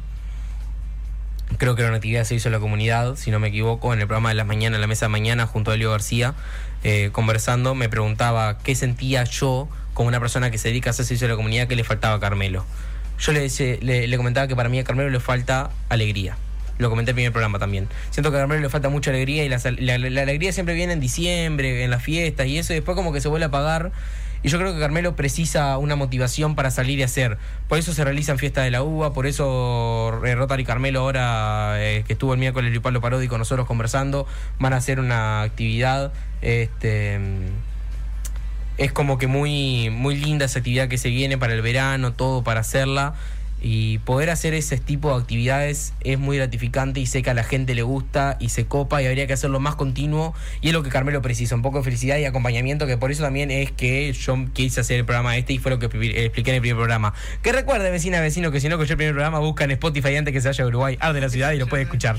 Creo 1.59 1.74
que 1.74 1.82
era 1.82 1.90
una 1.90 1.97
actividad 1.98 2.20
que 2.23 2.27
se 2.27 2.35
hizo 2.35 2.48
en 2.48 2.52
la 2.52 2.60
comunidad, 2.60 3.16
si 3.16 3.31
no 3.31 3.39
me 3.39 3.48
equivoco, 3.48 3.93
en 3.94 4.01
el 4.01 4.06
programa 4.06 4.28
de 4.31 4.35
las 4.35 4.47
mañanas, 4.47 4.77
en 4.77 4.81
la 4.81 4.86
mesa 4.86 5.06
de 5.06 5.10
mañana, 5.10 5.47
junto 5.47 5.70
a 5.70 5.74
Elio 5.74 5.90
García, 5.90 6.35
eh, 6.85 7.10
conversando, 7.12 7.74
me 7.74 7.89
preguntaba 7.89 8.59
qué 8.59 8.74
sentía 8.74 9.24
yo 9.24 9.68
como 9.94 10.09
una 10.09 10.20
persona 10.20 10.51
que 10.51 10.59
se 10.59 10.68
dedica 10.68 10.90
a 10.90 10.93
hacer 10.93 11.05
servicio 11.06 11.27
a 11.27 11.31
la 11.31 11.36
comunidad 11.36 11.68
que 11.68 11.77
le 11.77 11.85
faltaba 11.85 12.16
a 12.16 12.20
Carmelo. 12.20 12.64
Yo 13.18 13.32
le, 13.32 13.48
le, 13.81 14.06
le 14.06 14.16
comentaba 14.18 14.47
que 14.47 14.55
para 14.55 14.68
mí 14.68 14.78
a 14.78 14.85
Carmelo 14.85 15.09
le 15.09 15.20
falta 15.20 15.70
alegría. 15.89 16.36
Lo 16.78 16.90
comenté 16.90 17.12
en 17.12 17.14
el 17.14 17.16
primer 17.16 17.32
programa 17.32 17.59
también. 17.59 17.89
Siento 18.10 18.31
que 18.31 18.36
a 18.36 18.40
Carmelo 18.40 18.60
le 18.60 18.68
falta 18.68 18.90
mucha 18.90 19.10
alegría 19.10 19.43
y 19.44 19.48
la, 19.48 19.59
la- 19.78 19.97
la 20.10 20.23
alegría 20.23 20.52
siempre 20.52 20.74
viene 20.74 20.93
en 20.93 21.01
diciembre, 21.01 21.82
en 21.82 21.90
las 21.90 22.02
fiestas 22.02 22.47
y 22.48 22.59
eso, 22.59 22.74
y 22.74 22.77
después 22.77 22.94
como 22.94 23.14
que 23.14 23.23
se 23.23 23.28
vuelve 23.28 23.44
a 23.44 23.48
apagar. 23.48 23.93
Y 24.47 24.48
yo 24.48 24.59
creo 24.59 24.73
que 24.73 24.78
Carmelo 24.78 25.16
precisa 25.16 25.77
una 25.77 25.97
motivación 25.97 26.55
para 26.55 26.70
salir 26.70 27.01
y 27.01 27.02
hacer. 27.02 27.36
Por 27.66 27.81
eso 27.81 27.93
se 27.93 28.05
realizan 28.05 28.39
fiestas 28.39 28.62
de 28.62 28.70
la 28.70 28.85
uva, 28.85 29.12
por 29.12 29.27
eso 29.27 30.20
eh, 30.24 30.36
Rotary 30.36 30.64
Carmelo 30.64 31.01
ahora, 31.01 31.74
eh, 31.82 32.05
que 32.06 32.12
estuvo 32.12 32.32
el 32.32 32.39
miércoles 32.39 32.70
Luis 32.70 32.81
Pablo 32.81 33.01
Parodi 33.01 33.27
con 33.27 33.40
nosotros 33.40 33.66
conversando, 33.66 34.24
van 34.60 34.73
a 34.73 34.77
hacer 34.77 35.01
una 35.01 35.43
actividad. 35.43 36.12
Este, 36.43 37.18
es 38.78 38.93
como 38.93 39.18
que 39.18 39.27
muy, 39.27 39.90
muy 39.90 40.14
linda 40.14 40.44
esa 40.44 40.60
actividad 40.60 40.86
que 40.86 40.97
se 40.97 41.09
viene 41.09 41.36
para 41.36 41.52
el 41.52 41.60
verano, 41.60 42.12
todo 42.12 42.44
para 42.44 42.60
hacerla. 42.60 43.14
Y 43.68 43.98
poder 43.98 44.30
hacer 44.30 44.55
ese 44.55 44.78
tipo 44.78 45.12
de 45.12 45.20
actividades 45.20 45.93
es 45.98 46.20
muy 46.20 46.36
gratificante 46.36 47.01
y 47.01 47.06
sé 47.06 47.24
que 47.24 47.30
a 47.30 47.34
la 47.34 47.43
gente 47.43 47.74
le 47.74 47.82
gusta 47.82 48.36
y 48.38 48.51
se 48.51 48.66
copa 48.66 49.02
y 49.02 49.06
habría 49.06 49.26
que 49.26 49.32
hacerlo 49.32 49.59
más 49.59 49.74
continuo. 49.74 50.34
Y 50.60 50.68
es 50.68 50.72
lo 50.72 50.84
que 50.84 50.88
Carmelo 50.88 51.20
precisa, 51.20 51.56
un 51.56 51.62
poco 51.62 51.78
de 51.78 51.82
felicidad 51.82 52.16
y 52.18 52.26
acompañamiento, 52.26 52.86
que 52.86 52.97
por 52.97 53.10
eso 53.10 53.24
también 53.24 53.51
es 53.51 53.72
que 53.72 54.12
yo 54.12 54.36
quise 54.52 54.82
hacer 54.82 55.01
el 55.01 55.05
programa 55.05 55.36
este 55.36 55.55
y 55.55 55.59
fue 55.59 55.72
lo 55.72 55.80
que 55.80 55.86
eh, 55.86 56.26
expliqué 56.26 56.51
en 56.51 56.55
el 56.55 56.60
primer 56.60 56.76
programa. 56.76 57.12
Que 57.43 57.51
recuerde, 57.51 57.90
vecina, 57.90 58.20
vecino, 58.20 58.52
que 58.52 58.60
si 58.60 58.68
no 58.68 58.76
escuchó 58.76 58.93
el 58.93 58.98
primer 58.98 59.14
programa, 59.14 59.40
busca 59.40 59.64
en 59.64 59.72
Spotify 59.72 60.14
antes 60.14 60.32
que 60.32 60.40
se 60.40 60.47
vaya 60.47 60.62
a 60.62 60.68
Uruguay, 60.68 60.97
Ar 61.01 61.12
de 61.12 61.22
la 61.22 61.28
ciudad 61.28 61.51
y 61.51 61.59
lo 61.59 61.66
puede 61.66 61.82
escuchar. 61.82 62.18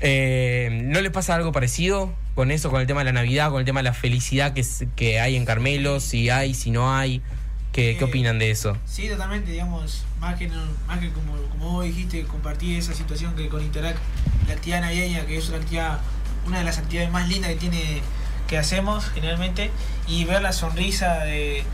Eh, 0.00 0.84
¿No 0.84 1.02
les 1.02 1.10
pasa 1.10 1.34
algo 1.34 1.52
parecido 1.52 2.14
con 2.34 2.50
eso, 2.50 2.70
con 2.70 2.80
el 2.80 2.86
tema 2.86 3.00
de 3.00 3.04
la 3.04 3.12
Navidad, 3.12 3.50
con 3.50 3.58
el 3.58 3.66
tema 3.66 3.80
de 3.80 3.84
la 3.84 3.92
felicidad 3.92 4.54
que, 4.54 4.64
que 4.96 5.20
hay 5.20 5.36
en 5.36 5.44
Carmelo? 5.44 6.00
Si 6.00 6.30
hay, 6.30 6.54
si 6.54 6.70
no 6.70 6.94
hay. 6.94 7.20
¿Qué, 7.74 7.96
qué 7.98 8.04
Eh, 8.04 8.08
opinan 8.08 8.38
de 8.38 8.50
eso? 8.50 8.76
Sí, 8.86 9.08
totalmente, 9.08 9.50
digamos, 9.50 10.04
más 10.20 10.36
que, 10.36 10.46
no- 10.46 10.64
más 10.86 11.00
que 11.00 11.10
como, 11.10 11.34
como 11.50 11.72
vos 11.72 11.84
dijiste, 11.84 12.22
compartir 12.24 12.78
esa 12.78 12.94
situación 12.94 13.34
que 13.34 13.48
con 13.48 13.60
Interac, 13.62 13.96
la 14.46 14.54
actividad 14.54 14.80
navideña, 14.80 15.26
que 15.26 15.36
es 15.36 15.48
una 15.48 15.58
actividad, 15.58 15.98
una 16.46 16.58
de 16.58 16.64
las 16.64 16.78
actividades 16.78 17.10
más 17.10 17.28
lindas 17.28 17.50
que 17.50 17.56
tiene, 17.56 18.00
que 18.46 18.58
hacemos 18.58 19.06
generalmente, 19.10 19.70
y 20.06 20.24
ver 20.24 20.40
la 20.40 20.52
sonrisa 20.52 21.24
de, 21.24 21.64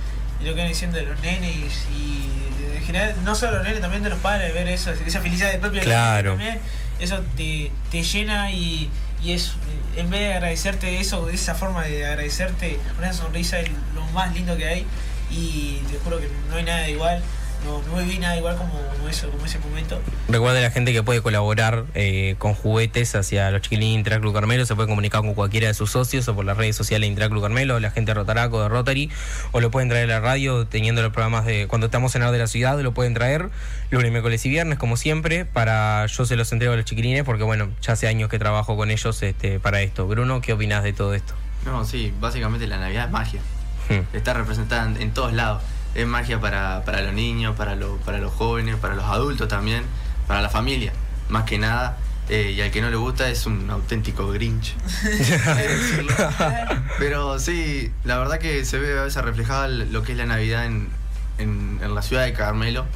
de 0.41 0.45
lo 0.47 0.47
que 0.47 0.55
vienen 0.55 0.69
diciendo 0.73 0.97
de 0.97 1.05
los 1.05 1.21
nenes 1.21 1.87
y 1.95 2.77
en 2.77 2.83
general, 2.85 3.15
no 3.25 3.35
solo 3.35 3.57
los 3.59 3.65
nenes, 3.65 3.81
también 3.83 4.03
de 4.03 4.09
los 4.11 4.19
padres, 4.21 4.55
ver 4.55 4.69
eso, 4.69 4.91
esa 4.93 5.21
felicidad 5.21 5.53
de 5.53 5.59
propio 5.59 5.83
Claro. 5.83 6.31
también, 6.31 6.59
eso 6.99 7.21
te, 7.37 7.71
te 7.91 8.03
llena 8.03 8.51
y, 8.53 8.89
y 9.23 9.33
es, 9.33 9.53
en 9.97 10.09
vez 10.09 10.21
de 10.21 10.33
agradecerte 10.35 10.99
eso, 11.01 11.27
de 11.27 11.35
esa 11.35 11.55
forma 11.55 11.83
de 11.85 12.07
agradecerte, 12.07 12.79
una 12.99 13.13
sonrisa 13.13 13.61
es 13.61 13.69
lo 13.95 14.05
más 14.13 14.33
lindo 14.35 14.57
que 14.57 14.67
hay 14.67 14.87
y 15.31 15.83
te 15.91 15.99
juro 15.99 16.19
que 16.19 16.29
no 16.49 16.57
hay 16.57 16.65
nada 16.65 16.89
igual, 16.89 17.23
no, 17.65 17.83
no 17.83 18.03
viví 18.03 18.19
nada 18.19 18.37
igual 18.37 18.57
como, 18.57 18.73
como 18.73 19.09
eso, 19.09 19.31
como 19.31 19.45
ese 19.45 19.59
momento. 19.59 20.01
Recuerda 20.29 20.61
la 20.61 20.71
gente 20.71 20.93
que 20.93 21.03
puede 21.03 21.21
colaborar 21.21 21.85
eh, 21.95 22.37
con 22.39 22.55
juguetes 22.55 23.15
hacia 23.15 23.51
los 23.51 23.63
chiquilines 23.63 23.93
de 23.93 23.99
Intraclub 23.99 24.33
Carmelo, 24.33 24.65
se 24.65 24.75
puede 24.75 24.89
comunicar 24.89 25.21
con 25.21 25.35
cualquiera 25.35 25.69
de 25.69 25.75
sus 25.75 25.91
socios 25.91 26.27
o 26.29 26.35
por 26.35 26.45
las 26.45 26.57
redes 26.57 26.77
sociales 26.77 27.07
de 27.07 27.13
Intraclub 27.13 27.43
Carmelo, 27.43 27.79
la 27.81 27.91
gente 27.91 28.11
de 28.11 28.15
Rotaraco, 28.15 28.63
de 28.63 28.69
Rotary, 28.69 29.11
o 29.53 29.61
lo 29.61 29.71
pueden 29.71 29.89
traer 29.89 30.11
a 30.11 30.15
la 30.15 30.21
radio 30.21 30.67
teniendo 30.67 31.03
los 31.03 31.13
programas 31.13 31.45
de 31.45 31.67
cuando 31.69 31.87
estamos 31.87 32.15
en 32.15 32.23
Ar 32.23 32.33
de 32.33 32.39
la 32.39 32.47
Ciudad, 32.47 32.81
lo 32.81 32.93
pueden 32.93 33.15
traer 33.15 33.51
lunes, 33.91 34.11
miércoles 34.11 34.45
y 34.47 34.49
viernes, 34.49 34.79
como 34.79 34.97
siempre, 34.97 35.45
para 35.45 36.07
yo 36.07 36.25
se 36.25 36.37
los 36.37 36.53
entrego 36.53 36.75
a 36.75 36.77
los 36.77 36.85
chiquilines, 36.85 37.25
porque 37.25 37.45
bueno, 37.45 37.69
ya 37.83 37.93
hace 37.93 38.09
años 38.09 38.31
que 38.31 38.39
trabajo 38.39 38.77
con 38.77 38.91
ellos 38.91 39.23
este, 39.23 39.61
para 39.61 39.83
esto. 39.83 40.07
Bruno, 40.07 40.41
¿qué 40.41 40.53
opinas 40.53 40.83
de 40.83 40.93
todo 40.93 41.15
esto? 41.15 41.35
No, 41.67 41.85
sí, 41.85 42.13
básicamente 42.21 42.67
la 42.67 42.79
Navidad 42.79 43.07
es 43.07 43.11
magia. 43.11 43.41
Está 44.13 44.35
representada 44.35 44.87
en, 44.87 45.01
en 45.01 45.13
todos 45.13 45.33
lados. 45.33 45.63
Es 45.95 46.07
magia 46.07 46.41
para, 46.41 46.85
para 46.85 47.03
los 47.03 47.13
niños, 47.13 47.57
para, 47.57 47.75
lo- 47.75 47.97
para 47.99 48.19
los 48.19 48.33
jóvenes, 48.33 48.77
para 48.77 48.95
los 48.95 49.05
adultos 49.07 49.49
también, 49.49 49.83
para 50.29 50.41
la 50.41 50.49
familia, 50.49 50.93
más 51.29 51.45
que 51.45 51.59
nada. 51.59 51.99
Eh, 52.29 52.53
y 52.57 52.61
al 52.61 52.71
que 52.71 52.81
no 52.81 52.91
le 52.91 52.97
gusta 52.97 53.29
es 53.29 53.45
un 53.47 53.69
auténtico 53.71 54.29
Grinch. 54.31 54.77
decirlo. 55.03 56.15
Pero 56.99 57.39
sí, 57.39 57.91
la 58.05 58.19
verdad 58.19 58.39
que 58.39 58.65
se 58.65 58.79
ve 58.79 58.99
a 58.99 59.03
veces 59.03 59.23
reflejada 59.25 59.67
lo 59.69 60.03
que 60.03 60.13
es 60.13 60.19
la 60.19 60.27
Navidad 60.27 60.65
en, 60.67 60.89
en- 61.39 61.81
en 61.83 61.95
la 61.95 62.03
ciudad 62.03 62.25
de 62.25 62.33
Carmelo. 62.33 62.87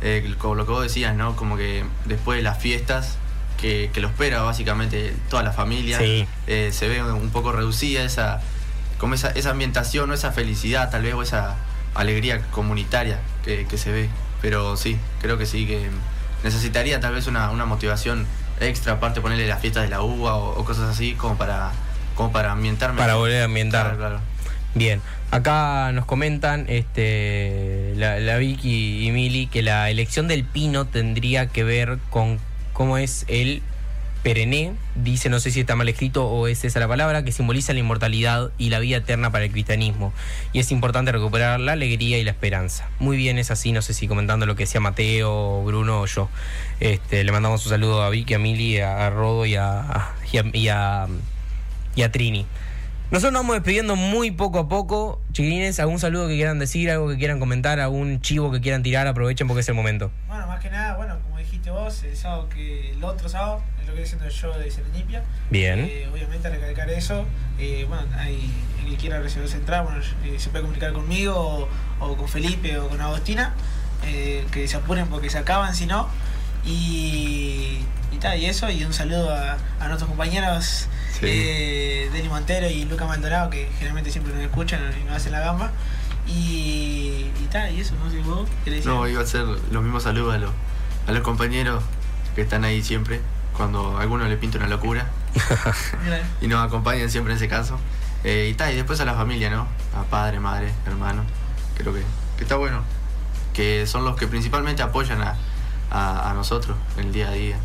Eh, 0.00 0.34
como 0.38 0.54
lo 0.54 0.64
que 0.64 0.72
vos 0.72 0.82
decías, 0.82 1.14
¿no? 1.14 1.36
Como 1.36 1.56
que 1.56 1.84
después 2.06 2.36
de 2.38 2.42
las 2.42 2.58
fiestas, 2.58 3.16
que, 3.60 3.90
que 3.92 4.00
lo 4.00 4.08
espera 4.08 4.42
básicamente 4.42 5.12
toda 5.28 5.42
la 5.42 5.52
familia, 5.52 5.98
Sí. 5.98 6.26
eh, 6.46 6.70
se 6.72 6.88
ve 6.88 7.02
un 7.02 7.30
poco 7.30 7.50
reducida 7.52 8.04
esa, 8.04 8.40
como 8.98 9.14
esa, 9.14 9.30
esa 9.30 9.50
ambientación 9.50 10.10
o 10.10 10.14
esa 10.14 10.32
felicidad 10.32 10.90
tal 10.90 11.02
vez 11.02 11.14
o 11.14 11.22
esa 11.22 11.56
alegría 11.94 12.42
comunitaria 12.50 13.18
que, 13.44 13.66
que 13.66 13.78
se 13.78 13.92
ve. 13.92 14.08
Pero 14.42 14.76
sí, 14.76 14.98
creo 15.20 15.38
que 15.38 15.46
sí, 15.46 15.66
que 15.66 15.88
necesitaría 16.44 17.00
tal 17.00 17.14
vez 17.14 17.26
una, 17.26 17.50
una 17.50 17.64
motivación 17.64 18.26
extra, 18.60 18.94
aparte 18.94 19.20
ponerle 19.20 19.46
las 19.46 19.60
fiestas 19.60 19.84
de 19.84 19.88
la 19.88 20.02
uva 20.02 20.36
o, 20.36 20.60
o 20.60 20.64
cosas 20.64 20.90
así, 20.90 21.14
como 21.14 21.36
para, 21.36 21.70
como 22.14 22.32
para 22.32 22.52
ambientarme. 22.52 22.98
Para 22.98 23.14
volver 23.14 23.42
a 23.42 23.44
ambientar. 23.46 23.82
Claro, 23.82 23.98
claro. 23.98 24.20
Bien, 24.74 25.00
acá 25.30 25.92
nos 25.92 26.04
comentan 26.04 26.66
este, 26.68 27.94
la, 27.96 28.20
la 28.20 28.36
Vicky 28.36 29.06
y 29.06 29.10
Mili 29.10 29.46
que 29.46 29.62
la 29.62 29.90
elección 29.90 30.28
del 30.28 30.44
pino 30.44 30.84
tendría 30.86 31.46
que 31.46 31.64
ver 31.64 31.98
con 32.10 32.38
cómo 32.72 32.98
es 32.98 33.24
el 33.28 33.62
perené, 34.28 34.74
dice, 34.94 35.30
no 35.30 35.40
sé 35.40 35.50
si 35.50 35.60
está 35.60 35.74
mal 35.74 35.88
escrito 35.88 36.28
o 36.28 36.48
es 36.48 36.62
esa 36.62 36.78
la 36.80 36.86
palabra, 36.86 37.24
que 37.24 37.32
simboliza 37.32 37.72
la 37.72 37.78
inmortalidad 37.78 38.50
y 38.58 38.68
la 38.68 38.78
vida 38.78 38.98
eterna 38.98 39.30
para 39.32 39.46
el 39.46 39.50
cristianismo. 39.50 40.12
Y 40.52 40.58
es 40.58 40.70
importante 40.70 41.12
recuperar 41.12 41.60
la 41.60 41.72
alegría 41.72 42.18
y 42.18 42.24
la 42.24 42.32
esperanza. 42.32 42.90
Muy 42.98 43.16
bien, 43.16 43.38
es 43.38 43.50
así, 43.50 43.72
no 43.72 43.80
sé 43.80 43.94
si 43.94 44.06
comentando 44.06 44.44
lo 44.44 44.54
que 44.54 44.64
decía 44.64 44.82
Mateo, 44.82 45.64
Bruno 45.64 46.02
o 46.02 46.06
yo. 46.06 46.28
Este, 46.78 47.24
le 47.24 47.32
mandamos 47.32 47.64
un 47.64 47.70
saludo 47.70 48.02
a 48.02 48.10
Vicky, 48.10 48.34
a 48.34 48.38
Mili, 48.38 48.78
a, 48.80 49.08
Rodo 49.08 49.46
y 49.46 49.56
a- 49.56 50.12
y 50.30 50.68
a 52.02 52.12
Trini. 52.12 52.44
Nosotros 53.10 53.32
nos 53.32 53.40
vamos 53.40 53.56
despidiendo 53.56 53.96
muy 53.96 54.30
poco 54.30 54.58
a 54.58 54.68
poco. 54.68 55.22
Chiquilines, 55.32 55.80
¿algún 55.80 55.98
saludo 55.98 56.28
que 56.28 56.34
quieran 56.34 56.58
decir, 56.58 56.90
algo 56.90 57.08
que 57.08 57.16
quieran 57.16 57.40
comentar, 57.40 57.80
algún 57.80 58.20
chivo 58.20 58.52
que 58.52 58.60
quieran 58.60 58.82
tirar? 58.82 59.06
Aprovechen 59.06 59.46
porque 59.48 59.62
es 59.62 59.68
el 59.70 59.74
momento. 59.74 60.10
Bueno, 60.26 60.46
más 60.46 60.60
que 60.60 60.68
nada, 60.68 60.96
bueno, 60.98 61.16
como 61.22 61.37
dijiste 61.68 61.70
vos, 61.70 62.02
el 62.04 62.16
sábado 62.16 62.48
que 62.48 62.92
el 62.92 63.04
otro 63.04 63.28
sábado 63.28 63.62
es 63.80 63.88
lo 63.88 63.94
que 63.94 64.02
estoy 64.02 64.18
haciendo 64.18 64.24
el 64.26 64.32
show 64.32 64.52
de 64.62 64.70
Serendipia. 64.70 65.22
Bien. 65.50 65.80
Eh, 65.80 66.08
obviamente 66.12 66.48
recalcar 66.48 66.90
eso. 66.90 67.24
Eh, 67.58 67.84
bueno, 67.88 68.04
hay 68.16 68.50
el 68.84 68.90
que 68.90 68.96
quiera 68.96 69.20
recibir 69.20 69.50
entrada, 69.52 69.82
bueno, 69.82 70.00
eh, 70.24 70.36
se 70.38 70.50
puede 70.50 70.62
comunicar 70.62 70.92
conmigo 70.92 71.34
o, 71.36 71.68
o 72.06 72.16
con 72.16 72.28
Felipe 72.28 72.78
o 72.78 72.88
con 72.88 73.00
Agostina. 73.00 73.54
eh, 74.04 74.46
que 74.52 74.68
se 74.68 74.76
apuren 74.76 75.08
porque 75.08 75.28
se 75.30 75.38
acaban 75.38 75.74
si 75.74 75.86
no. 75.86 76.08
Y, 76.64 77.78
y 78.12 78.16
tal, 78.20 78.38
y 78.38 78.46
eso, 78.46 78.70
y 78.70 78.84
un 78.84 78.92
saludo 78.92 79.34
a, 79.34 79.56
a 79.80 79.86
nuestros 79.88 80.08
compañeros 80.08 80.88
Sí. 81.18 81.26
eh, 81.26 82.10
Deli 82.12 82.28
Montero 82.28 82.68
y 82.70 82.84
Luca 82.84 83.04
Maldonado, 83.06 83.50
que 83.50 83.68
generalmente 83.74 84.10
siempre 84.12 84.32
nos 84.34 84.42
escuchan 84.42 84.80
y 85.00 85.04
nos 85.04 85.16
hacen 85.16 85.32
la 85.32 85.40
gamba. 85.40 85.72
Y, 86.28 87.26
y 87.42 87.48
tal, 87.50 87.72
y 87.74 87.80
eso, 87.80 87.94
no 88.04 88.10
sé 88.10 88.18
vos, 88.20 88.48
¿qué 88.64 88.70
le? 88.70 88.80
No, 88.82 89.08
iba 89.08 89.22
a 89.22 89.26
ser 89.26 89.42
los 89.42 89.82
mismos 89.82 90.02
saludos 90.04 90.34
a 90.34 90.38
los, 90.38 90.50
a 91.08 91.12
los 91.12 91.22
compañeros 91.22 91.82
que 92.34 92.42
están 92.42 92.64
ahí 92.64 92.82
siempre, 92.82 93.20
cuando 93.56 93.96
a 93.96 94.02
alguno 94.02 94.28
le 94.28 94.36
pinta 94.36 94.58
una 94.58 94.68
locura 94.68 95.06
y 96.40 96.46
nos 96.46 96.64
acompañan 96.64 97.10
siempre 97.10 97.32
en 97.32 97.38
ese 97.38 97.48
caso. 97.48 97.78
Eh, 98.24 98.54
y 98.54 98.74
después 98.74 99.00
a 99.00 99.04
la 99.06 99.14
familia, 99.14 99.48
¿no? 99.48 99.66
A 99.96 100.04
padre, 100.04 100.38
madre, 100.38 100.70
hermano. 100.86 101.24
Creo 101.76 101.94
que, 101.94 102.02
que 102.36 102.42
está 102.42 102.56
bueno. 102.56 102.82
Que 103.54 103.86
son 103.86 104.04
los 104.04 104.16
que 104.16 104.26
principalmente 104.26 104.82
apoyan 104.82 105.22
a, 105.22 105.36
a, 105.90 106.30
a 106.30 106.34
nosotros 106.34 106.76
en 106.98 107.06
el 107.06 107.12
día 107.12 107.28
a 107.28 107.32
día. 107.32 107.56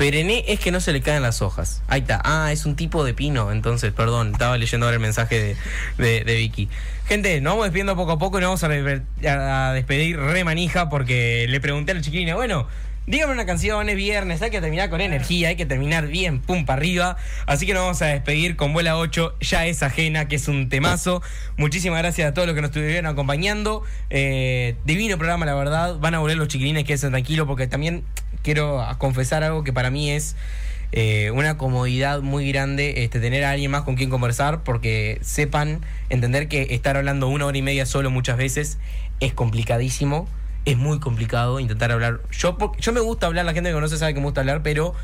Perené 0.00 0.44
es 0.48 0.60
que 0.60 0.70
no 0.70 0.80
se 0.80 0.94
le 0.94 1.02
caen 1.02 1.20
las 1.20 1.42
hojas. 1.42 1.82
Ahí 1.86 2.00
está. 2.00 2.22
Ah, 2.24 2.52
es 2.52 2.64
un 2.64 2.74
tipo 2.74 3.04
de 3.04 3.12
pino. 3.12 3.52
Entonces, 3.52 3.92
perdón, 3.92 4.32
estaba 4.32 4.56
leyendo 4.56 4.86
ahora 4.86 4.94
el 4.94 5.02
mensaje 5.02 5.56
de, 5.98 6.24
Vicky. 6.24 6.70
Gente, 7.06 7.38
nos 7.42 7.52
vamos 7.52 7.66
despidiendo 7.66 7.94
poco 7.96 8.12
a 8.12 8.18
poco 8.18 8.38
y 8.38 8.40
nos 8.40 8.62
vamos 8.62 8.96
a 9.26 9.72
despedir 9.74 10.18
re 10.18 10.42
manija 10.42 10.88
porque 10.88 11.44
le 11.50 11.60
pregunté 11.60 11.92
a 11.92 11.96
la 11.96 12.00
chiquilina, 12.00 12.34
bueno, 12.34 12.66
dígame 13.06 13.34
una 13.34 13.44
canción, 13.44 13.90
es 13.90 13.96
viernes, 13.96 14.40
hay 14.40 14.50
que 14.50 14.62
terminar 14.62 14.88
con 14.88 15.02
energía, 15.02 15.48
hay 15.48 15.56
que 15.56 15.66
terminar 15.66 16.06
bien, 16.06 16.40
pum 16.40 16.64
para 16.64 16.78
arriba. 16.78 17.18
Así 17.44 17.66
que 17.66 17.74
nos 17.74 17.82
vamos 17.82 18.00
a 18.00 18.06
despedir 18.06 18.56
con 18.56 18.72
Vuela 18.72 18.96
8, 18.96 19.36
ya 19.40 19.66
es 19.66 19.82
ajena, 19.82 20.28
que 20.28 20.36
es 20.36 20.48
un 20.48 20.70
temazo. 20.70 21.20
Muchísimas 21.58 21.98
gracias 21.98 22.26
a 22.26 22.32
todos 22.32 22.46
los 22.46 22.54
que 22.54 22.62
nos 22.62 22.70
estuvieron 22.70 23.04
acompañando. 23.04 23.82
Eh, 24.08 24.76
divino 24.86 25.18
programa, 25.18 25.44
la 25.44 25.54
verdad. 25.54 25.98
Van 25.98 26.14
a 26.14 26.20
volver 26.20 26.38
los 26.38 26.48
chiquilines, 26.48 26.84
quédense 26.84 27.10
tranquilos 27.10 27.46
porque 27.46 27.66
también 27.66 28.02
quiero 28.42 28.84
confesar 28.98 29.44
algo 29.44 29.64
que 29.64 29.72
para 29.72 29.90
mí 29.90 30.10
es 30.10 30.36
eh, 30.92 31.30
una 31.32 31.56
comodidad 31.56 32.20
muy 32.20 32.50
grande 32.50 33.04
este, 33.04 33.20
tener 33.20 33.44
a 33.44 33.50
alguien 33.50 33.70
más 33.70 33.82
con 33.82 33.94
quien 33.94 34.10
conversar 34.10 34.62
porque 34.64 35.18
sepan 35.22 35.80
entender 36.08 36.48
que 36.48 36.68
estar 36.70 36.96
hablando 36.96 37.28
una 37.28 37.46
hora 37.46 37.56
y 37.56 37.62
media 37.62 37.86
solo 37.86 38.10
muchas 38.10 38.36
veces 38.36 38.78
es 39.20 39.32
complicadísimo 39.32 40.26
es 40.64 40.76
muy 40.76 41.00
complicado 41.00 41.60
intentar 41.60 41.92
hablar. 41.92 42.20
Yo, 42.30 42.56
yo 42.78 42.92
me 42.92 43.00
gusta 43.00 43.26
hablar, 43.26 43.44
la 43.44 43.52
gente 43.52 43.70
que 43.70 43.74
conoce 43.74 43.96
sabe 43.96 44.14
que 44.14 44.20
me 44.20 44.26
gusta 44.26 44.40
hablar, 44.40 44.62
pero 44.62 44.94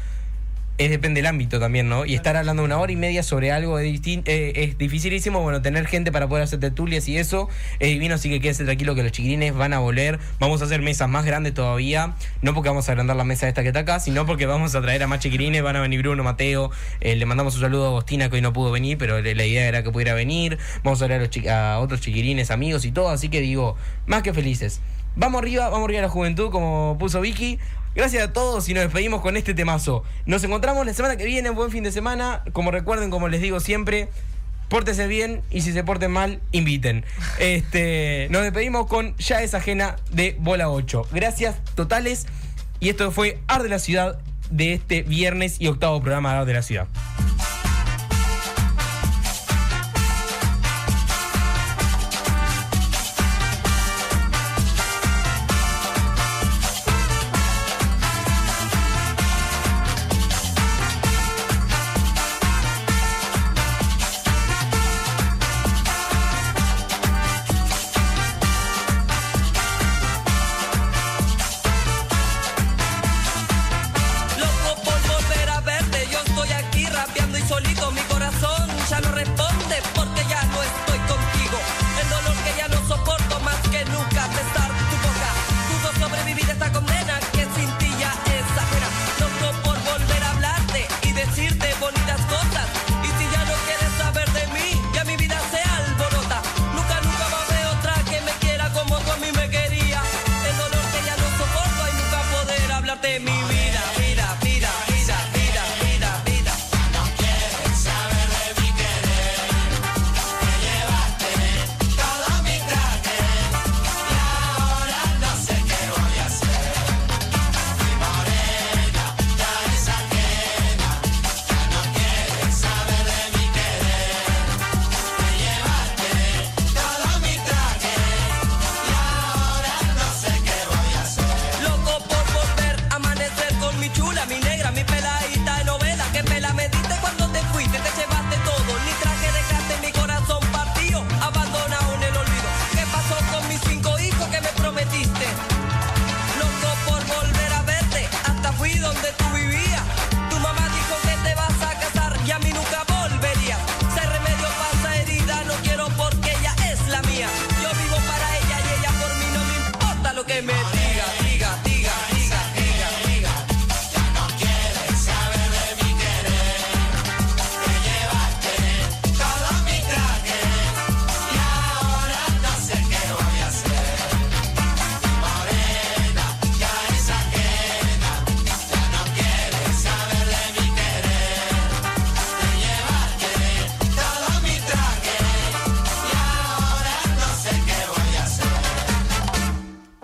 es 0.78 0.90
depende 0.90 1.18
del 1.20 1.26
ámbito 1.26 1.58
también, 1.58 1.88
¿no? 1.88 2.04
Y 2.04 2.14
estar 2.14 2.36
hablando 2.36 2.62
una 2.62 2.78
hora 2.78 2.92
y 2.92 2.96
media 2.96 3.22
sobre 3.22 3.50
algo 3.50 3.78
es, 3.78 4.00
eh, 4.06 4.52
es 4.54 4.78
dificilísimo. 4.78 5.40
Bueno, 5.40 5.62
tener 5.62 5.86
gente 5.86 6.12
para 6.12 6.28
poder 6.28 6.44
hacer 6.44 6.60
tertulias 6.60 7.08
y 7.08 7.16
eso 7.16 7.48
es 7.78 7.88
divino, 7.88 8.14
así 8.16 8.28
que 8.28 8.40
quédese 8.40 8.64
tranquilo 8.64 8.94
que 8.94 9.02
los 9.02 9.12
chiquilines 9.12 9.54
van 9.54 9.72
a 9.72 9.78
volver. 9.78 10.18
Vamos 10.38 10.60
a 10.60 10.66
hacer 10.66 10.82
mesas 10.82 11.08
más 11.08 11.24
grandes 11.24 11.54
todavía, 11.54 12.14
no 12.42 12.52
porque 12.54 12.68
vamos 12.68 12.88
a 12.88 12.92
agrandar 12.92 13.16
la 13.16 13.24
mesa 13.24 13.48
esta 13.48 13.62
que 13.62 13.68
está 13.68 13.80
acá, 13.80 14.00
sino 14.00 14.26
porque 14.26 14.46
vamos 14.46 14.74
a 14.74 14.82
traer 14.82 15.02
a 15.02 15.06
más 15.06 15.20
chiquilines. 15.20 15.62
Van 15.62 15.76
a 15.76 15.80
venir 15.80 16.00
Bruno, 16.02 16.22
Mateo. 16.22 16.70
eh, 17.00 17.16
le 17.16 17.24
mandamos 17.26 17.54
un 17.54 17.60
saludo 17.62 17.86
a 17.86 17.88
Agostina 17.88 18.28
que 18.28 18.36
hoy 18.36 18.42
no 18.42 18.52
pudo 18.52 18.70
venir, 18.70 18.98
pero 18.98 19.20
la 19.22 19.44
idea 19.46 19.66
era 19.66 19.82
que 19.82 19.90
pudiera 19.90 20.14
venir. 20.14 20.58
Vamos 20.84 21.00
a 21.00 21.06
traer 21.06 21.20
a, 21.20 21.24
los 21.24 21.30
chi- 21.30 21.48
a 21.48 21.78
otros 21.78 22.00
chiquilines, 22.00 22.50
amigos 22.50 22.84
y 22.84 22.92
todo, 22.92 23.08
así 23.08 23.28
que 23.28 23.40
digo, 23.40 23.76
más 24.06 24.22
que 24.22 24.34
felices. 24.34 24.80
Vamos 25.16 25.40
arriba, 25.40 25.70
vamos 25.70 25.86
arriba 25.86 26.00
a 26.00 26.02
la 26.02 26.08
juventud, 26.10 26.50
como 26.50 26.96
puso 26.98 27.22
Vicky. 27.22 27.58
Gracias 27.94 28.22
a 28.22 28.32
todos 28.34 28.68
y 28.68 28.74
nos 28.74 28.84
despedimos 28.84 29.22
con 29.22 29.38
este 29.38 29.54
temazo. 29.54 30.04
Nos 30.26 30.44
encontramos 30.44 30.84
la 30.84 30.92
semana 30.92 31.16
que 31.16 31.24
viene, 31.24 31.48
buen 31.48 31.70
fin 31.70 31.82
de 31.82 31.90
semana. 31.90 32.42
Como 32.52 32.70
recuerden, 32.70 33.08
como 33.08 33.28
les 33.28 33.40
digo 33.40 33.58
siempre, 33.58 34.10
pórtese 34.68 35.06
bien 35.06 35.40
y 35.50 35.62
si 35.62 35.72
se 35.72 35.82
porten 35.82 36.10
mal, 36.10 36.40
inviten. 36.52 37.06
Este, 37.40 38.28
nos 38.30 38.42
despedimos 38.42 38.86
con 38.86 39.16
Ya 39.16 39.42
es 39.42 39.54
ajena 39.54 39.96
de 40.10 40.36
Bola 40.38 40.68
8. 40.68 41.08
Gracias 41.12 41.56
totales. 41.74 42.26
Y 42.78 42.90
esto 42.90 43.10
fue 43.10 43.38
Ar 43.46 43.62
de 43.62 43.70
la 43.70 43.78
Ciudad 43.78 44.18
de 44.50 44.74
este 44.74 45.00
viernes 45.00 45.56
y 45.58 45.68
octavo 45.68 45.98
programa 46.02 46.34
de 46.34 46.38
Ar 46.40 46.44
de 46.44 46.52
la 46.52 46.62
Ciudad. 46.62 46.88